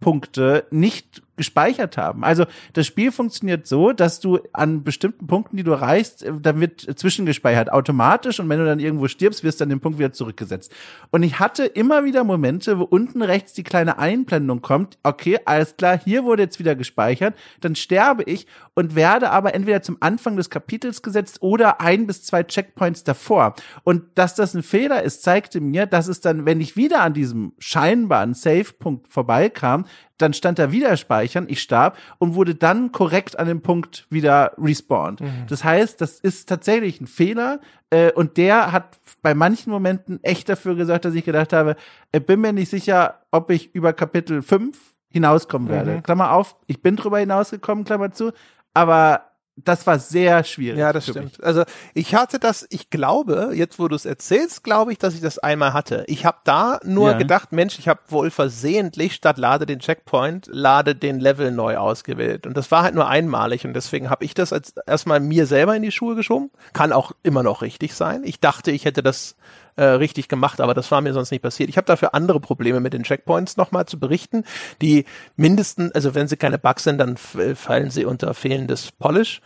Save-Punkte 0.00 0.66
nicht 0.70 1.22
gespeichert 1.36 1.96
haben. 1.96 2.24
Also 2.24 2.46
das 2.72 2.86
Spiel 2.86 3.12
funktioniert 3.12 3.66
so, 3.68 3.92
dass 3.92 4.18
du 4.18 4.40
an 4.52 4.82
bestimmten 4.82 5.28
Punkten, 5.28 5.56
die 5.56 5.62
du 5.62 5.70
erreichst, 5.70 6.24
äh, 6.24 6.32
da 6.40 6.60
wird 6.60 6.80
zwischengespeichert 6.98 7.72
automatisch 7.72 8.40
und 8.40 8.48
wenn 8.48 8.58
du 8.58 8.66
dann 8.66 8.80
irgendwo 8.80 9.06
stirbst, 9.06 9.44
wirst 9.44 9.60
du 9.60 9.64
an 9.64 9.70
den 9.70 9.78
Punkt 9.78 10.00
wieder 10.00 10.12
zurückgesetzt. 10.12 10.72
Und 11.10 11.22
ich 11.22 11.38
hatte 11.38 11.64
immer 11.64 12.04
wieder 12.04 12.24
Momente, 12.24 12.80
wo 12.80 12.82
unten 12.82 13.22
rechts 13.22 13.52
die 13.52 13.62
kleine 13.62 13.98
Einblendung 13.98 14.62
kommt, 14.62 14.98
okay, 15.04 15.38
alles 15.44 15.76
klar, 15.76 15.98
hier 15.98 16.24
wurde 16.24 16.42
jetzt 16.42 16.58
wieder 16.58 16.74
gespeichert, 16.74 17.36
dann 17.60 17.76
sterbe 17.76 18.24
ich 18.24 18.48
und 18.74 18.96
werde 18.96 19.30
aber 19.30 19.54
entweder 19.54 19.80
zum 19.80 19.96
Anfang 20.00 20.36
des 20.36 20.50
Kapitels 20.50 21.02
gesetzt 21.02 21.38
oder 21.40 21.80
ein 21.80 22.08
bis 22.08 22.24
zwei 22.24 22.42
Checkpoints 22.42 23.04
davor. 23.04 23.54
Und 23.84 24.02
dass 24.16 24.34
das 24.34 24.54
ein 24.54 24.64
Fehler 24.64 25.04
ist, 25.04 25.22
zeigte 25.22 25.60
mir, 25.60 25.86
dass 25.86 26.08
es 26.08 26.20
dann, 26.20 26.46
wenn 26.46 26.60
ich 26.60 26.76
wieder 26.76 27.00
an 27.02 27.14
diesem 27.14 27.52
scheinbaren 27.60 28.34
Save-Punkt 28.34 29.06
vorbeikam, 29.06 29.84
dann 30.18 30.32
stand 30.32 30.58
da 30.58 30.72
wieder 30.72 30.96
speichern, 30.96 31.46
ich 31.48 31.62
starb 31.62 31.96
und 32.18 32.34
wurde 32.34 32.54
dann 32.54 32.92
korrekt 32.92 33.38
an 33.38 33.46
dem 33.46 33.60
Punkt 33.60 34.06
wieder 34.10 34.52
respawned. 34.58 35.20
Das 35.48 35.64
heißt, 35.64 36.00
das 36.00 36.20
ist 36.20 36.48
tatsächlich 36.48 37.00
ein 37.00 37.06
Fehler 37.06 37.60
äh, 37.90 38.12
und 38.12 38.36
der 38.36 38.72
hat 38.72 38.98
bei 39.22 39.34
manchen 39.34 39.70
Momenten 39.70 40.22
echt 40.22 40.48
dafür 40.48 40.74
gesorgt, 40.74 41.04
dass 41.04 41.14
ich 41.14 41.24
gedacht 41.24 41.52
habe, 41.52 41.76
ich 42.12 42.24
bin 42.24 42.40
mir 42.40 42.52
nicht 42.52 42.68
sicher, 42.70 43.20
ob 43.30 43.50
ich 43.50 43.74
über 43.74 43.92
Kapitel 43.92 44.42
5 44.42 44.76
hinauskommen 45.10 45.68
werde. 45.68 46.02
Klammer 46.02 46.32
auf, 46.32 46.56
ich 46.66 46.82
bin 46.82 46.96
drüber 46.96 47.18
hinausgekommen, 47.18 47.84
Klammer 47.84 48.12
zu, 48.12 48.32
aber 48.74 49.22
das 49.64 49.86
war 49.86 49.98
sehr 49.98 50.44
schwierig. 50.44 50.78
Ja, 50.78 50.92
das 50.92 51.04
stimmt. 51.04 51.38
mich. 51.38 51.44
Also 51.44 51.64
ich 51.94 52.14
hatte 52.14 52.38
das, 52.38 52.66
ich 52.70 52.90
glaube, 52.90 53.50
jetzt 53.54 53.78
wo 53.78 53.88
du 53.88 53.96
es 53.96 54.04
erzählst, 54.04 54.64
glaube 54.64 54.92
ich, 54.92 54.98
dass 54.98 55.14
ich 55.14 55.20
das 55.20 55.38
einmal 55.38 55.72
hatte. 55.72 56.04
Ich 56.06 56.24
habe 56.24 56.38
da 56.44 56.80
nur 56.84 57.10
Ja. 57.12 57.18
gedacht, 57.18 57.52
Mensch, 57.52 57.78
ich 57.78 57.88
habe 57.88 58.00
wohl 58.08 58.30
versehentlich 58.30 59.14
statt 59.14 59.38
lade 59.38 59.66
den 59.66 59.78
Checkpoint, 59.80 60.48
lade 60.50 60.94
den 60.94 61.20
Level 61.20 61.50
neu 61.50 61.76
ausgewählt. 61.76 62.46
Und 62.46 62.56
das 62.56 62.70
war 62.70 62.82
halt 62.82 62.94
nur 62.94 63.08
einmalig 63.08 63.64
und 63.64 63.74
deswegen 63.74 64.10
habe 64.10 64.24
ich 64.24 64.34
das 64.34 64.52
als 64.52 64.74
erstmal 64.86 65.20
mir 65.20 65.46
selber 65.46 65.74
in 65.76 65.82
die 65.82 65.92
Schuhe 65.92 66.14
geschoben. 66.14 66.50
Kann 66.72 66.92
auch 66.92 67.12
immer 67.22 67.42
noch 67.42 67.62
richtig 67.62 67.94
sein. 67.94 68.22
Ich 68.24 68.40
dachte, 68.40 68.70
ich 68.70 68.84
hätte 68.84 69.02
das 69.02 69.36
äh, 69.78 69.84
richtig 69.84 70.28
gemacht, 70.28 70.60
aber 70.60 70.74
das 70.74 70.90
war 70.90 71.00
mir 71.00 71.12
sonst 71.12 71.30
nicht 71.30 71.42
passiert. 71.42 71.70
Ich 71.70 71.76
habe 71.76 71.86
dafür 71.86 72.12
andere 72.12 72.40
Probleme 72.40 72.80
mit 72.80 72.92
den 72.92 73.04
Checkpoints 73.04 73.56
nochmal 73.56 73.86
zu 73.86 73.98
berichten, 74.00 74.42
die 74.82 75.04
mindesten, 75.36 75.92
also 75.94 76.16
wenn 76.16 76.26
sie 76.26 76.36
keine 76.36 76.58
Bugs 76.58 76.82
sind, 76.82 76.98
dann 76.98 77.16
äh, 77.38 77.54
fallen 77.54 77.90
sie 77.90 78.04
unter 78.04 78.34
fehlendes 78.34 78.90
Polish. 78.90 79.40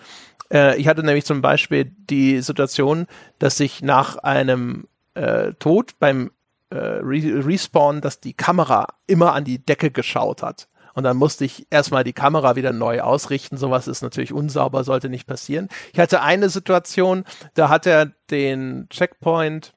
Äh, 0.50 0.80
ich 0.80 0.88
hatte 0.88 1.02
nämlich 1.02 1.26
zum 1.26 1.42
Beispiel 1.42 1.84
die 1.84 2.40
Situation, 2.40 3.06
dass 3.38 3.60
ich 3.60 3.82
nach 3.82 4.16
einem 4.16 4.88
äh, 5.14 5.52
Tod 5.58 5.98
beim 5.98 6.30
äh, 6.70 6.76
Re 6.76 7.46
Respawn, 7.46 8.00
dass 8.00 8.20
die 8.20 8.32
Kamera 8.32 8.86
immer 9.06 9.34
an 9.34 9.44
die 9.44 9.58
Decke 9.58 9.90
geschaut 9.90 10.42
hat. 10.42 10.68
Und 10.94 11.04
dann 11.04 11.18
musste 11.18 11.44
ich 11.44 11.66
erstmal 11.68 12.04
die 12.04 12.14
Kamera 12.14 12.56
wieder 12.56 12.72
neu 12.72 13.02
ausrichten. 13.02 13.58
Sowas 13.58 13.86
ist 13.86 14.02
natürlich 14.02 14.32
unsauber, 14.32 14.82
sollte 14.84 15.10
nicht 15.10 15.26
passieren. 15.26 15.68
Ich 15.92 15.98
hatte 15.98 16.22
eine 16.22 16.48
Situation, 16.48 17.24
da 17.52 17.68
hat 17.68 17.86
er 17.86 18.12
den 18.30 18.88
Checkpoint 18.88 19.74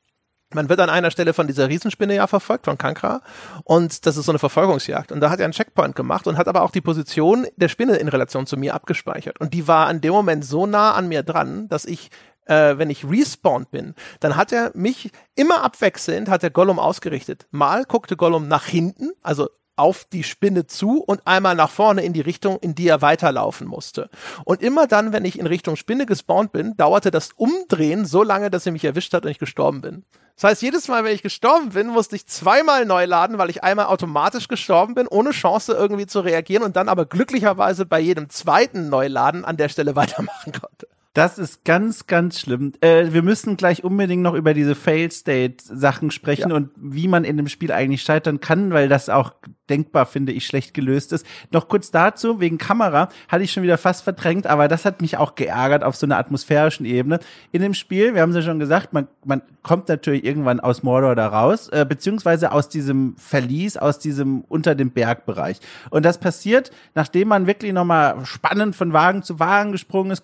man 0.55 0.69
wird 0.69 0.79
an 0.79 0.89
einer 0.89 1.11
Stelle 1.11 1.33
von 1.33 1.45
dieser 1.45 1.69
Riesenspinne 1.69 2.15
ja 2.15 2.25
verfolgt, 2.27 2.65
von 2.65 2.77
Kankra. 2.77 3.21
Und 3.63 4.05
das 4.05 4.17
ist 4.17 4.25
so 4.25 4.31
eine 4.31 4.39
Verfolgungsjagd. 4.39 5.11
Und 5.11 5.19
da 5.19 5.29
hat 5.29 5.39
er 5.39 5.45
einen 5.45 5.53
Checkpoint 5.53 5.95
gemacht 5.95 6.25
und 6.25 6.37
hat 6.37 6.47
aber 6.47 6.63
auch 6.63 6.71
die 6.71 6.81
Position 6.81 7.45
der 7.57 7.67
Spinne 7.67 7.97
in 7.97 8.07
Relation 8.07 8.47
zu 8.47 8.57
mir 8.57 8.73
abgespeichert. 8.73 9.39
Und 9.39 9.53
die 9.53 9.67
war 9.67 9.87
an 9.87 10.01
dem 10.01 10.13
Moment 10.13 10.43
so 10.43 10.65
nah 10.65 10.93
an 10.93 11.07
mir 11.07 11.21
dran, 11.21 11.67
dass 11.69 11.85
ich 11.85 12.09
äh, 12.45 12.77
wenn 12.77 12.89
ich 12.89 13.09
respawned 13.09 13.71
bin, 13.71 13.95
dann 14.19 14.35
hat 14.35 14.51
er 14.51 14.71
mich 14.75 15.11
immer 15.35 15.63
abwechselnd, 15.63 16.29
hat 16.29 16.43
er 16.43 16.51
Gollum 16.51 16.79
ausgerichtet. 16.79 17.47
Mal 17.51 17.85
guckte 17.85 18.15
Gollum 18.15 18.47
nach 18.47 18.65
hinten, 18.65 19.11
also 19.21 19.49
auf 19.75 20.05
die 20.05 20.23
Spinne 20.23 20.67
zu 20.67 21.03
und 21.03 21.25
einmal 21.25 21.55
nach 21.55 21.69
vorne 21.69 22.03
in 22.03 22.13
die 22.13 22.21
Richtung, 22.21 22.57
in 22.59 22.75
die 22.75 22.87
er 22.87 23.01
weiterlaufen 23.01 23.67
musste. 23.67 24.09
Und 24.43 24.61
immer 24.61 24.87
dann, 24.87 25.13
wenn 25.13 25.25
ich 25.25 25.39
in 25.39 25.47
Richtung 25.47 25.75
Spinne 25.75 26.05
gespawnt 26.05 26.51
bin, 26.51 26.77
dauerte 26.77 27.11
das 27.11 27.31
Umdrehen 27.35 28.05
so 28.05 28.23
lange, 28.23 28.49
dass 28.49 28.65
er 28.65 28.71
mich 28.71 28.85
erwischt 28.85 29.13
hat 29.13 29.25
und 29.25 29.31
ich 29.31 29.39
gestorben 29.39 29.81
bin. 29.81 30.05
Das 30.35 30.43
heißt, 30.43 30.61
jedes 30.61 30.89
Mal, 30.89 31.03
wenn 31.05 31.15
ich 31.15 31.23
gestorben 31.23 31.69
bin, 31.69 31.87
musste 31.87 32.17
ich 32.17 32.27
zweimal 32.27 32.85
neu 32.85 33.05
laden, 33.05 33.37
weil 33.37 33.49
ich 33.49 33.63
einmal 33.63 33.85
automatisch 33.85 34.49
gestorben 34.49 34.93
bin, 34.93 35.07
ohne 35.07 35.31
Chance 35.31 35.73
irgendwie 35.73 36.07
zu 36.07 36.19
reagieren 36.19 36.63
und 36.63 36.75
dann 36.75 36.89
aber 36.89 37.05
glücklicherweise 37.05 37.85
bei 37.85 38.01
jedem 38.01 38.29
zweiten 38.29 38.89
Neuladen 38.89 39.45
an 39.45 39.55
der 39.55 39.69
Stelle 39.69 39.95
weitermachen 39.95 40.51
konnte. 40.51 40.87
Das 41.15 41.37
ist 41.37 41.63
ganz, 41.63 42.07
ganz 42.07 42.41
schlimm. 42.41 42.73
Äh, 42.81 43.13
wir 43.13 43.21
müssen 43.21 43.55
gleich 43.55 43.85
unbedingt 43.85 44.21
noch 44.21 44.33
über 44.33 44.53
diese 44.53 44.75
Fail-State-Sachen 44.75 46.11
sprechen 46.11 46.49
Ja. 46.49 46.55
und 46.57 46.71
wie 46.75 47.07
man 47.07 47.23
in 47.23 47.37
dem 47.37 47.47
Spiel 47.47 47.71
eigentlich 47.71 48.01
scheitern 48.01 48.41
kann, 48.41 48.73
weil 48.73 48.89
das 48.89 49.07
auch 49.07 49.31
denkbar, 49.69 50.05
finde 50.05 50.33
ich, 50.33 50.45
schlecht 50.45 50.73
gelöst 50.73 51.13
ist. 51.13 51.25
Noch 51.51 51.69
kurz 51.69 51.89
dazu, 51.89 52.39
wegen 52.39 52.57
Kamera, 52.57 53.09
hatte 53.29 53.43
ich 53.43 53.51
schon 53.53 53.63
wieder 53.63 53.77
fast 53.77 54.03
verdrängt, 54.03 54.45
aber 54.45 54.67
das 54.67 54.83
hat 54.85 55.01
mich 55.01 55.17
auch 55.17 55.35
geärgert 55.35 55.83
auf 55.83 55.95
so 55.95 56.05
einer 56.05 56.17
atmosphärischen 56.17 56.85
Ebene. 56.85 57.19
In 57.53 57.61
dem 57.61 57.73
Spiel, 57.73 58.13
wir 58.13 58.21
haben 58.21 58.31
es 58.31 58.35
ja 58.35 58.41
schon 58.43 58.59
gesagt, 58.59 58.91
man, 58.93 59.07
man 59.23 59.41
kommt 59.63 59.87
natürlich 59.87 60.23
irgendwann 60.25 60.59
aus 60.59 60.83
Mordor 60.83 61.15
da 61.15 61.27
raus, 61.27 61.69
äh, 61.69 61.85
beziehungsweise 61.87 62.51
aus 62.51 62.69
diesem 62.69 63.15
Verlies, 63.17 63.77
aus 63.77 63.99
diesem 63.99 64.41
unter 64.41 64.75
dem 64.75 64.91
Bergbereich. 64.91 65.59
Und 65.89 66.05
das 66.05 66.19
passiert, 66.19 66.71
nachdem 66.93 67.29
man 67.29 67.47
wirklich 67.47 67.73
nochmal 67.73 68.23
spannend 68.25 68.75
von 68.75 68.93
Wagen 68.93 69.23
zu 69.23 69.39
Wagen 69.39 69.71
gesprungen 69.71 70.11
ist, 70.11 70.21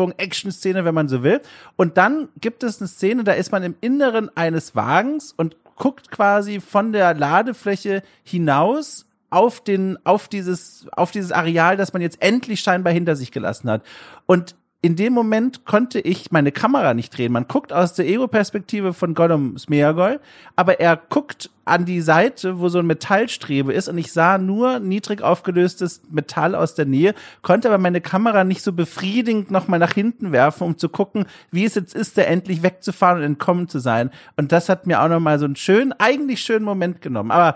Geschicklichkeitsübung, 0.00 0.12
Action-Szene, 0.16 0.84
wenn 0.84 0.94
man 0.94 1.08
so 1.08 1.22
will. 1.22 1.40
Und 1.76 1.96
dann 1.96 2.28
gibt 2.40 2.62
es 2.62 2.80
eine 2.80 2.88
Szene, 2.88 3.24
da 3.24 3.32
ist 3.32 3.52
man 3.52 3.62
im 3.62 3.74
Inneren 3.80 4.34
eines 4.36 4.74
Wagens 4.74 5.32
und 5.32 5.56
guckt 5.76 6.10
quasi 6.10 6.60
von 6.60 6.92
der 6.92 7.14
Ladefläche 7.14 8.02
hinaus 8.22 9.06
auf 9.30 9.62
den, 9.62 9.98
auf 10.04 10.28
dieses, 10.28 10.86
auf 10.92 11.10
dieses 11.10 11.32
Areal, 11.32 11.76
das 11.76 11.92
man 11.92 12.02
jetzt 12.02 12.20
endlich 12.20 12.60
scheinbar 12.60 12.92
hinter 12.92 13.16
sich 13.16 13.30
gelassen 13.30 13.70
hat. 13.70 13.82
Und 14.26 14.56
in 14.82 14.96
dem 14.96 15.12
Moment 15.12 15.66
konnte 15.66 16.00
ich 16.00 16.30
meine 16.30 16.52
Kamera 16.52 16.94
nicht 16.94 17.16
drehen. 17.16 17.32
Man 17.32 17.46
guckt 17.46 17.70
aus 17.70 17.92
der 17.92 18.08
Ego-Perspektive 18.08 18.94
von 18.94 19.12
Gollum 19.14 19.58
Smeagol, 19.58 20.20
aber 20.56 20.80
er 20.80 20.96
guckt 20.96 21.50
an 21.66 21.84
die 21.84 22.00
Seite, 22.00 22.60
wo 22.60 22.70
so 22.70 22.78
ein 22.78 22.86
Metallstrebe 22.86 23.74
ist 23.74 23.88
und 23.88 23.98
ich 23.98 24.10
sah 24.10 24.38
nur 24.38 24.80
niedrig 24.80 25.20
aufgelöstes 25.20 26.00
Metall 26.10 26.54
aus 26.54 26.74
der 26.74 26.86
Nähe, 26.86 27.14
konnte 27.42 27.68
aber 27.68 27.76
meine 27.76 28.00
Kamera 28.00 28.42
nicht 28.42 28.62
so 28.62 28.72
befriedigend 28.72 29.50
nochmal 29.50 29.78
nach 29.78 29.92
hinten 29.92 30.32
werfen, 30.32 30.64
um 30.64 30.78
zu 30.78 30.88
gucken, 30.88 31.26
wie 31.50 31.66
es 31.66 31.74
jetzt 31.74 31.94
ist, 31.94 32.16
da 32.16 32.22
endlich 32.22 32.62
wegzufahren 32.62 33.18
und 33.18 33.24
entkommen 33.24 33.68
zu 33.68 33.80
sein. 33.80 34.10
Und 34.36 34.50
das 34.50 34.70
hat 34.70 34.86
mir 34.86 35.02
auch 35.02 35.08
nochmal 35.08 35.38
so 35.38 35.44
einen 35.44 35.56
schönen, 35.56 35.92
eigentlich 35.98 36.40
schönen 36.40 36.64
Moment 36.64 37.02
genommen. 37.02 37.30
Aber 37.30 37.54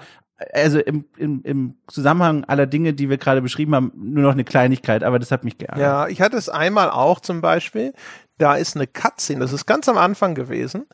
also 0.52 0.78
im, 0.80 1.04
im, 1.16 1.42
im 1.44 1.74
Zusammenhang 1.86 2.44
aller 2.44 2.66
Dinge, 2.66 2.92
die 2.92 3.08
wir 3.08 3.18
gerade 3.18 3.42
beschrieben 3.42 3.74
haben, 3.74 3.92
nur 3.94 4.24
noch 4.24 4.32
eine 4.32 4.44
Kleinigkeit, 4.44 5.04
aber 5.04 5.18
das 5.18 5.30
hat 5.30 5.44
mich 5.44 5.58
geärgert. 5.58 5.80
Ja, 5.80 6.08
ich 6.08 6.20
hatte 6.20 6.36
es 6.36 6.48
einmal 6.48 6.90
auch 6.90 7.20
zum 7.20 7.40
Beispiel. 7.40 7.92
Da 8.38 8.56
ist 8.56 8.76
eine 8.76 8.86
Cutscene, 8.86 9.40
das 9.40 9.52
ist 9.52 9.66
ganz 9.66 9.88
am 9.88 9.96
Anfang 9.96 10.34
gewesen, 10.34 10.86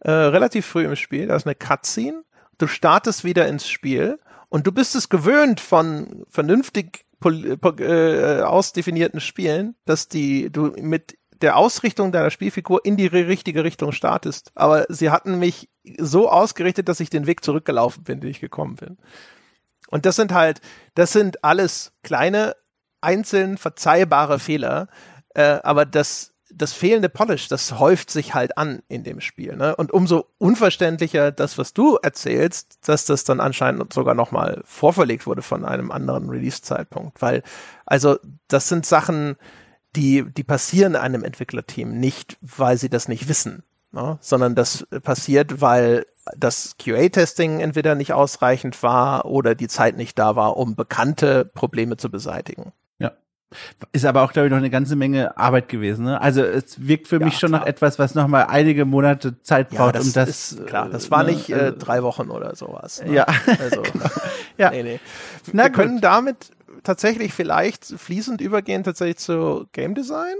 äh, 0.00 0.10
relativ 0.10 0.64
früh 0.64 0.84
im 0.84 0.96
Spiel. 0.96 1.26
Da 1.26 1.36
ist 1.36 1.46
eine 1.46 1.54
Cutscene. 1.54 2.22
Du 2.58 2.66
startest 2.66 3.22
wieder 3.24 3.46
ins 3.46 3.68
Spiel 3.68 4.18
und 4.48 4.66
du 4.66 4.72
bist 4.72 4.94
es 4.94 5.10
gewöhnt 5.10 5.60
von 5.60 6.24
vernünftig 6.28 7.04
äh, 7.24 8.40
ausdefinierten 8.40 9.20
Spielen, 9.20 9.74
dass 9.84 10.08
die 10.08 10.50
du 10.50 10.72
mit 10.80 11.18
der 11.42 11.56
Ausrichtung 11.56 12.12
deiner 12.12 12.30
Spielfigur 12.30 12.84
in 12.84 12.96
die 12.96 13.06
richtige 13.06 13.64
Richtung 13.64 13.92
startest. 13.92 14.52
Aber 14.54 14.86
sie 14.88 15.10
hatten 15.10 15.38
mich 15.38 15.68
so 15.98 16.30
ausgerichtet, 16.30 16.88
dass 16.88 17.00
ich 17.00 17.10
den 17.10 17.26
Weg 17.26 17.44
zurückgelaufen 17.44 18.04
bin, 18.04 18.20
den 18.20 18.30
ich 18.30 18.40
gekommen 18.40 18.76
bin. 18.76 18.96
Und 19.88 20.06
das 20.06 20.16
sind 20.16 20.32
halt, 20.32 20.60
das 20.94 21.12
sind 21.12 21.44
alles 21.44 21.92
kleine, 22.02 22.56
einzeln 23.00 23.58
verzeihbare 23.58 24.38
Fehler. 24.38 24.88
Äh, 25.34 25.60
aber 25.62 25.84
das, 25.84 26.32
das 26.50 26.72
fehlende 26.72 27.08
Polish, 27.08 27.48
das 27.48 27.78
häuft 27.78 28.10
sich 28.10 28.34
halt 28.34 28.56
an 28.56 28.82
in 28.88 29.04
dem 29.04 29.20
Spiel. 29.20 29.56
Ne? 29.56 29.76
Und 29.76 29.92
umso 29.92 30.26
unverständlicher 30.38 31.30
das, 31.32 31.58
was 31.58 31.74
du 31.74 31.96
erzählst, 31.96 32.88
dass 32.88 33.04
das 33.04 33.24
dann 33.24 33.40
anscheinend 33.40 33.92
sogar 33.92 34.14
nochmal 34.14 34.62
vorverlegt 34.64 35.26
wurde 35.26 35.42
von 35.42 35.64
einem 35.64 35.90
anderen 35.90 36.28
Release-Zeitpunkt. 36.30 37.20
Weil, 37.20 37.42
also, 37.84 38.16
das 38.48 38.68
sind 38.68 38.86
Sachen, 38.86 39.36
die, 39.94 40.24
die 40.24 40.44
passieren 40.44 40.96
einem 40.96 41.24
Entwicklerteam 41.24 41.98
nicht, 41.98 42.38
weil 42.40 42.76
sie 42.76 42.90
das 42.90 43.08
nicht 43.08 43.28
wissen, 43.28 43.62
ne? 43.92 44.18
sondern 44.20 44.54
das 44.54 44.86
passiert, 45.02 45.60
weil 45.60 46.06
das 46.36 46.76
QA-Testing 46.78 47.60
entweder 47.60 47.94
nicht 47.94 48.12
ausreichend 48.12 48.82
war 48.82 49.26
oder 49.26 49.54
die 49.54 49.68
Zeit 49.68 49.96
nicht 49.96 50.18
da 50.18 50.36
war, 50.36 50.56
um 50.56 50.74
bekannte 50.74 51.44
Probleme 51.44 51.96
zu 51.96 52.10
beseitigen. 52.10 52.72
Ja. 52.98 53.12
Ist 53.92 54.04
aber 54.04 54.22
auch, 54.22 54.32
glaube 54.32 54.48
ich, 54.48 54.50
noch 54.50 54.58
eine 54.58 54.70
ganze 54.70 54.96
Menge 54.96 55.36
Arbeit 55.38 55.68
gewesen. 55.68 56.04
Ne? 56.04 56.20
Also 56.20 56.42
es 56.42 56.86
wirkt 56.86 57.06
für 57.06 57.20
ja, 57.20 57.26
mich 57.26 57.38
schon 57.38 57.50
klar. 57.50 57.60
nach 57.60 57.66
etwas, 57.66 57.98
was 57.98 58.14
noch 58.14 58.26
mal 58.26 58.42
einige 58.46 58.84
Monate 58.84 59.40
Zeit 59.42 59.70
braucht, 59.70 59.94
ja, 59.94 60.00
das 60.00 60.06
um 60.06 60.12
das. 60.14 60.28
Ist, 60.28 60.66
klar, 60.66 60.88
das 60.90 61.10
war 61.10 61.22
ne, 61.22 61.30
nicht 61.30 61.50
äh, 61.50 61.54
also 61.54 61.78
drei 61.78 62.02
Wochen 62.02 62.30
oder 62.30 62.56
sowas. 62.56 63.02
Ne? 63.04 63.14
Ja. 63.14 63.26
Also, 63.60 63.82
ja. 64.58 64.70
Nee, 64.70 64.82
nee. 64.82 65.00
Na, 65.52 65.64
Wir 65.64 65.70
können 65.70 66.00
damit 66.00 66.50
tatsächlich 66.82 67.32
vielleicht 67.32 67.84
fließend 67.84 68.40
übergehen 68.40 68.84
tatsächlich 68.84 69.18
zu 69.18 69.66
Game 69.72 69.94
Design? 69.94 70.36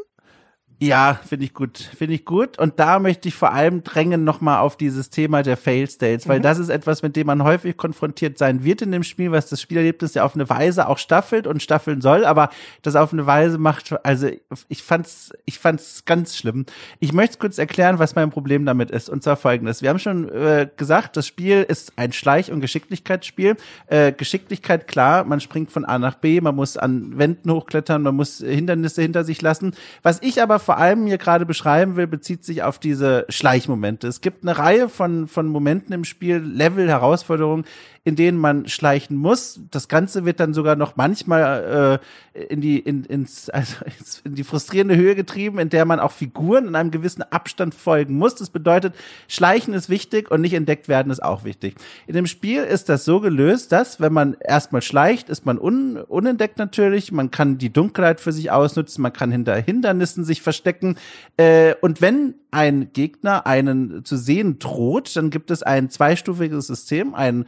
Ja, 0.78 1.18
finde 1.26 1.46
ich 1.46 1.54
gut, 1.54 1.78
finde 1.78 2.12
ich 2.12 2.26
gut. 2.26 2.58
Und 2.58 2.78
da 2.78 2.98
möchte 2.98 3.28
ich 3.28 3.34
vor 3.34 3.54
allem 3.54 3.82
drängen 3.82 4.24
nochmal 4.24 4.58
auf 4.58 4.76
dieses 4.76 5.08
Thema 5.08 5.42
der 5.42 5.56
Fail 5.56 5.88
States, 5.88 6.28
weil 6.28 6.40
mhm. 6.40 6.42
das 6.42 6.58
ist 6.58 6.68
etwas, 6.68 7.02
mit 7.02 7.16
dem 7.16 7.28
man 7.28 7.42
häufig 7.44 7.78
konfrontiert 7.78 8.36
sein 8.36 8.62
wird 8.62 8.82
in 8.82 8.92
dem 8.92 9.02
Spiel, 9.02 9.32
was 9.32 9.48
das 9.48 9.62
Spielerlebnis 9.62 10.12
ja 10.12 10.24
auf 10.24 10.34
eine 10.34 10.50
Weise 10.50 10.86
auch 10.86 10.98
staffelt 10.98 11.46
und 11.46 11.62
staffeln 11.62 12.02
soll, 12.02 12.26
aber 12.26 12.50
das 12.82 12.94
auf 12.94 13.14
eine 13.14 13.26
Weise 13.26 13.56
macht, 13.56 13.94
also 14.04 14.28
ich 14.68 14.82
fand's, 14.82 15.32
ich 15.46 15.58
fand's 15.58 16.04
ganz 16.04 16.36
schlimm. 16.36 16.66
Ich 17.00 17.14
möchte 17.14 17.38
kurz 17.38 17.56
erklären, 17.56 17.98
was 17.98 18.14
mein 18.14 18.28
Problem 18.28 18.66
damit 18.66 18.90
ist, 18.90 19.08
und 19.08 19.22
zwar 19.22 19.36
folgendes. 19.36 19.80
Wir 19.80 19.88
haben 19.88 19.98
schon 19.98 20.28
äh, 20.28 20.68
gesagt, 20.76 21.16
das 21.16 21.26
Spiel 21.26 21.62
ist 21.62 21.94
ein 21.96 22.12
Schleich- 22.12 22.52
und 22.52 22.60
Geschicklichkeitsspiel. 22.60 23.56
Äh, 23.86 24.12
Geschicklichkeit, 24.12 24.88
klar, 24.88 25.24
man 25.24 25.40
springt 25.40 25.72
von 25.72 25.86
A 25.86 25.98
nach 25.98 26.16
B, 26.16 26.38
man 26.42 26.54
muss 26.54 26.76
an 26.76 27.16
Wänden 27.16 27.50
hochklettern, 27.50 28.02
man 28.02 28.14
muss 28.14 28.38
Hindernisse 28.38 29.00
hinter 29.00 29.24
sich 29.24 29.40
lassen. 29.40 29.74
Was 30.02 30.20
ich 30.20 30.42
aber 30.42 30.65
vor 30.66 30.78
allem 30.78 31.06
hier 31.06 31.16
gerade 31.16 31.46
beschreiben 31.46 31.94
will, 31.94 32.08
bezieht 32.08 32.44
sich 32.44 32.64
auf 32.64 32.80
diese 32.80 33.24
Schleichmomente. 33.28 34.08
Es 34.08 34.20
gibt 34.20 34.42
eine 34.42 34.58
Reihe 34.58 34.88
von, 34.88 35.28
von 35.28 35.46
Momenten 35.46 35.94
im 35.94 36.02
Spiel, 36.02 36.38
Level, 36.38 36.88
Herausforderungen, 36.88 37.64
in 38.07 38.14
denen 38.14 38.38
man 38.38 38.68
schleichen 38.68 39.16
muss. 39.16 39.59
Das 39.72 39.88
Ganze 39.88 40.24
wird 40.24 40.38
dann 40.38 40.54
sogar 40.54 40.76
noch 40.76 40.94
manchmal 40.94 42.00
äh, 42.34 42.44
in 42.44 42.61
die 42.61 42.78
in, 42.78 43.02
ins, 43.02 43.50
also 43.50 43.74
in 44.22 44.36
die 44.36 44.44
frustrierende 44.44 44.94
Höhe 44.94 45.16
getrieben, 45.16 45.59
in 45.59 45.70
der 45.70 45.84
man 45.84 45.98
auch 45.98 46.12
Figuren 46.12 46.68
in 46.68 46.76
einem 46.76 46.92
gewissen 46.92 47.22
Abstand 47.22 47.74
folgen 47.74 48.16
muss. 48.16 48.36
Das 48.36 48.50
bedeutet, 48.50 48.94
Schleichen 49.26 49.74
ist 49.74 49.88
wichtig 49.88 50.30
und 50.30 50.40
nicht 50.40 50.54
entdeckt 50.54 50.86
werden 50.86 51.11
ist 51.11 51.20
auch 51.20 51.42
wichtig. 51.42 51.74
In 52.07 52.14
dem 52.14 52.28
Spiel 52.28 52.62
ist 52.62 52.88
das 52.88 53.04
so 53.04 53.18
gelöst, 53.18 53.72
dass 53.72 54.00
wenn 54.00 54.12
man 54.12 54.36
erstmal 54.38 54.82
schleicht, 54.82 55.28
ist 55.28 55.44
man 55.44 55.59
un, 55.59 55.96
unentdeckt 55.96 56.59
natürlich. 56.59 57.11
Man 57.11 57.32
kann 57.32 57.59
die 57.59 57.72
Dunkelheit 57.72 58.20
für 58.20 58.30
sich 58.30 58.52
ausnutzen, 58.52 59.02
man 59.02 59.12
kann 59.12 59.32
hinter 59.32 59.57
Hindernissen 59.57 60.24
sich 60.24 60.42
verstecken. 60.42 60.96
Äh, 61.38 61.74
und 61.80 62.00
wenn 62.00 62.34
ein 62.52 62.92
Gegner 62.92 63.46
einen 63.46 64.04
zu 64.04 64.16
sehen 64.16 64.59
droht, 64.59 65.14
dann 65.16 65.30
gibt 65.30 65.50
es 65.50 65.62
ein 65.62 65.90
zweistufiges 65.90 66.68
System, 66.68 67.14
ein 67.14 67.44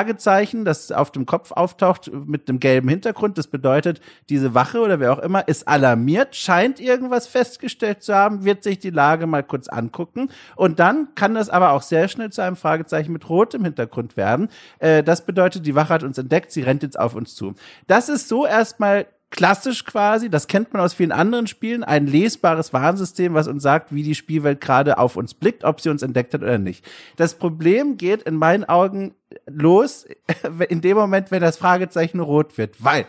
Fragezeichen, 0.00 0.64
das 0.64 0.92
auf 0.92 1.12
dem 1.12 1.26
Kopf 1.26 1.52
auftaucht 1.52 2.10
mit 2.10 2.48
dem 2.48 2.58
gelben 2.58 2.88
Hintergrund. 2.88 3.36
Das 3.36 3.48
bedeutet, 3.48 4.00
diese 4.30 4.54
Wache 4.54 4.80
oder 4.80 4.98
wer 4.98 5.12
auch 5.12 5.18
immer 5.18 5.46
ist 5.46 5.68
alarmiert, 5.68 6.34
scheint 6.36 6.80
irgendwas 6.80 7.26
festgestellt 7.26 8.02
zu 8.02 8.14
haben, 8.14 8.46
wird 8.46 8.62
sich 8.62 8.78
die 8.78 8.88
Lage 8.88 9.26
mal 9.26 9.42
kurz 9.42 9.68
angucken 9.68 10.30
und 10.56 10.78
dann 10.78 11.08
kann 11.16 11.34
das 11.34 11.50
aber 11.50 11.72
auch 11.72 11.82
sehr 11.82 12.08
schnell 12.08 12.30
zu 12.30 12.40
einem 12.40 12.56
Fragezeichen 12.56 13.12
mit 13.12 13.28
rotem 13.28 13.62
Hintergrund 13.62 14.16
werden. 14.16 14.48
Äh, 14.78 15.02
das 15.02 15.26
bedeutet, 15.26 15.66
die 15.66 15.74
Wache 15.74 15.92
hat 15.92 16.02
uns 16.02 16.16
entdeckt, 16.16 16.50
sie 16.50 16.62
rennt 16.62 16.82
jetzt 16.82 16.98
auf 16.98 17.14
uns 17.14 17.34
zu. 17.34 17.52
Das 17.86 18.08
ist 18.08 18.26
so 18.26 18.46
erstmal 18.46 19.06
klassisch 19.30 19.84
quasi, 19.84 20.28
das 20.28 20.48
kennt 20.48 20.72
man 20.72 20.82
aus 20.82 20.92
vielen 20.92 21.12
anderen 21.12 21.46
Spielen, 21.46 21.84
ein 21.84 22.06
lesbares 22.06 22.72
Warnsystem, 22.72 23.34
was 23.34 23.48
uns 23.48 23.62
sagt, 23.62 23.94
wie 23.94 24.02
die 24.02 24.14
Spielwelt 24.14 24.60
gerade 24.60 24.98
auf 24.98 25.16
uns 25.16 25.34
blickt, 25.34 25.64
ob 25.64 25.80
sie 25.80 25.88
uns 25.88 26.02
entdeckt 26.02 26.34
hat 26.34 26.42
oder 26.42 26.58
nicht. 26.58 26.84
Das 27.16 27.34
Problem 27.34 27.96
geht 27.96 28.22
in 28.24 28.36
meinen 28.36 28.64
Augen 28.64 29.14
los 29.46 30.06
in 30.68 30.80
dem 30.80 30.96
Moment, 30.96 31.30
wenn 31.30 31.42
das 31.42 31.56
Fragezeichen 31.56 32.20
rot 32.20 32.58
wird, 32.58 32.82
weil 32.82 33.06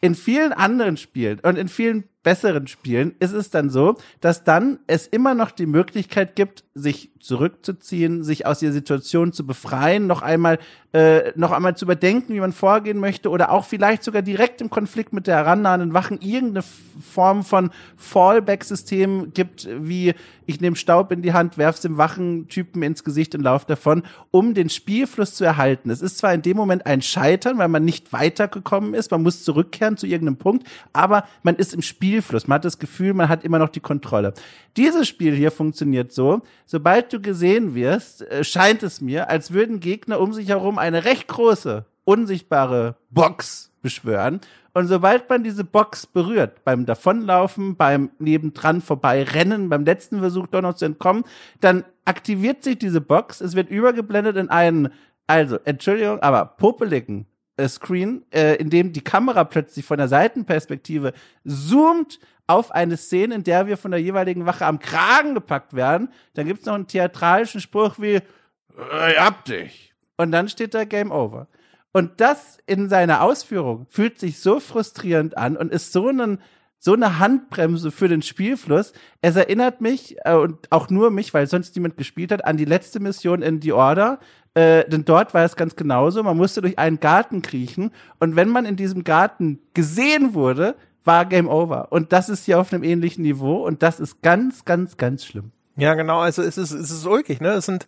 in 0.00 0.14
vielen 0.14 0.52
anderen 0.52 0.96
Spielen 0.96 1.40
und 1.40 1.58
in 1.58 1.68
vielen 1.68 2.04
besseren 2.24 2.66
Spielen 2.66 3.14
ist 3.20 3.32
es 3.32 3.50
dann 3.50 3.70
so, 3.70 3.96
dass 4.20 4.42
dann 4.42 4.80
es 4.88 5.06
immer 5.06 5.34
noch 5.34 5.52
die 5.52 5.66
Möglichkeit 5.66 6.34
gibt, 6.34 6.64
sich 6.74 7.10
zurückzuziehen, 7.20 8.24
sich 8.24 8.46
aus 8.46 8.58
der 8.58 8.72
Situation 8.72 9.32
zu 9.32 9.46
befreien, 9.46 10.08
noch 10.08 10.22
einmal 10.22 10.58
äh, 10.94 11.32
noch 11.34 11.50
einmal 11.50 11.76
zu 11.76 11.86
überdenken, 11.86 12.34
wie 12.34 12.40
man 12.40 12.52
vorgehen 12.52 13.00
möchte 13.00 13.28
oder 13.28 13.50
auch 13.50 13.64
vielleicht 13.64 14.04
sogar 14.04 14.22
direkt 14.22 14.60
im 14.60 14.70
Konflikt 14.70 15.12
mit 15.12 15.26
der 15.26 15.36
herannahenden 15.36 15.92
Wachen 15.92 16.20
irgendeine 16.20 16.64
Form 17.12 17.42
von 17.42 17.70
Fallback-System 17.96 19.32
gibt, 19.34 19.68
wie 19.80 20.14
ich 20.46 20.60
nehme 20.60 20.76
Staub 20.76 21.10
in 21.10 21.22
die 21.22 21.32
Hand, 21.32 21.58
werf's 21.58 21.80
dem 21.80 21.96
Wachentypen 21.96 22.82
ins 22.82 23.02
Gesicht 23.02 23.34
und 23.34 23.40
laufe 23.40 23.66
davon, 23.66 24.04
um 24.30 24.54
den 24.54 24.68
Spielfluss 24.68 25.34
zu 25.34 25.44
erhalten. 25.44 25.90
Es 25.90 26.02
ist 26.02 26.18
zwar 26.18 26.32
in 26.34 26.42
dem 26.42 26.56
Moment 26.56 26.86
ein 26.86 27.02
Scheitern, 27.02 27.58
weil 27.58 27.68
man 27.68 27.84
nicht 27.84 28.12
weitergekommen 28.12 28.94
ist, 28.94 29.10
man 29.10 29.22
muss 29.22 29.42
zurückkehren 29.42 29.96
zu 29.96 30.06
irgendeinem 30.06 30.36
Punkt, 30.36 30.66
aber 30.92 31.24
man 31.42 31.56
ist 31.56 31.74
im 31.74 31.82
Spielfluss. 32.14 32.46
Man 32.46 32.56
hat 32.56 32.64
das 32.64 32.78
Gefühl, 32.78 33.12
man 33.12 33.28
hat 33.28 33.44
immer 33.44 33.58
noch 33.58 33.68
die 33.68 33.80
Kontrolle. 33.80 34.34
Dieses 34.76 35.08
Spiel 35.08 35.34
hier 35.34 35.50
funktioniert 35.50 36.12
so, 36.12 36.42
sobald 36.64 37.12
du 37.12 37.20
gesehen 37.20 37.74
wirst, 37.74 38.22
äh, 38.22 38.44
scheint 38.44 38.84
es 38.84 39.00
mir, 39.00 39.28
als 39.28 39.52
würden 39.52 39.80
Gegner 39.80 40.20
um 40.20 40.32
sich 40.32 40.48
herum 40.48 40.78
eine 40.78 41.04
recht 41.04 41.26
große, 41.26 41.84
unsichtbare 42.04 42.96
Box 43.10 43.72
beschwören. 43.82 44.40
Und 44.74 44.86
sobald 44.86 45.28
man 45.28 45.42
diese 45.42 45.64
Box 45.64 46.06
berührt, 46.06 46.64
beim 46.64 46.86
Davonlaufen, 46.86 47.76
beim 47.76 48.10
nebendran 48.20 48.80
vorbeirennen, 48.80 49.68
beim 49.68 49.84
letzten 49.84 50.20
Versuch 50.20 50.46
doch 50.46 50.62
noch 50.62 50.74
zu 50.74 50.84
entkommen, 50.84 51.24
dann 51.60 51.84
aktiviert 52.04 52.62
sich 52.62 52.78
diese 52.78 53.00
Box. 53.00 53.40
Es 53.40 53.56
wird 53.56 53.70
übergeblendet 53.70 54.36
in 54.36 54.50
einen, 54.50 54.92
also, 55.26 55.58
Entschuldigung, 55.64 56.20
aber 56.20 56.44
popeligen 56.44 57.26
Screen, 57.68 58.24
äh, 58.32 58.56
in 58.56 58.70
dem 58.70 58.92
die 58.92 59.02
Kamera 59.02 59.44
plötzlich 59.44 59.84
von 59.84 59.98
der 59.98 60.08
Seitenperspektive 60.08 61.12
zoomt 61.44 62.18
auf 62.46 62.72
eine 62.72 62.96
Szene, 62.96 63.36
in 63.36 63.44
der 63.44 63.66
wir 63.66 63.76
von 63.76 63.90
der 63.90 64.00
jeweiligen 64.00 64.46
Wache 64.46 64.66
am 64.66 64.78
Kragen 64.78 65.34
gepackt 65.34 65.74
werden. 65.74 66.08
Dann 66.34 66.46
gibt's 66.46 66.66
noch 66.66 66.74
einen 66.74 66.86
theatralischen 66.86 67.60
Spruch 67.60 67.98
wie, 67.98 68.16
ich 68.16 69.18
hab 69.18 69.44
dich. 69.44 69.94
Und 70.16 70.32
dann 70.32 70.48
steht 70.48 70.74
da 70.74 70.84
Game 70.84 71.10
Over. 71.10 71.48
Und 71.92 72.20
das 72.20 72.58
in 72.66 72.88
seiner 72.88 73.22
Ausführung 73.22 73.86
fühlt 73.88 74.18
sich 74.18 74.40
so 74.40 74.58
frustrierend 74.60 75.38
an 75.38 75.56
und 75.56 75.72
ist 75.72 75.92
so 75.92 76.08
ein 76.08 76.38
so 76.84 76.92
eine 76.92 77.18
Handbremse 77.18 77.90
für 77.90 78.08
den 78.08 78.20
Spielfluss. 78.20 78.92
Es 79.22 79.36
erinnert 79.36 79.80
mich, 79.80 80.16
äh, 80.26 80.34
und 80.34 80.70
auch 80.70 80.90
nur 80.90 81.10
mich, 81.10 81.32
weil 81.32 81.46
sonst 81.46 81.74
niemand 81.74 81.96
gespielt 81.96 82.30
hat, 82.30 82.44
an 82.44 82.58
die 82.58 82.66
letzte 82.66 83.00
Mission 83.00 83.40
in 83.40 83.62
The 83.62 83.72
Order. 83.72 84.18
Äh, 84.54 84.88
denn 84.88 85.04
dort 85.04 85.34
war 85.34 85.44
es 85.44 85.56
ganz 85.56 85.76
genauso. 85.76 86.22
Man 86.22 86.36
musste 86.36 86.62
durch 86.62 86.78
einen 86.78 87.00
Garten 87.00 87.42
kriechen. 87.42 87.90
Und 88.20 88.36
wenn 88.36 88.48
man 88.48 88.64
in 88.64 88.76
diesem 88.76 89.04
Garten 89.04 89.58
gesehen 89.74 90.34
wurde, 90.34 90.76
war 91.04 91.26
Game 91.26 91.48
Over. 91.48 91.92
Und 91.92 92.12
das 92.12 92.28
ist 92.28 92.44
hier 92.44 92.60
auf 92.60 92.72
einem 92.72 92.84
ähnlichen 92.84 93.22
Niveau. 93.22 93.66
Und 93.66 93.82
das 93.82 94.00
ist 94.00 94.22
ganz, 94.22 94.64
ganz, 94.64 94.96
ganz 94.96 95.24
schlimm. 95.24 95.50
Ja, 95.76 95.94
genau. 95.94 96.20
Also 96.20 96.42
es 96.42 96.56
ist, 96.56 96.70
es 96.70 96.90
ist 96.90 97.06
ulkig, 97.06 97.40
ne? 97.40 97.50
Es 97.50 97.66
sind 97.66 97.86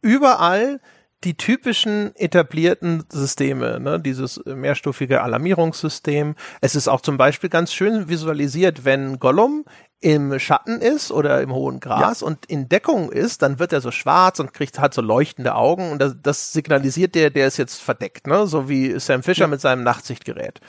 überall 0.00 0.80
die 1.24 1.36
typischen 1.36 2.14
etablierten 2.16 3.04
Systeme, 3.10 3.78
ne, 3.80 4.00
dieses 4.00 4.40
mehrstufige 4.44 5.22
Alarmierungssystem. 5.22 6.34
Es 6.60 6.74
ist 6.74 6.88
auch 6.88 7.00
zum 7.00 7.16
Beispiel 7.16 7.50
ganz 7.50 7.72
schön 7.72 8.08
visualisiert, 8.08 8.84
wenn 8.84 9.18
Gollum 9.18 9.64
im 10.00 10.38
Schatten 10.40 10.80
ist 10.80 11.12
oder 11.12 11.40
im 11.42 11.52
hohen 11.52 11.78
Gras 11.78 12.20
ja. 12.20 12.26
und 12.26 12.46
in 12.46 12.68
Deckung 12.68 13.12
ist, 13.12 13.42
dann 13.42 13.60
wird 13.60 13.72
er 13.72 13.80
so 13.80 13.92
schwarz 13.92 14.40
und 14.40 14.52
kriegt 14.52 14.80
halt 14.80 14.94
so 14.94 15.00
leuchtende 15.00 15.54
Augen 15.54 15.92
und 15.92 16.00
das, 16.00 16.16
das 16.20 16.52
signalisiert 16.52 17.14
der, 17.14 17.30
der 17.30 17.46
ist 17.46 17.56
jetzt 17.56 17.80
verdeckt, 17.80 18.26
ne, 18.26 18.46
so 18.48 18.68
wie 18.68 18.98
Sam 18.98 19.22
Fisher 19.22 19.42
ja. 19.42 19.46
mit 19.46 19.60
seinem 19.60 19.84
Nachtsichtgerät. 19.84 20.60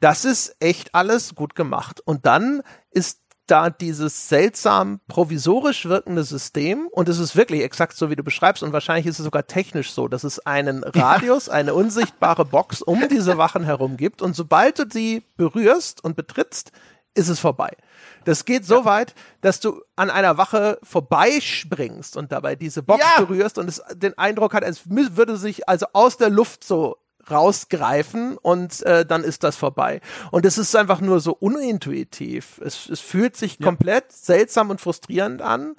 Das 0.00 0.24
ist 0.24 0.54
echt 0.60 0.94
alles 0.94 1.34
gut 1.34 1.54
gemacht. 1.54 2.00
Und 2.04 2.26
dann 2.26 2.62
ist 2.90 3.20
da 3.50 3.70
dieses 3.70 4.28
seltsam 4.28 5.00
provisorisch 5.08 5.86
wirkende 5.86 6.22
System 6.24 6.88
und 6.92 7.08
es 7.08 7.18
ist 7.18 7.34
wirklich 7.36 7.62
exakt 7.62 7.96
so, 7.96 8.10
wie 8.10 8.16
du 8.16 8.22
beschreibst 8.22 8.62
und 8.62 8.72
wahrscheinlich 8.72 9.06
ist 9.06 9.18
es 9.18 9.24
sogar 9.24 9.46
technisch 9.46 9.92
so, 9.92 10.06
dass 10.06 10.24
es 10.24 10.38
einen 10.46 10.84
Radius, 10.84 11.48
eine 11.48 11.74
unsichtbare 11.74 12.44
Box 12.44 12.82
um 12.82 13.08
diese 13.10 13.38
Wachen 13.38 13.64
herum 13.64 13.96
gibt 13.96 14.22
und 14.22 14.36
sobald 14.36 14.78
du 14.78 14.84
sie 14.90 15.24
berührst 15.36 16.04
und 16.04 16.16
betrittst, 16.16 16.72
ist 17.14 17.28
es 17.28 17.40
vorbei. 17.40 17.76
Das 18.24 18.44
geht 18.44 18.64
so 18.64 18.80
ja. 18.80 18.84
weit, 18.84 19.14
dass 19.40 19.60
du 19.60 19.82
an 19.96 20.10
einer 20.10 20.38
Wache 20.38 20.78
vorbeispringst 20.82 22.16
und 22.16 22.30
dabei 22.30 22.54
diese 22.54 22.82
Box 22.82 23.02
ja. 23.02 23.24
berührst 23.24 23.58
und 23.58 23.68
es 23.68 23.82
den 23.94 24.16
Eindruck 24.16 24.54
hat, 24.54 24.64
als 24.64 24.82
würde 24.88 25.36
sich 25.36 25.68
also 25.68 25.86
aus 25.92 26.16
der 26.16 26.30
Luft 26.30 26.62
so 26.64 26.96
rausgreifen 27.30 28.36
und 28.36 28.82
äh, 28.82 29.04
dann 29.04 29.24
ist 29.24 29.44
das 29.44 29.56
vorbei. 29.56 30.00
Und 30.30 30.46
es 30.46 30.58
ist 30.58 30.74
einfach 30.76 31.00
nur 31.00 31.20
so 31.20 31.32
unintuitiv. 31.32 32.60
Es, 32.64 32.88
es 32.88 33.00
fühlt 33.00 33.36
sich 33.36 33.58
ja. 33.58 33.66
komplett 33.66 34.12
seltsam 34.12 34.70
und 34.70 34.80
frustrierend 34.80 35.42
an. 35.42 35.76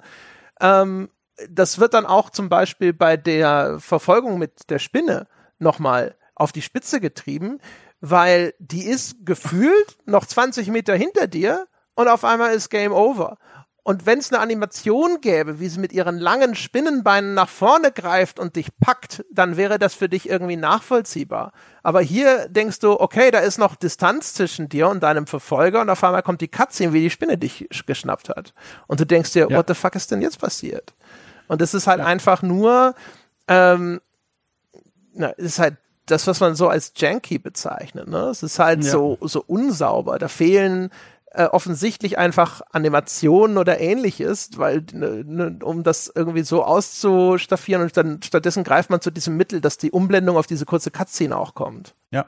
Ähm, 0.60 1.08
das 1.48 1.78
wird 1.78 1.94
dann 1.94 2.06
auch 2.06 2.30
zum 2.30 2.48
Beispiel 2.48 2.92
bei 2.92 3.16
der 3.16 3.78
Verfolgung 3.80 4.38
mit 4.38 4.70
der 4.70 4.78
Spinne 4.78 5.26
nochmal 5.58 6.16
auf 6.34 6.52
die 6.52 6.62
Spitze 6.62 7.00
getrieben, 7.00 7.60
weil 8.00 8.54
die 8.58 8.84
ist 8.84 9.24
gefühlt 9.24 9.98
noch 10.06 10.26
20 10.26 10.68
Meter 10.68 10.94
hinter 10.94 11.26
dir 11.26 11.66
und 11.94 12.08
auf 12.08 12.24
einmal 12.24 12.54
ist 12.54 12.70
Game 12.70 12.92
Over. 12.92 13.36
Und 13.90 14.06
wenn 14.06 14.20
es 14.20 14.32
eine 14.32 14.40
Animation 14.40 15.20
gäbe, 15.20 15.58
wie 15.58 15.66
sie 15.66 15.80
mit 15.80 15.92
ihren 15.92 16.20
langen 16.20 16.54
Spinnenbeinen 16.54 17.34
nach 17.34 17.48
vorne 17.48 17.90
greift 17.90 18.38
und 18.38 18.54
dich 18.54 18.68
packt, 18.78 19.24
dann 19.32 19.56
wäre 19.56 19.80
das 19.80 19.94
für 19.94 20.08
dich 20.08 20.30
irgendwie 20.30 20.54
nachvollziehbar. 20.54 21.50
Aber 21.82 22.00
hier 22.00 22.48
denkst 22.48 22.78
du, 22.78 23.00
okay, 23.00 23.32
da 23.32 23.40
ist 23.40 23.58
noch 23.58 23.74
Distanz 23.74 24.32
zwischen 24.34 24.68
dir 24.68 24.88
und 24.88 25.02
deinem 25.02 25.26
Verfolger 25.26 25.80
und 25.80 25.90
auf 25.90 26.04
einmal 26.04 26.22
kommt 26.22 26.40
die 26.40 26.46
Cutscene, 26.46 26.92
wie 26.92 27.00
die 27.00 27.10
Spinne 27.10 27.36
dich 27.36 27.66
geschnappt 27.84 28.28
hat. 28.28 28.54
Und 28.86 29.00
du 29.00 29.06
denkst 29.06 29.32
dir, 29.32 29.48
ja. 29.50 29.56
what 29.56 29.66
the 29.66 29.74
fuck 29.74 29.96
ist 29.96 30.12
denn 30.12 30.22
jetzt 30.22 30.38
passiert? 30.38 30.94
Und 31.48 31.60
es 31.60 31.74
ist 31.74 31.88
halt 31.88 31.98
ja. 31.98 32.06
einfach 32.06 32.42
nur, 32.42 32.94
ähm, 33.48 34.00
na, 35.14 35.30
ist 35.30 35.58
halt 35.58 35.78
das, 36.06 36.28
was 36.28 36.38
man 36.38 36.54
so 36.54 36.68
als 36.68 36.92
janky 36.94 37.40
bezeichnet. 37.40 38.06
Ne? 38.06 38.28
Es 38.28 38.44
ist 38.44 38.60
halt 38.60 38.84
ja. 38.84 38.90
so, 38.92 39.18
so 39.20 39.42
unsauber. 39.44 40.20
Da 40.20 40.28
fehlen 40.28 40.90
äh, 41.30 41.44
offensichtlich 41.44 42.18
einfach 42.18 42.60
Animationen 42.70 43.58
oder 43.58 43.80
ähnliches, 43.80 44.50
weil 44.56 44.84
ne, 44.92 45.24
ne, 45.24 45.58
um 45.62 45.82
das 45.82 46.10
irgendwie 46.14 46.42
so 46.42 46.64
auszustaffieren 46.64 47.82
und 47.82 47.96
dann 47.96 48.22
stattdessen 48.22 48.64
greift 48.64 48.90
man 48.90 49.00
zu 49.00 49.10
diesem 49.10 49.36
Mittel, 49.36 49.60
dass 49.60 49.78
die 49.78 49.92
Umblendung 49.92 50.36
auf 50.36 50.46
diese 50.46 50.66
kurze 50.66 50.90
Cutscene 50.90 51.36
auch 51.36 51.54
kommt. 51.54 51.94
Ja, 52.12 52.26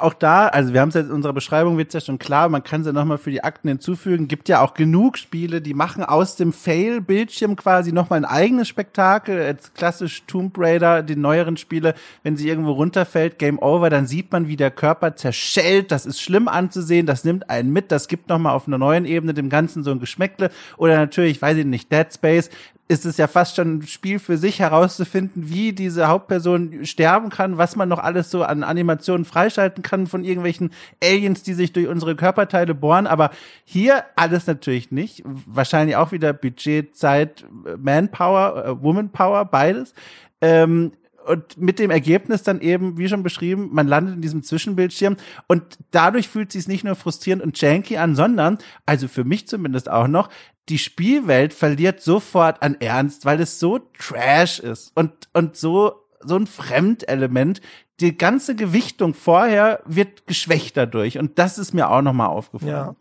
auch 0.00 0.12
da, 0.12 0.48
also 0.48 0.74
wir 0.74 0.82
haben 0.82 0.90
es 0.90 0.96
jetzt 0.96 1.06
in 1.06 1.12
unserer 1.12 1.32
Beschreibung 1.32 1.78
wird 1.78 1.94
ja 1.94 2.00
schon 2.02 2.18
klar, 2.18 2.50
man 2.50 2.62
kann 2.62 2.84
sie 2.84 2.92
nochmal 2.92 3.16
für 3.16 3.30
die 3.30 3.42
Akten 3.42 3.68
hinzufügen. 3.68 4.28
Gibt 4.28 4.50
ja 4.50 4.60
auch 4.60 4.74
genug 4.74 5.16
Spiele, 5.16 5.62
die 5.62 5.72
machen 5.72 6.04
aus 6.04 6.36
dem 6.36 6.52
Fail-Bildschirm 6.52 7.56
quasi 7.56 7.92
nochmal 7.92 8.18
ein 8.18 8.26
eigenes 8.26 8.68
Spektakel. 8.68 9.38
Jetzt 9.38 9.74
klassisch 9.74 10.24
Tomb 10.26 10.58
Raider, 10.58 11.02
die 11.02 11.16
neueren 11.16 11.56
Spiele, 11.56 11.94
wenn 12.22 12.36
sie 12.36 12.46
irgendwo 12.50 12.72
runterfällt, 12.72 13.38
Game 13.38 13.58
Over, 13.58 13.88
dann 13.88 14.06
sieht 14.06 14.30
man, 14.30 14.46
wie 14.46 14.56
der 14.56 14.70
Körper 14.70 15.16
zerschellt. 15.16 15.90
Das 15.90 16.04
ist 16.04 16.20
schlimm 16.20 16.46
anzusehen, 16.46 17.06
das 17.06 17.24
nimmt 17.24 17.48
einen 17.48 17.72
mit, 17.72 17.92
das 17.92 18.08
gibt 18.08 18.28
nochmal 18.28 18.54
auf 18.54 18.66
einer 18.66 18.76
neuen 18.76 19.06
Ebene 19.06 19.32
dem 19.32 19.48
Ganzen 19.48 19.82
so 19.84 19.90
ein 19.90 20.00
Geschmäckle. 20.00 20.50
Oder 20.76 20.98
natürlich, 20.98 21.40
weiß 21.40 21.56
ich 21.56 21.64
nicht, 21.64 21.90
Dead 21.90 22.12
Space, 22.12 22.50
ist 22.86 23.06
es 23.06 23.16
ja 23.16 23.26
fast 23.26 23.56
schon 23.56 23.78
ein 23.78 23.86
Spiel 23.86 24.18
für 24.18 24.36
sich 24.36 24.60
herauszufinden, 24.60 25.48
wie 25.48 25.72
diese 25.72 26.08
Hauptperson 26.08 26.84
sterben 26.84 27.30
kann, 27.30 27.56
was 27.56 27.76
man 27.76 27.88
noch 27.88 27.98
alles 27.98 28.30
so 28.30 28.42
an 28.42 28.62
Animationen 28.62 29.24
freischalten 29.24 29.82
kann 29.82 30.06
von 30.06 30.22
irgendwelchen 30.22 30.70
Aliens, 31.02 31.42
die 31.42 31.54
sich 31.54 31.72
durch 31.72 31.88
unsere 31.88 32.14
Körperteile 32.14 32.74
bohren. 32.74 33.06
Aber 33.06 33.30
hier 33.64 34.04
alles 34.16 34.46
natürlich 34.46 34.90
nicht. 34.90 35.22
Wahrscheinlich 35.24 35.96
auch 35.96 36.12
wieder 36.12 36.34
Budget, 36.34 36.94
Zeit, 36.94 37.46
Manpower, 37.78 38.64
äh, 38.64 38.82
Womanpower, 38.82 39.46
beides. 39.46 39.94
Ähm, 40.42 40.92
und 41.26 41.56
mit 41.56 41.78
dem 41.78 41.90
Ergebnis 41.90 42.42
dann 42.42 42.60
eben, 42.60 42.98
wie 42.98 43.08
schon 43.08 43.22
beschrieben, 43.22 43.70
man 43.72 43.88
landet 43.88 44.16
in 44.16 44.20
diesem 44.20 44.42
Zwischenbildschirm 44.42 45.16
und 45.46 45.78
dadurch 45.90 46.28
fühlt 46.28 46.52
sich 46.52 46.60
es 46.62 46.68
nicht 46.68 46.84
nur 46.84 46.96
frustrierend 46.96 47.42
und 47.42 47.58
janky 47.58 47.96
an, 47.96 48.14
sondern, 48.14 48.58
also 48.86 49.08
für 49.08 49.24
mich 49.24 49.48
zumindest 49.48 49.90
auch 49.90 50.06
noch, 50.06 50.28
die 50.68 50.78
Spielwelt 50.78 51.52
verliert 51.52 52.00
sofort 52.00 52.62
an 52.62 52.76
Ernst, 52.80 53.24
weil 53.24 53.40
es 53.40 53.60
so 53.60 53.80
trash 53.98 54.60
ist 54.60 54.92
und, 54.94 55.12
und 55.32 55.56
so, 55.56 56.04
so 56.20 56.36
ein 56.36 56.46
Fremdelement. 56.46 57.60
Die 58.00 58.16
ganze 58.16 58.56
Gewichtung 58.56 59.14
vorher 59.14 59.80
wird 59.84 60.26
geschwächt 60.26 60.76
dadurch 60.76 61.18
und 61.18 61.38
das 61.38 61.58
ist 61.58 61.74
mir 61.74 61.90
auch 61.90 62.02
nochmal 62.02 62.28
aufgefallen. 62.28 62.70
Ja. 62.70 62.96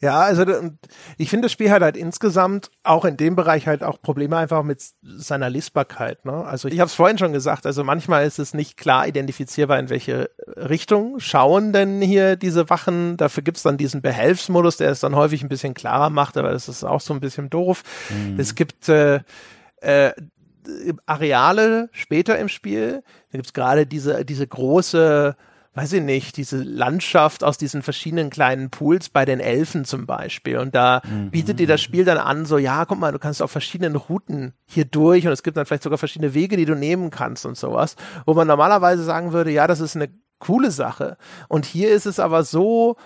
Ja, 0.00 0.20
also 0.20 0.44
ich 1.16 1.30
finde, 1.30 1.46
das 1.46 1.52
Spiel 1.52 1.70
hat 1.70 1.82
halt 1.82 1.96
insgesamt 1.96 2.70
auch 2.82 3.04
in 3.04 3.16
dem 3.16 3.36
Bereich 3.36 3.66
halt 3.66 3.82
auch 3.82 4.00
Probleme 4.00 4.36
einfach 4.36 4.62
mit 4.62 4.82
seiner 5.02 5.48
Lesbarkeit. 5.48 6.24
Ne? 6.24 6.32
Also 6.32 6.68
ich 6.68 6.80
habe 6.80 6.88
es 6.88 6.94
vorhin 6.94 7.18
schon 7.18 7.32
gesagt, 7.32 7.66
also 7.66 7.82
manchmal 7.82 8.26
ist 8.26 8.38
es 8.38 8.52
nicht 8.52 8.76
klar 8.76 9.06
identifizierbar, 9.06 9.78
in 9.78 9.88
welche 9.88 10.30
Richtung 10.56 11.18
schauen 11.18 11.72
denn 11.72 12.00
hier 12.02 12.36
diese 12.36 12.68
Wachen. 12.68 13.16
Dafür 13.16 13.42
gibt's 13.42 13.62
dann 13.62 13.78
diesen 13.78 14.02
Behelfsmodus, 14.02 14.76
der 14.76 14.90
es 14.90 15.00
dann 15.00 15.16
häufig 15.16 15.42
ein 15.42 15.48
bisschen 15.48 15.74
klarer 15.74 16.10
macht, 16.10 16.36
aber 16.36 16.50
das 16.50 16.68
ist 16.68 16.84
auch 16.84 17.00
so 17.00 17.14
ein 17.14 17.20
bisschen 17.20 17.48
doof. 17.48 17.82
Mhm. 18.10 18.38
Es 18.38 18.54
gibt 18.54 18.88
äh, 18.88 19.20
äh, 19.80 20.12
Areale 21.06 21.88
später 21.92 22.38
im 22.38 22.48
Spiel, 22.48 23.02
da 23.30 23.38
gibt's 23.38 23.52
gerade 23.52 23.86
diese, 23.86 24.24
diese 24.24 24.46
große 24.46 25.36
weiß 25.76 25.92
ich 25.92 26.02
nicht, 26.02 26.38
diese 26.38 26.62
Landschaft 26.62 27.44
aus 27.44 27.58
diesen 27.58 27.82
verschiedenen 27.82 28.30
kleinen 28.30 28.70
Pools 28.70 29.10
bei 29.10 29.26
den 29.26 29.40
Elfen 29.40 29.84
zum 29.84 30.06
Beispiel. 30.06 30.56
Und 30.56 30.74
da 30.74 31.02
mhm. 31.04 31.30
bietet 31.30 31.58
dir 31.58 31.66
das 31.66 31.82
Spiel 31.82 32.06
dann 32.06 32.16
an, 32.16 32.46
so, 32.46 32.56
ja, 32.56 32.86
guck 32.86 32.98
mal, 32.98 33.12
du 33.12 33.18
kannst 33.18 33.42
auf 33.42 33.50
verschiedenen 33.50 33.94
Routen 33.94 34.54
hier 34.64 34.86
durch 34.86 35.26
und 35.26 35.32
es 35.34 35.42
gibt 35.42 35.58
dann 35.58 35.66
vielleicht 35.66 35.82
sogar 35.82 35.98
verschiedene 35.98 36.32
Wege, 36.32 36.56
die 36.56 36.64
du 36.64 36.74
nehmen 36.74 37.10
kannst 37.10 37.44
und 37.44 37.58
sowas. 37.58 37.94
Wo 38.24 38.32
man 38.32 38.46
normalerweise 38.46 39.04
sagen 39.04 39.34
würde, 39.34 39.50
ja, 39.50 39.66
das 39.66 39.80
ist 39.80 39.96
eine 39.96 40.08
coole 40.38 40.70
Sache. 40.70 41.18
Und 41.48 41.66
hier 41.66 41.90
ist 41.90 42.06
es 42.06 42.18
aber 42.18 42.42
so, 42.42 42.96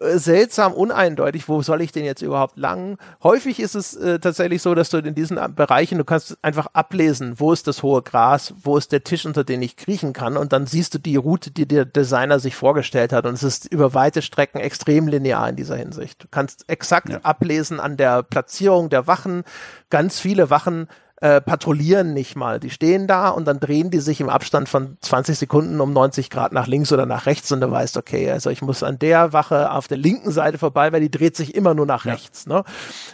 äh, 0.00 0.18
seltsam 0.18 0.72
uneindeutig, 0.72 1.48
wo 1.48 1.60
soll 1.62 1.82
ich 1.82 1.92
denn 1.92 2.04
jetzt 2.04 2.22
überhaupt 2.22 2.56
lang? 2.56 2.96
Häufig 3.22 3.60
ist 3.60 3.74
es 3.74 3.94
äh, 3.96 4.18
tatsächlich 4.18 4.62
so, 4.62 4.74
dass 4.74 4.88
du 4.88 4.98
in 4.98 5.14
diesen 5.14 5.38
Bereichen, 5.54 5.98
du 5.98 6.04
kannst 6.04 6.38
einfach 6.42 6.68
ablesen, 6.72 7.34
wo 7.38 7.52
ist 7.52 7.66
das 7.66 7.82
hohe 7.82 8.00
Gras, 8.00 8.54
wo 8.62 8.76
ist 8.78 8.92
der 8.92 9.04
Tisch, 9.04 9.26
unter 9.26 9.44
den 9.44 9.60
ich 9.60 9.76
kriechen 9.76 10.12
kann 10.12 10.36
und 10.36 10.52
dann 10.54 10.66
siehst 10.66 10.94
du 10.94 10.98
die 10.98 11.16
Route, 11.16 11.50
die 11.50 11.66
der 11.66 11.84
Designer 11.84 12.40
sich 12.40 12.56
vorgestellt 12.56 13.12
hat 13.12 13.26
und 13.26 13.34
es 13.34 13.42
ist 13.42 13.66
über 13.66 13.92
weite 13.92 14.22
Strecken 14.22 14.58
extrem 14.58 15.06
linear 15.06 15.48
in 15.48 15.56
dieser 15.56 15.76
Hinsicht. 15.76 16.24
Du 16.24 16.28
kannst 16.30 16.68
exakt 16.68 17.10
ja. 17.10 17.20
ablesen 17.22 17.78
an 17.78 17.96
der 17.96 18.22
Platzierung 18.22 18.88
der 18.88 19.06
Wachen, 19.06 19.44
ganz 19.90 20.18
viele 20.18 20.48
Wachen 20.48 20.88
äh, 21.20 21.40
patrouillieren 21.40 22.14
nicht 22.14 22.36
mal. 22.36 22.60
Die 22.60 22.70
stehen 22.70 23.06
da 23.06 23.28
und 23.28 23.46
dann 23.46 23.60
drehen 23.60 23.90
die 23.90 24.00
sich 24.00 24.20
im 24.20 24.28
Abstand 24.28 24.68
von 24.68 24.96
20 25.00 25.38
Sekunden 25.38 25.80
um 25.80 25.92
90 25.92 26.30
Grad 26.30 26.52
nach 26.52 26.66
links 26.66 26.92
oder 26.92 27.06
nach 27.06 27.26
rechts 27.26 27.52
und 27.52 27.60
du 27.60 27.70
weißt, 27.70 27.96
okay, 27.96 28.30
also 28.30 28.50
ich 28.50 28.62
muss 28.62 28.82
an 28.82 28.98
der 28.98 29.32
Wache 29.32 29.70
auf 29.70 29.86
der 29.86 29.98
linken 29.98 30.30
Seite 30.30 30.58
vorbei, 30.58 30.92
weil 30.92 31.00
die 31.00 31.10
dreht 31.10 31.36
sich 31.36 31.54
immer 31.54 31.74
nur 31.74 31.86
nach 31.86 32.04
ja. 32.04 32.12
rechts. 32.12 32.46
Ne? 32.46 32.64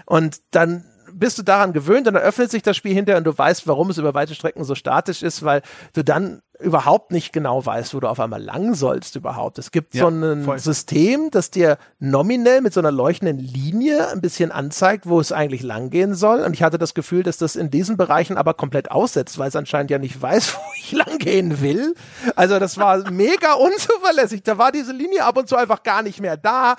Und 0.07 0.41
dann 0.53 0.85
bist 1.19 1.39
du 1.39 1.43
daran 1.43 1.73
gewöhnt 1.73 2.07
und 2.07 2.14
dann 2.14 2.23
öffnet 2.23 2.51
sich 2.51 2.62
das 2.62 2.77
Spiel 2.77 2.95
hinterher 2.95 3.19
und 3.19 3.25
du 3.25 3.37
weißt, 3.37 3.67
warum 3.67 3.91
es 3.91 3.99
über 3.99 4.14
weite 4.14 4.35
Strecken 4.35 4.64
so 4.64 4.75
statisch 4.75 5.23
ist, 5.23 5.45
weil 5.45 5.62
du 5.95 6.05
dann 6.05 6.43
überhaupt 6.59 7.12
nicht 7.12 7.33
genau 7.33 7.64
weißt, 7.64 7.95
wo 7.95 8.01
du 8.01 8.09
auf 8.09 8.19
einmal 8.21 8.43
lang 8.43 8.75
sollst 8.75 9.17
überhaupt. 9.17 9.59
Es 9.59 9.71
gibt 9.71 9.95
ja, 9.95 10.03
so 10.03 10.09
ein 10.09 10.45
voll. 10.45 10.59
System, 10.59 11.31
das 11.31 11.51
dir 11.51 11.79
nominell 11.99 12.61
mit 12.61 12.73
so 12.73 12.81
einer 12.81 12.91
leuchtenden 12.91 13.39
Linie 13.39 14.09
ein 14.09 14.21
bisschen 14.21 14.53
anzeigt, 14.53 15.07
wo 15.07 15.21
es 15.21 15.33
eigentlich 15.33 15.62
lang 15.62 15.91
gehen 15.91 16.14
soll. 16.14 16.41
Und 16.41 16.55
ich 16.55 16.62
hatte 16.62 16.79
das 16.79 16.95
Gefühl, 16.95 17.23
dass 17.23 17.37
das 17.37 17.57
in 17.57 17.71
diesen 17.71 17.97
Bereichen 17.97 18.39
aber 18.39 18.55
komplett 18.55 18.91
aussetzt, 18.91 19.39
weil 19.39 19.49
es 19.49 19.57
anscheinend 19.57 19.91
ja 19.91 19.99
nicht 19.99 20.21
weiß, 20.21 20.55
wo 20.57 20.61
ich 20.79 20.93
lang 20.93 21.19
gehen 21.19 21.61
will. 21.61 21.95
Also 22.37 22.59
das 22.59 22.79
war 22.79 23.11
mega 23.11 23.53
unzuverlässig. 23.59 24.43
Da 24.43 24.57
war 24.59 24.73
diese 24.73 24.93
Linie 24.93 25.25
ab 25.25 25.37
und 25.37 25.49
zu 25.49 25.57
einfach 25.57 25.83
gar 25.83 26.03
nicht 26.03 26.21
mehr 26.21 26.37
da. 26.37 26.77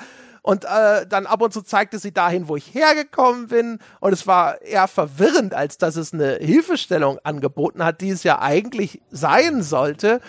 Und 0.47 0.63
äh, 0.63 1.05
dann 1.05 1.25
ab 1.25 1.41
und 1.41 1.51
zu 1.51 1.61
zeigte 1.61 1.99
sie 1.99 2.13
dahin, 2.13 2.47
wo 2.47 2.55
ich 2.55 2.73
hergekommen 2.73 3.47
bin. 3.47 3.79
Und 3.99 4.13
es 4.13 4.27
war 4.27 4.61
eher 4.61 4.87
verwirrend, 4.87 5.53
als 5.53 5.77
dass 5.77 5.97
es 5.97 6.13
eine 6.13 6.35
Hilfestellung 6.35 7.19
angeboten 7.21 7.83
hat, 7.83 7.99
die 7.99 8.11
es 8.11 8.23
ja 8.23 8.39
eigentlich 8.39 9.01
sein 9.11 9.61
sollte. 9.61 10.21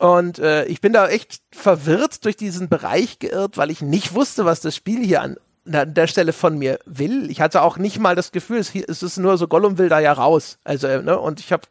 Und 0.00 0.40
äh, 0.40 0.64
ich 0.64 0.80
bin 0.80 0.92
da 0.92 1.06
echt 1.06 1.42
verwirrt 1.52 2.24
durch 2.24 2.36
diesen 2.36 2.68
Bereich 2.68 3.20
geirrt, 3.20 3.56
weil 3.56 3.70
ich 3.70 3.82
nicht 3.82 4.14
wusste, 4.14 4.44
was 4.44 4.62
das 4.62 4.74
Spiel 4.74 5.04
hier 5.04 5.22
an 5.22 5.36
an 5.72 5.94
der 5.94 6.08
Stelle 6.08 6.32
von 6.32 6.58
mir 6.58 6.80
will. 6.86 7.30
Ich 7.30 7.40
hatte 7.40 7.62
auch 7.62 7.78
nicht 7.78 8.00
mal 8.00 8.16
das 8.16 8.32
Gefühl, 8.32 8.58
es, 8.58 8.74
es 8.74 9.04
ist 9.04 9.16
nur 9.18 9.38
so, 9.38 9.46
Gollum 9.46 9.78
will 9.78 9.88
da 9.88 10.00
ja 10.00 10.12
raus. 10.12 10.58
Also, 10.64 10.88
äh, 10.88 11.00
ne, 11.04 11.16
und 11.16 11.38
ich 11.38 11.52
habe 11.52 11.62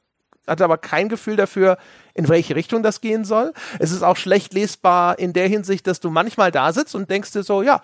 hatte 0.48 0.64
aber 0.64 0.78
kein 0.78 1.10
Gefühl 1.10 1.36
dafür, 1.36 1.78
in 2.14 2.28
welche 2.28 2.56
Richtung 2.56 2.84
das 2.84 3.02
gehen 3.02 3.26
soll. 3.26 3.54
Es 3.80 3.92
ist 3.92 4.04
auch 4.04 4.18
schlecht 4.18 4.54
lesbar 4.54 5.20
in 5.20 5.34
der 5.34 5.48
Hinsicht, 5.48 5.88
dass 5.88 6.00
du 6.00 6.10
manchmal 6.10 6.52
da 6.52 6.74
sitzt 6.74 6.96
und 6.96 7.10
denkst 7.10 7.32
dir 7.32 7.44
so, 7.44 7.62
ja, 7.62 7.82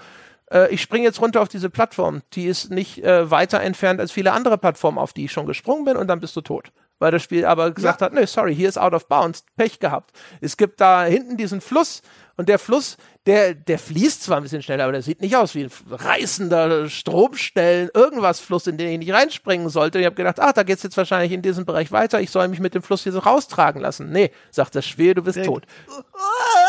äh, 0.51 0.73
ich 0.73 0.81
springe 0.81 1.05
jetzt 1.05 1.21
runter 1.21 1.41
auf 1.41 1.49
diese 1.49 1.69
Plattform. 1.69 2.21
Die 2.33 2.45
ist 2.45 2.71
nicht 2.71 3.03
äh, 3.03 3.29
weiter 3.29 3.61
entfernt 3.61 3.99
als 3.99 4.11
viele 4.11 4.31
andere 4.31 4.57
Plattformen, 4.57 4.97
auf 4.97 5.13
die 5.13 5.25
ich 5.25 5.31
schon 5.31 5.45
gesprungen 5.45 5.85
bin 5.85 5.97
und 5.97 6.07
dann 6.07 6.19
bist 6.19 6.35
du 6.35 6.41
tot. 6.41 6.71
Weil 6.99 7.11
das 7.11 7.23
Spiel 7.23 7.45
aber 7.45 7.71
gesagt 7.71 8.01
hat, 8.01 8.13
nee, 8.13 8.25
sorry, 8.25 8.55
hier 8.55 8.69
ist 8.69 8.77
out 8.77 8.93
of 8.93 9.07
bounds, 9.07 9.45
Pech 9.55 9.79
gehabt. 9.79 10.11
Es 10.41 10.57
gibt 10.57 10.81
da 10.81 11.03
hinten 11.05 11.37
diesen 11.37 11.61
Fluss 11.61 12.01
und 12.37 12.49
der 12.49 12.59
Fluss, 12.59 12.97
der, 13.25 13.55
der 13.55 13.79
fließt 13.79 14.23
zwar 14.23 14.37
ein 14.37 14.43
bisschen 14.43 14.61
schneller, 14.61 14.83
aber 14.83 14.93
der 14.93 15.01
sieht 15.01 15.21
nicht 15.21 15.35
aus 15.35 15.55
wie 15.55 15.63
ein 15.63 15.71
reißender 15.89 16.87
Stromstellen, 16.89 17.89
irgendwas 17.93 18.39
Fluss, 18.39 18.67
in 18.67 18.77
den 18.77 18.89
ich 18.89 18.99
nicht 18.99 19.13
reinspringen 19.13 19.69
sollte. 19.69 19.99
Ich 19.99 20.05
habe 20.05 20.15
gedacht, 20.15 20.39
ach, 20.39 20.53
da 20.53 20.63
geht's 20.63 20.83
jetzt 20.83 20.97
wahrscheinlich 20.97 21.31
in 21.31 21.41
diesem 21.41 21.65
Bereich 21.65 21.91
weiter, 21.91 22.21
ich 22.21 22.29
soll 22.29 22.47
mich 22.47 22.59
mit 22.59 22.75
dem 22.75 22.83
Fluss 22.83 23.03
hier 23.03 23.11
so 23.11 23.19
raustragen 23.19 23.81
lassen. 23.81 24.11
Nee, 24.11 24.31
sagt 24.51 24.75
das 24.75 24.85
Spiel, 24.85 25.13
du 25.13 25.23
bist 25.23 25.43
tot. 25.43 25.63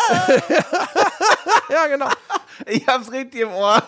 ja, 1.70 1.86
genau. 1.86 2.08
Ich 2.66 2.86
hab's 2.86 3.12
richtig 3.12 3.42
im 3.42 3.52
Ohr. 3.52 3.82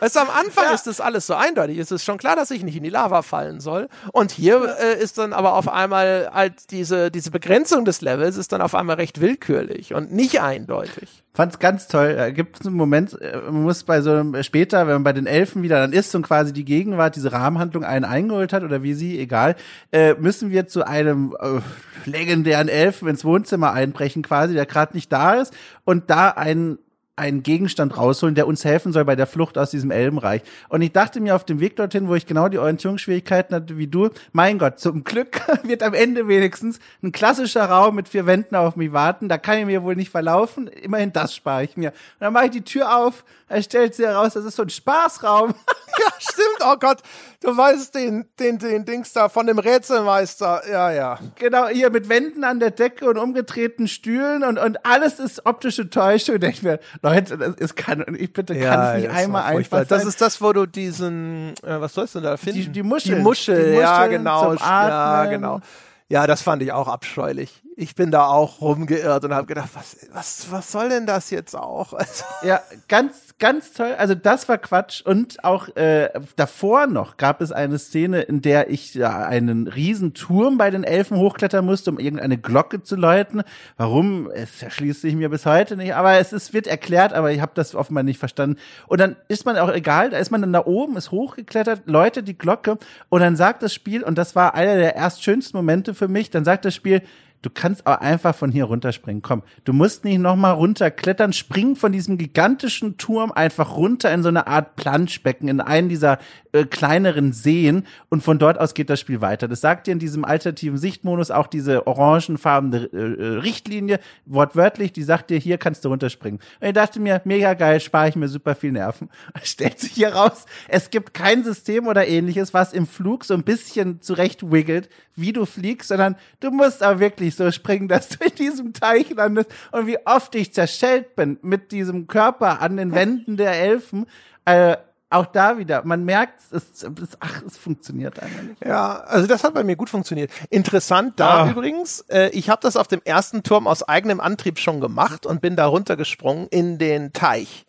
Weißt 0.00 0.16
du, 0.16 0.20
am 0.20 0.30
Anfang 0.30 0.74
ist 0.74 0.86
das 0.86 1.00
alles 1.00 1.26
so 1.26 1.34
eindeutig. 1.34 1.78
Es 1.78 1.92
ist 1.92 2.04
schon 2.04 2.18
klar, 2.18 2.34
dass 2.34 2.50
ich 2.50 2.64
nicht 2.64 2.76
in 2.76 2.82
die 2.82 2.90
Lava 2.90 3.22
fallen 3.22 3.60
soll. 3.60 3.88
Und 4.12 4.32
hier 4.32 4.76
äh, 4.80 5.00
ist 5.00 5.18
dann 5.18 5.32
aber 5.32 5.54
auf 5.54 5.68
einmal 5.68 6.30
halt 6.32 6.70
diese, 6.70 7.10
diese 7.10 7.30
Begrenzung 7.30 7.84
des 7.84 8.00
Levels 8.00 8.36
ist 8.36 8.52
dann 8.52 8.62
auf 8.62 8.74
einmal 8.74 8.96
recht 8.96 9.20
willkürlich 9.20 9.94
und 9.94 10.12
nicht 10.12 10.40
eindeutig. 10.40 11.22
Fand's 11.32 11.58
ganz 11.58 11.86
toll. 11.86 12.16
Da 12.16 12.30
gibt 12.30 12.60
es 12.60 12.66
einen 12.66 12.76
Moment, 12.76 13.20
äh, 13.20 13.36
man 13.36 13.62
muss 13.62 13.84
bei 13.84 14.00
so 14.00 14.10
einem, 14.10 14.42
später, 14.42 14.86
wenn 14.86 14.94
man 14.94 15.04
bei 15.04 15.12
den 15.12 15.26
Elfen 15.26 15.62
wieder 15.62 15.78
dann 15.78 15.92
ist 15.92 16.14
und 16.14 16.22
quasi 16.22 16.52
die 16.52 16.64
Gegenwart, 16.64 17.14
diese 17.14 17.32
Rahmenhandlung 17.32 17.84
einen 17.84 18.04
eingeholt 18.04 18.52
hat 18.52 18.62
oder 18.62 18.82
wie 18.82 18.94
sie, 18.94 19.18
egal, 19.18 19.54
äh, 19.92 20.14
müssen 20.14 20.50
wir 20.50 20.66
zu 20.66 20.86
einem 20.86 21.36
äh, 21.38 21.60
legendären 22.08 22.68
Elfen 22.68 23.06
ins 23.06 23.24
Wohnzimmer 23.24 23.72
einbrechen 23.72 24.22
quasi, 24.22 24.54
der 24.54 24.66
gerade 24.66 24.94
nicht 24.94 25.12
da 25.12 25.34
ist 25.34 25.54
und 25.84 26.10
da 26.10 26.30
einen 26.30 26.78
einen 27.20 27.42
Gegenstand 27.42 27.96
rausholen, 27.96 28.34
der 28.34 28.46
uns 28.46 28.64
helfen 28.64 28.92
soll 28.92 29.04
bei 29.04 29.14
der 29.14 29.26
Flucht 29.26 29.58
aus 29.58 29.70
diesem 29.70 29.90
Elbenreich. 29.90 30.42
Und 30.70 30.80
ich 30.80 30.92
dachte 30.92 31.20
mir 31.20 31.36
auf 31.36 31.44
dem 31.44 31.60
Weg 31.60 31.76
dorthin, 31.76 32.08
wo 32.08 32.14
ich 32.14 32.26
genau 32.26 32.48
die 32.48 32.58
Orientierungsschwierigkeiten 32.58 33.54
hatte 33.54 33.76
wie 33.76 33.86
du, 33.86 34.08
mein 34.32 34.58
Gott, 34.58 34.80
zum 34.80 35.04
Glück 35.04 35.42
wird 35.62 35.82
am 35.82 35.94
Ende 35.94 36.26
wenigstens 36.28 36.80
ein 37.02 37.12
klassischer 37.12 37.66
Raum 37.66 37.94
mit 37.94 38.08
vier 38.08 38.26
Wänden 38.26 38.56
auf 38.56 38.74
mich 38.74 38.92
warten. 38.92 39.28
Da 39.28 39.36
kann 39.36 39.58
ich 39.58 39.66
mir 39.66 39.82
wohl 39.82 39.96
nicht 39.96 40.10
verlaufen. 40.10 40.66
Immerhin 40.66 41.12
das 41.12 41.34
spare 41.34 41.64
ich 41.64 41.76
mir. 41.76 41.90
Und 41.90 42.20
dann 42.20 42.32
mache 42.32 42.46
ich 42.46 42.50
die 42.52 42.64
Tür 42.64 42.96
auf, 42.96 43.24
er 43.48 43.62
stellt 43.62 43.96
sie 43.96 44.06
heraus, 44.06 44.34
das 44.34 44.44
ist 44.44 44.56
so 44.56 44.62
ein 44.62 44.70
Spaßraum. 44.70 45.50
ja, 45.98 46.06
stimmt. 46.18 46.60
Oh 46.64 46.76
Gott, 46.76 46.98
du 47.42 47.56
weißt 47.56 47.94
den, 47.96 48.26
den, 48.38 48.58
den 48.58 48.84
Dings 48.84 49.12
da 49.12 49.28
von 49.28 49.46
dem 49.46 49.58
Rätselmeister. 49.58 50.62
Ja, 50.70 50.92
ja. 50.92 51.18
Genau, 51.34 51.66
hier 51.66 51.90
mit 51.90 52.08
Wänden 52.08 52.44
an 52.44 52.60
der 52.60 52.70
Decke 52.70 53.10
und 53.10 53.18
umgedrehten 53.18 53.88
Stühlen 53.88 54.44
und, 54.44 54.56
und 54.58 54.86
alles 54.86 55.18
ist 55.18 55.44
optische 55.46 55.90
Täuschung. 55.90 56.40
Ich 56.42 56.62
mir, 56.62 56.78
Leute, 57.14 57.54
ist 57.58 57.76
kann, 57.76 58.04
ich 58.18 58.32
bitte, 58.32 58.54
ja, 58.54 58.74
kann 58.74 58.96
es 58.96 59.02
nicht 59.02 59.10
einmal 59.10 59.42
einfach 59.44 59.84
Das 59.86 60.04
ist 60.04 60.20
das, 60.20 60.40
wo 60.40 60.52
du 60.52 60.66
diesen, 60.66 61.54
äh, 61.62 61.80
was 61.80 61.94
sollst 61.94 62.14
du 62.14 62.20
da 62.20 62.36
finden? 62.36 62.60
Die, 62.60 62.68
die 62.68 62.82
Muschel. 62.82 63.16
Die 63.16 63.22
Muschel, 63.22 63.56
die 63.56 63.70
Muschel 63.70 63.80
ja, 63.80 64.06
genau. 64.06 64.54
Ja, 64.54 65.24
genau. 65.26 65.60
Ja, 66.08 66.26
das 66.26 66.42
fand 66.42 66.62
ich 66.62 66.72
auch 66.72 66.88
abscheulich. 66.88 67.62
Ich 67.80 67.94
bin 67.94 68.10
da 68.10 68.26
auch 68.26 68.60
rumgeirrt 68.60 69.24
und 69.24 69.32
habe 69.32 69.46
gedacht, 69.46 69.70
was, 69.72 69.96
was, 70.12 70.52
was 70.52 70.70
soll 70.70 70.90
denn 70.90 71.06
das 71.06 71.30
jetzt 71.30 71.56
auch? 71.56 71.94
Also 71.94 72.24
ja, 72.42 72.60
ganz, 72.88 73.34
ganz 73.38 73.72
toll. 73.72 73.94
Also 73.96 74.14
das 74.14 74.50
war 74.50 74.58
Quatsch. 74.58 75.00
Und 75.00 75.42
auch 75.44 75.74
äh, 75.76 76.10
davor 76.36 76.86
noch 76.86 77.16
gab 77.16 77.40
es 77.40 77.52
eine 77.52 77.78
Szene, 77.78 78.20
in 78.20 78.42
der 78.42 78.68
ich 78.68 78.92
ja, 78.92 79.24
einen 79.24 79.66
riesen 79.66 80.12
Turm 80.12 80.58
bei 80.58 80.70
den 80.70 80.84
Elfen 80.84 81.16
hochklettern 81.16 81.64
musste, 81.64 81.90
um 81.90 81.98
irgendeine 81.98 82.36
Glocke 82.36 82.82
zu 82.82 82.96
läuten. 82.96 83.44
Warum? 83.78 84.30
Es 84.30 84.62
erschließt 84.62 85.00
sich 85.00 85.14
mir 85.14 85.30
bis 85.30 85.46
heute 85.46 85.78
nicht. 85.78 85.94
Aber 85.94 86.18
es 86.18 86.34
ist, 86.34 86.52
wird 86.52 86.66
erklärt, 86.66 87.14
aber 87.14 87.32
ich 87.32 87.40
habe 87.40 87.52
das 87.54 87.74
offenbar 87.74 88.04
nicht 88.04 88.18
verstanden. 88.18 88.58
Und 88.88 89.00
dann 89.00 89.16
ist 89.28 89.46
man 89.46 89.56
auch 89.56 89.72
egal, 89.72 90.10
da 90.10 90.18
ist 90.18 90.30
man 90.30 90.42
dann 90.42 90.52
da 90.52 90.66
oben, 90.66 90.98
ist 90.98 91.12
hochgeklettert, 91.12 91.86
läutet 91.86 92.28
die 92.28 92.36
Glocke 92.36 92.76
und 93.08 93.20
dann 93.20 93.36
sagt 93.36 93.62
das 93.62 93.72
Spiel, 93.72 94.02
und 94.02 94.18
das 94.18 94.36
war 94.36 94.52
einer 94.52 94.76
der 94.76 94.96
erst 94.96 95.24
schönsten 95.24 95.56
Momente 95.56 95.94
für 95.94 96.08
mich, 96.08 96.28
dann 96.28 96.44
sagt 96.44 96.66
das 96.66 96.74
Spiel, 96.74 97.00
Du 97.42 97.48
kannst 97.48 97.86
auch 97.86 98.00
einfach 98.00 98.34
von 98.34 98.50
hier 98.50 98.64
runterspringen. 98.64 99.22
Komm, 99.22 99.42
du 99.64 99.72
musst 99.72 100.04
nicht 100.04 100.18
nochmal 100.18 100.54
runterklettern. 100.54 101.32
Spring 101.32 101.74
von 101.74 101.90
diesem 101.90 102.18
gigantischen 102.18 102.98
Turm 102.98 103.32
einfach 103.32 103.76
runter 103.76 104.12
in 104.12 104.22
so 104.22 104.28
eine 104.28 104.46
Art 104.46 104.76
Planschbecken, 104.76 105.48
in 105.48 105.60
einen 105.62 105.88
dieser 105.88 106.18
äh, 106.52 106.64
kleineren 106.64 107.32
Seen. 107.32 107.86
Und 108.10 108.22
von 108.22 108.38
dort 108.38 108.60
aus 108.60 108.74
geht 108.74 108.90
das 108.90 109.00
Spiel 109.00 109.22
weiter. 109.22 109.48
Das 109.48 109.62
sagt 109.62 109.86
dir 109.86 109.92
in 109.92 109.98
diesem 109.98 110.24
alternativen 110.24 110.76
Sichtmodus 110.76 111.30
auch 111.30 111.46
diese 111.46 111.86
orangenfarbene 111.86 112.90
äh, 112.92 112.96
äh, 112.96 113.38
Richtlinie, 113.38 114.00
wortwörtlich, 114.26 114.92
die 114.92 115.02
sagt 115.02 115.30
dir, 115.30 115.38
hier 115.38 115.56
kannst 115.56 115.84
du 115.84 115.88
runterspringen. 115.88 116.40
Und 116.60 116.66
ich 116.66 116.74
dachte 116.74 117.00
mir, 117.00 117.22
mega 117.24 117.54
geil, 117.54 117.80
spare 117.80 118.08
ich 118.08 118.16
mir 118.16 118.28
super 118.28 118.54
viel 118.54 118.72
Nerven. 118.72 119.08
Stellt 119.42 119.80
sich 119.80 119.92
hier 119.92 120.14
raus, 120.14 120.44
es 120.68 120.90
gibt 120.90 121.14
kein 121.14 121.44
System 121.44 121.86
oder 121.86 122.06
ähnliches, 122.06 122.52
was 122.52 122.72
im 122.72 122.86
Flug 122.86 123.24
so 123.24 123.32
ein 123.32 123.44
bisschen 123.44 124.02
zurecht 124.02 124.50
wiggelt, 124.50 124.90
wie 125.16 125.32
du 125.32 125.46
fliegst, 125.46 125.88
sondern 125.88 126.16
du 126.40 126.50
musst 126.50 126.82
aber 126.82 127.00
wirklich 127.00 127.29
so 127.36 127.50
springen, 127.50 127.88
dass 127.88 128.08
du 128.08 128.24
in 128.24 128.34
diesem 128.34 128.72
Teich 128.72 129.10
landest 129.10 129.50
und 129.72 129.86
wie 129.86 129.98
oft 130.06 130.34
ich 130.34 130.52
zerschellt 130.52 131.16
bin 131.16 131.38
mit 131.42 131.72
diesem 131.72 132.06
Körper 132.06 132.60
an 132.60 132.76
den 132.76 132.94
Wänden 132.94 133.36
der 133.36 133.52
Elfen. 133.52 134.06
Äh, 134.44 134.76
auch 135.12 135.26
da 135.26 135.58
wieder, 135.58 135.82
man 135.84 136.04
merkt, 136.04 136.40
es, 136.52 136.84
es, 136.84 137.16
ach, 137.18 137.42
es 137.44 137.56
funktioniert 137.56 138.20
einfach 138.20 138.42
nicht. 138.42 138.64
Ja, 138.64 139.00
also 139.00 139.26
das 139.26 139.42
hat 139.42 139.54
bei 139.54 139.64
mir 139.64 139.74
gut 139.74 139.90
funktioniert. 139.90 140.30
Interessant 140.50 141.18
da 141.18 141.42
ah. 141.42 141.50
übrigens, 141.50 142.04
äh, 142.08 142.28
ich 142.28 142.48
habe 142.48 142.62
das 142.62 142.76
auf 142.76 142.86
dem 142.86 143.00
ersten 143.04 143.42
Turm 143.42 143.66
aus 143.66 143.82
eigenem 143.82 144.20
Antrieb 144.20 144.60
schon 144.60 144.80
gemacht 144.80 145.26
und 145.26 145.40
bin 145.40 145.56
da 145.56 145.66
runtergesprungen 145.66 146.46
in 146.48 146.78
den 146.78 147.12
Teich. 147.12 147.66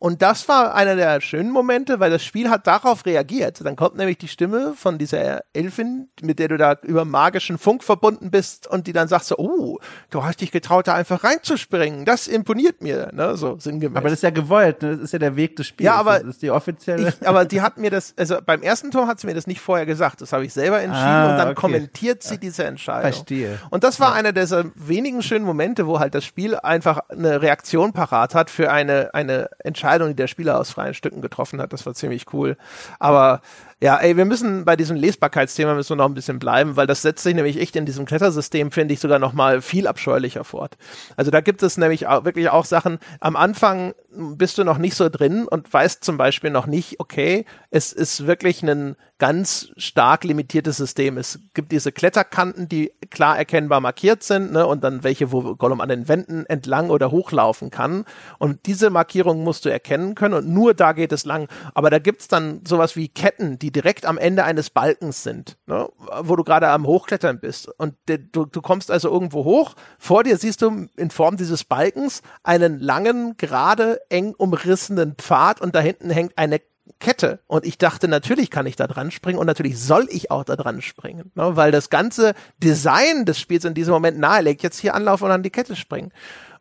Und 0.00 0.22
das 0.22 0.48
war 0.48 0.74
einer 0.74 0.94
der 0.94 1.20
schönen 1.20 1.50
Momente, 1.50 1.98
weil 1.98 2.10
das 2.10 2.22
Spiel 2.22 2.50
hat 2.50 2.68
darauf 2.68 3.04
reagiert. 3.04 3.64
Dann 3.64 3.74
kommt 3.74 3.96
nämlich 3.96 4.18
die 4.18 4.28
Stimme 4.28 4.74
von 4.76 4.96
dieser 4.96 5.42
Elfin, 5.52 6.08
mit 6.22 6.38
der 6.38 6.48
du 6.48 6.56
da 6.56 6.76
über 6.82 7.04
magischen 7.04 7.58
Funk 7.58 7.82
verbunden 7.82 8.30
bist 8.30 8.68
und 8.68 8.86
die 8.86 8.92
dann 8.92 9.08
sagt 9.08 9.24
so, 9.24 9.36
oh, 9.38 9.78
du 10.10 10.22
hast 10.22 10.40
dich 10.40 10.52
getraut, 10.52 10.86
da 10.86 10.94
einfach 10.94 11.24
reinzuspringen. 11.24 12.04
Das 12.04 12.28
imponiert 12.28 12.80
mir, 12.80 13.10
ne, 13.12 13.36
so 13.36 13.58
sinngemäß. 13.58 13.96
Aber 13.96 14.08
das 14.08 14.18
ist 14.18 14.22
ja 14.22 14.30
gewollt, 14.30 14.82
ne? 14.82 14.92
das 14.92 15.00
ist 15.00 15.12
ja 15.12 15.18
der 15.18 15.34
Weg 15.34 15.56
des 15.56 15.66
Spiels. 15.66 15.86
Ja, 15.86 15.94
aber 15.94 16.20
das 16.20 16.28
ist 16.28 16.42
die 16.42 16.52
offizielle. 16.52 17.08
Ich, 17.08 17.26
aber 17.26 17.44
die 17.44 17.60
hat 17.60 17.78
mir 17.78 17.90
das, 17.90 18.14
also 18.16 18.36
beim 18.44 18.62
ersten 18.62 18.92
Turm 18.92 19.08
hat 19.08 19.18
sie 19.18 19.26
mir 19.26 19.34
das 19.34 19.48
nicht 19.48 19.60
vorher 19.60 19.86
gesagt. 19.86 20.20
Das 20.20 20.32
habe 20.32 20.44
ich 20.44 20.52
selber 20.52 20.80
entschieden 20.80 21.08
ah, 21.08 21.30
und 21.32 21.38
dann 21.38 21.48
okay. 21.48 21.60
kommentiert 21.60 22.22
sie 22.22 22.38
diese 22.38 22.64
Entscheidung. 22.64 23.12
Verstehe. 23.12 23.58
Und 23.70 23.82
das 23.82 23.98
war 23.98 24.10
ja. 24.10 24.14
einer 24.14 24.32
dieser 24.32 24.66
wenigen 24.76 25.22
schönen 25.22 25.44
Momente, 25.44 25.88
wo 25.88 25.98
halt 25.98 26.14
das 26.14 26.24
Spiel 26.24 26.54
einfach 26.54 27.00
eine 27.08 27.42
Reaktion 27.42 27.92
parat 27.92 28.36
hat 28.36 28.48
für 28.48 28.70
eine, 28.70 29.12
eine 29.12 29.50
Entscheidung 29.58 29.87
Entscheidung, 29.88 30.08
die 30.08 30.16
der 30.16 30.26
Spieler 30.26 30.58
aus 30.58 30.70
freien 30.70 30.92
Stücken 30.92 31.22
getroffen 31.22 31.60
hat. 31.62 31.72
Das 31.72 31.86
war 31.86 31.94
ziemlich 31.94 32.26
cool. 32.34 32.56
Aber 32.98 33.40
ja, 33.80 33.96
ey, 33.96 34.16
wir 34.16 34.24
müssen 34.24 34.64
bei 34.64 34.74
diesem 34.74 34.96
Lesbarkeitsthema 34.96 35.74
müssen 35.74 35.90
wir 35.90 35.96
noch 35.96 36.08
ein 36.08 36.14
bisschen 36.14 36.40
bleiben, 36.40 36.76
weil 36.76 36.88
das 36.88 37.02
setzt 37.02 37.22
sich 37.22 37.34
nämlich 37.34 37.60
echt 37.60 37.76
in 37.76 37.86
diesem 37.86 38.06
Klettersystem, 38.06 38.72
finde 38.72 38.94
ich, 38.94 39.00
sogar 39.00 39.20
noch 39.20 39.32
mal 39.32 39.62
viel 39.62 39.86
abscheulicher 39.86 40.42
fort. 40.42 40.76
Also 41.16 41.30
da 41.30 41.40
gibt 41.40 41.62
es 41.62 41.76
nämlich 41.76 42.08
auch 42.08 42.24
wirklich 42.24 42.48
auch 42.48 42.64
Sachen, 42.64 42.98
am 43.20 43.36
Anfang 43.36 43.94
bist 44.10 44.58
du 44.58 44.64
noch 44.64 44.78
nicht 44.78 44.96
so 44.96 45.08
drin 45.08 45.46
und 45.46 45.72
weißt 45.72 46.02
zum 46.02 46.16
Beispiel 46.16 46.50
noch 46.50 46.66
nicht, 46.66 46.98
okay, 46.98 47.44
es 47.70 47.92
ist 47.92 48.26
wirklich 48.26 48.62
ein 48.62 48.96
ganz 49.18 49.70
stark 49.76 50.24
limitiertes 50.24 50.76
System. 50.76 51.18
Es 51.18 51.40
gibt 51.52 51.72
diese 51.72 51.92
Kletterkanten, 51.92 52.68
die 52.68 52.92
klar 53.10 53.36
erkennbar 53.36 53.80
markiert 53.80 54.22
sind, 54.22 54.52
ne, 54.52 54.66
und 54.66 54.84
dann 54.84 55.02
welche, 55.02 55.32
wo 55.32 55.56
Gollum 55.56 55.80
an 55.80 55.88
den 55.88 56.08
Wänden 56.08 56.46
entlang 56.46 56.90
oder 56.90 57.10
hochlaufen 57.10 57.70
kann. 57.70 58.04
Und 58.38 58.66
diese 58.66 58.90
Markierung 58.90 59.42
musst 59.42 59.64
du 59.64 59.68
erkennen 59.68 60.14
können 60.14 60.34
und 60.34 60.48
nur 60.48 60.72
da 60.72 60.92
geht 60.92 61.12
es 61.12 61.24
lang. 61.24 61.48
Aber 61.74 61.90
da 61.90 61.98
gibt's 61.98 62.28
dann 62.28 62.60
sowas 62.64 62.94
wie 62.94 63.08
Ketten, 63.08 63.58
die 63.58 63.67
die 63.68 63.72
direkt 63.72 64.06
am 64.06 64.16
Ende 64.16 64.44
eines 64.44 64.70
Balkens 64.70 65.22
sind, 65.22 65.58
ne, 65.66 65.90
wo 66.22 66.36
du 66.36 66.44
gerade 66.44 66.68
am 66.68 66.86
Hochklettern 66.86 67.38
bist. 67.38 67.68
Und 67.78 67.94
de, 68.08 68.16
du, 68.16 68.46
du 68.46 68.62
kommst 68.62 68.90
also 68.90 69.10
irgendwo 69.10 69.44
hoch, 69.44 69.74
vor 69.98 70.24
dir 70.24 70.38
siehst 70.38 70.62
du 70.62 70.88
in 70.96 71.10
Form 71.10 71.36
dieses 71.36 71.64
Balkens 71.64 72.22
einen 72.42 72.80
langen, 72.80 73.36
gerade, 73.36 74.00
eng 74.08 74.34
umrissenen 74.38 75.16
Pfad 75.16 75.60
und 75.60 75.74
da 75.74 75.80
hinten 75.80 76.08
hängt 76.08 76.38
eine 76.38 76.62
Kette. 76.98 77.40
Und 77.46 77.66
ich 77.66 77.76
dachte, 77.76 78.08
natürlich 78.08 78.50
kann 78.50 78.64
ich 78.64 78.74
da 78.74 78.86
dran 78.86 79.10
springen 79.10 79.38
und 79.38 79.46
natürlich 79.46 79.78
soll 79.78 80.06
ich 80.08 80.30
auch 80.30 80.44
da 80.44 80.56
dran 80.56 80.80
springen, 80.80 81.30
ne, 81.34 81.54
weil 81.56 81.70
das 81.70 81.90
ganze 81.90 82.32
Design 82.56 83.26
des 83.26 83.38
Spiels 83.38 83.66
in 83.66 83.74
diesem 83.74 83.92
Moment 83.92 84.18
nahelegt, 84.18 84.62
jetzt 84.62 84.78
hier 84.78 84.94
anlaufen 84.94 85.24
und 85.24 85.32
an 85.32 85.42
die 85.42 85.50
Kette 85.50 85.76
springen. 85.76 86.10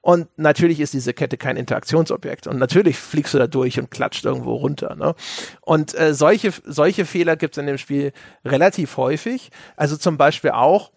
Und 0.08 0.30
natürlich 0.38 0.80
ist 0.80 0.94
diese 0.94 1.14
Kette 1.14 1.36
kein 1.36 1.58
Interaktionsobjekt. 1.58 2.48
Und 2.48 2.60
natürlich 2.60 2.98
fliegst 2.98 3.34
du 3.34 3.40
da 3.40 3.48
durch 3.48 3.78
und 3.78 3.92
klatscht 3.92 4.24
irgendwo 4.24 4.54
runter. 4.54 4.96
Ne? 4.96 5.16
Und 5.60 6.00
äh, 6.00 6.14
solche, 6.14 6.54
solche 6.64 7.04
Fehler 7.04 7.36
gibt 7.36 7.56
es 7.56 7.58
in 7.58 7.68
dem 7.68 7.78
Spiel 7.78 8.14
relativ 8.46 8.96
häufig. 8.96 9.52
Also 9.76 9.98
zum 9.98 10.16
Beispiel 10.16 10.52
auch, 10.52 10.92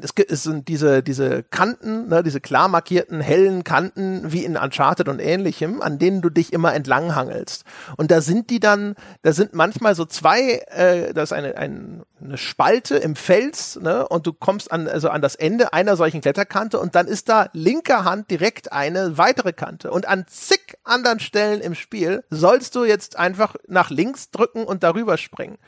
es 0.00 0.42
sind 0.42 0.68
diese, 0.68 1.02
diese 1.02 1.42
Kanten, 1.42 2.08
ne, 2.08 2.22
diese 2.22 2.40
klar 2.40 2.68
markierten, 2.68 3.20
hellen 3.20 3.62
Kanten, 3.62 4.32
wie 4.32 4.44
in 4.44 4.56
Uncharted 4.56 5.08
und 5.08 5.20
ähnlichem, 5.20 5.82
an 5.82 5.98
denen 5.98 6.22
du 6.22 6.30
dich 6.30 6.52
immer 6.52 6.72
entlanghangelst. 6.74 7.64
Und 7.98 8.10
da 8.10 8.22
sind 8.22 8.48
die 8.48 8.58
dann, 8.58 8.94
da 9.22 9.32
sind 9.32 9.52
manchmal 9.52 9.94
so 9.94 10.06
zwei, 10.06 10.62
äh, 10.68 11.12
das 11.12 11.24
ist 11.24 11.32
eine, 11.32 11.58
ein, 11.58 12.04
eine 12.22 12.38
Spalte 12.38 12.96
im 12.96 13.16
Fels, 13.16 13.78
ne, 13.82 14.08
und 14.08 14.26
du 14.26 14.32
kommst 14.32 14.72
an, 14.72 14.88
also 14.88 15.10
an 15.10 15.20
das 15.20 15.34
Ende 15.34 15.74
einer 15.74 15.96
solchen 15.96 16.22
Kletterkante 16.22 16.80
und 16.80 16.94
dann 16.94 17.06
ist 17.06 17.28
da 17.28 17.50
linker 17.52 18.04
Hand 18.04 18.30
direkt 18.30 18.72
eine 18.72 19.18
weitere 19.18 19.52
Kante. 19.52 19.90
Und 19.90 20.08
an 20.08 20.24
zig 20.26 20.78
anderen 20.84 21.20
Stellen 21.20 21.60
im 21.60 21.74
Spiel 21.74 22.24
sollst 22.30 22.74
du 22.76 22.84
jetzt 22.84 23.18
einfach 23.18 23.56
nach 23.68 23.90
links 23.90 24.30
drücken 24.30 24.64
und 24.64 24.82
darüber 24.82 25.18
springen. 25.18 25.58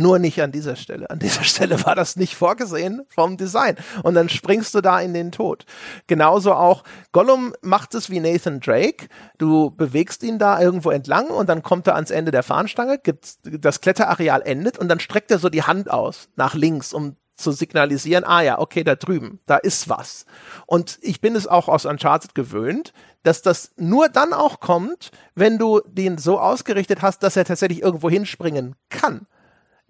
Nur 0.00 0.18
nicht 0.18 0.40
an 0.40 0.50
dieser 0.50 0.76
Stelle. 0.76 1.10
An 1.10 1.18
dieser 1.18 1.44
Stelle 1.44 1.84
war 1.84 1.94
das 1.94 2.16
nicht 2.16 2.34
vorgesehen 2.34 3.02
vom 3.08 3.36
Design. 3.36 3.76
Und 4.02 4.14
dann 4.14 4.30
springst 4.30 4.74
du 4.74 4.80
da 4.80 4.98
in 4.98 5.12
den 5.12 5.30
Tod. 5.30 5.66
Genauso 6.06 6.54
auch 6.54 6.84
Gollum 7.12 7.54
macht 7.60 7.94
es 7.94 8.08
wie 8.08 8.18
Nathan 8.18 8.60
Drake. 8.60 9.08
Du 9.36 9.70
bewegst 9.70 10.22
ihn 10.22 10.38
da 10.38 10.58
irgendwo 10.58 10.90
entlang 10.90 11.26
und 11.28 11.50
dann 11.50 11.62
kommt 11.62 11.86
er 11.86 11.96
ans 11.96 12.10
Ende 12.10 12.30
der 12.30 12.42
Fahnenstange, 12.42 12.96
gibt, 12.96 13.34
das 13.44 13.82
Kletterareal 13.82 14.40
endet 14.40 14.78
und 14.78 14.88
dann 14.88 15.00
streckt 15.00 15.30
er 15.30 15.38
so 15.38 15.50
die 15.50 15.64
Hand 15.64 15.90
aus 15.90 16.30
nach 16.34 16.54
links, 16.54 16.94
um 16.94 17.16
zu 17.36 17.52
signalisieren, 17.52 18.24
ah 18.24 18.42
ja, 18.42 18.58
okay, 18.58 18.84
da 18.84 18.94
drüben, 18.94 19.40
da 19.46 19.56
ist 19.56 19.88
was. 19.88 20.24
Und 20.66 20.98
ich 21.02 21.20
bin 21.20 21.34
es 21.36 21.46
auch 21.46 21.68
aus 21.68 21.84
Uncharted 21.84 22.34
gewöhnt, 22.34 22.92
dass 23.22 23.42
das 23.42 23.72
nur 23.76 24.08
dann 24.08 24.32
auch 24.32 24.60
kommt, 24.60 25.10
wenn 25.34 25.58
du 25.58 25.80
den 25.86 26.16
so 26.16 26.38
ausgerichtet 26.38 27.02
hast, 27.02 27.22
dass 27.22 27.36
er 27.36 27.44
tatsächlich 27.44 27.82
irgendwo 27.82 28.08
hinspringen 28.08 28.76
kann. 28.88 29.26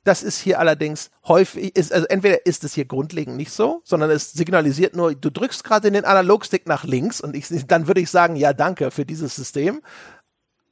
Das 0.04 0.22
ist 0.22 0.38
hier 0.38 0.58
allerdings 0.58 1.10
häufig, 1.26 1.76
ist, 1.76 1.92
also 1.92 2.06
entweder 2.06 2.46
ist 2.46 2.64
es 2.64 2.74
hier 2.74 2.86
grundlegend 2.86 3.36
nicht 3.36 3.52
so, 3.52 3.82
sondern 3.84 4.10
es 4.10 4.32
signalisiert 4.32 4.96
nur, 4.96 5.14
du 5.14 5.30
drückst 5.30 5.62
gerade 5.62 5.90
den 5.90 6.04
Analogstick 6.04 6.66
nach 6.66 6.84
links 6.84 7.20
und 7.20 7.36
ich, 7.36 7.48
dann 7.66 7.86
würde 7.86 8.00
ich 8.00 8.10
sagen, 8.10 8.36
ja, 8.36 8.52
danke 8.52 8.90
für 8.90 9.04
dieses 9.04 9.36
System. 9.36 9.82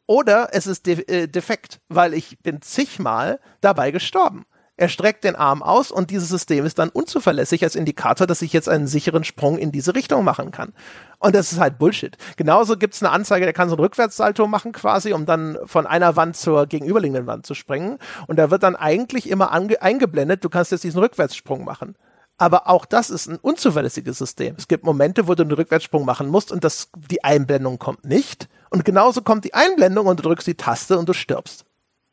Oder 0.07 0.49
es 0.53 0.67
ist 0.67 0.87
de 0.87 1.05
äh, 1.07 1.29
defekt, 1.29 1.81
weil 1.89 2.15
ich 2.15 2.39
bin 2.39 2.63
zigmal 2.63 3.41
dabei 3.61 3.91
gestorben. 3.91 4.47
Er 4.79 4.89
streckt 4.89 5.25
den 5.25 5.35
Arm 5.35 5.61
aus 5.61 5.91
und 5.91 6.11
dieses 6.11 6.29
System 6.29 6.65
ist 6.65 6.79
dann 6.79 6.89
unzuverlässig 6.89 7.65
als 7.65 7.75
Indikator, 7.75 8.29
dass 8.29 8.43
ich 8.43 8.53
jetzt 8.53 8.69
einen 8.69 8.87
sicheren 8.87 9.25
Sprung 9.25 9.59
in 9.59 9.73
diese 9.73 9.93
Richtung 9.97 10.23
machen 10.23 10.53
kann. 10.53 10.73
Und 11.19 11.35
das 11.35 11.51
ist 11.51 11.59
halt 11.59 11.79
Bullshit. 11.79 12.17
Genauso 12.37 12.77
gibt's 12.77 13.03
eine 13.03 13.11
Anzeige, 13.11 13.45
der 13.45 13.53
kann 13.53 13.69
so 13.69 13.75
ein 13.75 13.81
Rückwärtssalto 13.81 14.47
machen 14.47 14.71
quasi, 14.71 15.13
um 15.13 15.27
dann 15.27 15.59
von 15.65 15.89
einer 15.89 16.15
Wand 16.15 16.37
zur 16.37 16.67
gegenüberliegenden 16.67 17.27
Wand 17.27 17.45
zu 17.45 17.55
springen. 17.55 17.99
Und 18.29 18.39
da 18.39 18.53
wird 18.53 18.63
dann 18.63 18.77
eigentlich 18.77 19.29
immer 19.29 19.51
eingeblendet, 19.51 20.45
du 20.45 20.49
kannst 20.49 20.71
jetzt 20.71 20.85
diesen 20.85 21.01
Rückwärtssprung 21.01 21.65
machen. 21.65 21.97
Aber 22.37 22.69
auch 22.69 22.87
das 22.87 23.11
ist 23.11 23.27
ein 23.27 23.39
unzuverlässiges 23.39 24.17
System. 24.17 24.55
Es 24.57 24.69
gibt 24.69 24.85
Momente, 24.85 25.27
wo 25.27 25.35
du 25.35 25.43
einen 25.43 25.51
Rückwärtssprung 25.51 26.05
machen 26.05 26.29
musst 26.29 26.53
und 26.53 26.63
das, 26.63 26.89
die 27.11 27.25
Einblendung 27.25 27.81
kommt 27.81 28.05
nicht. 28.05 28.49
Und 28.71 28.85
genauso 28.85 29.23
kommt 29.23 29.45
die 29.45 29.55
Einblendung 29.55 30.07
und 30.07 30.21
du 30.21 30.23
drückst 30.23 30.47
die 30.47 30.55
Taste 30.55 31.01
und 31.01 31.09
du 31.09 31.15
stirbst. 31.15 31.65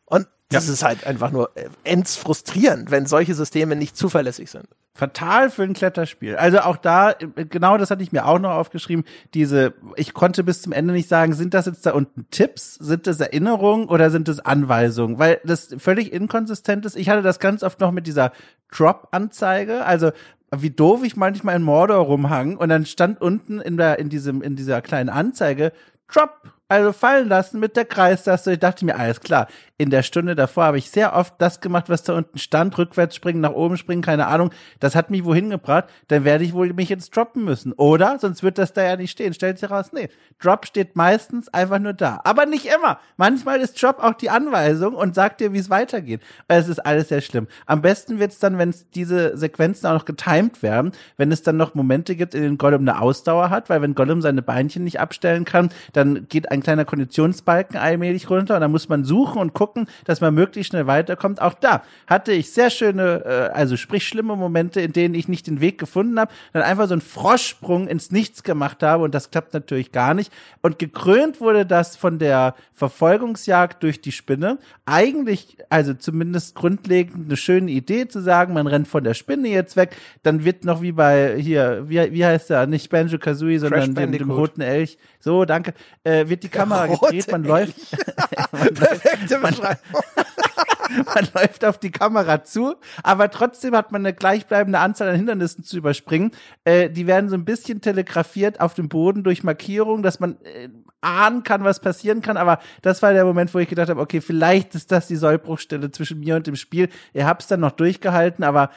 Und 0.06 0.28
das 0.50 0.68
ja. 0.68 0.74
ist 0.74 0.84
halt 0.84 1.08
einfach 1.08 1.32
nur 1.32 1.52
äh, 1.56 1.70
ends 1.84 2.16
frustrierend, 2.16 2.92
wenn 2.92 3.06
solche 3.08 3.34
Systeme 3.34 3.76
nicht 3.76 3.98
zuverlässig 3.98 4.52
sind. 4.52 4.68
Fatal 4.94 5.50
für 5.50 5.64
ein 5.64 5.74
Kletterspiel. 5.74 6.38
Also 6.38 6.60
auch 6.60 6.78
da, 6.78 7.14
genau 7.50 7.78
das 7.78 7.92
hatte 7.92 8.02
ich 8.02 8.14
mir 8.14 8.26
auch 8.26 8.40
noch 8.40 8.52
aufgeschrieben. 8.52 9.04
Diese, 9.34 9.74
ich 9.98 10.14
konnte 10.14 10.44
bis 10.44 10.62
zum 10.62 10.72
Ende 10.72 10.94
nicht 10.94 11.10
sagen, 11.10 11.34
sind 11.34 11.54
das 11.54 11.66
jetzt 11.66 11.86
da 11.86 11.92
unten 11.92 12.28
Tipps, 12.32 12.76
sind 12.76 13.06
das 13.06 13.20
Erinnerungen 13.20 13.90
oder 13.90 14.10
sind 14.10 14.30
das 14.30 14.40
Anweisungen? 14.40 15.20
Weil 15.20 15.42
das 15.44 15.76
völlig 15.80 16.14
inkonsistent 16.14 16.86
ist. 16.86 16.96
Ich 16.96 17.10
hatte 17.10 17.24
das 17.24 17.40
ganz 17.40 17.62
oft 17.62 17.82
noch 17.82 17.92
mit 17.92 18.08
dieser 18.08 18.32
Drop-Anzeige. 18.72 19.86
Also 19.86 20.12
wie 20.56 20.70
doof 20.70 21.04
ich 21.04 21.18
manchmal 21.18 21.58
in 21.58 21.64
Mordor 21.64 22.06
rumhang 22.06 22.56
und 22.56 22.70
dann 22.70 22.86
stand 22.86 23.20
unten 23.20 23.60
in 23.60 23.76
der 23.76 24.00
in 24.00 24.10
diesem 24.10 24.42
in 24.42 24.56
dieser 24.56 24.82
kleinen 24.82 25.10
Anzeige 25.10 25.74
Drop 26.08 26.54
also 26.68 26.94
fallen 26.94 27.28
lassen 27.28 27.60
mit 27.60 27.76
der 27.76 27.86
Kreistaste. 27.86 28.54
Ich 28.54 28.60
dachte 28.60 28.86
mir, 28.86 28.96
alles 28.98 29.22
klar. 29.22 29.48
In 29.78 29.90
der 29.90 30.04
Stunde 30.04 30.36
davor 30.36 30.64
habe 30.64 30.78
ich 30.78 30.90
sehr 30.90 31.14
oft 31.14 31.34
das 31.40 31.60
gemacht, 31.60 31.90
was 31.90 32.04
da 32.04 32.16
unten 32.16 32.38
stand. 32.38 32.78
Rückwärts 32.78 33.14
springen, 33.14 33.42
nach 33.42 33.52
oben 33.52 33.76
springen, 33.76 34.02
keine 34.02 34.28
Ahnung. 34.28 34.52
Das 34.80 34.96
hat 34.96 35.12
mich 35.12 35.26
wohin 35.26 35.50
gebracht. 35.50 35.90
Dann 36.08 36.24
werde 36.24 36.46
ich 36.46 36.54
wohl 36.54 36.72
mich 36.72 36.88
jetzt 36.88 37.14
droppen 37.14 37.44
müssen. 37.44 37.74
Oder? 37.74 38.18
Sonst 38.18 38.42
wird 38.42 38.58
das 38.58 38.72
da 38.72 38.84
ja 38.84 38.96
nicht 38.96 39.12
stehen. 39.12 39.34
Stellt 39.34 39.60
sich 39.60 39.70
raus, 39.70 39.92
nee. 39.92 40.08
Drop 40.40 40.66
steht 40.66 40.96
meistens 40.96 41.54
einfach 41.54 41.80
nur 41.80 41.92
da. 41.92 42.22
Aber 42.24 42.46
nicht 42.46 42.68
immer. 42.68 43.00
Manchmal 43.18 43.60
ist 43.60 43.82
Drop 43.82 44.02
auch 44.02 44.14
die 44.14 44.30
Anweisung 44.30 44.96
und 44.96 45.14
sagt 45.14 45.42
dir, 45.42 45.52
wie 45.52 45.58
es 45.58 45.70
weitergeht. 45.70 46.22
Es 46.48 46.70
ist 46.70 46.80
alles 46.80 47.10
sehr 47.10 47.20
schlimm. 47.20 47.48
Am 47.66 47.82
besten 47.82 48.18
wird's 48.18 48.40
dann, 48.40 48.58
wenn 48.58 48.74
diese 48.94 49.36
Sequenzen 49.36 49.88
auch 49.88 49.94
noch 49.94 50.06
getimed 50.06 50.64
werden, 50.64 50.94
wenn 51.18 51.34
es 51.34 51.44
dann 51.44 51.58
noch 51.58 51.76
Momente 51.76 52.16
gibt, 52.16 52.34
in 52.34 52.44
denen 52.44 52.58
Gollum 52.58 52.84
eine 52.84 53.02
Ausdauer 53.02 53.50
hat, 53.50 53.70
weil 53.70 53.82
wenn 53.82 53.94
Gollum 53.94 54.22
seine 54.22 54.42
Beinchen 54.42 54.86
nicht 54.86 55.02
abstellen 55.02 55.44
kann, 55.44 55.70
dann 55.92 56.30
geht 56.30 56.50
ein 56.50 56.64
kleiner 56.64 56.86
Konditionsbalken 56.86 57.76
allmählich 57.76 58.30
runter 58.30 58.56
und 58.56 58.62
dann 58.62 58.72
muss 58.72 58.88
man 58.88 59.04
suchen 59.04 59.42
und 59.42 59.54
gucken, 59.54 59.65
dass 60.06 60.22
man 60.22 60.34
möglichst 60.34 60.72
schnell 60.72 60.88
weiterkommt. 60.88 61.42
Auch 61.42 61.54
da 61.54 61.84
hatte 62.08 62.32
ich 62.32 62.52
sehr 62.52 62.70
schöne, 62.70 63.24
äh, 63.26 63.54
also 63.54 63.78
sprich 63.78 64.08
schlimme 64.08 64.36
Momente, 64.36 64.82
in 64.82 64.94
denen 64.94 65.16
ich 65.16 65.28
nicht 65.28 65.48
den 65.48 65.62
Weg 65.62 65.78
gefunden 65.78 66.20
habe, 66.20 66.32
dann 66.54 66.64
einfach 66.64 66.88
so 66.88 66.94
einen 66.94 67.02
Froschsprung 67.02 67.88
ins 67.88 68.12
Nichts 68.12 68.44
gemacht 68.44 68.84
habe 68.84 69.04
und 69.04 69.16
das 69.16 69.32
klappt 69.32 69.54
natürlich 69.54 69.92
gar 69.92 70.14
nicht. 70.14 70.32
Und 70.62 70.80
gekrönt 70.80 71.42
wurde 71.42 71.66
das 71.66 71.96
von 71.96 72.20
der 72.20 72.56
Verfolgungsjagd 72.74 73.82
durch 73.84 74.02
die 74.02 74.12
Spinne. 74.12 74.58
Eigentlich, 74.86 75.58
also 75.70 75.94
zumindest 75.94 76.56
grundlegend 76.56 77.26
eine 77.26 77.38
schöne 77.38 77.72
Idee 77.72 78.08
zu 78.08 78.22
sagen, 78.22 78.54
man 78.54 78.68
rennt 78.68 78.88
von 78.88 79.04
der 79.04 79.14
Spinne 79.14 79.50
jetzt 79.50 79.76
weg, 79.76 79.96
dann 80.24 80.46
wird 80.46 80.66
noch 80.66 80.82
wie 80.82 80.92
bei 80.92 81.38
hier, 81.38 81.86
wie, 81.88 82.12
wie 82.12 82.26
heißt 82.26 82.50
der, 82.50 82.68
nicht 82.68 82.90
Banjo 82.90 83.18
Kazooie, 83.18 83.60
sondern 83.60 83.96
dem, 83.96 84.12
dem 84.12 84.32
roten 84.32 84.62
Elch, 84.62 84.98
so, 85.26 85.44
danke. 85.44 85.74
Äh, 86.04 86.30
wird 86.30 86.44
die 86.44 86.50
Kamera 86.50 86.86
gedreht, 86.86 87.32
man 87.32 87.44
läuft. 87.44 87.76
man 88.52 88.74
Perfekte 88.76 89.38
läuft, 89.38 89.55
man, 91.16 91.28
läuft 91.34 91.66
auf 91.66 91.78
die 91.78 91.92
Kamera 91.92 92.44
zu, 92.44 92.76
aber 93.04 93.30
trotzdem 93.30 93.76
hat 93.76 93.92
man 93.92 94.02
eine 94.02 94.14
gleichbleibende 94.14 94.80
Anzahl 94.80 95.10
an 95.10 95.16
Hindernissen 95.16 95.64
zu 95.64 95.78
überspringen. 95.78 96.32
Äh, 96.64 96.90
die 96.90 97.08
werden 97.08 97.30
so 97.30 97.36
ein 97.36 97.46
bisschen 97.46 97.82
telegrafiert 97.82 98.62
auf 98.62 98.74
dem 98.74 98.90
Boden 98.90 99.24
durch 99.24 99.44
Markierungen, 99.44 100.04
dass 100.04 100.20
man 100.20 100.38
äh, 100.44 100.70
ahnen 101.02 101.44
kann, 101.44 101.64
was 101.64 101.80
passieren 101.80 102.22
kann. 102.22 102.38
Aber 102.38 102.60
das 102.82 103.02
war 103.02 103.14
der 103.14 103.26
Moment, 103.26 103.54
wo 103.54 103.60
ich 103.60 103.70
gedacht 103.70 103.90
habe, 103.90 104.02
okay, 104.02 104.22
vielleicht 104.22 104.76
ist 104.76 104.92
das 104.92 105.08
die 105.08 105.16
Sollbruchstelle 105.16 105.92
zwischen 105.92 106.20
mir 106.20 106.36
und 106.36 106.48
dem 106.48 106.56
Spiel. 106.56 106.90
Ihr 107.14 107.26
habt's 107.26 107.48
dann 107.48 107.60
noch 107.60 107.72
durchgehalten, 107.72 108.44
aber 108.44 108.70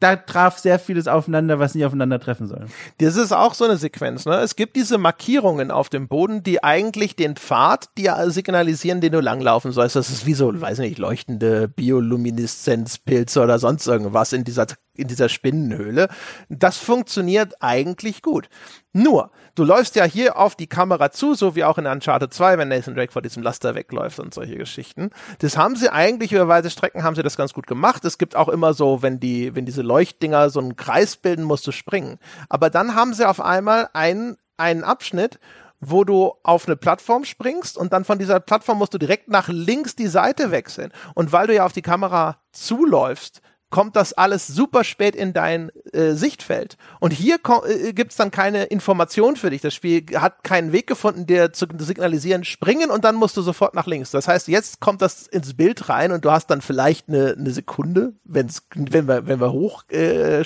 da 0.00 0.16
traf 0.16 0.58
sehr 0.58 0.78
vieles 0.78 1.08
aufeinander, 1.08 1.58
was 1.58 1.74
nicht 1.74 1.84
aufeinander 1.84 2.20
treffen 2.20 2.46
soll. 2.46 2.66
Das 2.98 3.16
ist 3.16 3.32
auch 3.32 3.54
so 3.54 3.64
eine 3.64 3.76
Sequenz. 3.76 4.26
Ne? 4.26 4.34
Es 4.36 4.56
gibt 4.56 4.76
diese 4.76 4.98
Markierungen 4.98 5.70
auf 5.70 5.88
dem 5.88 6.08
Boden, 6.08 6.42
die 6.42 6.62
eigentlich 6.62 7.16
den 7.16 7.36
Pfad 7.36 7.88
dir 7.96 8.16
signalisieren, 8.30 9.00
den 9.00 9.12
du 9.12 9.20
langlaufen 9.20 9.72
sollst. 9.72 9.96
Das 9.96 10.10
ist 10.10 10.26
wie 10.26 10.34
so, 10.34 10.60
weiß 10.60 10.78
nicht, 10.78 10.98
leuchtende 10.98 11.68
Biolumineszenzpilze 11.68 13.40
oder 13.40 13.58
sonst 13.58 13.86
irgendwas 13.86 14.32
in 14.32 14.44
dieser 14.44 14.66
in 14.96 15.08
dieser 15.08 15.28
Spinnenhöhle. 15.28 16.08
Das 16.48 16.78
funktioniert 16.78 17.54
eigentlich 17.60 18.22
gut. 18.22 18.48
Nur, 18.92 19.30
du 19.54 19.64
läufst 19.64 19.96
ja 19.96 20.04
hier 20.04 20.38
auf 20.38 20.54
die 20.54 20.68
Kamera 20.68 21.10
zu, 21.10 21.34
so 21.34 21.56
wie 21.56 21.64
auch 21.64 21.78
in 21.78 21.86
Uncharted 21.86 22.32
2, 22.32 22.58
wenn 22.58 22.68
Nathan 22.68 22.94
Drake 22.94 23.12
vor 23.12 23.22
diesem 23.22 23.42
Laster 23.42 23.74
wegläuft 23.74 24.20
und 24.20 24.32
solche 24.32 24.56
Geschichten. 24.56 25.10
Das 25.40 25.56
haben 25.56 25.74
sie 25.74 25.88
eigentlich 25.92 26.32
über 26.32 26.46
weite 26.46 26.70
Strecken 26.70 27.02
haben 27.02 27.16
sie 27.16 27.22
das 27.22 27.36
ganz 27.36 27.52
gut 27.52 27.66
gemacht. 27.66 28.04
Es 28.04 28.18
gibt 28.18 28.36
auch 28.36 28.48
immer 28.48 28.72
so, 28.72 29.02
wenn 29.02 29.18
die, 29.18 29.54
wenn 29.54 29.66
diese 29.66 29.82
Leuchtdinger 29.82 30.50
so 30.50 30.60
einen 30.60 30.76
Kreis 30.76 31.16
bilden, 31.16 31.44
musst 31.44 31.66
du 31.66 31.72
springen. 31.72 32.18
Aber 32.48 32.70
dann 32.70 32.94
haben 32.94 33.14
sie 33.14 33.28
auf 33.28 33.40
einmal 33.40 33.88
einen, 33.92 34.36
einen 34.56 34.84
Abschnitt, 34.84 35.40
wo 35.80 36.04
du 36.04 36.34
auf 36.42 36.66
eine 36.66 36.76
Plattform 36.76 37.24
springst 37.24 37.76
und 37.76 37.92
dann 37.92 38.04
von 38.04 38.18
dieser 38.18 38.40
Plattform 38.40 38.78
musst 38.78 38.94
du 38.94 38.98
direkt 38.98 39.28
nach 39.28 39.48
links 39.48 39.96
die 39.96 40.06
Seite 40.06 40.50
wechseln. 40.50 40.92
Und 41.14 41.32
weil 41.32 41.46
du 41.46 41.54
ja 41.54 41.66
auf 41.66 41.72
die 41.72 41.82
Kamera 41.82 42.38
zuläufst, 42.52 43.42
kommt 43.74 43.96
das 43.96 44.12
alles 44.12 44.46
super 44.46 44.84
spät 44.84 45.16
in 45.16 45.32
dein 45.32 45.72
äh, 45.92 46.12
Sichtfeld. 46.12 46.76
Und 47.00 47.12
hier 47.12 47.38
äh, 47.66 47.92
gibt's 47.92 48.14
dann 48.14 48.30
keine 48.30 48.66
Information 48.66 49.34
für 49.34 49.50
dich. 49.50 49.62
Das 49.62 49.74
Spiel 49.74 50.04
hat 50.14 50.44
keinen 50.44 50.70
Weg 50.70 50.86
gefunden, 50.86 51.26
dir 51.26 51.52
zu 51.52 51.66
signalisieren, 51.78 52.44
springen 52.44 52.92
und 52.92 53.04
dann 53.04 53.16
musst 53.16 53.36
du 53.36 53.42
sofort 53.42 53.74
nach 53.74 53.88
links. 53.88 54.12
Das 54.12 54.28
heißt, 54.28 54.46
jetzt 54.46 54.78
kommt 54.78 55.02
das 55.02 55.26
ins 55.26 55.54
Bild 55.54 55.88
rein 55.88 56.12
und 56.12 56.24
du 56.24 56.30
hast 56.30 56.50
dann 56.50 56.60
vielleicht 56.60 57.08
eine, 57.08 57.34
eine 57.36 57.50
Sekunde, 57.50 58.12
wenn's, 58.22 58.62
wenn 58.76 59.08
wir, 59.08 59.26
wenn 59.26 59.40
wir 59.40 59.50
hoch 59.50 59.82
äh, 59.88 60.44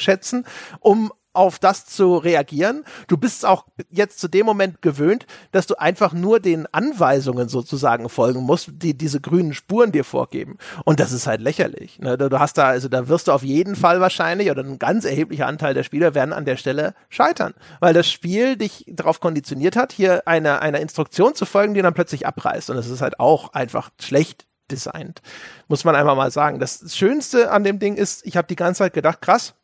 um 0.81 1.13
auf 1.39 1.61
das 1.61 1.87
zu 1.87 2.17
reagieren. 2.17 2.85
Du 3.07 3.17
bist 3.17 3.47
auch 3.47 3.65
jetzt 3.91 4.19
zu 4.19 4.27
dem 4.27 4.45
Moment 4.45 4.83
gewöhnt, 4.83 5.25
dass 5.53 5.69
du 5.69 5.79
einfach 5.79 6.13
nur 6.13 6.41
den 6.41 6.67
Anweisungen 6.75 7.49
sozusagen 7.49 8.09
folgen 8.09 8.43
musst, 8.43 8.71
die 8.73 8.99
diese 8.99 9.21
grünen 9.21 9.55
Spuren 9.55 9.93
dir 9.93 10.03
vorgeben. 10.03 10.59
Und 10.85 10.99
das 10.99 11.13
ist 11.13 11.29
halt 11.29 11.41
lächerlich. 11.41 12.01
Ne? 12.01 12.19
Du 12.19 12.41
hast 12.41 12.59
da, 12.59 12.67
also 12.67 12.89
da 12.89 13.07
wirst 13.07 13.29
du 13.29 13.33
auf 13.33 13.45
jeden 13.45 13.77
Fall 13.77 14.01
wahrscheinlich 14.01 14.51
oder 14.51 14.65
ein 14.65 14.81
ganz 14.81 15.05
erheblicher 15.05 15.47
Anteil 15.47 15.75
der 15.75 15.85
Spieler 15.85 16.15
werden 16.15 16.33
an 16.33 16.45
der 16.45 16.57
Stelle 16.57 16.95
scheitern, 17.09 17.55
weil 17.79 17.95
das 17.95 18.11
Spiel 18.11 18.57
dich 18.57 18.85
darauf 18.89 19.21
konditioniert 19.21 19.77
hat, 19.77 19.93
hier 19.93 20.27
einer, 20.27 20.61
einer 20.61 20.81
Instruktion 20.81 21.37
zu 21.37 21.47
folgen, 21.47 21.75
die 21.75 21.83
dann 21.83 21.95
plötzlich 21.95 22.27
abreißt. 22.27 22.69
Und 22.71 22.77
das 22.77 22.89
ist 22.89 23.01
halt 23.01 23.21
auch 23.21 23.53
einfach 23.53 23.91
schlecht 24.01 24.49
designt. 24.73 25.23
Muss 25.69 25.85
man 25.85 25.95
einfach 25.95 26.17
mal 26.17 26.33
sagen. 26.33 26.59
Das 26.59 26.97
Schönste 26.97 27.53
an 27.53 27.63
dem 27.63 27.79
Ding 27.79 27.95
ist, 27.95 28.27
ich 28.27 28.37
habe 28.37 28.49
die 28.49 28.57
ganze 28.57 28.79
Zeit 28.79 28.93
gedacht, 28.93 29.23
krass, 29.23 29.55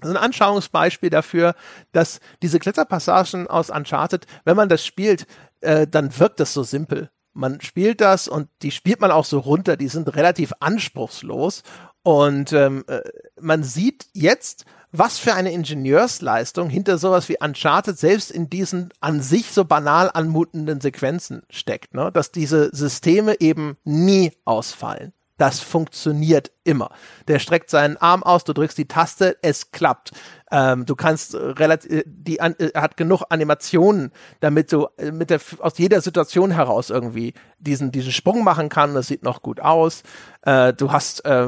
also 0.00 0.14
ein 0.14 0.22
Anschauungsbeispiel 0.22 1.10
dafür, 1.10 1.54
dass 1.92 2.20
diese 2.42 2.58
Kletterpassagen 2.58 3.46
aus 3.46 3.70
Uncharted, 3.70 4.26
wenn 4.44 4.56
man 4.56 4.68
das 4.68 4.84
spielt, 4.84 5.26
äh, 5.60 5.86
dann 5.86 6.16
wirkt 6.18 6.40
das 6.40 6.52
so 6.52 6.62
simpel. 6.62 7.10
Man 7.32 7.60
spielt 7.60 8.00
das 8.00 8.28
und 8.28 8.48
die 8.62 8.70
spielt 8.70 9.00
man 9.00 9.10
auch 9.10 9.24
so 9.24 9.38
runter, 9.38 9.76
die 9.76 9.88
sind 9.88 10.14
relativ 10.16 10.52
anspruchslos. 10.60 11.62
Und 12.02 12.52
ähm, 12.52 12.84
äh, 12.86 13.00
man 13.40 13.62
sieht 13.62 14.06
jetzt, 14.14 14.64
was 14.92 15.18
für 15.18 15.34
eine 15.34 15.52
Ingenieursleistung 15.52 16.70
hinter 16.70 16.96
sowas 16.96 17.28
wie 17.28 17.36
Uncharted 17.38 17.98
selbst 17.98 18.30
in 18.30 18.48
diesen 18.48 18.90
an 19.00 19.20
sich 19.20 19.50
so 19.50 19.64
banal 19.64 20.10
anmutenden 20.12 20.80
Sequenzen 20.80 21.42
steckt, 21.50 21.94
ne? 21.94 22.10
dass 22.12 22.32
diese 22.32 22.74
Systeme 22.74 23.40
eben 23.40 23.76
nie 23.84 24.32
ausfallen 24.44 25.12
Das 25.38 25.60
funktioniert 25.60 26.50
immer. 26.64 26.90
Der 27.28 27.38
streckt 27.38 27.68
seinen 27.70 27.96
Arm 27.98 28.22
aus, 28.22 28.44
du 28.44 28.52
drückst 28.52 28.78
die 28.78 28.88
Taste, 28.88 29.36
es 29.42 29.70
klappt. 29.70 30.12
Ähm, 30.50 30.86
du 30.86 30.94
kannst 30.96 31.34
äh, 31.34 31.38
relativ, 31.38 31.90
äh, 31.90 32.04
die 32.06 32.40
an, 32.40 32.54
äh, 32.58 32.70
hat 32.74 32.96
genug 32.96 33.24
Animationen, 33.28 34.12
damit 34.40 34.72
du 34.72 34.86
äh, 34.96 35.10
mit 35.10 35.30
der 35.30 35.40
aus 35.58 35.76
jeder 35.76 36.00
Situation 36.00 36.52
heraus 36.52 36.90
irgendwie 36.90 37.34
diesen 37.58 37.92
diesen 37.92 38.12
Sprung 38.12 38.44
machen 38.44 38.68
kann. 38.68 38.94
Das 38.94 39.08
sieht 39.08 39.22
noch 39.22 39.42
gut 39.42 39.60
aus. 39.60 40.02
Äh, 40.42 40.72
du 40.72 40.92
hast 40.92 41.24
äh, 41.24 41.46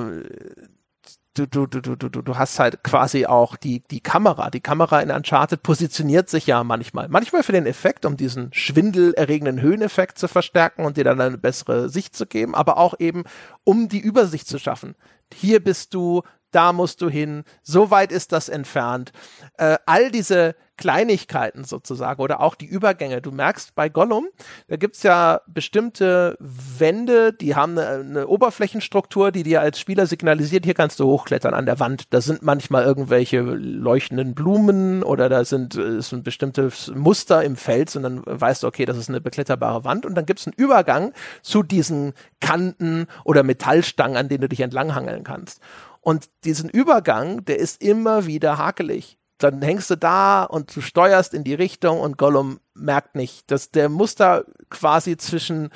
du, 1.46 1.66
du, 1.66 1.80
du, 1.80 1.96
du, 1.96 2.08
du, 2.08 2.22
du 2.22 2.36
hast 2.36 2.58
halt 2.58 2.82
quasi 2.82 3.26
auch 3.26 3.56
die, 3.56 3.80
die 3.90 4.00
Kamera. 4.00 4.50
Die 4.50 4.60
Kamera 4.60 5.00
in 5.00 5.10
Uncharted 5.10 5.62
positioniert 5.62 6.28
sich 6.28 6.46
ja 6.46 6.64
manchmal. 6.64 7.08
Manchmal 7.08 7.42
für 7.42 7.52
den 7.52 7.66
Effekt, 7.66 8.04
um 8.04 8.16
diesen 8.16 8.52
schwindelerregenden 8.52 9.60
Höheneffekt 9.60 10.18
zu 10.18 10.28
verstärken 10.28 10.84
und 10.84 10.96
dir 10.96 11.04
dann 11.04 11.20
eine 11.20 11.38
bessere 11.38 11.88
Sicht 11.88 12.16
zu 12.16 12.26
geben, 12.26 12.54
aber 12.54 12.78
auch 12.78 12.94
eben, 12.98 13.24
um 13.64 13.88
die 13.88 14.00
Übersicht 14.00 14.48
zu 14.48 14.58
schaffen. 14.58 14.94
Hier 15.34 15.62
bist 15.62 15.94
du, 15.94 16.22
da 16.50 16.72
musst 16.72 17.00
du 17.00 17.08
hin, 17.08 17.44
so 17.62 17.90
weit 17.90 18.12
ist 18.12 18.32
das 18.32 18.48
entfernt. 18.48 19.12
Äh, 19.56 19.78
all 19.86 20.10
diese 20.10 20.54
Kleinigkeiten 20.78 21.64
sozusagen 21.64 22.22
oder 22.22 22.40
auch 22.40 22.54
die 22.54 22.66
Übergänge. 22.66 23.20
Du 23.20 23.30
merkst 23.32 23.74
bei 23.74 23.90
Gollum, 23.90 24.28
da 24.68 24.76
gibt's 24.76 25.02
ja 25.02 25.42
bestimmte 25.46 26.36
Wände, 26.38 27.34
die 27.34 27.54
haben 27.54 27.76
eine, 27.76 27.88
eine, 27.88 28.28
Oberflächenstruktur, 28.28 29.30
die 29.32 29.42
dir 29.42 29.60
als 29.60 29.78
Spieler 29.78 30.06
signalisiert, 30.06 30.64
hier 30.64 30.74
kannst 30.74 31.00
du 31.00 31.06
hochklettern 31.06 31.52
an 31.52 31.66
der 31.66 31.80
Wand. 31.80 32.04
Da 32.14 32.20
sind 32.22 32.42
manchmal 32.42 32.84
irgendwelche 32.84 33.40
leuchtenden 33.40 34.34
Blumen 34.34 35.02
oder 35.02 35.28
da 35.28 35.44
sind 35.44 35.74
ist 35.74 36.12
ein 36.12 36.22
bestimmtes 36.22 36.92
Muster 36.94 37.42
im 37.42 37.56
Fels 37.56 37.96
und 37.96 38.04
dann 38.04 38.22
weißt 38.24 38.62
du, 38.62 38.68
okay, 38.68 38.86
das 38.86 38.96
ist 38.96 39.08
eine 39.08 39.20
bekletterbare 39.20 39.84
Wand 39.84 40.06
und 40.06 40.14
dann 40.14 40.26
gibt's 40.26 40.46
einen 40.46 40.54
Übergang 40.56 41.12
zu 41.42 41.64
diesen 41.64 42.14
Kanten 42.40 43.06
oder 43.24 43.42
Metallstangen, 43.42 44.16
an 44.16 44.28
denen 44.28 44.42
du 44.42 44.48
dich 44.48 44.60
entlanghangeln 44.60 45.24
kannst. 45.24 45.60
Und 46.08 46.30
diesen 46.44 46.70
Übergang, 46.70 47.44
der 47.44 47.58
ist 47.58 47.82
immer 47.82 48.24
wieder 48.24 48.56
hakelig. 48.56 49.18
Dann 49.36 49.60
hängst 49.60 49.90
du 49.90 49.96
da 49.96 50.42
und 50.42 50.74
du 50.74 50.80
steuerst 50.80 51.34
in 51.34 51.44
die 51.44 51.52
Richtung 51.52 52.00
und 52.00 52.16
Gollum 52.16 52.60
merkt 52.72 53.14
nicht, 53.14 53.50
dass 53.50 53.72
der 53.72 53.90
Muster 53.90 54.46
quasi 54.70 55.18
zwischen 55.18 55.68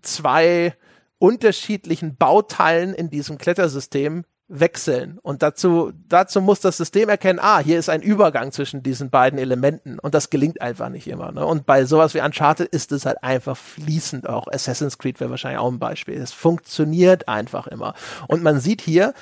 zwei 0.00 0.74
unterschiedlichen 1.18 2.16
Bauteilen 2.16 2.94
in 2.94 3.10
diesem 3.10 3.36
Klettersystem 3.36 4.24
wechseln. 4.48 5.18
Und 5.22 5.42
dazu, 5.42 5.92
dazu 6.08 6.40
muss 6.40 6.60
das 6.60 6.76
System 6.76 7.08
erkennen, 7.08 7.38
ah, 7.40 7.60
hier 7.60 7.78
ist 7.78 7.88
ein 7.88 8.02
Übergang 8.02 8.52
zwischen 8.52 8.82
diesen 8.82 9.10
beiden 9.10 9.38
Elementen. 9.38 9.98
Und 9.98 10.14
das 10.14 10.30
gelingt 10.30 10.60
einfach 10.60 10.90
nicht 10.90 11.06
immer. 11.06 11.32
Ne? 11.32 11.44
Und 11.44 11.66
bei 11.66 11.84
sowas 11.86 12.14
wie 12.14 12.20
Uncharted 12.20 12.68
ist 12.68 12.92
es 12.92 13.06
halt 13.06 13.22
einfach 13.22 13.56
fließend 13.56 14.28
auch. 14.28 14.46
Assassin's 14.48 14.98
Creed 14.98 15.18
wäre 15.20 15.30
wahrscheinlich 15.30 15.60
auch 15.60 15.70
ein 15.70 15.78
Beispiel. 15.78 16.14
Es 16.14 16.32
funktioniert 16.32 17.28
einfach 17.28 17.66
immer. 17.66 17.94
Und 18.28 18.42
man 18.42 18.60
sieht 18.60 18.82
hier, 18.82 19.14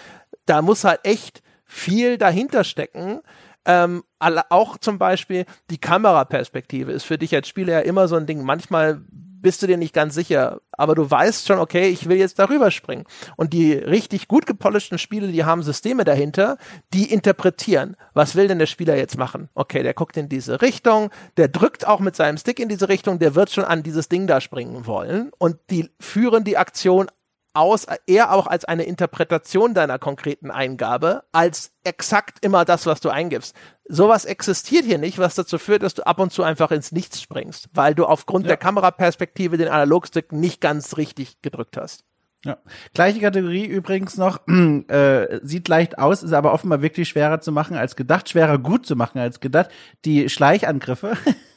da 0.47 0.61
muss 0.61 0.85
halt 0.85 1.01
echt 1.05 1.43
viel 1.65 2.19
dahinter 2.19 2.65
stecken. 2.65 3.21
Ähm, 3.65 4.03
auch 4.19 4.77
zum 4.77 4.99
Beispiel 4.99 5.47
die 5.71 5.79
Kameraperspektive 5.79 6.91
ist 6.91 7.05
für 7.05 7.17
dich 7.17 7.33
als 7.35 7.47
Spieler 7.47 7.75
ja 7.75 7.81
immer 7.81 8.09
so 8.09 8.17
ein 8.17 8.27
Ding. 8.27 8.43
Manchmal 8.43 9.03
bist 9.43 9.63
du 9.63 9.67
dir 9.67 9.77
nicht 9.77 9.93
ganz 9.93 10.15
sicher, 10.15 10.61
aber 10.73 10.95
du 10.95 11.11
weißt 11.11 11.47
schon, 11.47 11.59
okay, 11.59 11.89
ich 11.89 12.09
will 12.09 12.17
jetzt 12.17 12.39
darüber 12.39 12.71
springen. 12.71 13.05
Und 13.37 13.53
die 13.53 13.75
richtig 13.75 14.29
gut 14.29 14.47
gepolischten 14.47 14.99
Spiele, 14.99 15.29
die 15.29 15.45
haben 15.45 15.63
Systeme 15.63 16.05
dahinter, 16.05 16.57
die 16.95 17.13
interpretieren. 17.13 17.97
Was 18.15 18.37
will 18.37 18.49
denn 18.49 18.59
der 18.59 18.67
Spieler 18.67 18.97
jetzt 18.97 19.19
machen? 19.19 19.49
Okay, 19.55 19.83
der 19.83 19.95
guckt 19.95 20.17
in 20.17 20.29
diese 20.29 20.63
Richtung, 20.63 21.11
der 21.37 21.49
drückt 21.49 21.87
auch 21.87 22.01
mit 22.01 22.17
seinem 22.17 22.39
Stick 22.39 22.59
in 22.59 22.69
diese 22.69 22.89
Richtung, 22.89 23.19
der 23.19 23.35
wird 23.35 23.51
schon 23.51 23.65
an 23.65 23.83
dieses 23.83 24.09
Ding 24.09 24.27
da 24.27 24.41
springen 24.41 24.87
wollen 24.87 25.31
und 25.39 25.57
die 25.71 25.91
führen 26.01 26.45
die 26.45 26.57
Aktion 26.57 27.09
aus, 27.55 27.87
eher 28.07 28.33
auch 28.33 28.47
als 28.47 28.65
eine 28.65 28.85
Interpretation 28.85 29.75
deiner 29.75 29.99
konkreten 29.99 30.51
Eingabe, 30.51 31.25
als 31.33 31.73
exakt 31.85 32.45
immer 32.45 32.65
das, 32.65 32.87
was 32.87 33.01
du 33.01 33.11
eingibst. 33.11 33.55
Sowas 33.89 34.25
existiert 34.25 34.85
hier 34.85 34.99
nicht, 34.99 35.19
was 35.19 35.35
dazu 35.35 35.59
führt, 35.59 35.83
dass 35.83 35.95
du 35.95 36.07
ab 36.07 36.19
und 36.19 36.33
zu 36.33 36.43
einfach 36.43 36.71
ins 36.71 36.93
Nichts 36.93 37.21
springst, 37.21 37.69
weil 37.75 37.95
du 37.95 38.07
aufgrund 38.07 38.45
ja. 38.45 38.49
der 38.49 38.57
Kameraperspektive 38.57 39.57
den 39.57 39.69
Analogstick 39.69 40.33
nicht 40.33 40.61
ganz 40.61 40.97
richtig 40.97 41.43
gedrückt 41.43 41.77
hast. 41.77 42.05
Ja. 42.45 42.59
Gleiche 42.93 43.21
Kategorie 43.21 43.67
übrigens 43.67 44.17
noch, 44.17 44.41
äh, 44.89 45.41
sieht 45.43 45.69
leicht 45.69 45.99
aus, 45.99 46.23
ist 46.23 46.33
aber 46.33 46.53
offenbar 46.53 46.83
wirklich 46.83 47.09
schwerer 47.09 47.41
zu 47.41 47.53
machen 47.53 47.77
als 47.77 47.95
gedacht, 47.95 48.29
schwerer 48.29 48.59
gut 48.59 48.87
zu 48.87 48.97
machen 48.97 49.19
als 49.19 49.41
gedacht. 49.41 49.71
Die 50.05 50.29
Schleichangriffe. 50.29 51.17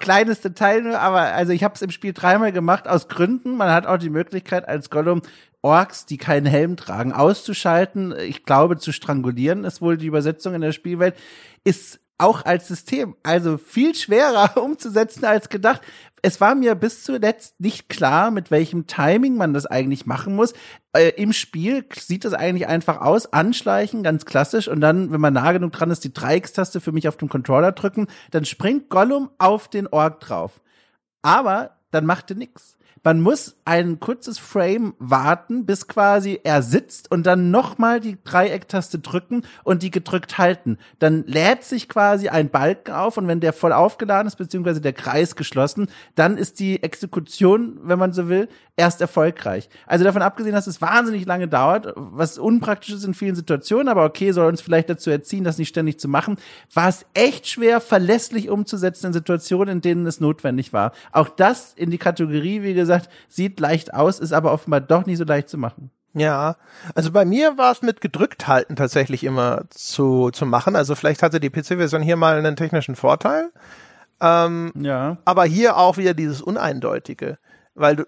Kleines 0.00 0.40
Detail 0.40 0.82
nur, 0.82 0.98
aber 0.98 1.20
also 1.20 1.52
ich 1.52 1.64
habe 1.64 1.74
es 1.74 1.82
im 1.82 1.90
Spiel 1.90 2.12
dreimal 2.12 2.52
gemacht 2.52 2.88
aus 2.88 3.08
Gründen. 3.08 3.56
Man 3.56 3.70
hat 3.70 3.86
auch 3.86 3.98
die 3.98 4.10
Möglichkeit 4.10 4.68
als 4.68 4.90
Gollum 4.90 5.22
Orks, 5.62 6.06
die 6.06 6.16
keinen 6.16 6.46
Helm 6.46 6.76
tragen, 6.76 7.12
auszuschalten. 7.12 8.14
Ich 8.18 8.44
glaube, 8.44 8.78
zu 8.78 8.92
strangulieren 8.92 9.64
ist 9.64 9.82
wohl 9.82 9.96
die 9.96 10.06
Übersetzung 10.06 10.54
in 10.54 10.60
der 10.60 10.72
Spielwelt. 10.72 11.16
Ist 11.64 12.00
auch 12.18 12.44
als 12.44 12.68
System 12.68 13.14
also 13.22 13.58
viel 13.58 13.94
schwerer 13.94 14.56
umzusetzen 14.62 15.24
als 15.24 15.48
gedacht. 15.48 15.82
Es 16.22 16.40
war 16.40 16.54
mir 16.54 16.74
bis 16.74 17.04
zuletzt 17.04 17.60
nicht 17.60 17.88
klar, 17.88 18.30
mit 18.30 18.50
welchem 18.50 18.86
Timing 18.86 19.36
man 19.36 19.54
das 19.54 19.66
eigentlich 19.66 20.06
machen 20.06 20.34
muss. 20.34 20.54
Äh, 20.92 21.10
Im 21.16 21.32
Spiel 21.32 21.84
sieht 21.94 22.24
es 22.24 22.32
eigentlich 22.32 22.66
einfach 22.66 23.00
aus, 23.00 23.32
anschleichen, 23.32 24.02
ganz 24.02 24.24
klassisch, 24.24 24.66
und 24.66 24.80
dann, 24.80 25.12
wenn 25.12 25.20
man 25.20 25.34
nah 25.34 25.52
genug 25.52 25.72
dran 25.72 25.90
ist, 25.90 26.04
die 26.04 26.12
Dreieckstaste 26.12 26.80
für 26.80 26.92
mich 26.92 27.06
auf 27.06 27.16
dem 27.16 27.28
Controller 27.28 27.72
drücken, 27.72 28.06
dann 28.30 28.44
springt 28.44 28.88
Gollum 28.88 29.30
auf 29.38 29.68
den 29.68 29.86
Ork 29.86 30.20
drauf. 30.20 30.60
Aber 31.22 31.76
dann 31.90 32.06
macht 32.06 32.30
er 32.30 32.36
nix 32.36 32.75
man 33.06 33.20
muss 33.20 33.54
ein 33.64 34.00
kurzes 34.00 34.36
Frame 34.36 34.94
warten, 34.98 35.64
bis 35.64 35.86
quasi 35.86 36.40
er 36.42 36.60
sitzt 36.60 37.08
und 37.08 37.24
dann 37.24 37.52
nochmal 37.52 38.00
die 38.00 38.18
Dreiecktaste 38.24 38.98
drücken 38.98 39.42
und 39.62 39.84
die 39.84 39.92
gedrückt 39.92 40.38
halten. 40.38 40.76
Dann 40.98 41.22
lädt 41.24 41.62
sich 41.62 41.88
quasi 41.88 42.28
ein 42.28 42.48
Balken 42.48 42.90
auf 42.90 43.16
und 43.16 43.28
wenn 43.28 43.38
der 43.38 43.52
voll 43.52 43.72
aufgeladen 43.72 44.26
ist, 44.26 44.34
beziehungsweise 44.34 44.80
der 44.80 44.92
Kreis 44.92 45.36
geschlossen, 45.36 45.86
dann 46.16 46.36
ist 46.36 46.58
die 46.58 46.82
Exekution, 46.82 47.78
wenn 47.84 48.00
man 48.00 48.12
so 48.12 48.28
will, 48.28 48.48
erst 48.76 49.00
erfolgreich. 49.00 49.68
Also 49.86 50.04
davon 50.04 50.22
abgesehen, 50.22 50.54
dass 50.54 50.66
es 50.66 50.82
wahnsinnig 50.82 51.26
lange 51.26 51.46
dauert, 51.46 51.92
was 51.96 52.38
unpraktisch 52.38 52.92
ist 52.92 53.04
in 53.04 53.14
vielen 53.14 53.36
Situationen, 53.36 53.88
aber 53.88 54.04
okay, 54.04 54.32
soll 54.32 54.48
uns 54.48 54.60
vielleicht 54.60 54.90
dazu 54.90 55.10
erziehen, 55.10 55.44
das 55.44 55.58
nicht 55.58 55.68
ständig 55.68 56.00
zu 56.00 56.08
machen, 56.08 56.38
war 56.74 56.88
es 56.88 57.06
echt 57.14 57.46
schwer, 57.46 57.80
verlässlich 57.80 58.50
umzusetzen 58.50 59.06
in 59.06 59.12
Situationen, 59.12 59.76
in 59.76 59.80
denen 59.80 60.06
es 60.06 60.18
notwendig 60.20 60.72
war. 60.72 60.90
Auch 61.12 61.28
das 61.28 61.72
in 61.74 61.90
die 61.90 61.98
Kategorie, 61.98 62.62
wie 62.62 62.74
gesagt, 62.74 62.95
gesagt, 62.98 63.14
sieht 63.28 63.60
leicht 63.60 63.94
aus, 63.94 64.18
ist 64.18 64.32
aber 64.32 64.52
offenbar 64.52 64.80
doch 64.80 65.06
nicht 65.06 65.18
so 65.18 65.24
leicht 65.24 65.48
zu 65.48 65.58
machen. 65.58 65.90
Ja, 66.14 66.56
also 66.94 67.12
bei 67.12 67.26
mir 67.26 67.58
war 67.58 67.72
es 67.72 67.82
mit 67.82 68.00
gedrückt 68.00 68.48
halten 68.48 68.74
tatsächlich 68.74 69.22
immer 69.22 69.64
zu, 69.68 70.30
zu 70.30 70.46
machen. 70.46 70.74
Also 70.74 70.94
vielleicht 70.94 71.22
hatte 71.22 71.40
die 71.40 71.50
PC-Version 71.50 72.00
hier 72.00 72.16
mal 72.16 72.38
einen 72.38 72.56
technischen 72.56 72.96
Vorteil. 72.96 73.50
Ähm, 74.20 74.72
ja. 74.74 75.18
Aber 75.26 75.44
hier 75.44 75.76
auch 75.76 75.98
wieder 75.98 76.14
dieses 76.14 76.40
Uneindeutige. 76.40 77.38
Weil 77.74 77.96
du, 77.96 78.04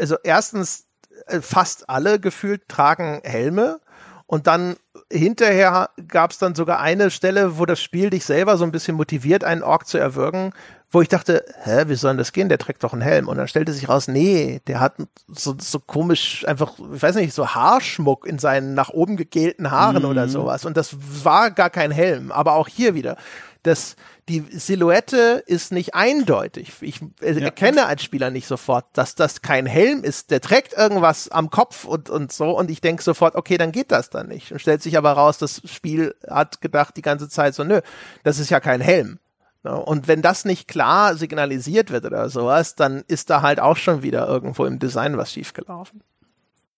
also 0.00 0.16
erstens, 0.24 0.86
äh, 1.26 1.40
fast 1.40 1.88
alle 1.88 2.18
gefühlt 2.18 2.68
tragen 2.68 3.20
Helme 3.22 3.78
und 4.26 4.46
dann 4.48 4.76
hinterher 5.12 5.90
gab 6.08 6.32
es 6.32 6.38
dann 6.38 6.54
sogar 6.54 6.80
eine 6.80 7.10
Stelle, 7.10 7.58
wo 7.58 7.66
das 7.66 7.80
Spiel 7.80 8.10
dich 8.10 8.24
selber 8.24 8.56
so 8.56 8.64
ein 8.64 8.72
bisschen 8.72 8.96
motiviert, 8.96 9.44
einen 9.44 9.62
Ork 9.62 9.86
zu 9.86 9.98
erwürgen, 9.98 10.52
wo 10.92 11.00
ich 11.00 11.08
dachte, 11.08 11.44
hä, 11.64 11.84
wie 11.86 11.94
soll 11.94 12.12
denn 12.12 12.18
das 12.18 12.32
gehen? 12.32 12.50
Der 12.50 12.58
trägt 12.58 12.84
doch 12.84 12.92
einen 12.92 13.00
Helm. 13.00 13.26
Und 13.26 13.38
dann 13.38 13.48
stellte 13.48 13.72
sich 13.72 13.88
raus, 13.88 14.08
nee, 14.08 14.60
der 14.66 14.78
hat 14.78 14.94
so, 15.26 15.56
so 15.58 15.80
komisch 15.80 16.44
einfach, 16.46 16.74
ich 16.94 17.02
weiß 17.02 17.16
nicht, 17.16 17.32
so 17.32 17.48
Haarschmuck 17.48 18.26
in 18.26 18.38
seinen 18.38 18.74
nach 18.74 18.90
oben 18.90 19.16
gegelten 19.16 19.70
Haaren 19.70 20.02
mhm. 20.02 20.10
oder 20.10 20.28
sowas. 20.28 20.66
Und 20.66 20.76
das 20.76 20.94
war 21.24 21.50
gar 21.50 21.70
kein 21.70 21.90
Helm. 21.90 22.30
Aber 22.30 22.54
auch 22.56 22.68
hier 22.68 22.94
wieder, 22.94 23.16
das, 23.62 23.96
die 24.28 24.44
Silhouette 24.50 25.42
ist 25.46 25.72
nicht 25.72 25.94
eindeutig. 25.94 26.74
Ich 26.82 27.00
äh, 27.22 27.32
ja. 27.32 27.46
erkenne 27.46 27.86
als 27.86 28.02
Spieler 28.02 28.30
nicht 28.30 28.46
sofort, 28.46 28.84
dass 28.92 29.14
das 29.14 29.40
kein 29.40 29.64
Helm 29.64 30.04
ist. 30.04 30.30
Der 30.30 30.42
trägt 30.42 30.74
irgendwas 30.74 31.30
am 31.30 31.48
Kopf 31.48 31.86
und, 31.86 32.10
und 32.10 32.32
so. 32.32 32.50
Und 32.50 32.70
ich 32.70 32.82
denke 32.82 33.02
sofort, 33.02 33.34
okay, 33.34 33.56
dann 33.56 33.72
geht 33.72 33.92
das 33.92 34.10
dann 34.10 34.28
nicht. 34.28 34.52
Und 34.52 34.58
stellt 34.60 34.82
sich 34.82 34.98
aber 34.98 35.12
raus, 35.12 35.38
das 35.38 35.62
Spiel 35.64 36.14
hat 36.28 36.60
gedacht 36.60 36.98
die 36.98 37.02
ganze 37.02 37.30
Zeit 37.30 37.54
so, 37.54 37.64
nö, 37.64 37.80
das 38.24 38.38
ist 38.38 38.50
ja 38.50 38.60
kein 38.60 38.82
Helm. 38.82 39.18
Ne? 39.62 39.76
Und 39.76 40.08
wenn 40.08 40.22
das 40.22 40.44
nicht 40.44 40.68
klar 40.68 41.14
signalisiert 41.14 41.90
wird 41.90 42.04
oder 42.04 42.28
sowas, 42.28 42.74
dann 42.74 43.04
ist 43.06 43.30
da 43.30 43.42
halt 43.42 43.60
auch 43.60 43.76
schon 43.76 44.02
wieder 44.02 44.26
irgendwo 44.26 44.64
im 44.64 44.78
Design 44.78 45.16
was 45.16 45.32
schiefgelaufen. 45.32 46.02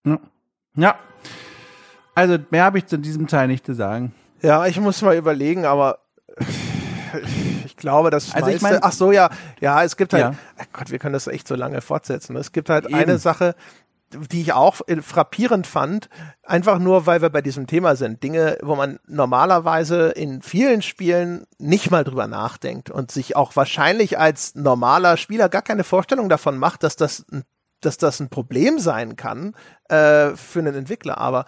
Ja. 0.05 0.19
ja. 0.77 0.95
Also 2.15 2.39
mehr 2.51 2.65
habe 2.65 2.79
ich 2.79 2.87
zu 2.87 2.99
diesem 2.99 3.27
Teil 3.27 3.49
nicht 3.49 3.67
zu 3.67 3.75
sagen. 3.75 4.15
Ja, 4.43 4.67
ich 4.67 4.79
muss 4.79 5.01
mal 5.03 5.17
überlegen, 5.17 5.65
aber 5.65 5.99
ich 7.65 7.77
glaube, 7.77 8.11
das 8.11 8.35
also 8.35 8.47
meiste, 8.47 8.57
ich 8.57 8.63
mein, 8.63 8.79
ach 8.83 8.93
so, 8.93 9.13
ja, 9.13 9.31
ja, 9.61 9.83
es 9.83 9.97
gibt 9.97 10.13
halt, 10.13 10.23
ja. 10.23 10.65
Gott, 10.73 10.91
wir 10.91 10.99
können 10.99 11.15
das 11.15 11.27
echt 11.27 11.49
so 11.49 11.55
lange 11.55 11.81
fortsetzen. 11.81 12.37
Es 12.37 12.53
gibt 12.53 12.69
halt 12.69 12.87
Eben. 12.87 12.95
eine 12.95 13.19
Sache, 13.19 13.55
die 14.31 14.41
ich 14.41 14.53
auch 14.53 14.81
frappierend 15.03 15.67
fand, 15.67 16.09
einfach 16.43 16.79
nur, 16.79 17.07
weil 17.07 17.23
wir 17.23 17.31
bei 17.31 17.43
diesem 17.43 17.67
Thema 17.67 17.97
sind. 17.97 18.23
Dinge, 18.23 18.59
wo 18.63 18.77
man 18.77 18.99
normalerweise 19.07 20.11
in 20.11 20.43
vielen 20.43 20.83
Spielen 20.83 21.47
nicht 21.59 21.91
mal 21.91 22.05
drüber 22.05 22.27
nachdenkt 22.27 22.91
und 22.91 23.11
sich 23.11 23.37
auch 23.37 23.57
wahrscheinlich 23.57 24.19
als 24.19 24.55
normaler 24.55 25.17
Spieler 25.17 25.49
gar 25.49 25.63
keine 25.63 25.85
Vorstellung 25.85 26.29
davon 26.29 26.59
macht, 26.59 26.83
dass 26.83 26.97
das 26.97 27.25
ein 27.31 27.45
dass 27.85 27.99
das 27.99 28.21
ein 28.21 28.31
Problem 28.31 28.79
sein 28.79 29.17
kann 29.17 29.55
äh, 29.89 30.31
für 30.37 30.61
einen 30.61 30.75
Entwickler. 30.75 31.19
Aber 31.19 31.47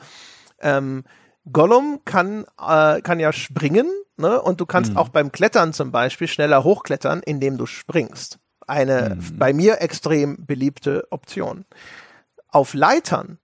ähm, 0.60 1.04
Gollum 1.50 2.00
kann, 2.04 2.44
äh, 2.60 3.00
kann 3.02 3.20
ja 3.20 3.32
springen, 3.32 3.86
ne? 4.16 4.40
Und 4.40 4.60
du 4.60 4.66
kannst 4.66 4.92
mhm. 4.92 4.96
auch 4.96 5.08
beim 5.08 5.32
Klettern 5.32 5.72
zum 5.72 5.92
Beispiel 5.92 6.28
schneller 6.28 6.64
hochklettern, 6.64 7.22
indem 7.24 7.56
du 7.56 7.66
springst. 7.66 8.38
Eine 8.66 9.16
mhm. 9.16 9.38
bei 9.38 9.52
mir 9.52 9.80
extrem 9.80 10.44
beliebte 10.44 11.06
Option. 11.10 11.64
Auf 12.56 12.72
Leitern, 12.72 13.38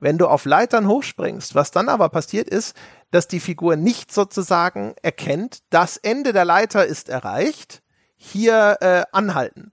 wenn 0.00 0.18
du 0.18 0.26
auf 0.26 0.44
Leitern 0.44 0.88
hochspringst, 0.88 1.54
was 1.54 1.70
dann 1.70 1.88
aber 1.88 2.08
passiert 2.08 2.50
ist, 2.50 2.76
dass 3.12 3.28
die 3.28 3.38
Figur 3.38 3.76
nicht 3.76 4.12
sozusagen 4.12 4.96
erkennt, 5.02 5.60
das 5.70 5.98
Ende 5.98 6.32
der 6.32 6.44
Leiter 6.44 6.84
ist 6.84 7.08
erreicht, 7.08 7.80
hier 8.16 8.78
äh, 8.80 9.04
anhalten, 9.12 9.70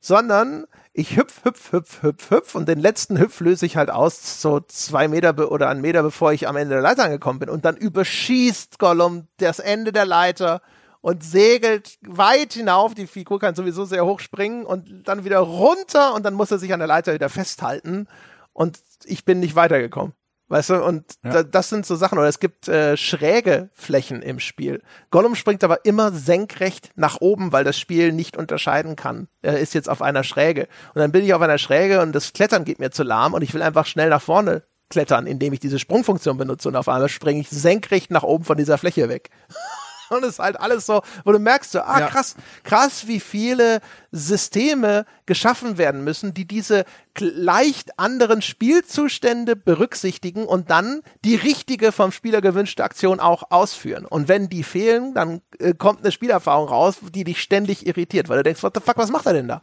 sondern 0.00 0.66
ich 0.92 1.16
hüpf, 1.16 1.46
hüpf, 1.46 1.72
hüpf, 1.72 2.02
hüpf, 2.02 2.30
hüpf 2.30 2.54
und 2.54 2.68
den 2.68 2.78
letzten 2.78 3.18
Hüpf 3.18 3.40
löse 3.40 3.64
ich 3.64 3.78
halt 3.78 3.88
aus, 3.88 4.42
so 4.42 4.60
zwei 4.60 5.08
Meter 5.08 5.50
oder 5.50 5.70
einen 5.70 5.80
Meter, 5.80 6.02
bevor 6.02 6.34
ich 6.34 6.46
am 6.46 6.56
Ende 6.56 6.74
der 6.74 6.82
Leiter 6.82 7.04
angekommen 7.04 7.38
bin. 7.38 7.48
Und 7.48 7.64
dann 7.64 7.78
überschießt 7.78 8.78
Gollum 8.78 9.28
das 9.38 9.60
Ende 9.60 9.92
der 9.92 10.04
Leiter 10.04 10.60
und 11.00 11.22
segelt 11.22 11.98
weit 12.02 12.52
hinauf. 12.52 12.94
Die 12.94 13.06
Figur 13.06 13.38
kann 13.38 13.54
sowieso 13.54 13.84
sehr 13.84 14.04
hoch 14.04 14.20
springen 14.20 14.64
und 14.64 15.08
dann 15.08 15.24
wieder 15.24 15.38
runter 15.38 16.14
und 16.14 16.24
dann 16.24 16.34
muss 16.34 16.50
er 16.50 16.58
sich 16.58 16.72
an 16.72 16.80
der 16.80 16.88
Leiter 16.88 17.14
wieder 17.14 17.28
festhalten. 17.28 18.08
Und 18.52 18.80
ich 19.04 19.24
bin 19.24 19.40
nicht 19.40 19.54
weitergekommen. 19.54 20.14
Weißt 20.48 20.70
du, 20.70 20.84
und 20.84 21.04
ja. 21.24 21.30
da, 21.30 21.42
das 21.42 21.70
sind 21.70 21.84
so 21.84 21.96
Sachen, 21.96 22.18
oder 22.18 22.28
es 22.28 22.38
gibt 22.38 22.68
äh, 22.68 22.96
schräge 22.96 23.70
Flächen 23.74 24.22
im 24.22 24.38
Spiel. 24.38 24.80
Gollum 25.10 25.34
springt 25.34 25.64
aber 25.64 25.84
immer 25.84 26.12
senkrecht 26.12 26.90
nach 26.94 27.20
oben, 27.20 27.50
weil 27.50 27.64
das 27.64 27.76
Spiel 27.76 28.12
nicht 28.12 28.36
unterscheiden 28.36 28.94
kann. 28.94 29.26
Er 29.42 29.58
ist 29.58 29.74
jetzt 29.74 29.88
auf 29.88 30.02
einer 30.02 30.22
Schräge. 30.22 30.68
Und 30.94 31.00
dann 31.00 31.10
bin 31.10 31.24
ich 31.24 31.34
auf 31.34 31.42
einer 31.42 31.58
Schräge 31.58 32.00
und 32.00 32.12
das 32.12 32.32
Klettern 32.32 32.64
geht 32.64 32.78
mir 32.78 32.92
zu 32.92 33.02
lahm 33.02 33.34
und 33.34 33.42
ich 33.42 33.54
will 33.54 33.62
einfach 33.62 33.86
schnell 33.86 34.08
nach 34.08 34.22
vorne 34.22 34.62
klettern, 34.88 35.26
indem 35.26 35.52
ich 35.52 35.58
diese 35.58 35.80
Sprungfunktion 35.80 36.38
benutze 36.38 36.68
und 36.68 36.76
auf 36.76 36.88
einmal 36.88 37.08
springe 37.08 37.40
ich 37.40 37.50
senkrecht 37.50 38.12
nach 38.12 38.22
oben 38.22 38.44
von 38.44 38.56
dieser 38.56 38.78
Fläche 38.78 39.08
weg. 39.08 39.30
Und 40.10 40.24
es 40.24 40.34
ist 40.34 40.38
halt 40.38 40.58
alles 40.60 40.86
so, 40.86 41.02
wo 41.24 41.32
du 41.32 41.38
merkst 41.38 41.72
so, 41.72 41.80
ah, 41.80 42.00
ja. 42.00 42.08
krass, 42.08 42.36
krass, 42.64 43.06
wie 43.06 43.20
viele 43.20 43.80
Systeme 44.12 45.06
geschaffen 45.26 45.78
werden 45.78 46.04
müssen, 46.04 46.34
die 46.34 46.46
diese 46.46 46.84
leicht 47.18 47.98
anderen 47.98 48.42
Spielzustände 48.42 49.56
berücksichtigen 49.56 50.46
und 50.46 50.70
dann 50.70 51.02
die 51.24 51.34
richtige 51.34 51.92
vom 51.92 52.12
Spieler 52.12 52.40
gewünschte 52.40 52.84
Aktion 52.84 53.20
auch 53.20 53.50
ausführen. 53.50 54.04
Und 54.04 54.28
wenn 54.28 54.48
die 54.48 54.62
fehlen, 54.62 55.14
dann 55.14 55.40
äh, 55.58 55.74
kommt 55.74 56.00
eine 56.00 56.12
Spielerfahrung 56.12 56.68
raus, 56.68 56.96
die 57.14 57.24
dich 57.24 57.40
ständig 57.40 57.86
irritiert, 57.86 58.28
weil 58.28 58.38
du 58.38 58.42
denkst, 58.44 58.62
what 58.62 58.74
the 58.74 58.80
fuck, 58.80 58.96
was 58.98 59.10
macht 59.10 59.26
er 59.26 59.32
denn 59.32 59.48
da? 59.48 59.62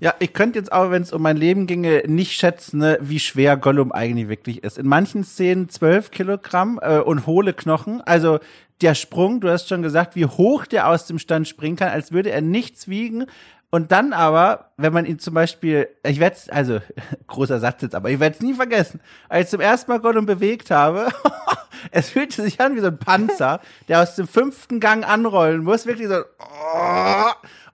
Ja, 0.00 0.14
ich 0.18 0.32
könnte 0.32 0.58
jetzt 0.58 0.72
aber, 0.72 0.90
wenn 0.90 1.02
es 1.02 1.12
um 1.12 1.22
mein 1.22 1.36
Leben 1.36 1.66
ginge, 1.66 2.02
nicht 2.06 2.32
schätzen, 2.32 2.78
ne, 2.78 2.98
wie 3.00 3.20
schwer 3.20 3.56
Gollum 3.56 3.92
eigentlich 3.92 4.28
wirklich 4.28 4.64
ist. 4.64 4.78
In 4.78 4.86
manchen 4.86 5.24
Szenen 5.24 5.68
zwölf 5.68 6.10
Kilogramm 6.10 6.80
äh, 6.82 6.98
und 6.98 7.26
hohle 7.26 7.52
Knochen. 7.52 8.00
Also 8.00 8.40
der 8.80 8.94
Sprung, 8.94 9.40
du 9.40 9.50
hast 9.50 9.68
schon 9.68 9.82
gesagt, 9.82 10.16
wie 10.16 10.26
hoch 10.26 10.66
der 10.66 10.88
aus 10.88 11.06
dem 11.06 11.18
Stand 11.18 11.48
springen 11.48 11.76
kann, 11.76 11.90
als 11.90 12.12
würde 12.12 12.30
er 12.30 12.40
nichts 12.40 12.88
wiegen. 12.88 13.26
Und 13.72 13.92
dann 13.92 14.12
aber, 14.12 14.72
wenn 14.76 14.92
man 14.92 15.06
ihn 15.06 15.20
zum 15.20 15.34
Beispiel, 15.34 15.88
ich 16.02 16.18
werde 16.18 16.36
also 16.48 16.80
großer 17.28 17.60
Satz 17.60 17.82
jetzt, 17.82 17.94
aber 17.94 18.10
ich 18.10 18.18
werde 18.18 18.34
es 18.34 18.42
nie 18.42 18.54
vergessen, 18.54 19.00
als 19.28 19.44
ich 19.44 19.50
zum 19.50 19.60
ersten 19.60 19.90
Mal 19.90 20.00
Gollum 20.00 20.26
bewegt 20.26 20.70
habe, 20.70 21.08
es 21.92 22.10
fühlte 22.10 22.42
sich 22.42 22.60
an 22.60 22.74
wie 22.74 22.80
so 22.80 22.88
ein 22.88 22.98
Panzer, 22.98 23.60
der 23.88 24.02
aus 24.02 24.16
dem 24.16 24.26
fünften 24.26 24.80
Gang 24.80 25.08
anrollen 25.08 25.62
muss, 25.62 25.86
wirklich 25.86 26.08
so. 26.08 26.22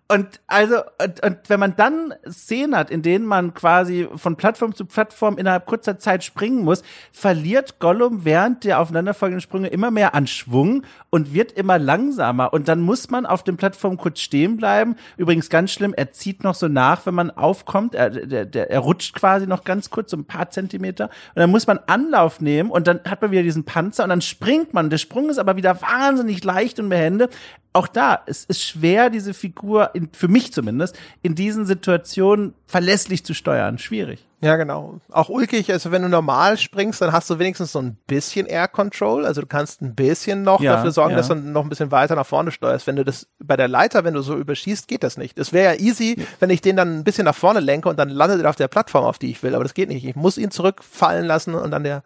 Und 0.08 0.40
also, 0.46 0.76
und, 1.02 1.20
und 1.24 1.38
wenn 1.48 1.58
man 1.58 1.74
dann 1.74 2.14
Szenen 2.30 2.76
hat, 2.76 2.90
in 2.92 3.02
denen 3.02 3.26
man 3.26 3.54
quasi 3.54 4.08
von 4.14 4.36
Plattform 4.36 4.72
zu 4.72 4.84
Plattform 4.84 5.36
innerhalb 5.36 5.66
kurzer 5.66 5.98
Zeit 5.98 6.22
springen 6.22 6.62
muss, 6.62 6.84
verliert 7.10 7.80
Gollum 7.80 8.24
während 8.24 8.62
der 8.62 8.78
aufeinanderfolgenden 8.78 9.40
Sprünge 9.40 9.66
immer 9.66 9.90
mehr 9.90 10.14
an 10.14 10.28
Schwung 10.28 10.84
und 11.10 11.34
wird 11.34 11.50
immer 11.50 11.80
langsamer. 11.80 12.52
Und 12.52 12.68
dann 12.68 12.82
muss 12.82 13.10
man 13.10 13.26
auf 13.26 13.42
den 13.42 13.56
Plattformen 13.56 13.96
kurz 13.96 14.20
stehen 14.20 14.56
bleiben. 14.56 14.94
Übrigens 15.16 15.50
ganz 15.50 15.72
schlimm, 15.72 15.92
er 15.92 16.12
zieht 16.12 16.44
noch 16.44 16.54
so 16.54 16.68
nach, 16.68 17.04
wenn 17.06 17.14
man 17.14 17.32
aufkommt. 17.32 17.96
Er, 17.96 18.10
der, 18.10 18.44
der, 18.44 18.70
er 18.70 18.78
rutscht 18.78 19.12
quasi 19.16 19.48
noch 19.48 19.64
ganz 19.64 19.90
kurz, 19.90 20.12
so 20.12 20.16
ein 20.16 20.24
paar 20.24 20.50
Zentimeter. 20.50 21.06
Und 21.34 21.40
dann 21.40 21.50
muss 21.50 21.66
man 21.66 21.80
Anlauf 21.88 22.40
nehmen 22.40 22.70
und 22.70 22.86
dann 22.86 23.00
hat 23.08 23.22
man 23.22 23.32
wieder 23.32 23.42
diesen 23.42 23.64
Panzer 23.64 24.04
und 24.04 24.10
dann 24.10 24.20
springt 24.20 24.72
man. 24.72 24.88
Der 24.88 24.98
Sprung 24.98 25.30
ist 25.30 25.38
aber 25.38 25.56
wieder 25.56 25.82
wahnsinnig 25.82 26.44
leicht 26.44 26.78
und 26.78 26.90
behende 26.90 27.28
auch 27.76 27.88
da, 27.88 28.22
es 28.24 28.44
ist 28.44 28.62
schwer, 28.62 29.10
diese 29.10 29.34
Figur, 29.34 29.90
in, 29.96 30.10
für 30.12 30.28
mich 30.28 30.52
zumindest, 30.52 30.98
in 31.22 31.34
diesen 31.34 31.66
Situationen 31.66 32.54
verlässlich 32.66 33.24
zu 33.24 33.34
steuern. 33.34 33.78
Schwierig. 33.78 34.26
Ja, 34.42 34.56
genau. 34.56 35.00
Auch 35.10 35.30
ulkig, 35.30 35.72
also 35.72 35.90
wenn 35.92 36.02
du 36.02 36.08
normal 36.08 36.58
springst, 36.58 37.00
dann 37.00 37.10
hast 37.10 37.30
du 37.30 37.38
wenigstens 37.38 37.72
so 37.72 37.80
ein 37.80 37.96
bisschen 38.06 38.46
Air 38.46 38.68
Control. 38.68 39.24
Also 39.24 39.40
du 39.40 39.46
kannst 39.46 39.80
ein 39.80 39.94
bisschen 39.94 40.42
noch 40.42 40.60
ja, 40.60 40.74
dafür 40.74 40.92
sorgen, 40.92 41.12
ja. 41.12 41.16
dass 41.16 41.28
du 41.28 41.34
noch 41.34 41.62
ein 41.62 41.70
bisschen 41.70 41.90
weiter 41.90 42.14
nach 42.16 42.26
vorne 42.26 42.50
steuerst. 42.50 42.86
Wenn 42.86 42.96
du 42.96 43.04
das 43.04 43.26
bei 43.38 43.56
der 43.56 43.66
Leiter, 43.66 44.04
wenn 44.04 44.12
du 44.12 44.20
so 44.20 44.36
überschießt, 44.36 44.88
geht 44.88 45.02
das 45.02 45.16
nicht. 45.16 45.38
Es 45.38 45.54
wäre 45.54 45.74
ja 45.74 45.80
easy, 45.80 46.16
ja. 46.18 46.24
wenn 46.38 46.50
ich 46.50 46.60
den 46.60 46.76
dann 46.76 46.98
ein 46.98 47.04
bisschen 47.04 47.24
nach 47.24 47.34
vorne 47.34 47.60
lenke 47.60 47.88
und 47.88 47.98
dann 47.98 48.10
landet 48.10 48.42
er 48.42 48.50
auf 48.50 48.56
der 48.56 48.68
Plattform, 48.68 49.06
auf 49.06 49.18
die 49.18 49.30
ich 49.30 49.42
will. 49.42 49.54
Aber 49.54 49.64
das 49.64 49.72
geht 49.72 49.88
nicht. 49.88 50.04
Ich 50.04 50.16
muss 50.16 50.36
ihn 50.36 50.50
zurückfallen 50.50 51.24
lassen 51.24 51.54
und 51.54 51.70
dann 51.70 51.84
der 51.84 52.02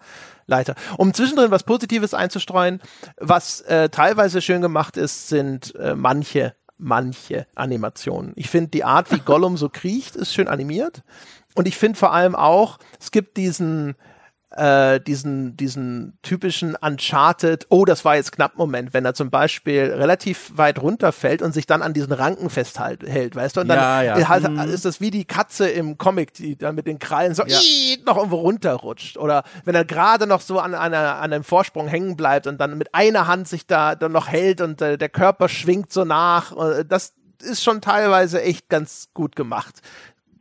Leiter. 0.46 0.74
Um 0.98 1.14
zwischendrin 1.14 1.50
was 1.50 1.62
Positives 1.62 2.14
einzustreuen, 2.14 2.80
was 3.16 3.62
äh, 3.62 3.88
teilweise 3.88 4.42
schön 4.42 4.60
gemacht 4.60 4.96
ist, 4.96 5.28
sind 5.28 5.74
äh, 5.76 5.94
manche 5.94 6.54
manche 6.80 7.46
Animationen. 7.54 8.32
Ich 8.36 8.50
finde 8.50 8.70
die 8.70 8.84
Art, 8.84 9.10
wie 9.12 9.20
Gollum 9.20 9.56
so 9.56 9.68
kriecht, 9.68 10.16
ist 10.16 10.34
schön 10.34 10.48
animiert. 10.48 11.02
Und 11.54 11.68
ich 11.68 11.76
finde 11.76 11.98
vor 11.98 12.12
allem 12.12 12.34
auch, 12.34 12.78
es 13.00 13.10
gibt 13.10 13.36
diesen, 13.36 13.96
äh, 14.52 15.00
diesen, 15.00 15.56
diesen 15.56 16.18
typischen 16.22 16.74
Uncharted, 16.74 17.66
oh, 17.68 17.84
das 17.84 18.04
war 18.04 18.16
jetzt 18.16 18.32
knapp 18.32 18.56
Moment, 18.56 18.92
wenn 18.92 19.04
er 19.04 19.14
zum 19.14 19.30
Beispiel 19.30 19.92
relativ 19.92 20.52
weit 20.56 20.82
runterfällt 20.82 21.40
und 21.40 21.52
sich 21.52 21.66
dann 21.66 21.82
an 21.82 21.92
diesen 21.92 22.12
Ranken 22.12 22.50
festhält, 22.50 23.36
weißt 23.36 23.56
du? 23.56 23.60
Und 23.60 23.68
dann 23.68 23.78
ja, 23.78 24.18
ja. 24.18 24.28
Halt, 24.28 24.50
mhm. 24.50 24.58
ist 24.58 24.84
das 24.84 25.00
wie 25.00 25.10
die 25.10 25.24
Katze 25.24 25.68
im 25.68 25.98
Comic, 25.98 26.34
die 26.34 26.56
dann 26.56 26.74
mit 26.74 26.86
den 26.86 26.98
Krallen 26.98 27.34
so 27.34 27.44
ja. 27.46 27.58
noch 28.04 28.16
irgendwo 28.16 28.38
runterrutscht. 28.38 29.16
Oder 29.18 29.44
wenn 29.64 29.76
er 29.76 29.84
gerade 29.84 30.26
noch 30.26 30.40
so 30.40 30.58
an, 30.58 30.74
an, 30.74 30.94
an 30.94 31.32
einem 31.32 31.44
Vorsprung 31.44 31.86
hängen 31.86 32.16
bleibt 32.16 32.46
und 32.48 32.60
dann 32.60 32.76
mit 32.76 32.94
einer 32.94 33.28
Hand 33.28 33.46
sich 33.46 33.66
da 33.66 33.94
dann 33.94 34.12
noch 34.12 34.28
hält 34.28 34.60
und 34.60 34.82
äh, 34.82 34.98
der 34.98 35.08
Körper 35.08 35.48
schwingt 35.48 35.92
so 35.92 36.04
nach. 36.04 36.56
Äh, 36.56 36.84
das 36.84 37.14
ist 37.42 37.62
schon 37.62 37.80
teilweise 37.80 38.42
echt 38.42 38.68
ganz 38.68 39.08
gut 39.14 39.36
gemacht 39.36 39.80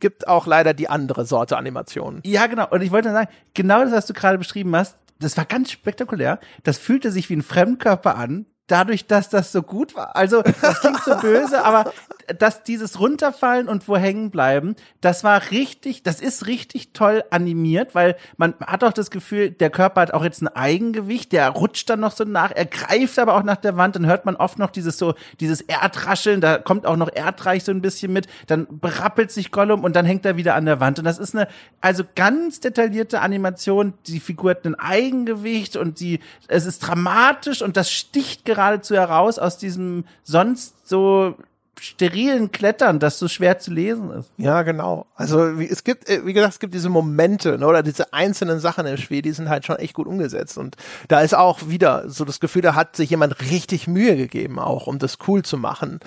gibt 0.00 0.26
auch 0.26 0.46
leider 0.46 0.74
die 0.74 0.88
andere 0.88 1.24
Sorte 1.24 1.56
Animationen. 1.56 2.20
Ja, 2.24 2.46
genau. 2.46 2.68
Und 2.70 2.82
ich 2.82 2.90
wollte 2.90 3.12
sagen, 3.12 3.30
genau 3.54 3.82
das, 3.82 3.92
was 3.92 4.06
du 4.06 4.14
gerade 4.14 4.38
beschrieben 4.38 4.74
hast, 4.74 4.96
das 5.20 5.36
war 5.36 5.44
ganz 5.44 5.70
spektakulär. 5.70 6.40
Das 6.62 6.78
fühlte 6.78 7.10
sich 7.10 7.28
wie 7.30 7.36
ein 7.36 7.42
Fremdkörper 7.42 8.16
an, 8.16 8.46
dadurch, 8.66 9.06
dass 9.06 9.28
das 9.28 9.52
so 9.52 9.62
gut 9.62 9.94
war. 9.94 10.16
Also, 10.16 10.42
das 10.42 10.80
klingt 10.80 11.02
so 11.04 11.16
böse, 11.20 11.64
aber 11.64 11.92
dass 12.38 12.62
dieses 12.62 12.98
runterfallen 12.98 13.68
und 13.68 13.86
wo 13.88 13.96
hängen 13.96 14.30
bleiben, 14.30 14.76
das 15.00 15.22
war 15.24 15.50
richtig, 15.50 16.02
das 16.02 16.20
ist 16.20 16.46
richtig 16.46 16.92
toll 16.92 17.22
animiert, 17.30 17.94
weil 17.94 18.16
man 18.36 18.54
hat 18.60 18.82
auch 18.84 18.92
das 18.92 19.10
Gefühl, 19.10 19.50
der 19.50 19.70
Körper 19.70 20.00
hat 20.00 20.14
auch 20.14 20.24
jetzt 20.24 20.42
ein 20.42 20.48
Eigengewicht, 20.48 21.32
der 21.32 21.48
rutscht 21.50 21.88
dann 21.90 22.00
noch 22.00 22.12
so 22.12 22.24
nach, 22.24 22.52
er 22.52 22.66
greift 22.66 23.18
aber 23.18 23.34
auch 23.34 23.42
nach 23.42 23.56
der 23.56 23.76
Wand, 23.76 23.96
dann 23.96 24.06
hört 24.06 24.24
man 24.24 24.36
oft 24.36 24.58
noch 24.58 24.70
dieses 24.70 24.98
so, 24.98 25.14
dieses 25.40 25.60
Erdrascheln, 25.60 26.40
da 26.40 26.58
kommt 26.58 26.86
auch 26.86 26.96
noch 26.96 27.12
Erdreich 27.12 27.64
so 27.64 27.72
ein 27.72 27.82
bisschen 27.82 28.12
mit, 28.12 28.26
dann 28.46 28.66
berappelt 28.70 29.30
sich 29.30 29.50
Gollum 29.50 29.84
und 29.84 29.94
dann 29.94 30.06
hängt 30.06 30.24
er 30.24 30.36
wieder 30.36 30.54
an 30.54 30.64
der 30.64 30.80
Wand. 30.80 30.98
Und 30.98 31.04
das 31.04 31.18
ist 31.18 31.34
eine, 31.34 31.48
also 31.80 32.04
ganz 32.14 32.60
detaillierte 32.60 33.20
Animation, 33.20 33.94
die 34.06 34.20
Figur 34.20 34.50
hat 34.50 34.64
ein 34.64 34.74
Eigengewicht 34.74 35.76
und 35.76 36.00
die, 36.00 36.20
es 36.48 36.66
ist 36.66 36.80
dramatisch 36.80 37.62
und 37.62 37.76
das 37.76 37.90
sticht 37.90 38.44
gerade 38.44 38.70
geradezu 38.70 38.94
heraus 38.94 39.38
aus 39.38 39.58
diesem 39.58 40.04
sonst 40.22 40.88
so 40.88 41.36
sterilen 41.78 42.52
Klettern, 42.52 42.98
das 42.98 43.18
so 43.18 43.28
schwer 43.28 43.58
zu 43.58 43.72
lesen 43.72 44.10
ist. 44.10 44.30
Ja, 44.36 44.62
genau. 44.62 45.06
Also 45.14 45.58
wie, 45.58 45.68
es 45.68 45.84
gibt, 45.84 46.08
äh, 46.08 46.24
wie 46.26 46.32
gesagt, 46.32 46.54
es 46.54 46.60
gibt 46.60 46.74
diese 46.74 46.88
Momente 46.88 47.58
ne, 47.58 47.66
oder 47.66 47.82
diese 47.82 48.12
einzelnen 48.12 48.60
Sachen 48.60 48.86
im 48.86 48.96
Spiel, 48.96 49.22
die 49.22 49.32
sind 49.32 49.48
halt 49.48 49.64
schon 49.64 49.76
echt 49.76 49.94
gut 49.94 50.06
umgesetzt. 50.06 50.58
Und 50.58 50.76
da 51.08 51.20
ist 51.20 51.34
auch 51.34 51.68
wieder 51.68 52.08
so 52.08 52.24
das 52.24 52.40
Gefühl, 52.40 52.62
da 52.62 52.74
hat 52.74 52.96
sich 52.96 53.10
jemand 53.10 53.40
richtig 53.40 53.86
Mühe 53.86 54.16
gegeben, 54.16 54.58
auch 54.58 54.86
um 54.86 54.98
das 54.98 55.18
cool 55.26 55.42
zu 55.42 55.56
machen. 55.56 56.00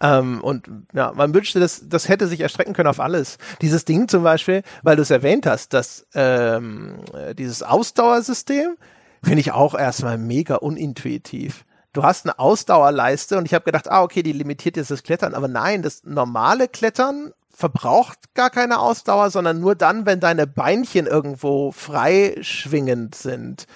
Ähm, 0.00 0.42
und 0.42 0.68
ja, 0.92 1.12
man 1.14 1.32
wünschte, 1.32 1.60
das, 1.60 1.88
das 1.88 2.08
hätte 2.08 2.26
sich 2.26 2.40
erstrecken 2.40 2.74
können 2.74 2.88
auf 2.88 3.00
alles. 3.00 3.38
Dieses 3.62 3.84
Ding 3.84 4.08
zum 4.08 4.22
Beispiel, 4.22 4.62
weil 4.82 4.96
du 4.96 5.02
es 5.02 5.10
erwähnt 5.10 5.46
hast, 5.46 5.72
dass 5.72 6.06
ähm, 6.14 6.96
dieses 7.38 7.62
Ausdauersystem 7.62 8.76
finde 9.22 9.40
ich 9.40 9.52
auch 9.52 9.74
erstmal 9.74 10.18
mega 10.18 10.56
unintuitiv 10.56 11.64
du 11.96 12.02
hast 12.02 12.26
eine 12.26 12.38
Ausdauerleiste 12.38 13.38
und 13.38 13.46
ich 13.46 13.54
habe 13.54 13.64
gedacht, 13.64 13.90
ah, 13.90 14.02
okay, 14.02 14.22
die 14.22 14.32
limitiert 14.32 14.76
jetzt 14.76 14.90
das 14.90 15.02
Klettern. 15.02 15.34
Aber 15.34 15.48
nein, 15.48 15.82
das 15.82 16.04
normale 16.04 16.68
Klettern 16.68 17.32
verbraucht 17.50 18.34
gar 18.34 18.50
keine 18.50 18.78
Ausdauer, 18.80 19.30
sondern 19.30 19.60
nur 19.60 19.74
dann, 19.74 20.04
wenn 20.04 20.20
deine 20.20 20.46
Beinchen 20.46 21.06
irgendwo 21.06 21.72
freischwingend 21.72 23.14
sind. 23.14 23.66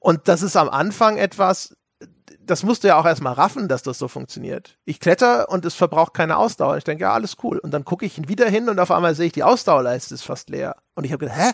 Und 0.00 0.28
das 0.28 0.42
ist 0.42 0.56
am 0.56 0.70
Anfang 0.70 1.18
etwas, 1.18 1.76
das 2.40 2.62
musst 2.62 2.82
du 2.84 2.88
ja 2.88 2.98
auch 2.98 3.04
erstmal 3.04 3.34
raffen, 3.34 3.68
dass 3.68 3.82
das 3.82 3.98
so 3.98 4.08
funktioniert. 4.08 4.78
Ich 4.84 5.00
kletter 5.00 5.50
und 5.50 5.66
es 5.66 5.74
verbraucht 5.74 6.14
keine 6.14 6.38
Ausdauer. 6.38 6.78
Ich 6.78 6.84
denke, 6.84 7.02
ja, 7.02 7.12
alles 7.12 7.36
cool. 7.42 7.58
Und 7.58 7.72
dann 7.72 7.84
gucke 7.84 8.06
ich 8.06 8.28
wieder 8.28 8.48
hin 8.48 8.70
und 8.70 8.78
auf 8.78 8.90
einmal 8.90 9.14
sehe 9.14 9.26
ich, 9.26 9.32
die 9.32 9.42
Ausdauerleiste 9.42 10.14
ist 10.14 10.22
fast 10.22 10.48
leer. 10.48 10.76
Und 10.94 11.04
ich 11.04 11.12
habe 11.12 11.26
gedacht, 11.26 11.38
hä? 11.38 11.50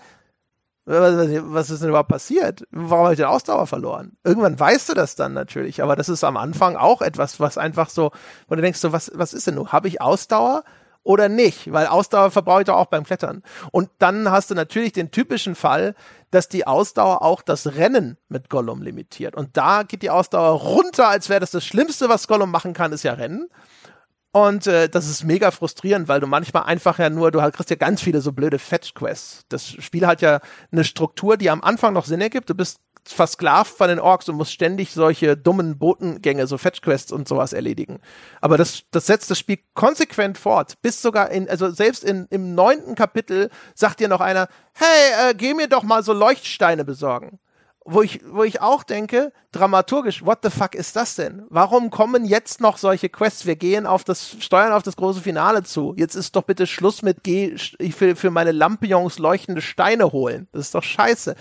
Was 0.85 1.71
ist 1.71 1.83
denn 1.83 1.91
überhaupt 1.91 2.09
passiert? 2.09 2.65
Warum 2.73 3.05
habe 3.05 3.15
ich 3.15 3.19
den 3.19 3.27
Ausdauer 3.27 3.69
verloren? 3.69 4.17
Irgendwann 4.25 4.59
weißt 4.59 4.89
du 4.89 4.95
das 4.95 5.15
dann 5.15 5.33
natürlich, 5.33 5.83
aber 5.83 5.95
das 5.95 6.09
ist 6.09 6.25
am 6.25 6.37
Anfang 6.37 6.77
auch 6.77 7.03
etwas, 7.03 7.39
was 7.39 7.57
einfach 7.57 7.89
so, 7.89 8.11
wo 8.49 8.57
du 8.57 8.63
denkst, 8.63 8.81
so, 8.81 8.93
was, 8.93 9.13
was 9.15 9.33
ist 9.33 9.47
denn 9.47 9.55
nun? 9.55 9.71
Habe 9.71 9.89
ich 9.89 10.01
Ausdauer? 10.01 10.65
oder 11.05 11.29
nicht, 11.29 11.73
weil 11.73 11.87
Ausdauer 11.87 12.31
verbrauche 12.31 12.61
ich 12.61 12.67
doch 12.67 12.77
auch 12.77 12.87
beim 12.87 13.05
Klettern. 13.05 13.43
Und 13.73 13.91
dann 13.99 14.31
hast 14.31 14.51
du 14.51 14.55
natürlich 14.55 14.93
den 14.93 15.11
typischen 15.11 15.55
Fall, 15.55 15.95
dass 16.31 16.49
die 16.49 16.67
Ausdauer 16.67 17.23
auch 17.23 17.43
das 17.43 17.75
Rennen 17.75 18.17
mit 18.29 18.49
Gollum 18.49 18.83
limitiert. 18.83 19.35
Und 19.35 19.57
da 19.57 19.83
geht 19.83 20.03
die 20.03 20.11
Ausdauer 20.11 20.61
runter, 20.61 21.09
als 21.09 21.29
wäre 21.29 21.41
das 21.41 21.51
das 21.51 21.65
Schlimmste, 21.65 22.09
was 22.09 22.29
Gollum 22.29 22.51
machen 22.51 22.73
kann, 22.73 22.93
ist 22.93 23.03
ja 23.03 23.15
Rennen. 23.15 23.49
Und 24.33 24.67
äh, 24.67 24.89
das 24.89 25.09
ist 25.09 25.25
mega 25.25 25.51
frustrierend, 25.51 26.09
weil 26.09 26.21
du 26.21 26.27
manchmal 26.27 26.63
einfach 26.65 26.99
ja 26.99 27.11
nur, 27.11 27.31
du 27.31 27.39
kriegst 27.51 27.69
ja 27.69 27.77
ganz 27.77 28.01
viele 28.01 28.23
so 28.23 28.33
blöde 28.33 28.59
Fetch-Quests. 28.59 29.45
Das 29.51 29.69
Spiel 29.69 30.07
hat 30.07 30.23
ja 30.23 30.41
eine 30.71 30.85
Struktur, 30.85 31.37
die 31.37 31.51
am 31.51 31.63
Anfang 31.63 31.93
noch 31.93 32.07
Sinn 32.07 32.23
ergibt. 32.23 32.49
Du 32.49 32.55
bist 32.55 32.81
versklavt 33.05 33.77
von 33.77 33.89
den 33.89 33.99
Orks 33.99 34.29
und 34.29 34.37
musst 34.37 34.53
ständig 34.53 34.93
solche 34.93 35.37
dummen 35.37 35.79
Botengänge, 35.79 36.47
so 36.47 36.57
Fetch-Quests 36.57 37.13
und 37.13 37.29
sowas 37.29 37.53
erledigen. 37.53 38.01
Aber 38.41 38.57
das, 38.57 38.85
das 38.91 39.07
setzt 39.07 39.31
das 39.31 39.39
Spiel 39.39 39.59
konsequent 39.75 40.39
fort. 40.39 40.81
Bis 40.81 41.03
sogar 41.03 41.31
in, 41.31 41.49
also 41.51 41.71
selbst 41.71 42.03
in, 42.03 42.27
im 42.31 42.55
neunten 42.55 42.95
Kapitel 42.95 43.51
sagt 43.75 44.01
dir 44.01 44.09
noch 44.09 44.21
einer, 44.21 44.49
hey, 44.75 45.31
äh, 45.31 45.35
geh 45.35 45.53
mir 45.53 45.69
doch 45.69 45.83
mal 45.83 46.03
so 46.03 46.13
Leuchtsteine 46.13 46.85
besorgen. 46.85 47.39
Wo 47.85 48.03
ich, 48.03 48.21
wo 48.25 48.45
ich 48.45 48.61
auch 48.61 48.85
denke, 48.85 49.33
dramaturgisch, 49.51 50.25
what 50.25 50.39
the 50.43 50.51
fuck 50.51 50.77
ist 50.77 50.95
das 50.95 51.17
denn? 51.17 51.45
Warum 51.49 51.91
kommen 51.91 52.25
jetzt 52.25 52.61
noch 52.61 52.79
solche 52.79 53.09
Quests? 53.09 53.45
Wir 53.45 53.57
gehen 53.57 53.87
auf 53.87 54.05
das, 54.05 54.37
steuern 54.39 54.73
auf 54.73 54.85
das 54.85 54.95
große 54.95 55.21
Finale 55.21 55.65
zu. 55.65 55.93
Jetzt 55.97 56.15
ist 56.15 56.37
doch 56.37 56.45
bitte 56.45 56.69
Schluss 56.69 57.03
mit, 57.03 57.25
geh, 57.25 57.57
ich 57.79 58.01
will 58.01 58.15
für 58.15 58.31
meine 58.31 58.53
Lampions 58.53 59.19
leuchtende 59.19 59.63
Steine 59.63 60.13
holen. 60.13 60.47
Das 60.53 60.67
ist 60.67 60.75
doch 60.75 60.83
scheiße. 60.85 61.35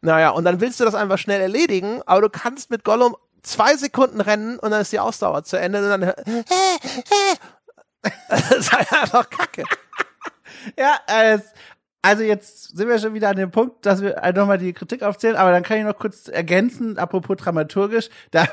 Naja, 0.00 0.30
und 0.30 0.44
dann 0.44 0.60
willst 0.60 0.80
du 0.80 0.84
das 0.84 0.94
einfach 0.94 1.18
schnell 1.18 1.40
erledigen, 1.40 2.02
aber 2.06 2.22
du 2.22 2.28
kannst 2.28 2.70
mit 2.70 2.84
Gollum 2.84 3.16
zwei 3.42 3.76
Sekunden 3.76 4.20
rennen 4.20 4.58
und 4.58 4.70
dann 4.70 4.80
ist 4.80 4.92
die 4.92 4.98
Ausdauer 5.00 5.44
zu 5.44 5.58
Ende 5.58 5.78
und 5.78 6.00
dann 6.00 6.02
das 8.28 8.50
ist 8.50 8.72
halt 8.72 8.92
einfach 8.92 9.30
kacke. 9.30 9.64
Ja, 10.76 10.98
es, 11.06 11.42
also 12.04 12.22
jetzt 12.22 12.76
sind 12.76 12.86
wir 12.86 12.98
schon 12.98 13.14
wieder 13.14 13.30
an 13.30 13.36
dem 13.36 13.50
Punkt, 13.50 13.86
dass 13.86 14.02
wir 14.02 14.20
nochmal 14.34 14.58
die 14.58 14.74
Kritik 14.74 15.02
aufzählen, 15.02 15.36
aber 15.36 15.52
dann 15.52 15.62
kann 15.62 15.78
ich 15.78 15.84
noch 15.84 15.98
kurz 15.98 16.28
ergänzen, 16.28 16.98
apropos 16.98 17.38
dramaturgisch, 17.38 18.10
da 18.30 18.46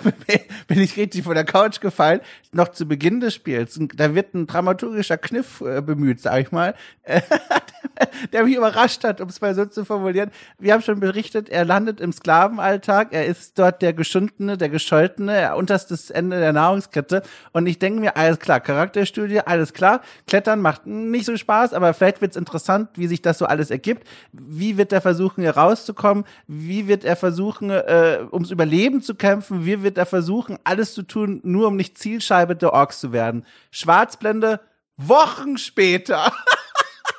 bin 0.68 0.80
ich 0.80 0.96
richtig 0.96 1.24
von 1.24 1.36
der 1.36 1.44
Couch 1.44 1.82
gefallen, 1.82 2.22
noch 2.54 2.70
zu 2.70 2.86
Beginn 2.86 3.20
des 3.20 3.34
Spiels, 3.34 3.78
da 3.94 4.16
wird 4.16 4.34
ein 4.34 4.48
dramaturgischer 4.48 5.18
Kniff 5.18 5.60
äh, 5.60 5.82
bemüht, 5.82 6.22
sag 6.22 6.40
ich 6.40 6.54
mal, 6.54 6.76
der 8.34 8.44
mich 8.44 8.56
überrascht 8.56 9.04
hat, 9.04 9.22
um 9.22 9.30
es 9.30 9.42
mal 9.42 9.56
so 9.56 9.66
zu 9.66 9.86
formulieren. 9.86 10.32
Wir 10.60 10.74
haben 10.74 10.82
schon 10.82 11.00
berichtet, 11.00 11.50
er 11.50 11.66
landet 11.66 12.00
im 12.00 12.12
Sklavenalltag, 12.12 13.10
er 13.12 13.26
ist 13.26 13.58
dort 13.58 13.82
der 13.82 13.94
Geschundene, 13.94 14.58
der 14.58 14.70
Gescholtene, 14.70 15.36
er 15.36 15.58
unterstes 15.58 16.10
Ende 16.10 16.40
der 16.40 16.54
Nahrungskette 16.54 17.24
und 17.52 17.68
ich 17.68 17.80
denke 17.80 18.00
mir, 18.00 18.18
alles 18.18 18.40
klar, 18.40 18.60
Charakterstudie, 18.60 19.42
alles 19.42 19.74
klar, 19.74 20.02
Klettern 20.28 20.62
macht 20.62 20.86
nicht 20.86 21.26
so 21.26 21.36
Spaß, 21.36 21.74
aber 21.74 21.94
vielleicht 21.94 22.22
wird's 22.22 22.36
interessant, 22.36 22.90
wie 22.96 23.08
sich 23.08 23.22
das 23.22 23.38
so 23.38 23.46
alles 23.46 23.72
ergibt. 23.72 24.08
Wie 24.32 24.78
wird 24.78 24.94
er 24.94 25.02
versuchen, 25.02 25.42
hier 25.42 25.58
rauszukommen? 25.58 26.26
Wie 26.48 26.88
wird 26.88 27.04
er 27.04 27.16
versuchen, 27.16 27.70
äh, 27.70 28.20
ums 28.32 28.52
Überleben 28.52 29.02
zu 29.02 29.16
kämpfen? 29.16 29.66
Wie 29.66 29.84
wird 29.84 29.98
er 29.98 30.06
versuchen, 30.06 30.58
alles 30.64 30.94
zu 30.94 31.04
tun, 31.04 31.40
nur 31.44 31.68
um 31.68 31.76
nicht 31.76 31.98
Zielscheibe 31.98 32.56
der 32.56 32.74
Orks 32.74 33.00
zu 33.00 33.12
werden? 33.12 33.46
Schwarzblende, 33.72 34.60
Wochen 34.98 35.58
später. 35.58 36.32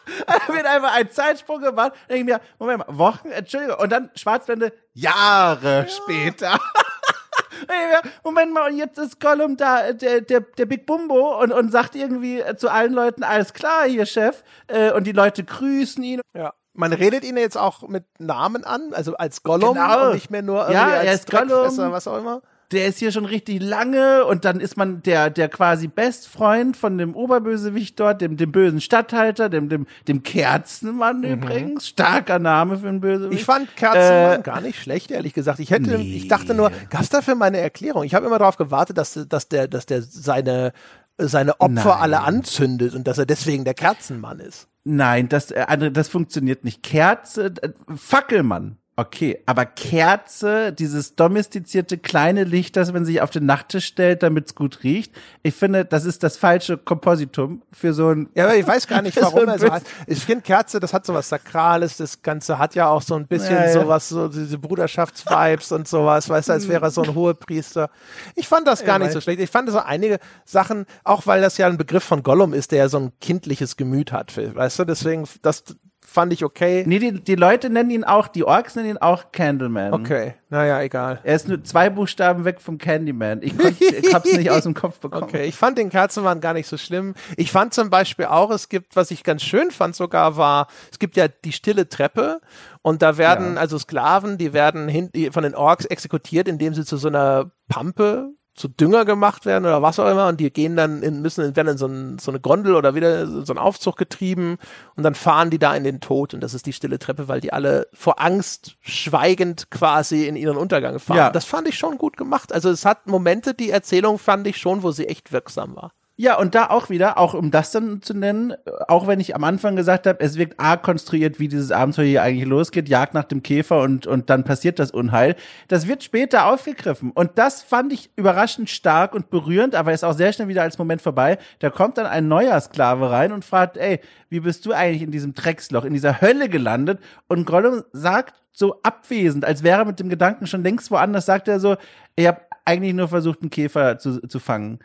da 0.26 0.54
wird 0.54 0.66
einfach 0.66 0.92
ein 0.94 1.10
Zeitsprung 1.10 1.60
gemacht. 1.60 1.92
Denke 2.08 2.20
ich 2.20 2.24
mir, 2.24 2.40
Moment 2.58 2.86
mal, 2.86 2.98
Wochen, 2.98 3.30
Entschuldigung. 3.30 3.78
Und 3.78 3.90
dann 3.90 4.10
Schwarzblende, 4.14 4.72
Jahre 4.94 5.86
ja. 5.86 5.88
später. 5.88 6.58
Moment 8.24 8.52
mal, 8.52 8.70
und 8.70 8.76
jetzt 8.76 8.98
ist 8.98 9.20
Gollum 9.20 9.56
da, 9.56 9.92
der, 9.92 10.20
der, 10.20 10.40
der 10.40 10.66
Big 10.66 10.84
Bumbo 10.84 11.40
und, 11.40 11.52
und 11.52 11.70
sagt 11.70 11.94
irgendwie 11.94 12.42
zu 12.56 12.68
allen 12.68 12.92
Leuten, 12.92 13.22
alles 13.22 13.52
klar 13.52 13.84
hier, 13.86 14.04
Chef. 14.06 14.42
Äh, 14.66 14.92
und 14.92 15.04
die 15.04 15.12
Leute 15.12 15.44
grüßen 15.44 16.02
ihn. 16.02 16.20
Ja. 16.34 16.54
Man 16.74 16.92
redet 16.92 17.22
ihn 17.22 17.36
jetzt 17.36 17.56
auch 17.58 17.86
mit 17.86 18.04
Namen 18.18 18.64
an, 18.64 18.94
also 18.94 19.14
als 19.16 19.42
Gollum 19.42 19.74
genau. 19.74 20.06
und 20.06 20.14
nicht 20.14 20.30
mehr 20.30 20.42
nur 20.42 20.62
irgendwie 20.62 20.74
ja, 20.74 21.10
als 21.10 21.26
Gollum, 21.26 21.92
was 21.92 22.08
auch 22.08 22.18
immer 22.18 22.42
der 22.72 22.86
ist 22.86 22.98
hier 22.98 23.12
schon 23.12 23.24
richtig 23.24 23.62
lange 23.62 24.24
und 24.24 24.44
dann 24.44 24.60
ist 24.60 24.76
man 24.76 25.02
der, 25.02 25.30
der 25.30 25.48
quasi 25.48 25.88
Bestfreund 25.88 26.76
von 26.76 26.98
dem 26.98 27.14
Oberbösewicht 27.14 27.98
dort, 28.00 28.20
dem, 28.20 28.36
dem 28.36 28.52
bösen 28.52 28.80
Stadthalter, 28.80 29.48
dem, 29.48 29.68
dem, 29.68 29.86
dem 30.08 30.22
Kerzenmann 30.22 31.18
mhm. 31.18 31.24
übrigens. 31.24 31.88
Starker 31.88 32.38
Name 32.38 32.78
für 32.78 32.88
einen 32.88 33.00
Bösewicht. 33.00 33.40
Ich 33.40 33.44
fand 33.44 33.76
Kerzenmann 33.76 34.40
äh, 34.40 34.42
gar 34.42 34.60
nicht 34.60 34.80
schlecht, 34.80 35.10
ehrlich 35.10 35.34
gesagt. 35.34 35.60
Ich 35.60 35.70
hätte, 35.70 35.98
nee. 35.98 36.16
ich 36.16 36.28
dachte 36.28 36.54
nur, 36.54 36.70
gab's 36.90 37.08
dafür 37.08 37.34
meine 37.34 37.58
Erklärung? 37.58 38.04
Ich 38.04 38.14
habe 38.14 38.26
immer 38.26 38.38
darauf 38.38 38.56
gewartet, 38.56 38.98
dass, 38.98 39.18
dass 39.28 39.48
der, 39.48 39.68
dass 39.68 39.86
der 39.86 40.02
seine, 40.02 40.72
seine 41.18 41.60
Opfer 41.60 41.90
Nein. 41.90 42.00
alle 42.00 42.20
anzündet 42.20 42.94
und 42.94 43.06
dass 43.06 43.18
er 43.18 43.26
deswegen 43.26 43.64
der 43.64 43.74
Kerzenmann 43.74 44.40
ist. 44.40 44.68
Nein, 44.84 45.28
das, 45.28 45.50
äh, 45.50 45.90
das 45.92 46.08
funktioniert 46.08 46.64
nicht. 46.64 46.82
Kerze, 46.82 47.52
äh, 47.62 47.70
Fackelmann. 47.96 48.78
Okay, 48.94 49.42
aber 49.46 49.64
Kerze, 49.64 50.70
dieses 50.70 51.16
domestizierte 51.16 51.96
kleine 51.96 52.44
Licht, 52.44 52.76
das 52.76 52.92
man 52.92 53.06
sich 53.06 53.22
auf 53.22 53.30
den 53.30 53.46
Nachttisch 53.46 53.86
stellt, 53.86 54.22
damit 54.22 54.48
es 54.48 54.54
gut 54.54 54.84
riecht. 54.84 55.14
Ich 55.42 55.54
finde, 55.54 55.86
das 55.86 56.04
ist 56.04 56.22
das 56.22 56.36
falsche 56.36 56.76
Kompositum 56.76 57.62
für 57.72 57.94
so 57.94 58.10
ein. 58.10 58.28
Ja, 58.34 58.44
aber 58.44 58.56
ich 58.56 58.66
weiß 58.66 58.86
gar 58.86 59.00
nicht, 59.00 59.16
warum. 59.22 59.46
So 59.58 59.70
also, 59.70 59.86
ich 60.06 60.22
finde 60.22 60.42
Kerze, 60.42 60.78
das 60.78 60.92
hat 60.92 61.06
so 61.06 61.14
was 61.14 61.30
Sakrales. 61.30 61.96
Das 61.96 62.20
Ganze 62.20 62.58
hat 62.58 62.74
ja 62.74 62.86
auch 62.88 63.00
so 63.00 63.14
ein 63.14 63.26
bisschen 63.26 63.54
ja, 63.54 63.64
ja. 63.64 63.72
sowas, 63.72 64.10
so 64.10 64.28
diese 64.28 64.58
Bruderschaftsvibes 64.58 65.72
und 65.72 65.88
sowas. 65.88 66.28
Weißt 66.28 66.50
du, 66.50 66.52
als 66.52 66.68
wäre 66.68 66.84
er 66.84 66.90
so 66.90 67.02
ein 67.02 67.14
Hohepriester. 67.14 67.88
Ich 68.34 68.46
fand 68.46 68.68
das 68.68 68.84
gar 68.84 68.98
ja, 69.00 69.06
nicht 69.06 69.14
so 69.14 69.22
schlecht. 69.22 69.40
Ich 69.40 69.48
fand 69.48 69.70
so 69.70 69.78
einige 69.78 70.18
Sachen, 70.44 70.84
auch 71.02 71.26
weil 71.26 71.40
das 71.40 71.56
ja 71.56 71.66
ein 71.66 71.78
Begriff 71.78 72.04
von 72.04 72.22
Gollum 72.22 72.52
ist, 72.52 72.72
der 72.72 72.80
ja 72.80 72.88
so 72.90 72.98
ein 72.98 73.12
kindliches 73.22 73.78
Gemüt 73.78 74.12
hat. 74.12 74.36
Weißt 74.36 74.78
du, 74.78 74.84
deswegen, 74.84 75.26
das, 75.40 75.64
fand 76.12 76.32
ich 76.32 76.44
okay. 76.44 76.84
Nee, 76.86 76.98
die, 76.98 77.24
die 77.24 77.34
Leute 77.34 77.70
nennen 77.70 77.90
ihn 77.90 78.04
auch, 78.04 78.28
die 78.28 78.44
Orks 78.44 78.76
nennen 78.76 78.90
ihn 78.90 78.98
auch 78.98 79.32
Candleman. 79.32 79.94
Okay, 79.94 80.34
naja, 80.50 80.82
egal. 80.82 81.20
Er 81.24 81.34
ist 81.34 81.48
nur 81.48 81.64
zwei 81.64 81.88
Buchstaben 81.88 82.44
weg 82.44 82.60
vom 82.60 82.76
Candyman. 82.78 83.40
Ich, 83.42 83.56
konnt, 83.56 83.80
ich 83.80 84.14
hab's 84.14 84.32
nicht 84.32 84.50
aus 84.50 84.64
dem 84.64 84.74
Kopf 84.74 85.00
bekommen. 85.00 85.24
Okay, 85.24 85.46
ich 85.46 85.56
fand 85.56 85.78
den 85.78 85.88
Kerzenmann 85.88 86.40
gar 86.40 86.52
nicht 86.52 86.66
so 86.66 86.76
schlimm. 86.76 87.14
Ich 87.36 87.50
fand 87.50 87.72
zum 87.72 87.88
Beispiel 87.88 88.26
auch, 88.26 88.50
es 88.50 88.68
gibt, 88.68 88.94
was 88.94 89.10
ich 89.10 89.24
ganz 89.24 89.42
schön 89.42 89.70
fand 89.70 89.96
sogar, 89.96 90.36
war, 90.36 90.66
es 90.90 90.98
gibt 90.98 91.16
ja 91.16 91.28
die 91.28 91.52
stille 91.52 91.88
Treppe 91.88 92.40
und 92.82 93.00
da 93.00 93.16
werden 93.16 93.54
ja. 93.54 93.60
also 93.60 93.78
Sklaven, 93.78 94.36
die 94.36 94.52
werden 94.52 94.88
hin, 94.88 95.10
von 95.32 95.42
den 95.42 95.54
Orks 95.54 95.86
exekutiert, 95.86 96.48
indem 96.48 96.74
sie 96.74 96.84
zu 96.84 96.98
so 96.98 97.08
einer 97.08 97.50
Pampe 97.68 98.34
zu 98.54 98.68
Dünger 98.68 99.06
gemacht 99.06 99.46
werden 99.46 99.64
oder 99.64 99.80
was 99.80 99.98
auch 99.98 100.10
immer 100.10 100.28
und 100.28 100.38
die 100.38 100.52
gehen 100.52 100.76
dann 100.76 101.02
in, 101.02 101.22
müssen, 101.22 101.56
werden 101.56 101.68
in 101.68 101.78
so, 101.78 101.86
ein, 101.86 102.18
so 102.18 102.30
eine 102.30 102.38
Gondel 102.38 102.74
oder 102.74 102.94
wieder 102.94 103.26
so 103.26 103.52
ein 103.52 103.58
Aufzug 103.58 103.96
getrieben 103.96 104.58
und 104.94 105.04
dann 105.04 105.14
fahren 105.14 105.48
die 105.48 105.58
da 105.58 105.74
in 105.74 105.84
den 105.84 106.00
Tod 106.00 106.34
und 106.34 106.40
das 106.40 106.52
ist 106.52 106.66
die 106.66 106.74
stille 106.74 106.98
Treppe, 106.98 107.28
weil 107.28 107.40
die 107.40 107.52
alle 107.52 107.86
vor 107.94 108.20
Angst 108.20 108.76
schweigend 108.80 109.70
quasi 109.70 110.26
in 110.26 110.36
ihren 110.36 110.58
Untergang 110.58 110.98
fahren. 110.98 111.16
Ja. 111.16 111.30
Das 111.30 111.46
fand 111.46 111.66
ich 111.66 111.78
schon 111.78 111.96
gut 111.96 112.18
gemacht. 112.18 112.52
Also 112.52 112.68
es 112.68 112.84
hat 112.84 113.06
Momente, 113.06 113.54
die 113.54 113.70
Erzählung 113.70 114.18
fand 114.18 114.46
ich 114.46 114.58
schon, 114.58 114.82
wo 114.82 114.90
sie 114.90 115.08
echt 115.08 115.32
wirksam 115.32 115.74
war. 115.74 115.92
Ja, 116.22 116.38
und 116.38 116.54
da 116.54 116.66
auch 116.66 116.88
wieder, 116.88 117.18
auch 117.18 117.34
um 117.34 117.50
das 117.50 117.72
dann 117.72 118.00
zu 118.00 118.14
nennen, 118.14 118.54
auch 118.86 119.08
wenn 119.08 119.18
ich 119.18 119.34
am 119.34 119.42
Anfang 119.42 119.74
gesagt 119.74 120.06
habe, 120.06 120.20
es 120.20 120.36
wirkt 120.36 120.60
arg 120.60 120.84
konstruiert, 120.84 121.40
wie 121.40 121.48
dieses 121.48 121.72
Abenteuer 121.72 122.04
hier 122.04 122.22
eigentlich 122.22 122.48
losgeht, 122.48 122.88
Jagd 122.88 123.12
nach 123.12 123.24
dem 123.24 123.42
Käfer 123.42 123.80
und, 123.80 124.06
und 124.06 124.30
dann 124.30 124.44
passiert 124.44 124.78
das 124.78 124.92
Unheil. 124.92 125.34
Das 125.66 125.88
wird 125.88 126.04
später 126.04 126.46
aufgegriffen. 126.46 127.10
Und 127.10 127.38
das 127.38 127.62
fand 127.62 127.92
ich 127.92 128.08
überraschend 128.14 128.70
stark 128.70 129.16
und 129.16 129.30
berührend, 129.30 129.74
aber 129.74 129.92
ist 129.92 130.04
auch 130.04 130.12
sehr 130.12 130.32
schnell 130.32 130.46
wieder 130.46 130.62
als 130.62 130.78
Moment 130.78 131.02
vorbei. 131.02 131.38
Da 131.58 131.70
kommt 131.70 131.98
dann 131.98 132.06
ein 132.06 132.28
neuer 132.28 132.60
Sklave 132.60 133.10
rein 133.10 133.32
und 133.32 133.44
fragt, 133.44 133.76
ey, 133.76 133.98
wie 134.28 134.38
bist 134.38 134.64
du 134.64 134.70
eigentlich 134.70 135.02
in 135.02 135.10
diesem 135.10 135.34
Drecksloch, 135.34 135.84
in 135.84 135.92
dieser 135.92 136.20
Hölle 136.20 136.48
gelandet? 136.48 137.00
Und 137.26 137.46
Gollum 137.46 137.82
sagt 137.92 138.34
so 138.52 138.80
abwesend, 138.84 139.44
als 139.44 139.64
wäre 139.64 139.80
er 139.80 139.86
mit 139.86 139.98
dem 139.98 140.08
Gedanken 140.08 140.46
schon 140.46 140.62
längst 140.62 140.92
woanders, 140.92 141.26
sagt 141.26 141.48
er 141.48 141.58
so, 141.58 141.74
ich 142.14 142.28
habe 142.28 142.42
eigentlich 142.64 142.94
nur 142.94 143.08
versucht, 143.08 143.40
einen 143.42 143.50
Käfer 143.50 143.98
zu, 143.98 144.20
zu 144.20 144.38
fangen. 144.38 144.78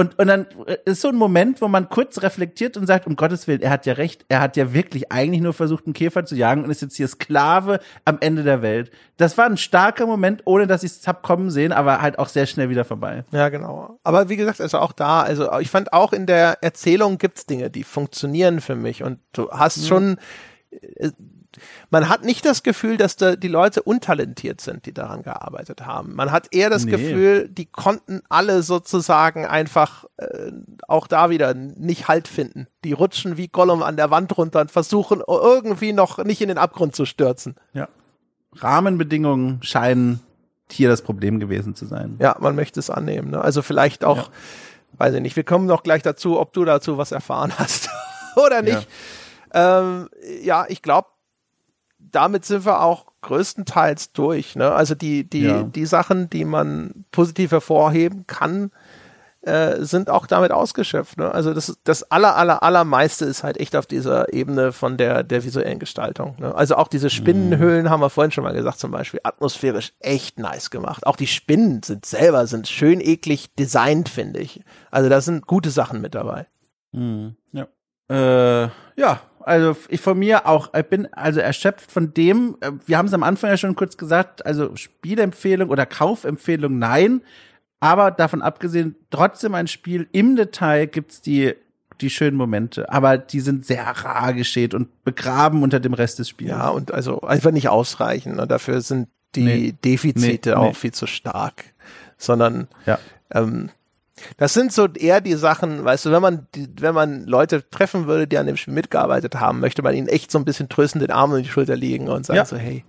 Und, 0.00 0.18
und 0.18 0.28
dann 0.28 0.46
ist 0.86 1.02
so 1.02 1.08
ein 1.08 1.14
Moment, 1.14 1.60
wo 1.60 1.68
man 1.68 1.90
kurz 1.90 2.22
reflektiert 2.22 2.78
und 2.78 2.86
sagt, 2.86 3.06
um 3.06 3.16
Gottes 3.16 3.46
Willen, 3.46 3.60
er 3.60 3.68
hat 3.68 3.84
ja 3.84 3.92
recht, 3.92 4.24
er 4.30 4.40
hat 4.40 4.56
ja 4.56 4.72
wirklich 4.72 5.12
eigentlich 5.12 5.42
nur 5.42 5.52
versucht, 5.52 5.84
einen 5.84 5.92
Käfer 5.92 6.24
zu 6.24 6.36
jagen 6.36 6.64
und 6.64 6.70
ist 6.70 6.80
jetzt 6.80 6.96
hier 6.96 7.06
Sklave 7.06 7.80
am 8.06 8.16
Ende 8.20 8.42
der 8.42 8.62
Welt. 8.62 8.90
Das 9.18 9.36
war 9.36 9.44
ein 9.44 9.58
starker 9.58 10.06
Moment, 10.06 10.40
ohne 10.46 10.66
dass 10.66 10.84
ich 10.84 10.92
es 10.92 11.06
hab 11.06 11.22
kommen 11.22 11.50
sehen, 11.50 11.70
aber 11.70 12.00
halt 12.00 12.18
auch 12.18 12.28
sehr 12.28 12.46
schnell 12.46 12.70
wieder 12.70 12.86
vorbei. 12.86 13.24
Ja, 13.30 13.50
genau. 13.50 13.98
Aber 14.02 14.30
wie 14.30 14.38
gesagt, 14.38 14.62
also 14.62 14.78
auch 14.78 14.92
da, 14.92 15.20
also 15.20 15.58
ich 15.58 15.68
fand 15.68 15.92
auch 15.92 16.14
in 16.14 16.24
der 16.24 16.62
Erzählung 16.62 17.18
gibt's 17.18 17.44
Dinge, 17.44 17.68
die 17.68 17.84
funktionieren 17.84 18.62
für 18.62 18.76
mich 18.76 19.02
und 19.02 19.18
du 19.34 19.50
hast 19.50 19.82
mhm. 19.82 19.86
schon, 19.86 20.16
äh, 20.70 21.10
man 21.90 22.08
hat 22.08 22.24
nicht 22.24 22.44
das 22.44 22.62
Gefühl, 22.62 22.96
dass 22.96 23.16
da 23.16 23.36
die 23.36 23.48
Leute 23.48 23.82
untalentiert 23.82 24.60
sind, 24.60 24.86
die 24.86 24.92
daran 24.94 25.22
gearbeitet 25.22 25.86
haben. 25.86 26.14
Man 26.14 26.30
hat 26.32 26.48
eher 26.54 26.70
das 26.70 26.84
Nee. 26.84 26.92
Gefühl, 26.92 27.48
die 27.48 27.66
konnten 27.66 28.22
alle 28.28 28.62
sozusagen 28.62 29.46
einfach 29.46 30.04
äh, 30.16 30.52
auch 30.88 31.06
da 31.06 31.30
wieder 31.30 31.54
nicht 31.54 32.08
Halt 32.08 32.28
finden. 32.28 32.66
Die 32.84 32.92
rutschen 32.92 33.36
wie 33.36 33.48
Gollum 33.48 33.82
an 33.82 33.96
der 33.96 34.10
Wand 34.10 34.36
runter 34.36 34.60
und 34.60 34.70
versuchen 34.70 35.22
irgendwie 35.26 35.92
noch 35.92 36.18
nicht 36.18 36.40
in 36.40 36.48
den 36.48 36.58
Abgrund 36.58 36.96
zu 36.96 37.04
stürzen. 37.04 37.56
Ja. 37.72 37.88
Rahmenbedingungen 38.56 39.62
scheinen 39.62 40.20
hier 40.70 40.88
das 40.88 41.02
Problem 41.02 41.40
gewesen 41.40 41.74
zu 41.74 41.86
sein. 41.86 42.16
Ja, 42.20 42.36
man 42.40 42.54
möchte 42.54 42.80
es 42.80 42.90
annehmen. 42.90 43.30
Ne? 43.30 43.40
Also 43.40 43.62
vielleicht 43.62 44.04
auch, 44.04 44.30
weiß 44.98 45.14
ich 45.14 45.20
nicht, 45.20 45.36
wir 45.36 45.44
kommen 45.44 45.66
noch 45.66 45.82
gleich 45.82 46.02
dazu, 46.02 46.38
ob 46.38 46.52
du 46.52 46.64
dazu 46.64 46.98
was 46.98 47.12
erfahren 47.12 47.52
hast 47.58 47.88
oder 48.36 48.62
nicht. 48.62 48.88
Ähm, 49.52 50.08
ja, 50.42 50.64
ich 50.68 50.82
glaube, 50.82 51.08
damit 52.12 52.44
sind 52.44 52.64
wir 52.64 52.82
auch 52.82 53.06
größtenteils 53.22 54.12
durch. 54.12 54.56
Ne? 54.56 54.70
Also 54.72 54.94
die, 54.94 55.28
die, 55.28 55.42
Ja. 55.42 55.62
die 55.62 55.86
Sachen, 55.86 56.30
die 56.30 56.44
man 56.44 57.04
positiv 57.12 57.52
hervorheben 57.52 58.26
kann, 58.26 58.70
äh, 59.42 59.82
sind 59.84 60.10
auch 60.10 60.26
damit 60.26 60.52
ausgeschöpft. 60.52 61.16
Ne? 61.16 61.30
Also 61.32 61.54
das, 61.54 61.78
das 61.84 62.02
aller, 62.10 62.36
aller, 62.36 62.62
allermeiste 62.62 63.24
ist 63.24 63.42
halt 63.42 63.58
echt 63.58 63.74
auf 63.74 63.86
dieser 63.86 64.32
Ebene 64.34 64.70
von 64.72 64.96
der, 64.98 65.22
der 65.22 65.44
visuellen 65.44 65.78
Gestaltung. 65.78 66.36
Ne? 66.38 66.54
Also 66.54 66.76
auch 66.76 66.88
diese 66.88 67.08
Spinnenhöhlen 67.08 67.88
haben 67.88 68.00
wir 68.00 68.10
vorhin 68.10 68.32
schon 68.32 68.44
mal 68.44 68.52
gesagt, 68.52 68.78
zum 68.80 68.90
Beispiel 68.90 69.20
atmosphärisch 69.22 69.92
echt 70.00 70.38
nice 70.38 70.68
gemacht. 70.70 71.06
Auch 71.06 71.16
die 71.16 71.26
Spinnen 71.26 71.82
sind 71.82 72.04
selber, 72.04 72.46
sind 72.46 72.68
schön 72.68 73.00
eklig 73.00 73.54
designt, 73.54 74.08
finde 74.10 74.40
ich. 74.40 74.62
Also 74.90 75.08
da 75.08 75.20
sind 75.22 75.46
gute 75.46 75.70
Sachen 75.70 76.00
mit 76.02 76.14
dabei. 76.14 76.46
Mhm. 76.92 77.36
Ja. 77.52 77.66
Äh, 78.10 78.68
ja, 78.96 79.20
also 79.40 79.76
ich 79.88 80.00
von 80.00 80.18
mir 80.18 80.46
auch, 80.46 80.72
ich 80.74 80.84
bin 80.86 81.06
also 81.12 81.40
erschöpft 81.40 81.90
von 81.90 82.12
dem, 82.14 82.56
äh, 82.60 82.72
wir 82.86 82.98
haben 82.98 83.06
es 83.06 83.12
am 83.14 83.22
Anfang 83.22 83.50
ja 83.50 83.56
schon 83.56 83.74
kurz 83.74 83.96
gesagt, 83.96 84.44
also 84.46 84.74
Spielempfehlung 84.76 85.70
oder 85.70 85.86
Kaufempfehlung 85.86 86.78
nein, 86.78 87.22
aber 87.80 88.10
davon 88.10 88.42
abgesehen, 88.42 88.96
trotzdem 89.10 89.54
ein 89.54 89.66
Spiel, 89.66 90.08
im 90.12 90.36
Detail 90.36 90.86
gibt's 90.86 91.22
die, 91.22 91.54
die 92.00 92.10
schönen 92.10 92.36
Momente, 92.36 92.90
aber 92.92 93.18
die 93.18 93.40
sind 93.40 93.64
sehr 93.66 93.84
rar 93.84 94.32
geschät 94.34 94.74
und 94.74 95.04
begraben 95.04 95.62
unter 95.62 95.80
dem 95.80 95.94
Rest 95.94 96.18
des 96.18 96.28
Spiels. 96.28 96.50
Ja, 96.50 96.68
und 96.68 96.92
also 96.92 97.20
einfach 97.22 97.50
nicht 97.50 97.68
ausreichen. 97.68 98.38
Und 98.40 98.50
dafür 98.50 98.80
sind 98.80 99.08
die 99.34 99.44
Nee. 99.44 99.74
Defizite 99.84 100.50
Nee, 100.50 100.54
auch 100.56 100.68
nee. 100.68 100.74
viel 100.74 100.92
zu 100.92 101.06
stark. 101.06 101.64
Sondern 102.16 102.68
Ja. 102.86 102.98
ähm, 103.32 103.70
das 104.36 104.54
sind 104.54 104.72
so 104.72 104.86
eher 104.88 105.20
die 105.20 105.34
Sachen, 105.34 105.84
weißt 105.84 106.06
du, 106.06 106.10
wenn 106.12 106.22
man, 106.22 106.46
die, 106.54 106.68
wenn 106.80 106.94
man 106.94 107.24
Leute 107.26 107.68
treffen 107.70 108.06
würde, 108.06 108.26
die 108.26 108.38
an 108.38 108.46
dem 108.46 108.56
Spiel 108.56 108.74
mitgearbeitet 108.74 109.36
haben, 109.36 109.60
möchte 109.60 109.82
man 109.82 109.94
ihnen 109.94 110.08
echt 110.08 110.30
so 110.30 110.38
ein 110.38 110.44
bisschen 110.44 110.68
tröstend 110.68 111.02
den 111.02 111.10
Arm 111.10 111.32
um 111.32 111.42
die 111.42 111.48
Schulter 111.48 111.76
legen 111.76 112.08
und 112.08 112.26
sagen 112.26 112.36
Ja. 112.38 112.44
so, 112.44 112.56
hey, 112.56 112.84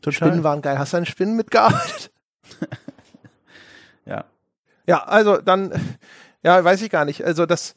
total. 0.00 0.28
Spinnen 0.28 0.44
waren 0.44 0.62
geil. 0.62 0.78
Hast 0.78 0.92
du 0.92 0.96
an 0.98 1.06
Spinnen 1.06 1.36
mitgearbeitet? 1.36 2.10
Ja. 4.04 4.24
Ja, 4.86 5.04
also 5.04 5.36
dann, 5.38 5.72
ja, 6.42 6.62
weiß 6.64 6.82
ich 6.82 6.90
gar 6.90 7.04
nicht. 7.04 7.24
Also 7.24 7.46
das, 7.46 7.74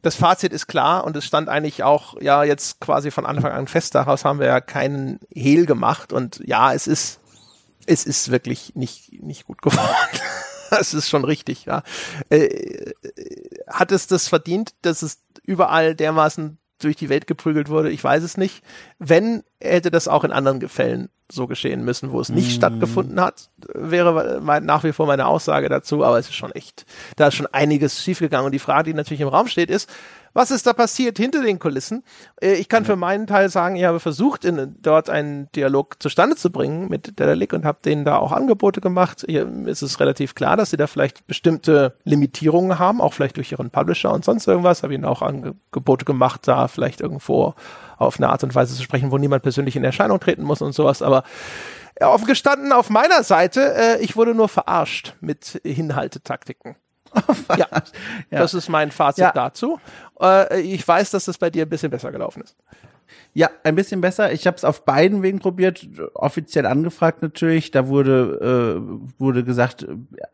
das 0.00 0.14
Fazit 0.16 0.52
ist 0.54 0.66
klar 0.68 1.04
und 1.04 1.16
es 1.16 1.26
stand 1.26 1.48
eigentlich 1.50 1.82
auch, 1.82 2.20
ja, 2.20 2.44
jetzt 2.44 2.80
quasi 2.80 3.10
von 3.10 3.26
Anfang 3.26 3.52
an 3.52 3.66
fest. 3.66 3.94
Daraus 3.94 4.24
haben 4.24 4.38
wir 4.38 4.46
ja 4.46 4.60
keinen 4.60 5.20
Hehl 5.34 5.66
gemacht 5.66 6.12
und 6.14 6.40
ja, 6.46 6.72
es 6.72 6.86
ist, 6.86 7.20
es 7.86 8.04
ist 8.06 8.30
wirklich 8.30 8.74
nicht, 8.74 9.22
nicht 9.22 9.44
gut 9.46 9.60
geworden. 9.60 9.84
Das 10.80 10.94
ist 10.94 11.08
schon 11.08 11.24
richtig, 11.24 11.64
ja. 11.64 11.82
Äh, 12.28 12.92
hat 13.66 13.92
es 13.92 14.06
das 14.06 14.28
verdient, 14.28 14.74
dass 14.82 15.02
es 15.02 15.22
überall 15.44 15.94
dermaßen 15.94 16.58
durch 16.78 16.96
die 16.96 17.08
Welt 17.08 17.26
geprügelt 17.26 17.68
wurde? 17.68 17.90
Ich 17.90 18.02
weiß 18.02 18.22
es 18.22 18.36
nicht. 18.36 18.62
Wenn, 18.98 19.42
hätte 19.60 19.90
das 19.90 20.08
auch 20.08 20.24
in 20.24 20.32
anderen 20.32 20.60
Gefällen 20.60 21.10
so 21.30 21.46
geschehen 21.46 21.84
müssen, 21.84 22.10
wo 22.10 22.20
es 22.20 22.28
nicht 22.28 22.52
stattgefunden 22.52 23.20
hat, 23.20 23.50
wäre 23.72 24.40
mein, 24.42 24.64
nach 24.64 24.82
wie 24.82 24.92
vor 24.92 25.06
meine 25.06 25.26
Aussage 25.26 25.68
dazu, 25.68 26.04
aber 26.04 26.18
es 26.18 26.28
ist 26.28 26.34
schon 26.34 26.52
echt, 26.52 26.86
da 27.16 27.28
ist 27.28 27.34
schon 27.34 27.46
einiges 27.46 28.02
schiefgegangen 28.02 28.46
und 28.46 28.52
die 28.52 28.58
Frage, 28.58 28.90
die 28.90 28.94
natürlich 28.94 29.20
im 29.20 29.28
Raum 29.28 29.46
steht, 29.46 29.70
ist, 29.70 29.88
was 30.32 30.50
ist 30.50 30.66
da 30.66 30.72
passiert 30.72 31.18
hinter 31.18 31.42
den 31.42 31.58
Kulissen? 31.58 32.04
Äh, 32.40 32.54
Ich 32.54 32.68
kann 32.68 32.84
für 32.84 32.96
meinen 32.96 33.26
Teil 33.26 33.48
sagen, 33.48 33.76
ich 33.76 33.84
habe 33.84 34.00
versucht, 34.00 34.44
in, 34.44 34.76
dort 34.80 35.10
einen 35.10 35.50
Dialog 35.52 36.02
zustande 36.02 36.36
zu 36.36 36.50
bringen 36.50 36.88
mit 36.88 37.18
Dedalic 37.18 37.52
und 37.52 37.64
habe 37.64 37.78
denen 37.84 38.04
da 38.04 38.16
auch 38.16 38.32
Angebote 38.32 38.80
gemacht. 38.80 39.24
Hier 39.26 39.48
ist 39.66 39.82
es 39.82 40.00
relativ 40.00 40.34
klar, 40.34 40.56
dass 40.56 40.70
sie 40.70 40.76
da 40.76 40.86
vielleicht 40.86 41.26
bestimmte 41.26 41.96
Limitierungen 42.04 42.78
haben, 42.78 43.00
auch 43.00 43.12
vielleicht 43.12 43.36
durch 43.36 43.52
ihren 43.52 43.70
Publisher 43.70 44.12
und 44.12 44.24
sonst 44.24 44.46
irgendwas. 44.46 44.82
Habe 44.82 44.94
ihnen 44.94 45.04
auch 45.04 45.22
Angebote 45.22 46.04
gemacht, 46.04 46.42
da 46.46 46.68
vielleicht 46.68 47.00
irgendwo 47.00 47.54
auf 47.98 48.18
eine 48.18 48.30
Art 48.30 48.42
und 48.44 48.54
Weise 48.54 48.74
zu 48.74 48.82
sprechen, 48.82 49.10
wo 49.10 49.18
niemand 49.18 49.42
persönlich 49.42 49.76
in 49.76 49.84
Erscheinung 49.84 50.20
treten 50.20 50.42
muss 50.42 50.62
und 50.62 50.72
sowas. 50.72 51.02
Aber 51.02 51.24
ja, 52.00 52.08
offen 52.08 52.26
gestanden 52.26 52.72
auf 52.72 52.88
meiner 52.88 53.22
Seite, 53.22 53.74
äh, 53.74 53.98
ich 54.00 54.16
wurde 54.16 54.34
nur 54.34 54.48
verarscht 54.48 55.14
mit 55.20 55.60
Hinhaltetaktiken. 55.64 56.76
ja, 57.56 57.66
Ja. 58.30 58.38
das 58.38 58.54
ist 58.54 58.68
mein 58.68 58.90
Fazit 58.90 59.22
Ja. 59.24 59.32
dazu. 59.32 59.80
Äh, 60.20 60.60
ich 60.60 60.86
weiß, 60.86 61.10
dass 61.10 61.24
das 61.24 61.38
bei 61.38 61.50
dir 61.50 61.66
ein 61.66 61.68
bisschen 61.68 61.90
besser 61.90 62.12
gelaufen 62.12 62.42
ist. 62.42 62.56
Ja, 63.32 63.48
ein 63.62 63.76
bisschen 63.76 64.00
besser. 64.00 64.32
Ich 64.32 64.46
habe 64.46 64.56
es 64.56 64.64
auf 64.64 64.84
beiden 64.84 65.22
Wegen 65.22 65.38
probiert, 65.38 65.88
offiziell 66.14 66.66
angefragt 66.66 67.22
natürlich. 67.22 67.70
Da 67.70 67.86
wurde 67.86 68.80
äh, 68.80 69.20
wurde 69.20 69.44
gesagt, 69.44 69.86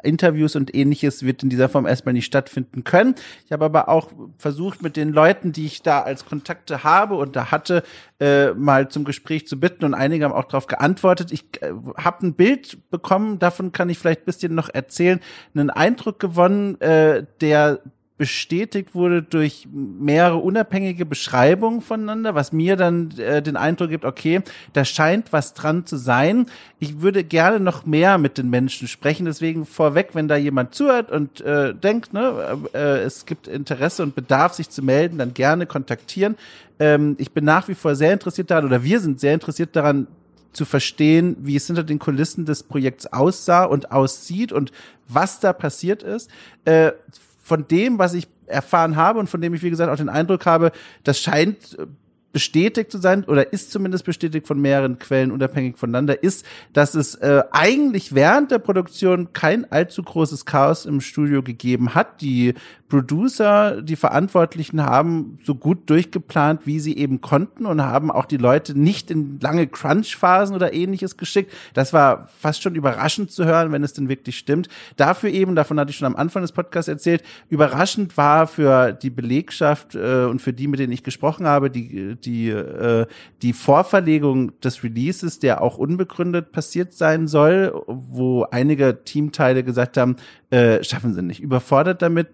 Interviews 0.03 0.57
und 0.57 0.75
ähnliches 0.75 1.23
wird 1.23 1.43
in 1.43 1.51
dieser 1.51 1.69
Form 1.69 1.87
erstmal 1.87 2.15
nicht 2.15 2.25
stattfinden 2.25 2.85
können. 2.85 3.15
Ich 3.45 3.53
habe 3.53 3.67
aber 3.67 3.89
auch 3.89 4.11
versucht, 4.39 4.83
mit 4.83 4.97
den 4.97 5.13
Leuten, 5.13 5.53
die 5.53 5.67
ich 5.67 5.83
da 5.83 6.01
als 6.03 6.25
Kontakte 6.25 6.85
habe 6.85 7.17
und 7.17 7.37
da 7.37 7.51
hatte, 7.51 7.83
äh, 8.19 8.53
mal 8.53 8.89
zum 8.89 9.05
Gespräch 9.05 9.47
zu 9.47 9.61
bitten 9.61 9.85
und 9.85 9.93
einige 9.93 10.25
haben 10.25 10.33
auch 10.33 10.45
darauf 10.45 10.67
geantwortet. 10.67 11.33
Ich 11.33 11.45
äh, 11.61 11.73
habe 11.99 12.27
ein 12.27 12.35
Bild 12.35 12.91
bekommen, 12.91 13.39
davon 13.39 13.73
kann 13.73 13.91
ich 13.91 13.99
vielleicht 13.99 14.25
bisschen 14.25 14.55
noch 14.55 14.71
erzählen, 14.73 15.21
einen 15.55 15.71
Eindruck 15.71 16.19
gewonnen, 16.19 16.81
äh, 16.81 17.27
der 17.41 17.81
bestätigt 18.19 18.95
wurde 18.95 19.23
durch 19.23 19.69
mehrere 19.73 20.37
unabhängige 20.37 21.05
Beschreibungen 21.05 21.83
voneinander, 21.83 22.35
was 22.35 22.51
mir 22.53 22.77
dann 22.77 23.11
äh, 23.19 23.43
den 23.43 23.57
Eindruck 23.57 23.91
gibt, 23.91 24.07
okay, 24.07 24.41
da 24.73 24.85
scheint 24.87 25.33
was 25.35 25.53
dran 25.53 25.85
zu 25.85 25.97
sein. 25.97 26.47
Ich 26.79 27.03
würde 27.03 27.25
gerne 27.25 27.61
noch 27.61 27.85
mehr 27.85 28.17
mit 28.17 28.39
den 28.39 28.49
Menschen 28.49 28.89
sprechen, 28.89 29.27
deswegen 29.27 29.67
vorweg, 29.67 30.11
wenn 30.15 30.29
da 30.29 30.37
jemand 30.37 30.75
zuhört 30.75 31.11
und 31.11 31.43
äh, 31.43 31.75
denkt, 31.75 32.15
ne, 32.15 32.59
äh, 32.73 33.01
es 33.01 33.27
gibt 33.27 33.49
Interesse 33.49 34.03
und 34.03 34.15
Bedarf, 34.15 34.55
sich 34.55 34.71
zu 34.71 34.83
melden, 34.83 35.19
dann 35.19 35.35
gerne 35.35 35.67
kontaktieren. 35.67 36.37
Ähm, 36.79 37.17
ich 37.19 37.33
bin 37.33 37.45
nach 37.45 37.69
wie 37.69 37.75
vor 37.75 37.97
sehr 37.97 38.15
interessiert 38.15 38.51
daran, 38.51 38.65
oder 38.65 38.83
wir 38.83 39.01
sind 39.01 39.21
sehr 39.21 39.35
interessiert 39.35 39.77
daran, 39.77 40.07
zu 40.53 40.65
verstehen, 40.65 41.37
wie 41.41 41.57
es 41.57 41.67
hinter 41.67 41.85
den 41.85 41.99
Kulissen 41.99 42.47
des 42.47 42.63
Projekts 42.63 43.13
aussah 43.13 43.65
und 43.65 43.93
aussieht 43.93 44.53
und 44.53 44.73
was 45.07 45.39
da 45.39 45.53
passiert 45.53 46.03
ist. 46.03 46.31
Äh, 46.65 46.93
von 47.47 47.69
dem, 47.69 48.01
was 48.01 48.13
ich 48.13 48.27
erfahren 48.47 48.97
habe 48.97 49.21
und 49.21 49.31
von 49.31 49.41
dem 49.41 49.55
ich, 49.55 49.63
wie 49.63 49.71
gesagt, 49.71 49.89
auch 49.89 49.97
den 49.97 50.09
Eindruck 50.09 50.47
habe, 50.47 50.73
das 51.05 51.21
scheint 51.21 51.79
äh, 51.79 51.87
bestätigt 52.33 52.91
zu 52.91 52.99
sein 52.99 53.25
oder 53.25 53.53
ist 53.53 53.71
zumindest 53.71 54.05
bestätigt 54.05 54.49
von 54.49 54.61
mehreren 54.61 54.99
Quellen 54.99 55.31
unabhängig 55.31 55.79
voneinander, 55.79 56.23
ist, 56.25 56.45
dass 56.73 56.97
es 56.97 57.15
äh, 57.15 57.45
eigentlich 57.53 58.17
während 58.17 58.51
der 58.51 58.59
Produktion 58.59 59.33
kein 59.33 59.71
allzu 59.71 60.03
großes 60.03 60.45
Chaos 60.45 60.87
im 60.87 61.01
Studio 61.01 61.43
gegeben 61.43 61.95
hat. 61.95 62.21
Die 62.21 62.55
Producer, 62.89 63.83
die 63.83 63.97
Verantwortlichen 63.97 64.83
haben 64.83 65.39
so 65.45 65.55
gut 65.57 65.91
durchgeplant, 65.91 66.67
wie 66.67 66.79
sie 66.79 66.97
eben 66.97 67.21
konnten 67.21 67.67
und 67.67 67.83
haben 67.83 68.11
auch 68.13 68.27
die 68.27 68.37
Leute 68.37 68.79
nicht 68.79 69.11
in 69.11 69.41
lange 69.41 69.67
Crunch-Phasen 69.67 70.55
oder 70.55 70.73
ähnliches 70.73 71.17
geschickt. 71.17 71.53
Das 71.75 71.93
war 71.93 72.29
fast 72.39 72.63
schon 72.63 72.77
überraschend 72.77 73.33
zu 73.33 73.45
hören, 73.45 73.73
wenn 73.73 73.83
es 73.83 73.93
denn 73.93 74.09
wirklich 74.09 74.39
stimmt. 74.39 74.69
Dafür 74.97 75.31
eben, 75.31 75.57
davon 75.57 75.81
hatte 75.81 75.91
ich 75.91 75.97
schon 75.97 76.07
am 76.07 76.17
Anfang 76.17 76.43
des 76.43 76.53
Podcasts 76.53 76.89
erzählt, 76.89 77.25
überraschend 77.49 78.17
war 78.17 78.47
für 78.47 78.93
die 78.93 79.11
Belegschaft 79.11 79.97
äh, 79.97 80.25
und 80.25 80.41
für 80.41 80.53
die, 80.53 80.69
mit 80.69 80.79
denen 80.79 80.93
ich 80.93 81.03
gesprochen 81.03 81.47
habe, 81.47 81.71
die, 81.71 82.15
die, 82.17 82.51
äh, 82.51 83.07
die 83.43 83.53
Vorverlegung 83.53 84.59
des 84.61 84.85
Releases, 84.85 85.41
der 85.41 85.61
auch 85.61 85.79
unbegründet 85.79 86.53
passiert 86.53 86.93
sein 86.93 87.27
soll, 87.27 87.73
wo 87.87 88.45
einige 88.45 89.03
Teamteile 89.05 89.65
gesagt 89.65 89.97
haben, 89.97 90.17
äh, 90.51 90.85
schaffen 90.85 91.13
sie 91.13 91.23
nicht, 91.23 91.41
überfordert 91.41 92.03
damit, 92.03 92.29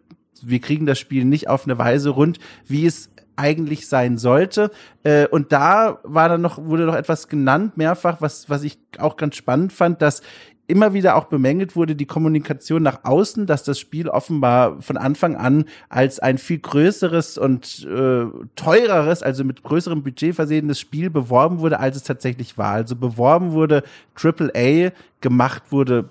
wir 0.49 0.61
kriegen 0.61 0.87
das 0.87 0.99
Spiel 0.99 1.25
nicht 1.25 1.49
auf 1.49 1.65
eine 1.65 1.79
Weise 1.79 2.11
rund, 2.11 2.39
wie 2.67 2.87
es 2.87 3.11
eigentlich 3.37 3.89
sein 3.89 4.19
sollte. 4.19 4.71
Äh, 5.05 5.27
und 5.27 5.53
da 5.53 5.99
war 6.03 6.29
dann 6.29 6.43
noch, 6.43 6.59
wurde 6.59 6.85
noch 6.85 6.95
etwas 6.95 7.29
genannt, 7.29 7.77
mehrfach, 7.77 8.21
was, 8.21 8.51
was 8.51 8.63
ich 8.63 8.79
auch 8.99 9.17
ganz 9.17 9.37
spannend 9.37 9.73
fand, 9.73 10.03
dass 10.03 10.23
immer 10.69 10.95
wieder 10.95 11.17
auch 11.17 11.25
bemängelt 11.25 11.77
wurde, 11.77 11.97
die 11.97 12.07
Kommunikation 12.07 12.83
nach 12.83 13.01
außen, 13.05 13.47
dass 13.47 13.65
das 13.65 13.79
Spiel 13.79 14.09
offenbar 14.09 14.81
von 14.81 14.97
Anfang 14.97 15.37
an 15.37 15.65
als 15.89 16.19
ein 16.19 16.39
viel 16.39 16.61
größeres 16.61 17.37
und 17.37 17.85
äh, 17.85 18.25
teureres, 18.57 19.23
also 19.23 19.45
mit 19.45 19.63
größerem 19.65 20.03
Budget 20.03 20.35
versehenes 20.35 20.79
Spiel 20.81 21.11
beworben 21.11 21.59
wurde, 21.59 21.81
als 21.81 21.97
es 21.97 22.05
tatsächlich 22.05 22.57
war. 22.59 22.73
Also 22.73 22.97
beworben 22.97 23.53
wurde 23.53 23.83
AAA, 24.15 24.93
gemacht 25.21 25.65
wurde 25.71 26.09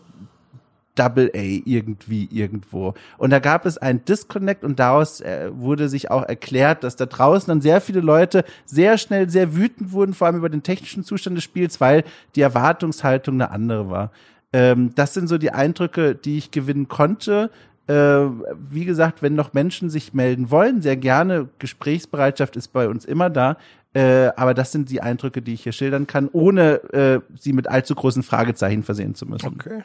Double 1.01 1.31
A 1.33 1.61
irgendwie 1.65 2.29
irgendwo. 2.31 2.93
Und 3.17 3.31
da 3.31 3.39
gab 3.39 3.65
es 3.65 3.79
einen 3.79 4.05
Disconnect 4.05 4.63
und 4.63 4.79
daraus 4.79 5.19
äh, 5.19 5.49
wurde 5.51 5.89
sich 5.89 6.11
auch 6.11 6.21
erklärt, 6.21 6.83
dass 6.83 6.95
da 6.95 7.07
draußen 7.07 7.47
dann 7.47 7.59
sehr 7.59 7.81
viele 7.81 8.01
Leute 8.01 8.43
sehr 8.65 8.99
schnell 8.99 9.27
sehr 9.27 9.55
wütend 9.55 9.93
wurden, 9.93 10.13
vor 10.13 10.27
allem 10.27 10.37
über 10.37 10.49
den 10.49 10.61
technischen 10.61 11.03
Zustand 11.03 11.37
des 11.37 11.43
Spiels, 11.43 11.81
weil 11.81 12.03
die 12.35 12.41
Erwartungshaltung 12.41 13.35
eine 13.35 13.49
andere 13.49 13.89
war. 13.89 14.11
Ähm, 14.53 14.91
das 14.93 15.15
sind 15.15 15.27
so 15.27 15.39
die 15.39 15.49
Eindrücke, 15.49 16.13
die 16.13 16.37
ich 16.37 16.51
gewinnen 16.51 16.87
konnte. 16.87 17.49
Äh, 17.87 17.93
wie 17.93 18.85
gesagt, 18.85 19.23
wenn 19.23 19.33
noch 19.33 19.53
Menschen 19.53 19.89
sich 19.89 20.13
melden 20.13 20.51
wollen, 20.51 20.83
sehr 20.83 20.97
gerne. 20.97 21.49
Gesprächsbereitschaft 21.57 22.55
ist 22.57 22.67
bei 22.73 22.87
uns 22.87 23.05
immer 23.05 23.31
da. 23.31 23.57
Äh, 23.93 24.29
aber 24.35 24.53
das 24.53 24.71
sind 24.71 24.91
die 24.91 25.01
Eindrücke, 25.01 25.41
die 25.41 25.55
ich 25.55 25.63
hier 25.63 25.71
schildern 25.71 26.05
kann, 26.05 26.29
ohne 26.31 26.83
äh, 26.93 27.19
sie 27.39 27.53
mit 27.53 27.67
allzu 27.67 27.95
großen 27.95 28.21
Fragezeichen 28.21 28.83
versehen 28.83 29.15
zu 29.15 29.25
müssen. 29.25 29.47
Okay. 29.47 29.83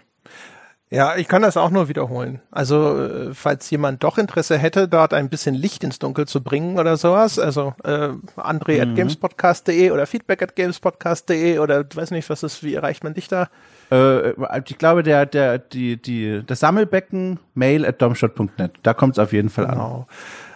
Ja, 0.89 1.17
ich 1.17 1.27
kann 1.27 1.43
das 1.43 1.57
auch 1.57 1.71
nur 1.71 1.89
wiederholen. 1.89 2.41
Also, 2.53 2.97
äh, 3.05 3.35
falls 3.35 3.69
jemand 3.71 4.05
doch 4.05 4.19
Interesse 4.19 4.57
hätte, 4.57 4.87
dort 4.87 5.15
ein 5.15 5.29
bisschen 5.29 5.55
Licht 5.57 5.83
ins 5.83 5.99
Dunkel 5.99 6.29
zu 6.29 6.41
bringen 6.43 6.79
oder 6.79 6.97
sowas, 6.97 7.41
also 7.41 7.75
äh, 7.83 8.11
andre 8.37 8.75
Mhm. 8.75 8.81
at 8.83 8.95
gamespodcast.de 8.97 9.91
oder 9.91 10.07
feedback 10.07 10.43
at 10.43 10.55
gamespodcast.de 10.55 11.59
oder 11.59 11.85
weiß 11.93 12.13
nicht, 12.13 12.31
was 12.31 12.45
ist, 12.45 12.63
wie 12.63 12.75
erreicht 12.75 13.03
man 13.03 13.15
dich 13.15 13.27
da? 13.27 13.49
Äh, 13.91 14.31
ich 14.65 14.79
glaube, 14.79 15.03
der, 15.03 15.27
der, 15.27 15.59
die, 15.59 15.97
die, 15.97 16.43
das 16.47 16.61
Sammelbecken 16.61 17.41
mail 17.55 17.85
at 17.85 18.01
domshot.net. 18.01 18.71
Da 18.85 18.95
kommt 18.95 19.15
es 19.15 19.19
auf 19.19 19.33
jeden 19.33 19.51
Fall 19.51 19.67
an. 19.67 19.73
Genau. 19.73 20.07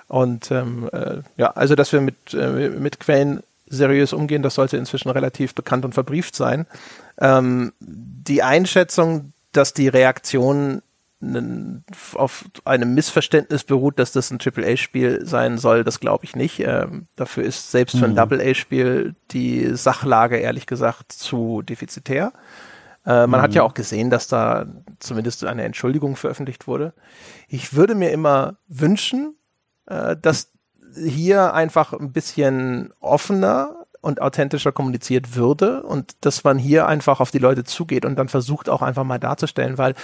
Und 0.06 0.50
ähm, 0.52 0.88
äh, 0.92 1.18
ja, 1.38 1.50
also 1.52 1.74
dass 1.74 1.92
wir 1.92 2.00
mit, 2.00 2.34
äh, 2.34 2.68
mit 2.68 3.00
Quellen 3.00 3.42
seriös 3.66 4.12
umgehen, 4.12 4.42
das 4.42 4.54
sollte 4.54 4.76
inzwischen 4.76 5.10
relativ 5.10 5.54
bekannt 5.56 5.84
und 5.84 5.92
verbrieft 5.92 6.34
sein. 6.36 6.66
Ähm, 7.20 7.72
die 7.80 8.42
Einschätzung, 8.42 9.32
dass 9.52 9.74
die 9.74 9.88
Reaktion 9.88 10.82
auf 12.14 12.44
einem 12.64 12.94
Missverständnis 12.94 13.64
beruht, 13.64 13.98
dass 13.98 14.12
das 14.12 14.30
ein 14.30 14.38
AAA-Spiel 14.40 15.26
sein 15.26 15.58
soll, 15.58 15.84
das 15.84 16.00
glaube 16.00 16.24
ich 16.24 16.34
nicht. 16.34 16.60
Ähm, 16.60 17.08
dafür 17.14 17.44
ist 17.44 17.70
selbst 17.70 17.98
für 17.98 18.06
ein 18.06 18.16
Double-A-Spiel 18.16 19.14
die 19.30 19.76
Sachlage 19.76 20.38
ehrlich 20.38 20.64
gesagt 20.66 21.12
zu 21.12 21.60
defizitär. 21.60 22.32
Äh, 23.04 23.26
man 23.26 23.42
hat 23.42 23.54
ja 23.54 23.62
auch 23.62 23.74
gesehen, 23.74 24.08
dass 24.08 24.28
da 24.28 24.66
zumindest 24.98 25.44
eine 25.44 25.64
Entschuldigung 25.64 26.16
veröffentlicht 26.16 26.66
wurde. 26.66 26.94
Ich 27.48 27.74
würde 27.74 27.94
mir 27.94 28.12
immer 28.12 28.56
wünschen, 28.68 29.36
äh, 29.86 30.16
dass 30.16 30.52
hier 30.94 31.52
einfach 31.52 31.92
ein 31.92 32.12
bisschen 32.12 32.92
offener 33.00 33.79
und 34.00 34.20
authentischer 34.20 34.72
kommuniziert 34.72 35.34
würde 35.36 35.82
und 35.82 36.12
dass 36.22 36.44
man 36.44 36.58
hier 36.58 36.86
einfach 36.86 37.20
auf 37.20 37.30
die 37.30 37.38
Leute 37.38 37.64
zugeht 37.64 38.04
und 38.04 38.16
dann 38.16 38.28
versucht 38.28 38.68
auch 38.68 38.82
einfach 38.82 39.04
mal 39.04 39.18
darzustellen, 39.18 39.78
weil 39.78 39.94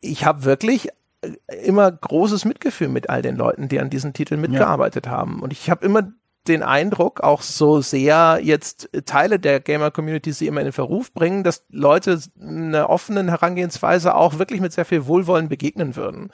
ich 0.00 0.24
habe 0.24 0.44
wirklich 0.44 0.88
äh, 1.22 1.30
immer 1.64 1.90
großes 1.90 2.44
Mitgefühl 2.44 2.88
mit 2.88 3.10
all 3.10 3.22
den 3.22 3.36
Leuten, 3.36 3.68
die 3.68 3.80
an 3.80 3.90
diesen 3.90 4.12
Titeln 4.12 4.40
mitgearbeitet 4.40 5.06
haben. 5.08 5.40
Und 5.40 5.52
ich 5.52 5.70
habe 5.70 5.84
immer 5.84 6.12
den 6.48 6.62
Eindruck, 6.62 7.22
auch 7.22 7.42
so 7.42 7.80
sehr 7.80 8.38
jetzt 8.40 8.88
Teile 9.04 9.40
der 9.40 9.58
Gamer-Community 9.58 10.32
sie 10.32 10.46
immer 10.46 10.60
in 10.60 10.66
den 10.66 10.72
Verruf 10.72 11.12
bringen, 11.12 11.42
dass 11.42 11.64
Leute 11.70 12.20
einer 12.40 12.88
offenen 12.88 13.28
Herangehensweise 13.28 14.14
auch 14.14 14.38
wirklich 14.38 14.60
mit 14.60 14.72
sehr 14.72 14.84
viel 14.84 15.06
Wohlwollen 15.06 15.48
begegnen 15.48 15.96
würden 15.96 16.30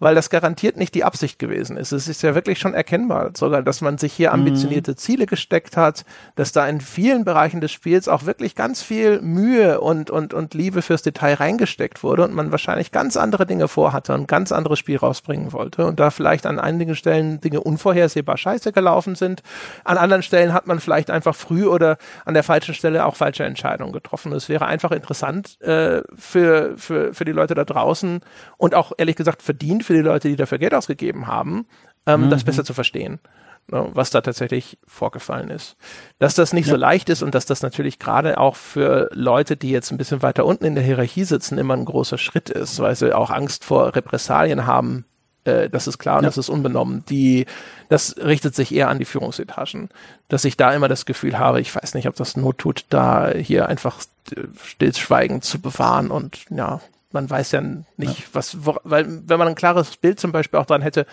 weil 0.00 0.14
das 0.14 0.30
garantiert 0.30 0.76
nicht 0.76 0.94
die 0.94 1.04
Absicht 1.04 1.38
gewesen 1.38 1.76
ist. 1.76 1.92
Es 1.92 2.08
ist 2.08 2.22
ja 2.22 2.34
wirklich 2.34 2.58
schon 2.58 2.74
erkennbar, 2.74 3.30
sogar, 3.36 3.62
dass 3.62 3.82
man 3.82 3.98
sich 3.98 4.12
hier 4.12 4.32
ambitionierte 4.32 4.96
Ziele 4.96 5.26
gesteckt 5.26 5.76
hat, 5.76 6.04
dass 6.34 6.52
da 6.52 6.66
in 6.66 6.80
vielen 6.80 7.24
Bereichen 7.24 7.60
des 7.60 7.70
Spiels 7.70 8.08
auch 8.08 8.24
wirklich 8.24 8.54
ganz 8.54 8.82
viel 8.82 9.20
Mühe 9.20 9.80
und, 9.80 10.10
und, 10.10 10.32
und 10.34 10.54
Liebe 10.54 10.82
fürs 10.82 11.02
Detail 11.02 11.34
reingesteckt 11.34 12.02
wurde 12.02 12.24
und 12.24 12.34
man 12.34 12.50
wahrscheinlich 12.50 12.92
ganz 12.92 13.16
andere 13.16 13.46
Dinge 13.46 13.68
vorhatte 13.68 14.14
und 14.14 14.26
ganz 14.26 14.52
anderes 14.52 14.78
Spiel 14.78 14.96
rausbringen 14.96 15.52
wollte 15.52 15.84
und 15.84 16.00
da 16.00 16.10
vielleicht 16.10 16.46
an 16.46 16.58
einigen 16.58 16.96
Stellen 16.96 17.40
Dinge 17.40 17.60
unvorhersehbar 17.60 18.38
scheiße 18.38 18.72
gelaufen 18.72 19.14
sind. 19.14 19.42
An 19.84 19.98
anderen 19.98 20.22
Stellen 20.22 20.54
hat 20.54 20.66
man 20.66 20.80
vielleicht 20.80 21.10
einfach 21.10 21.34
früh 21.34 21.66
oder 21.66 21.98
an 22.24 22.32
der 22.32 22.42
falschen 22.42 22.74
Stelle 22.74 23.04
auch 23.04 23.16
falsche 23.16 23.44
Entscheidungen 23.44 23.92
getroffen. 23.92 24.32
Es 24.32 24.48
wäre 24.48 24.64
einfach 24.64 24.92
interessant 24.92 25.60
äh, 25.60 26.02
für, 26.16 26.72
für, 26.76 27.12
für 27.12 27.26
die 27.26 27.32
Leute 27.32 27.54
da 27.54 27.64
draußen 27.64 28.20
und 28.56 28.74
auch 28.74 28.92
ehrlich 28.96 29.16
gesagt 29.16 29.42
verdient 29.42 29.89
für 29.90 29.96
die 29.96 30.02
Leute, 30.02 30.28
die 30.28 30.36
dafür 30.36 30.58
Geld 30.58 30.72
ausgegeben 30.72 31.26
haben, 31.26 31.66
ähm, 32.06 32.30
das 32.30 32.44
besser 32.44 32.64
zu 32.64 32.74
verstehen, 32.74 33.18
ne, 33.66 33.88
was 33.92 34.10
da 34.10 34.20
tatsächlich 34.20 34.78
vorgefallen 34.86 35.50
ist. 35.50 35.76
Dass 36.20 36.36
das 36.36 36.52
nicht 36.52 36.68
so 36.68 36.76
leicht 36.76 37.08
ist 37.08 37.24
und 37.24 37.34
dass 37.34 37.44
das 37.44 37.60
natürlich 37.60 37.98
gerade 37.98 38.38
auch 38.38 38.54
für 38.54 39.10
Leute, 39.12 39.56
die 39.56 39.70
jetzt 39.70 39.90
ein 39.90 39.98
bisschen 39.98 40.22
weiter 40.22 40.46
unten 40.46 40.64
in 40.64 40.76
der 40.76 40.84
Hierarchie 40.84 41.24
sitzen, 41.24 41.58
immer 41.58 41.74
ein 41.74 41.86
großer 41.86 42.18
Schritt 42.18 42.50
ist, 42.50 42.78
weil 42.78 42.94
sie 42.94 43.12
auch 43.12 43.30
Angst 43.30 43.64
vor 43.64 43.96
Repressalien 43.96 44.64
haben. 44.64 45.06
Äh, 45.42 45.68
das 45.68 45.88
ist 45.88 45.98
klar 45.98 46.18
und 46.18 46.24
das 46.24 46.38
ist 46.38 46.50
unbenommen. 46.50 47.02
Die, 47.08 47.46
das 47.88 48.14
richtet 48.16 48.54
sich 48.54 48.72
eher 48.72 48.90
an 48.90 49.00
die 49.00 49.04
Führungsetagen, 49.04 49.88
dass 50.28 50.44
ich 50.44 50.56
da 50.56 50.72
immer 50.72 50.86
das 50.86 51.04
Gefühl 51.04 51.36
habe, 51.36 51.60
ich 51.60 51.74
weiß 51.74 51.94
nicht, 51.94 52.06
ob 52.06 52.14
das 52.14 52.36
Not 52.36 52.58
tut, 52.58 52.84
da 52.90 53.32
hier 53.32 53.68
einfach 53.68 53.98
äh, 54.36 54.42
stillschweigend 54.62 55.42
zu 55.42 55.60
bewahren 55.60 56.12
und 56.12 56.44
ja, 56.48 56.80
man 57.12 57.28
weiß 57.28 57.52
ja 57.52 57.62
nicht, 57.96 58.34
was, 58.34 58.64
wo, 58.64 58.76
weil 58.84 59.06
wenn 59.28 59.38
man 59.38 59.48
ein 59.48 59.54
klares 59.54 59.96
Bild 59.96 60.20
zum 60.20 60.32
Beispiel 60.32 60.58
auch 60.58 60.66
dran 60.66 60.82
hätte, 60.82 61.06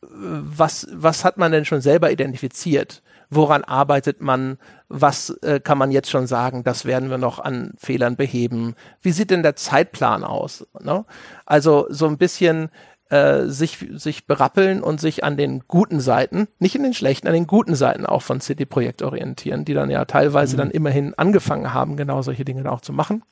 was, 0.00 0.86
was 0.92 1.24
hat 1.24 1.38
man 1.38 1.52
denn 1.52 1.64
schon 1.64 1.80
selber 1.80 2.10
identifiziert? 2.10 3.02
Woran 3.30 3.64
arbeitet 3.64 4.22
man? 4.22 4.58
Was 4.88 5.30
äh, 5.42 5.60
kann 5.60 5.76
man 5.76 5.90
jetzt 5.90 6.08
schon 6.08 6.26
sagen? 6.26 6.64
Das 6.64 6.84
werden 6.84 7.10
wir 7.10 7.18
noch 7.18 7.38
an 7.38 7.74
Fehlern 7.76 8.16
beheben. 8.16 8.74
Wie 9.02 9.12
sieht 9.12 9.30
denn 9.30 9.42
der 9.42 9.56
Zeitplan 9.56 10.24
aus? 10.24 10.66
Ne? 10.80 11.04
Also 11.44 11.86
so 11.90 12.06
ein 12.06 12.16
bisschen 12.16 12.70
äh, 13.10 13.46
sich, 13.46 13.86
sich 13.94 14.26
berappeln 14.26 14.82
und 14.82 15.00
sich 15.00 15.24
an 15.24 15.36
den 15.36 15.64
guten 15.66 16.00
Seiten, 16.00 16.48
nicht 16.58 16.74
in 16.74 16.82
den 16.82 16.94
schlechten, 16.94 17.26
an 17.26 17.34
den 17.34 17.46
guten 17.46 17.74
Seiten 17.74 18.06
auch 18.06 18.22
von 18.22 18.40
CD 18.40 18.64
Projekt 18.64 19.02
orientieren, 19.02 19.64
die 19.64 19.74
dann 19.74 19.90
ja 19.90 20.04
teilweise 20.04 20.56
dann 20.56 20.70
immerhin 20.70 21.14
angefangen 21.14 21.74
haben, 21.74 21.96
genau 21.96 22.22
solche 22.22 22.44
Dinge 22.44 22.70
auch 22.70 22.80
zu 22.80 22.92
machen. 22.92 23.22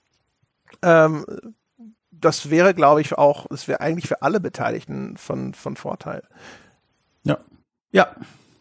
Ähm, 0.82 1.24
das 2.20 2.50
wäre, 2.50 2.74
glaube 2.74 3.00
ich, 3.00 3.16
auch, 3.16 3.46
das 3.48 3.68
wäre 3.68 3.80
eigentlich 3.80 4.08
für 4.08 4.22
alle 4.22 4.40
Beteiligten 4.40 5.16
von, 5.16 5.54
von 5.54 5.76
Vorteil. 5.76 6.22
Ja. 7.24 7.38
Ja. 7.92 8.08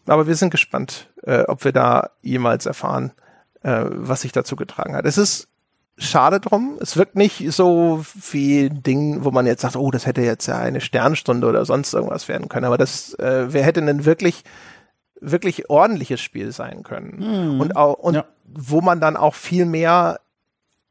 Aber 0.06 0.26
wir 0.26 0.36
sind 0.36 0.50
gespannt, 0.50 1.08
äh, 1.24 1.42
ob 1.42 1.64
wir 1.64 1.72
da 1.72 2.10
jemals 2.22 2.66
erfahren, 2.66 3.12
äh, 3.62 3.84
was 3.88 4.20
sich 4.20 4.32
dazu 4.32 4.54
getragen 4.56 4.94
hat. 4.94 5.04
Es 5.04 5.18
ist 5.18 5.48
schade 5.98 6.38
drum. 6.40 6.78
Es 6.80 6.96
wirkt 6.96 7.16
nicht 7.16 7.50
so 7.52 8.04
wie 8.30 8.66
ein 8.66 8.82
Ding, 8.82 9.24
wo 9.24 9.30
man 9.30 9.46
jetzt 9.46 9.62
sagt, 9.62 9.76
oh, 9.76 9.90
das 9.90 10.06
hätte 10.06 10.20
jetzt 10.22 10.46
ja 10.46 10.58
eine 10.58 10.80
Sternstunde 10.80 11.46
oder 11.48 11.64
sonst 11.64 11.92
irgendwas 11.94 12.28
werden 12.28 12.48
können. 12.48 12.66
Aber 12.66 12.78
das, 12.78 13.14
äh, 13.14 13.46
wer 13.52 13.64
hätte 13.64 13.80
ein 13.80 14.04
wirklich, 14.04 14.44
wirklich 15.20 15.70
ordentliches 15.70 16.20
Spiel 16.20 16.52
sein 16.52 16.82
können. 16.82 17.58
Und 17.60 17.74
auch, 17.76 17.94
und 17.94 18.14
Ja. 18.14 18.26
wo 18.44 18.80
man 18.82 19.00
dann 19.00 19.16
auch 19.16 19.34
viel 19.34 19.64
mehr 19.64 20.20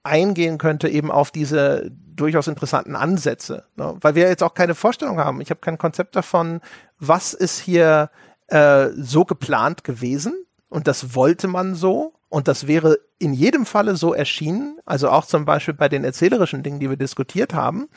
eingehen 0.03 0.57
könnte 0.57 0.89
eben 0.89 1.09
auf 1.11 1.31
diese 1.31 1.91
durchaus 2.15 2.47
interessanten 2.47 2.95
Ansätze, 2.95 3.65
ne? 3.75 3.95
weil 4.01 4.15
wir 4.15 4.27
jetzt 4.27 4.43
auch 4.43 4.53
keine 4.53 4.75
Vorstellung 4.75 5.19
haben. 5.19 5.41
Ich 5.41 5.49
habe 5.49 5.59
kein 5.59 5.77
Konzept 5.77 6.15
davon, 6.15 6.61
was 6.99 7.33
ist 7.33 7.59
hier 7.59 8.09
äh, 8.47 8.87
so 8.95 9.25
geplant 9.25 9.83
gewesen 9.83 10.33
und 10.69 10.87
das 10.87 11.15
wollte 11.15 11.47
man 11.47 11.75
so 11.75 12.13
und 12.29 12.47
das 12.47 12.67
wäre 12.67 12.99
in 13.17 13.33
jedem 13.33 13.65
Falle 13.65 13.95
so 13.95 14.13
erschienen, 14.13 14.79
also 14.85 15.09
auch 15.09 15.25
zum 15.25 15.45
Beispiel 15.45 15.73
bei 15.73 15.89
den 15.89 16.03
erzählerischen 16.03 16.63
Dingen, 16.63 16.79
die 16.79 16.89
wir 16.89 16.97
diskutiert 16.97 17.53
haben. 17.53 17.87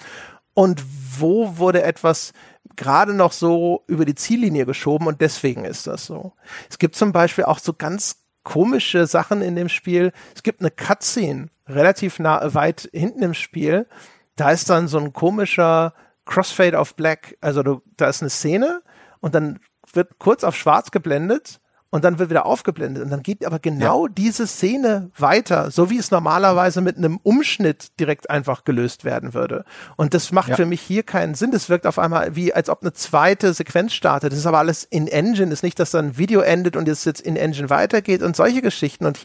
Und 0.55 0.85
wo 1.19 1.57
wurde 1.59 1.83
etwas 1.83 2.33
gerade 2.77 3.15
noch 3.15 3.33
so 3.33 3.85
über 3.87 4.05
die 4.05 4.15
Ziellinie 4.15 4.67
geschoben 4.67 5.07
und 5.07 5.21
deswegen 5.21 5.65
ist 5.65 5.87
das 5.87 6.07
so. 6.07 6.33
Es 6.69 6.79
gibt 6.79 6.97
zum 6.97 7.13
Beispiel 7.13 7.45
auch 7.45 7.59
so 7.59 7.73
ganz 7.73 8.25
komische 8.43 9.07
Sachen 9.07 9.43
in 9.43 9.57
dem 9.57 9.69
Spiel. 9.69 10.13
Es 10.35 10.43
gibt 10.43 10.61
eine 10.61 10.71
Cutscene 10.71 11.49
relativ 11.69 12.19
nah, 12.19 12.55
weit 12.55 12.89
hinten 12.93 13.23
im 13.23 13.35
Spiel. 13.35 13.87
Da 14.37 14.51
ist 14.51 14.71
dann 14.71 14.89
so 14.89 14.99
ein 14.99 15.13
komischer 15.13 15.95
Crossfade 16.25 16.79
auf 16.79 16.95
Black. 16.95 17.37
Also 17.41 17.63
du, 17.63 17.83
da 17.97 18.09
ist 18.09 18.23
eine 18.23 18.31
Szene 18.31 18.83
und 19.21 19.35
dann 19.35 19.59
wird 19.93 20.19
kurz 20.19 20.45
auf 20.45 20.55
schwarz 20.57 20.91
geblendet 20.91 21.61
und 21.91 22.05
dann 22.05 22.19
wird 22.19 22.29
wieder 22.29 22.45
aufgeblendet 22.45 23.03
und 23.03 23.09
dann 23.09 23.23
geht 23.23 23.47
aber 23.47 23.59
genau 23.59 24.09
diese 24.09 24.47
Szene 24.47 25.11
weiter, 25.17 25.71
so 25.71 25.89
wie 25.89 25.97
es 25.97 26.11
normalerweise 26.11 26.83
mit 26.83 26.99
einem 26.99 27.19
Umschnitt 27.23 27.99
direkt 27.99 28.29
einfach 28.29 28.65
gelöst 28.65 29.05
werden 29.05 29.33
würde. 29.33 29.65
Und 29.97 30.13
das 30.13 30.31
macht 30.31 30.51
Ja. 30.51 30.57
für 30.57 30.67
mich 30.67 30.83
hier 30.83 31.03
keinen 31.03 31.35
Sinn. 31.35 31.51
Das 31.51 31.71
wirkt 31.71 31.87
auf 31.87 31.99
einmal 31.99 32.37
wie, 32.37 32.53
als 32.53 32.69
ob 32.69 32.83
eine 32.83 32.93
zweite 32.93 33.55
Sequenz 33.55 33.95
startet. 33.95 34.33
Das 34.33 34.39
ist 34.39 34.47
aber 34.47 34.59
alles 34.59 34.85
in 34.85 35.09
Engine, 35.09 35.51
ist 35.51 35.63
nicht, 35.63 35.79
dass 35.79 35.91
dann 35.93 36.09
ein 36.09 36.19
Video 36.19 36.41
endet 36.41 36.77
und 36.77 36.87
es 36.89 37.07
jetzt 37.07 37.23
in 37.23 37.37
Engine 37.37 37.71
weitergeht 37.71 38.23
und 38.23 38.37
solche 38.37 38.61
Geschichten. 38.61 39.07
Und 39.07 39.17
ich, 39.17 39.25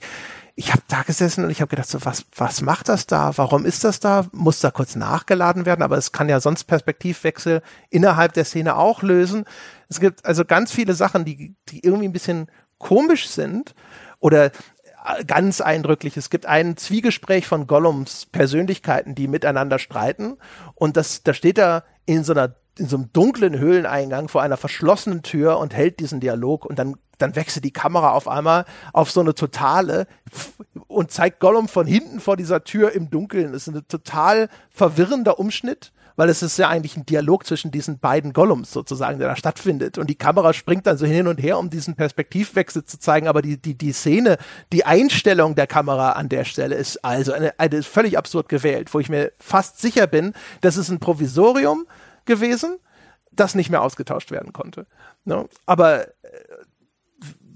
ich 0.56 0.72
habe 0.72 0.84
da 0.88 1.02
gesessen 1.02 1.44
und 1.44 1.50
ich 1.50 1.62
habe 1.62 1.70
gedacht, 1.70 1.90
so, 1.90 2.06
was, 2.06 2.26
was 2.36 2.62
macht 2.62 2.88
das 2.88 3.08
da? 3.08 3.36
Warum 3.38 3.66
ist 3.66 3.84
das 3.84 4.00
da? 4.00 4.28
Muss 4.32 4.60
da 4.60 4.70
kurz 4.70 4.96
nachgeladen 4.96 5.66
werden? 5.66 5.82
Aber 5.82 5.98
es 5.98 6.12
kann 6.12 6.30
ja 6.30 6.40
sonst 6.40 6.66
Perspektivwechsel 6.66 7.64
innerhalb 7.90 8.34
der 8.34 8.46
Szene 8.46 8.76
auch 8.76 9.02
lösen. 9.02 9.46
Es 9.90 10.00
gibt 10.00 10.26
also 10.26 10.46
ganz 10.46 10.72
viele 10.72 10.94
Sachen, 10.94 11.26
die, 11.26 11.56
die 11.70 11.84
irgendwie 11.84 12.08
ein 12.08 12.14
bisschen 12.14 12.52
komisch 12.78 13.30
sind 13.30 13.74
oder 14.20 14.52
ganz 15.26 15.60
eindrücklich. 15.60 16.18
Es 16.18 16.30
gibt 16.30 16.46
ein 16.46 16.78
Zwiegespräch 16.78 17.48
von 17.48 17.66
Gollums 17.66 18.28
Persönlichkeiten, 18.28 19.16
die 19.16 19.28
miteinander 19.28 19.80
streiten. 19.80 20.38
Und 20.76 20.98
das, 20.98 21.24
da 21.24 21.34
steht 21.34 21.58
er 21.58 21.84
in 22.06 22.24
so 22.24 22.34
einer 22.34 22.56
in 22.80 22.88
so 22.88 22.98
einem 22.98 23.14
dunklen 23.14 23.60
Höhleneingang 23.60 24.30
vor 24.30 24.42
einer 24.42 24.58
verschlossenen 24.58 25.22
Tür 25.22 25.60
und 25.60 25.76
hält 25.76 26.00
diesen 26.00 26.20
Dialog 26.20 26.66
und 26.66 26.80
dann 26.80 26.96
dann 27.18 27.36
wechselt 27.36 27.66
die 27.66 27.72
Kamera 27.72 28.12
auf 28.12 28.28
einmal 28.28 28.66
auf 28.92 29.12
so 29.12 29.22
eine 29.22 29.36
totale 29.36 30.08
und 30.88 31.12
zeigt 31.12 31.40
Gollum 31.40 31.68
von 31.68 31.86
hinten 31.86 32.20
vor 32.20 32.38
dieser 32.38 32.64
Tür 32.64 32.92
im 32.92 33.10
Dunkeln. 33.10 33.54
Das 33.54 33.68
ist 33.68 33.76
ein 33.76 33.88
total 33.88 34.50
verwirrender 34.72 35.40
Umschnitt 35.40 35.92
weil 36.16 36.30
es 36.30 36.44
ist 36.44 36.58
ja 36.58 36.70
eigentlich 36.70 36.96
ein 36.98 37.06
Dialog 37.06 37.46
zwischen 37.46 37.72
diesen 37.72 38.00
beiden 38.00 38.34
Gollums 38.34 38.72
sozusagen, 38.72 39.20
der 39.20 39.30
da 39.30 39.36
stattfindet. 39.36 39.98
Und 39.98 40.10
die 40.10 40.16
Kamera 40.16 40.54
springt 40.54 40.86
dann 40.86 40.98
so 40.98 41.06
hin 41.06 41.28
und 41.28 41.42
her, 41.42 41.58
um 41.58 41.70
diesen 41.70 41.96
Perspektivwechsel 41.96 42.84
zu 42.84 43.00
zeigen. 43.00 43.28
Aber 43.28 43.42
die, 43.42 43.58
die, 43.58 43.76
die 43.76 43.94
Szene, 43.94 44.38
die 44.72 44.86
Einstellung 44.86 45.56
der 45.56 45.68
Kamera 45.68 46.12
an 46.12 46.30
der 46.30 46.46
Stelle 46.46 46.76
ist 46.76 47.04
also 47.04 47.34
eine, 47.34 47.60
eine 47.60 47.84
völlig 47.84 48.18
absurd 48.18 48.50
gewählt, 48.50 48.94
wo 48.94 49.00
ich 49.00 49.10
mir 49.10 49.32
fast 49.38 49.80
sicher 49.80 50.08
bin, 50.08 50.34
das 50.62 50.78
ist 50.78 50.90
ein 50.90 51.00
Provisorium 51.00 51.86
gewesen, 52.26 52.78
das 53.32 53.56
nicht 53.56 53.70
mehr 53.70 53.82
ausgetauscht 53.82 54.32
werden 54.32 54.54
konnte. 54.54 54.86
Ne? 55.26 55.48
Aber 55.66 56.08
äh, 56.08 56.10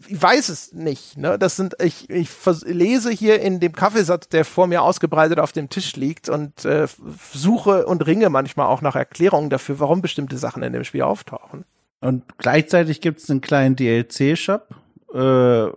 ich 0.07 0.21
weiß 0.21 0.49
es 0.49 0.73
nicht. 0.73 1.17
Ne? 1.17 1.37
Das 1.37 1.55
sind, 1.55 1.75
ich, 1.81 2.09
ich 2.09 2.29
lese 2.65 3.11
hier 3.11 3.41
in 3.41 3.59
dem 3.59 3.73
Kaffeesatz, 3.73 4.29
der 4.29 4.45
vor 4.45 4.67
mir 4.67 4.81
ausgebreitet 4.81 5.39
auf 5.39 5.51
dem 5.51 5.69
Tisch 5.69 5.95
liegt 5.95 6.29
und 6.29 6.65
äh, 6.65 6.87
suche 7.33 7.85
und 7.85 8.05
ringe 8.05 8.29
manchmal 8.29 8.67
auch 8.67 8.81
nach 8.81 8.95
Erklärungen 8.95 9.49
dafür, 9.49 9.79
warum 9.79 10.01
bestimmte 10.01 10.37
Sachen 10.37 10.63
in 10.63 10.73
dem 10.73 10.83
Spiel 10.83 11.03
auftauchen. 11.03 11.65
Und 11.99 12.37
gleichzeitig 12.37 13.01
gibt 13.01 13.19
es 13.19 13.29
einen 13.29 13.41
kleinen 13.41 13.75
DLC-Shop 13.75 14.67
äh, 15.13 15.67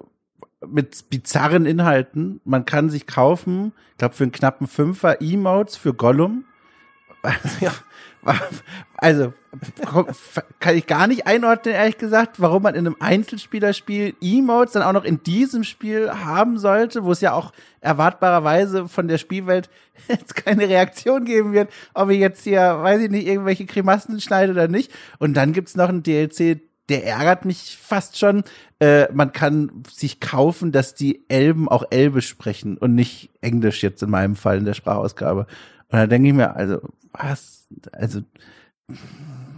mit 0.66 1.09
bizarren 1.09 1.66
Inhalten. 1.66 2.40
Man 2.44 2.66
kann 2.66 2.90
sich 2.90 3.07
kaufen, 3.07 3.73
ich 3.93 3.98
glaube 3.98 4.15
für 4.15 4.24
einen 4.24 4.32
knappen 4.32 4.66
Fünfer 4.66 5.20
Emotes 5.23 5.77
für 5.77 5.94
Gollum. 5.94 6.44
ja, 7.61 7.73
also 8.97 9.33
kann 10.61 10.77
ich 10.77 10.87
gar 10.87 11.07
nicht 11.07 11.27
einordnen, 11.27 11.75
ehrlich 11.75 11.99
gesagt, 11.99 12.41
warum 12.41 12.63
man 12.63 12.75
in 12.75 12.87
einem 12.87 12.97
Einzelspielerspiel 13.01 14.15
Emotes 14.21 14.75
dann 14.75 14.83
auch 14.83 14.93
noch 14.93 15.05
in 15.05 15.23
diesem 15.23 15.65
Spiel 15.65 16.11
haben 16.11 16.59
sollte, 16.59 17.05
wo 17.05 17.13
es 17.13 17.21
ja 17.21 17.33
auch 17.33 17.53
erwartbarerweise 17.81 18.89
von 18.89 19.09
der 19.09 19.19
Spielwelt 19.19 19.71
jetzt 20.09 20.37
keine 20.37 20.69
Reaktion 20.69 21.25
geben 21.25 21.53
wird, 21.53 21.71
ob 21.95 22.11
ich 22.11 22.21
jetzt 22.21 22.45
hier, 22.45 22.61
weiß 22.61 23.01
ich 23.03 23.11
nicht, 23.11 23.27
irgendwelche 23.27 23.67
Grimassen 23.67 24.21
schneide 24.21 24.53
oder 24.53 24.69
nicht. 24.69 24.93
Und 25.19 25.35
dann 25.35 25.53
gibt's 25.53 25.77
noch 25.77 25.89
einen 25.89 26.03
DLC, 26.03 26.61
der 26.89 27.07
ärgert 27.07 27.45
mich 27.45 27.79
fast 27.81 28.19
schon. 28.19 28.45
Äh, 28.81 29.11
man 29.13 29.33
kann 29.33 29.85
sich 29.91 30.21
kaufen, 30.21 30.73
dass 30.73 30.95
die 30.95 31.25
Elben 31.29 31.69
auch 31.69 31.85
Elbe 31.91 32.21
sprechen 32.21 32.77
und 32.77 32.95
nicht 32.95 33.31
Englisch 33.41 33.83
jetzt 33.83 34.03
in 34.03 34.11
meinem 34.11 34.37
Fall 34.37 34.59
in 34.59 34.65
der 34.65 34.75
Sprachausgabe. 34.75 35.47
Und 35.89 35.99
da 35.99 36.07
denke 36.07 36.29
ich 36.29 36.35
mir, 36.35 36.57
also, 36.57 36.81
was? 37.13 37.60
Also, 37.93 38.23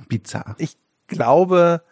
bizarr. 0.09 0.55
Ich 0.59 0.77
glaube, 1.07 1.83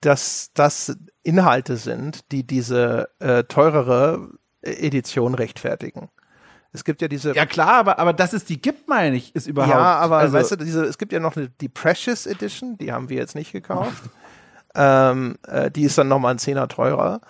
dass 0.00 0.50
das 0.54 0.96
Inhalte 1.22 1.76
sind, 1.76 2.30
die 2.32 2.46
diese 2.46 3.08
äh, 3.20 3.44
teurere 3.44 4.30
Edition 4.62 5.34
rechtfertigen. 5.34 6.10
Es 6.72 6.84
gibt 6.84 7.02
ja 7.02 7.08
diese. 7.08 7.34
Ja 7.34 7.46
klar, 7.46 7.74
aber, 7.74 7.98
aber 7.98 8.12
dass 8.12 8.32
es 8.32 8.44
die 8.44 8.60
gibt, 8.60 8.88
meine 8.88 9.16
ich, 9.16 9.34
ist 9.34 9.46
überhaupt. 9.46 9.74
Ja, 9.74 9.96
aber 9.96 10.18
also, 10.18 10.32
weißt 10.32 10.52
du, 10.52 10.56
diese, 10.56 10.84
es 10.84 10.98
gibt 10.98 11.12
ja 11.12 11.20
noch 11.20 11.36
eine, 11.36 11.48
die 11.48 11.68
Precious 11.68 12.26
Edition, 12.26 12.78
die 12.78 12.92
haben 12.92 13.08
wir 13.08 13.18
jetzt 13.18 13.34
nicht 13.34 13.52
gekauft. 13.52 14.04
ähm, 14.74 15.36
äh, 15.46 15.70
die 15.70 15.82
ist 15.82 15.98
dann 15.98 16.08
nochmal 16.08 16.34
ein 16.34 16.38
Zehner 16.38 16.68
teurer. 16.68 17.20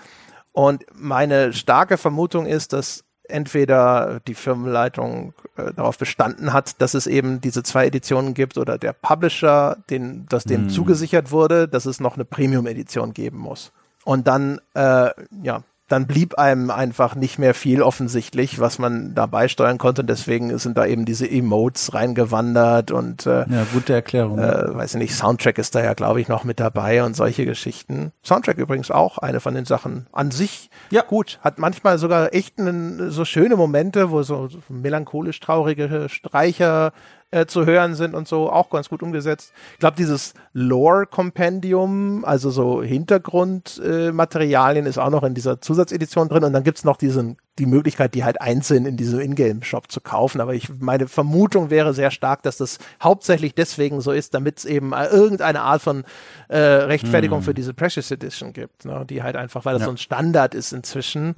Und 0.53 0.85
meine 0.93 1.53
starke 1.53 1.97
Vermutung 1.99 2.47
ist, 2.47 2.73
dass 2.73 3.05
entweder 3.33 4.21
die 4.27 4.35
Firmenleitung 4.35 5.35
äh, 5.57 5.73
darauf 5.75 5.99
bestanden 5.99 6.53
hat, 6.53 6.81
dass 6.81 6.95
es 6.95 7.07
eben 7.07 7.41
diese 7.41 7.63
zwei 7.63 7.87
Editionen 7.87 8.35
gibt 8.35 8.59
oder 8.59 8.79
der 8.79 8.93
Publisher, 8.93 9.79
den, 9.91 10.27
dass 10.29 10.45
dem 10.45 10.67
mm. 10.67 10.71
zugesichert 10.71 11.31
wurde, 11.31 11.69
dass 11.69 11.87
es 11.87 12.01
noch 12.01 12.15
eine 12.15 12.25
Premium-Edition 12.25 13.13
geben 13.13 13.39
muss. 13.39 13.73
Und 14.05 14.27
dann, 14.27 14.61
äh, 14.75 15.11
ja, 15.43 15.63
dann 15.93 16.07
blieb 16.07 16.39
einem 16.39 16.71
einfach 16.71 17.15
nicht 17.15 17.39
mehr 17.39 17.53
viel 17.53 17.83
offensichtlich, 17.83 18.59
was 18.59 18.79
man 18.79 19.15
da 19.15 19.27
beisteuern 19.27 19.77
konnte. 19.77 20.01
Und 20.01 20.09
deswegen 20.09 20.57
sind 20.59 20.79
da 20.79 20.87
eben 20.87 21.05
diese 21.05 21.31
Emotes 21.31 21.93
reingewandert 21.93 22.91
und 22.91 23.27
äh, 23.27 23.41
ja, 23.41 23.67
gute 23.75 23.93
Erklärung. 23.93 24.39
Äh, 24.39 24.75
weiß 24.75 24.95
ich 24.95 24.99
nicht, 24.99 25.15
Soundtrack 25.15 25.59
ist 25.59 25.75
da 25.75 25.85
ja, 25.85 25.93
glaube 25.93 26.23
ich, 26.23 26.29
noch 26.29 26.45
mit 26.45 26.61
dabei 26.61 27.05
und 27.05 27.15
solche 27.15 27.45
Geschichten. 27.45 28.13
Soundtrack 28.25 28.57
übrigens 28.57 28.91
auch 28.91 29.19
eine 29.19 29.41
von 29.41 29.55
den 29.55 29.67
Sachen 29.67 30.07
an 30.13 30.31
sich. 30.31 30.71
Ja, 30.91 31.03
gut, 31.03 31.39
hat 31.43 31.59
manchmal 31.59 31.99
sogar 31.99 32.33
echt 32.33 32.59
einen, 32.59 33.11
so 33.11 33.27
schöne 33.27 33.57
Momente, 33.57 34.11
wo 34.11 34.23
so 34.23 34.49
melancholisch 34.71 35.41
traurige 35.41 36.09
Streicher 36.09 36.93
äh, 37.33 37.47
zu 37.47 37.67
hören 37.67 37.97
sind 37.97 38.15
und 38.15 38.29
so, 38.29 38.49
auch 38.51 38.71
ganz 38.71 38.89
gut 38.89 39.03
umgesetzt. 39.03 39.53
Ich 39.73 39.81
glaube, 39.81 39.97
dieses 39.97 40.35
Lore-Kompendium, 40.53 42.25
also 42.25 42.51
so 42.51 42.81
Hintergrundmaterialien, 42.83 44.87
äh, 44.87 44.89
ist 44.89 44.99
auch 44.99 45.11
noch 45.11 45.25
in 45.25 45.35
dieser 45.35 45.61
Zusatzedition 45.61 46.29
drin. 46.29 46.45
Und 46.45 46.53
dann 46.53 46.63
gibt's 46.63 46.85
noch 46.85 46.97
diesen, 46.97 47.39
die 47.59 47.67
Möglichkeit, 47.67 48.15
die 48.15 48.25
halt 48.25 48.41
einzeln 48.41 48.87
in 48.87 48.97
diesem 48.97 49.21
Ingame-Shop 49.21 49.93
zu 49.93 50.01
kaufen. 50.01 50.41
Aber 50.41 50.55
ich, 50.55 50.71
meine 50.81 51.07
Vermutung 51.07 51.69
wäre 51.69 51.93
sehr 51.93 52.11
stark, 52.11 52.43
dass 52.43 52.57
das 52.57 52.79
hauptsächlich 53.03 53.55
deswegen 53.55 54.01
so 54.01 54.11
ist, 54.11 54.33
damit 54.33 54.59
es 54.59 54.65
eben 54.65 54.93
äh, 54.95 55.07
irgendeine 55.07 55.61
Art 55.61 55.83
von 55.83 56.05
äh, 56.49 56.57
Rechtfertigung 56.57 57.41
mm. 57.41 57.43
für 57.43 57.53
diese 57.53 57.75
Precious 57.75 58.11
Edition 58.11 58.55
gibt, 58.55 58.87
ne? 58.87 59.05
die 59.09 59.23
halt 59.23 59.37
einfach, 59.37 59.67
weil 59.67 59.75
das 59.75 59.83
ja. 59.83 59.87
so 59.87 59.93
ein 59.93 59.99
Standard 59.99 60.55
ist 60.55 60.73
inzwischen, 60.73 61.35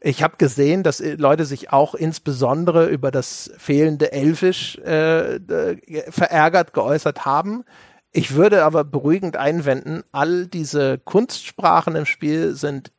ich 0.00 0.22
habe 0.22 0.36
gesehen, 0.38 0.82
dass 0.82 1.00
äh, 1.00 1.16
Leute 1.16 1.44
sich 1.44 1.72
auch 1.72 1.94
insbesondere 1.94 2.86
über 2.86 3.10
das 3.10 3.50
fehlende 3.58 4.12
Elfisch 4.12 4.78
äh, 4.78 5.40
verärgert 6.08 6.72
geäußert 6.72 7.26
haben. 7.26 7.64
Ich 8.12 8.34
würde 8.34 8.64
aber 8.64 8.82
beruhigend 8.82 9.36
einwenden, 9.36 10.02
all 10.10 10.46
diese 10.46 10.98
Kunstsprachen 10.98 11.96
im 11.96 12.06
Spiel 12.06 12.54
sind 12.54 12.92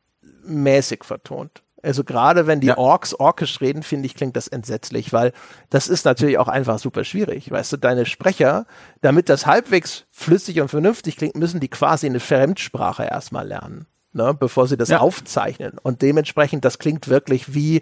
mäßig 0.44 1.04
vertont. 1.04 1.62
Also 1.82 2.04
gerade 2.04 2.46
wenn 2.46 2.60
die 2.60 2.68
ja. 2.68 2.78
Orks 2.78 3.14
orkisch 3.14 3.60
reden, 3.60 3.82
finde 3.82 4.06
ich, 4.06 4.14
klingt 4.14 4.36
das 4.36 4.48
entsetzlich, 4.48 5.12
weil 5.12 5.32
das 5.70 5.88
ist 5.88 6.04
natürlich 6.04 6.38
auch 6.38 6.48
einfach 6.48 6.78
super 6.78 7.04
schwierig. 7.04 7.50
Weißt 7.50 7.72
du, 7.72 7.76
deine 7.76 8.06
Sprecher, 8.06 8.66
damit 9.00 9.28
das 9.28 9.46
halbwegs 9.46 10.04
flüssig 10.10 10.60
und 10.60 10.68
vernünftig 10.68 11.16
klingt, 11.16 11.36
müssen 11.36 11.60
die 11.60 11.68
quasi 11.68 12.06
eine 12.06 12.20
Fremdsprache 12.20 13.04
erstmal 13.04 13.46
lernen 13.46 13.86
ne, 14.12 14.34
bevor 14.38 14.66
sie 14.66 14.76
das 14.76 14.90
ja. 14.90 15.00
aufzeichnen. 15.00 15.78
Und 15.82 16.02
dementsprechend, 16.02 16.64
das 16.64 16.78
klingt 16.78 17.08
wirklich 17.08 17.54
wie 17.54 17.80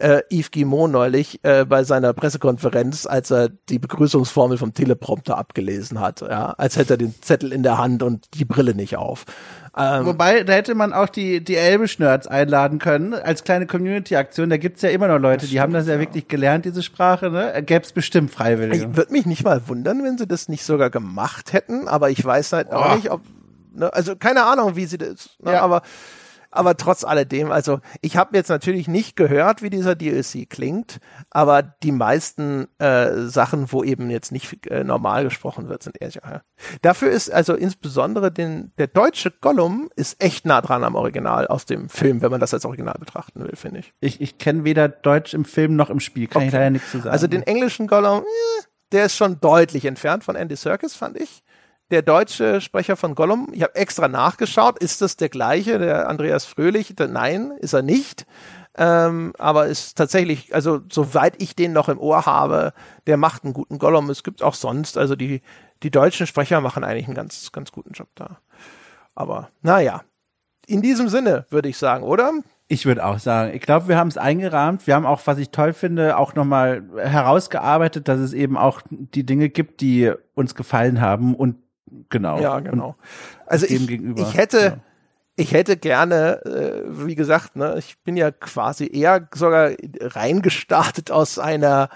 äh, 0.00 0.22
Yves 0.30 0.50
Guimont 0.50 0.92
neulich 0.92 1.40
äh, 1.42 1.64
bei 1.64 1.84
seiner 1.84 2.12
Pressekonferenz, 2.12 3.06
als 3.06 3.30
er 3.30 3.48
die 3.48 3.78
Begrüßungsformel 3.78 4.58
vom 4.58 4.74
Teleprompter 4.74 5.38
abgelesen 5.38 6.00
hat. 6.00 6.20
Ja, 6.22 6.54
als 6.58 6.76
hätte 6.76 6.94
er 6.94 6.96
den 6.96 7.14
Zettel 7.20 7.52
in 7.52 7.62
der 7.62 7.78
Hand 7.78 8.02
und 8.02 8.34
die 8.34 8.44
Brille 8.44 8.74
nicht 8.74 8.96
auf. 8.96 9.24
Ähm, 9.76 10.06
Wobei, 10.06 10.42
da 10.42 10.52
hätte 10.54 10.74
man 10.74 10.92
auch 10.92 11.08
die, 11.08 11.44
die 11.44 11.56
Elbisch-Nerds 11.56 12.26
einladen 12.26 12.78
können, 12.78 13.14
als 13.14 13.44
kleine 13.44 13.66
Community-Aktion. 13.66 14.50
Da 14.50 14.56
gibt's 14.56 14.82
ja 14.82 14.90
immer 14.90 15.06
noch 15.06 15.18
Leute, 15.18 15.46
die 15.46 15.60
haben 15.60 15.72
das 15.72 15.86
ja, 15.86 15.94
ja, 15.94 16.00
wirklich 16.00 16.26
gelernt, 16.26 16.64
diese 16.64 16.82
Sprache, 16.82 17.30
ne? 17.30 17.62
Gäb's 17.64 17.92
bestimmt 17.92 18.32
Freiwillige. 18.32 18.86
Ich 18.86 18.96
würde 18.96 19.12
mich 19.12 19.26
nicht 19.26 19.44
mal 19.44 19.68
wundern, 19.68 20.02
wenn 20.02 20.18
sie 20.18 20.26
das 20.26 20.48
nicht 20.48 20.64
sogar 20.64 20.90
gemacht 20.90 21.52
hätten, 21.52 21.86
aber 21.86 22.10
ich 22.10 22.24
weiß 22.24 22.52
halt 22.52 22.72
auch 22.72 22.96
nicht, 22.96 23.10
ob 23.10 23.20
Ne? 23.72 23.92
Also 23.92 24.16
keine 24.16 24.44
Ahnung, 24.44 24.76
wie 24.76 24.86
sie 24.86 24.98
das, 24.98 25.30
ne? 25.40 25.52
ja. 25.52 25.62
aber 25.62 25.82
aber 26.50 26.76
trotz 26.76 27.04
alledem, 27.04 27.52
also 27.52 27.80
ich 28.00 28.16
habe 28.16 28.36
jetzt 28.36 28.48
natürlich 28.48 28.88
nicht 28.88 29.16
gehört, 29.16 29.62
wie 29.62 29.70
dieser 29.70 29.94
DLC 29.94 30.48
klingt, 30.48 30.98
aber 31.30 31.62
die 31.62 31.92
meisten 31.92 32.66
äh, 32.78 33.26
Sachen, 33.26 33.70
wo 33.72 33.84
eben 33.84 34.10
jetzt 34.10 34.32
nicht 34.32 34.66
äh, 34.66 34.82
normal 34.82 35.24
gesprochen 35.24 35.68
wird, 35.68 35.82
sind 35.82 36.00
eher 36.00 36.10
ja. 36.10 36.42
Dafür 36.82 37.10
ist 37.10 37.30
also 37.30 37.54
insbesondere 37.54 38.32
den, 38.32 38.72
der 38.78 38.88
deutsche 38.88 39.30
Gollum 39.30 39.90
ist 39.94 40.22
echt 40.22 40.44
nah 40.44 40.60
dran 40.60 40.82
am 40.82 40.96
Original 40.96 41.46
aus 41.46 41.66
dem 41.66 41.88
Film, 41.88 42.20
wenn 42.20 42.30
man 42.30 42.40
das 42.40 42.52
als 42.52 42.64
Original 42.64 42.96
betrachten 42.98 43.44
will, 43.44 43.54
finde 43.54 43.80
ich. 43.80 43.92
Ich, 44.00 44.20
ich 44.20 44.38
kenne 44.38 44.64
weder 44.64 44.88
Deutsch 44.88 45.34
im 45.34 45.44
Film 45.44 45.76
noch 45.76 45.90
im 45.90 46.00
Spiel, 46.00 46.26
kann 46.26 46.42
okay. 46.42 46.48
ich 46.48 46.52
leider 46.52 46.70
nichts 46.70 46.90
zu 46.90 46.98
sagen. 46.98 47.10
Also 47.10 47.28
den 47.28 47.42
englischen 47.42 47.86
Gollum, 47.86 48.22
eh, 48.22 48.64
der 48.90 49.04
ist 49.06 49.16
schon 49.16 49.40
deutlich 49.40 49.84
entfernt 49.84 50.24
von 50.24 50.34
Andy 50.34 50.56
Serkis, 50.56 50.96
fand 50.96 51.16
ich 51.16 51.44
der 51.90 52.02
deutsche 52.02 52.60
Sprecher 52.60 52.96
von 52.96 53.14
Gollum. 53.14 53.48
Ich 53.52 53.62
habe 53.62 53.74
extra 53.74 54.08
nachgeschaut, 54.08 54.78
ist 54.78 55.02
das 55.02 55.16
der 55.16 55.28
gleiche, 55.28 55.78
der 55.78 56.08
Andreas 56.08 56.44
Fröhlich? 56.44 56.94
Nein, 56.98 57.52
ist 57.60 57.72
er 57.72 57.82
nicht. 57.82 58.26
Ähm, 58.76 59.32
aber 59.38 59.66
ist 59.66 59.98
tatsächlich, 59.98 60.54
also 60.54 60.80
soweit 60.90 61.42
ich 61.42 61.56
den 61.56 61.72
noch 61.72 61.88
im 61.88 61.98
Ohr 61.98 62.24
habe, 62.26 62.72
der 63.06 63.16
macht 63.16 63.44
einen 63.44 63.52
guten 63.52 63.78
Gollum. 63.78 64.08
Es 64.10 64.22
gibt 64.22 64.42
auch 64.42 64.54
sonst, 64.54 64.96
also 64.96 65.16
die, 65.16 65.42
die 65.82 65.90
deutschen 65.90 66.26
Sprecher 66.26 66.60
machen 66.60 66.84
eigentlich 66.84 67.06
einen 67.06 67.16
ganz, 67.16 67.50
ganz 67.50 67.72
guten 67.72 67.92
Job 67.92 68.08
da. 68.14 68.38
Aber 69.14 69.50
naja, 69.60 70.02
in 70.66 70.82
diesem 70.82 71.08
Sinne 71.08 71.46
würde 71.50 71.68
ich 71.68 71.78
sagen, 71.78 72.04
oder? 72.04 72.32
Ich 72.68 72.86
würde 72.86 73.04
auch 73.04 73.18
sagen, 73.18 73.52
ich 73.52 73.60
glaube, 73.60 73.88
wir 73.88 73.96
haben 73.96 74.06
es 74.06 74.16
eingerahmt. 74.16 74.86
Wir 74.86 74.94
haben 74.94 75.04
auch, 75.04 75.20
was 75.24 75.38
ich 75.38 75.50
toll 75.50 75.72
finde, 75.72 76.16
auch 76.16 76.36
nochmal 76.36 76.84
herausgearbeitet, 76.96 78.06
dass 78.06 78.20
es 78.20 78.32
eben 78.32 78.56
auch 78.56 78.82
die 78.88 79.26
Dinge 79.26 79.48
gibt, 79.48 79.80
die 79.80 80.12
uns 80.34 80.54
gefallen 80.54 81.00
haben 81.00 81.34
und 81.34 81.56
Genau. 82.08 82.40
Ja, 82.40 82.60
genau. 82.60 82.96
also 83.46 83.66
ich, 83.66 83.90
ich 83.90 84.34
hätte, 84.34 84.58
ja. 84.58 84.76
ich 85.36 85.52
hätte 85.52 85.76
gerne, 85.76 86.44
äh, 86.44 86.82
wie 87.06 87.14
gesagt, 87.14 87.56
ne, 87.56 87.76
ich 87.78 87.98
bin 88.02 88.16
ja 88.16 88.30
quasi 88.30 88.90
eher 88.92 89.28
sogar 89.34 89.72
reingestartet 90.00 91.10
aus 91.10 91.38
einer 91.38 91.88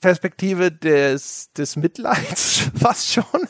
Perspektive 0.00 0.70
des, 0.70 1.52
des 1.52 1.76
Mitleids, 1.76 2.70
fast 2.76 3.12
schon. 3.12 3.48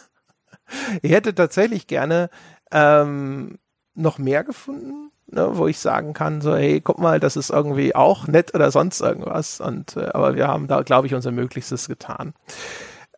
Ich 1.02 1.12
hätte 1.12 1.34
tatsächlich 1.34 1.86
gerne 1.86 2.30
ähm, 2.70 3.58
noch 3.94 4.18
mehr 4.18 4.44
gefunden, 4.44 5.10
ne, 5.26 5.50
wo 5.56 5.66
ich 5.66 5.78
sagen 5.78 6.12
kann, 6.12 6.40
so, 6.40 6.54
hey, 6.56 6.80
guck 6.80 6.98
mal, 6.98 7.20
das 7.20 7.36
ist 7.36 7.50
irgendwie 7.50 7.94
auch 7.94 8.26
nett 8.26 8.54
oder 8.54 8.70
sonst 8.70 9.00
irgendwas. 9.00 9.60
Und 9.60 9.96
äh, 9.96 10.08
aber 10.12 10.36
wir 10.36 10.48
haben 10.48 10.68
da, 10.68 10.82
glaube 10.82 11.06
ich, 11.06 11.14
unser 11.14 11.32
Möglichstes 11.32 11.88
getan. 11.88 12.34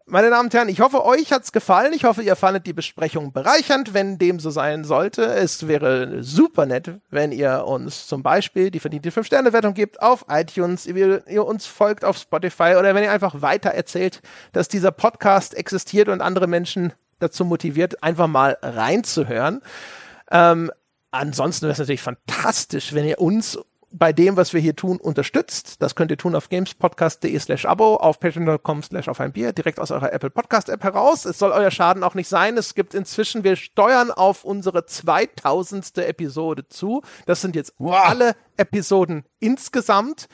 Meine 0.07 0.31
Damen 0.31 0.47
und 0.47 0.55
Herren, 0.55 0.69
ich 0.69 0.81
hoffe, 0.81 1.05
euch 1.05 1.31
hat's 1.33 1.53
gefallen. 1.53 1.93
Ich 1.93 2.03
hoffe, 2.03 2.23
ihr 2.23 2.35
fandet 2.35 2.67
die 2.67 2.73
Besprechung 2.73 3.33
bereichernd, 3.33 3.95
wenn 3.95 4.19
dem 4.19 4.41
so 4.41 4.51
sein 4.51 4.83
sollte. 4.83 5.23
Es 5.23 5.69
wäre 5.69 6.25
super 6.25 6.67
nett, 6.67 6.99
wenn 7.11 7.31
ihr 7.31 7.65
uns 7.65 8.09
zum 8.09 8.23
Beispiel 8.23 8.73
die 8.73 8.81
verdiente 8.81 9.11
5-Sterne-Wertung 9.11 9.73
gebt 9.73 10.03
auf 10.03 10.25
iTunes, 10.29 10.87
ihr, 10.87 11.25
ihr 11.29 11.47
uns 11.47 11.67
folgt 11.67 12.05
auf 12.05 12.19
Spotify 12.19 12.75
oder 12.77 12.95
wenn 12.95 13.05
ihr 13.05 13.13
einfach 13.13 13.41
weiter 13.41 13.71
erzählt, 13.71 14.21
dass 14.53 14.67
dieser 14.67 14.91
Podcast 14.91 15.55
existiert 15.55 16.09
und 16.09 16.23
andere 16.23 16.49
Menschen 16.49 16.93
dazu 17.21 17.45
motiviert, 17.45 18.03
einfach 18.03 18.27
mal 18.27 18.59
reinzuhören. 18.63 19.61
Ähm, 20.33 20.73
ansonsten 21.13 21.67
wäre 21.67 21.73
es 21.73 21.79
natürlich 21.79 22.03
fantastisch, 22.03 22.95
wenn 22.95 23.05
ihr 23.05 23.21
uns 23.21 23.59
bei 23.93 24.13
dem, 24.13 24.37
was 24.37 24.53
wir 24.53 24.61
hier 24.61 24.77
tun, 24.77 24.99
unterstützt. 24.99 25.83
Das 25.83 25.95
könnt 25.95 26.11
ihr 26.11 26.17
tun 26.17 26.35
auf 26.35 26.49
gamespodcast.de 26.49 27.39
slash 27.39 27.67
abo, 27.67 27.97
auf 27.97 28.21
patreon.com 28.21 28.83
slash 28.83 29.09
auf 29.09 29.21
ein 29.21 29.33
Bier, 29.33 29.53
direkt 29.53 29.81
aus 29.81 29.91
eurer 29.91 30.13
Apple 30.13 30.31
Podcast 30.31 30.69
App 30.69 30.85
heraus. 30.85 31.25
Es 31.25 31.39
soll 31.39 31.51
euer 31.51 31.71
Schaden 31.71 32.05
auch 32.05 32.15
nicht 32.15 32.29
sein. 32.29 32.57
Es 32.57 32.75
gibt 32.75 32.95
inzwischen, 32.95 33.45
wir 33.45 33.57
steuern 33.57 34.11
auf 34.11 34.45
unsere 34.45 34.87
2000. 34.87 35.99
Episode 35.99 36.69
zu. 36.69 37.03
Das 37.27 37.41
sind 37.41 37.57
jetzt 37.57 37.75
wow. 37.79 38.01
alle 38.05 38.37
Episoden 38.57 39.25
insgesamt. 39.39 40.29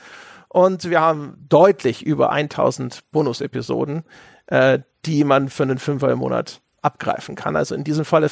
Und 0.49 0.89
wir 0.89 1.01
haben 1.01 1.45
deutlich 1.49 2.05
über 2.05 2.31
1000 2.31 3.11
Bonus-Episoden, 3.11 4.03
äh, 4.47 4.79
die 5.05 5.23
man 5.23 5.49
für 5.49 5.63
einen 5.63 5.77
Fünfer 5.77 6.11
im 6.11 6.19
Monat 6.19 6.61
abgreifen 6.87 7.35
kann. 7.35 7.57
Also 7.57 7.75
in 7.75 7.83
diesem 7.83 8.05
Falle, 8.05 8.29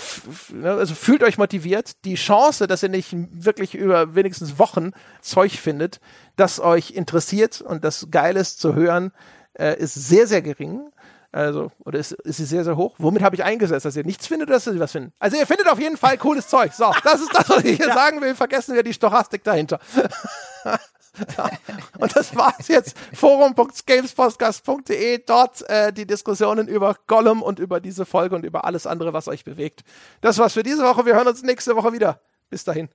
ne, 0.54 0.72
also 0.72 0.96
fühlt 0.96 1.24
euch 1.24 1.38
motiviert. 1.38 2.06
Die 2.06 2.16
Chance, 2.16 2.68
dass 2.68 2.82
ihr 2.84 2.90
nicht 2.90 3.14
wirklich 3.14 3.76
über 3.76 4.16
wenigstens 4.16 4.58
Wochen 4.58 4.92
Zeug 5.22 5.52
findet, 5.60 6.00
das 6.38 6.62
euch 6.62 6.92
interessiert 6.92 7.62
und 7.62 7.84
das 7.84 8.08
geil 8.12 8.38
ist 8.38 8.62
zu 8.62 8.74
hören, 8.74 9.12
äh, 9.60 9.78
ist 9.78 9.94
sehr, 9.94 10.26
sehr 10.26 10.42
gering. 10.42 10.90
Also, 11.34 11.70
oder 11.84 12.00
ist, 12.00 12.14
ist 12.14 12.38
sie 12.38 12.46
sehr, 12.46 12.64
sehr 12.64 12.78
hoch? 12.78 12.96
Womit 12.98 13.22
habe 13.22 13.36
ich 13.36 13.44
eingesetzt, 13.44 13.86
dass 13.86 13.98
ihr 13.98 14.06
nichts 14.06 14.26
findet 14.26 14.48
oder 14.48 14.56
dass 14.56 14.68
ihr 14.68 14.80
was 14.80 14.94
findet? 14.94 15.12
Also, 15.20 15.36
ihr 15.36 15.46
findet 15.46 15.68
auf 15.68 15.80
jeden 15.80 15.98
Fall 15.98 16.18
cooles 16.18 16.48
Zeug. 16.48 16.72
So, 16.72 16.90
das 17.04 17.20
ist 17.20 17.36
das, 17.36 17.50
was 17.50 17.64
ich 17.66 17.76
hier 17.76 17.88
ja. 17.90 17.94
sagen 17.94 18.22
will. 18.22 18.36
Vergessen 18.36 18.74
wir 18.74 18.84
die 18.84 18.94
Stochastik 18.94 19.44
dahinter. 19.44 19.80
Und 22.00 22.16
das 22.16 22.36
war's 22.36 22.68
jetzt. 22.68 22.96
Forum.gamespodcast.de. 23.14 25.24
Dort 25.26 25.68
äh, 25.70 25.94
die 25.94 26.06
Diskussionen 26.06 26.68
über 26.68 26.96
Gollum 27.08 27.42
und 27.42 27.60
über 27.60 27.80
diese 27.80 28.06
Folge 28.06 28.36
und 28.36 28.46
über 28.46 28.66
alles 28.66 28.88
andere, 28.88 29.14
was 29.14 29.28
euch 29.28 29.44
bewegt. 29.44 29.84
Das 30.22 30.38
war's 30.38 30.54
für 30.54 30.64
diese 30.64 30.84
Woche. 30.84 31.06
Wir 31.06 31.16
hören 31.16 31.28
uns 31.28 31.44
nächste 31.44 31.76
Woche 31.76 31.94
wieder. 31.94 32.22
Bis 32.50 32.64
dahin. 32.64 32.90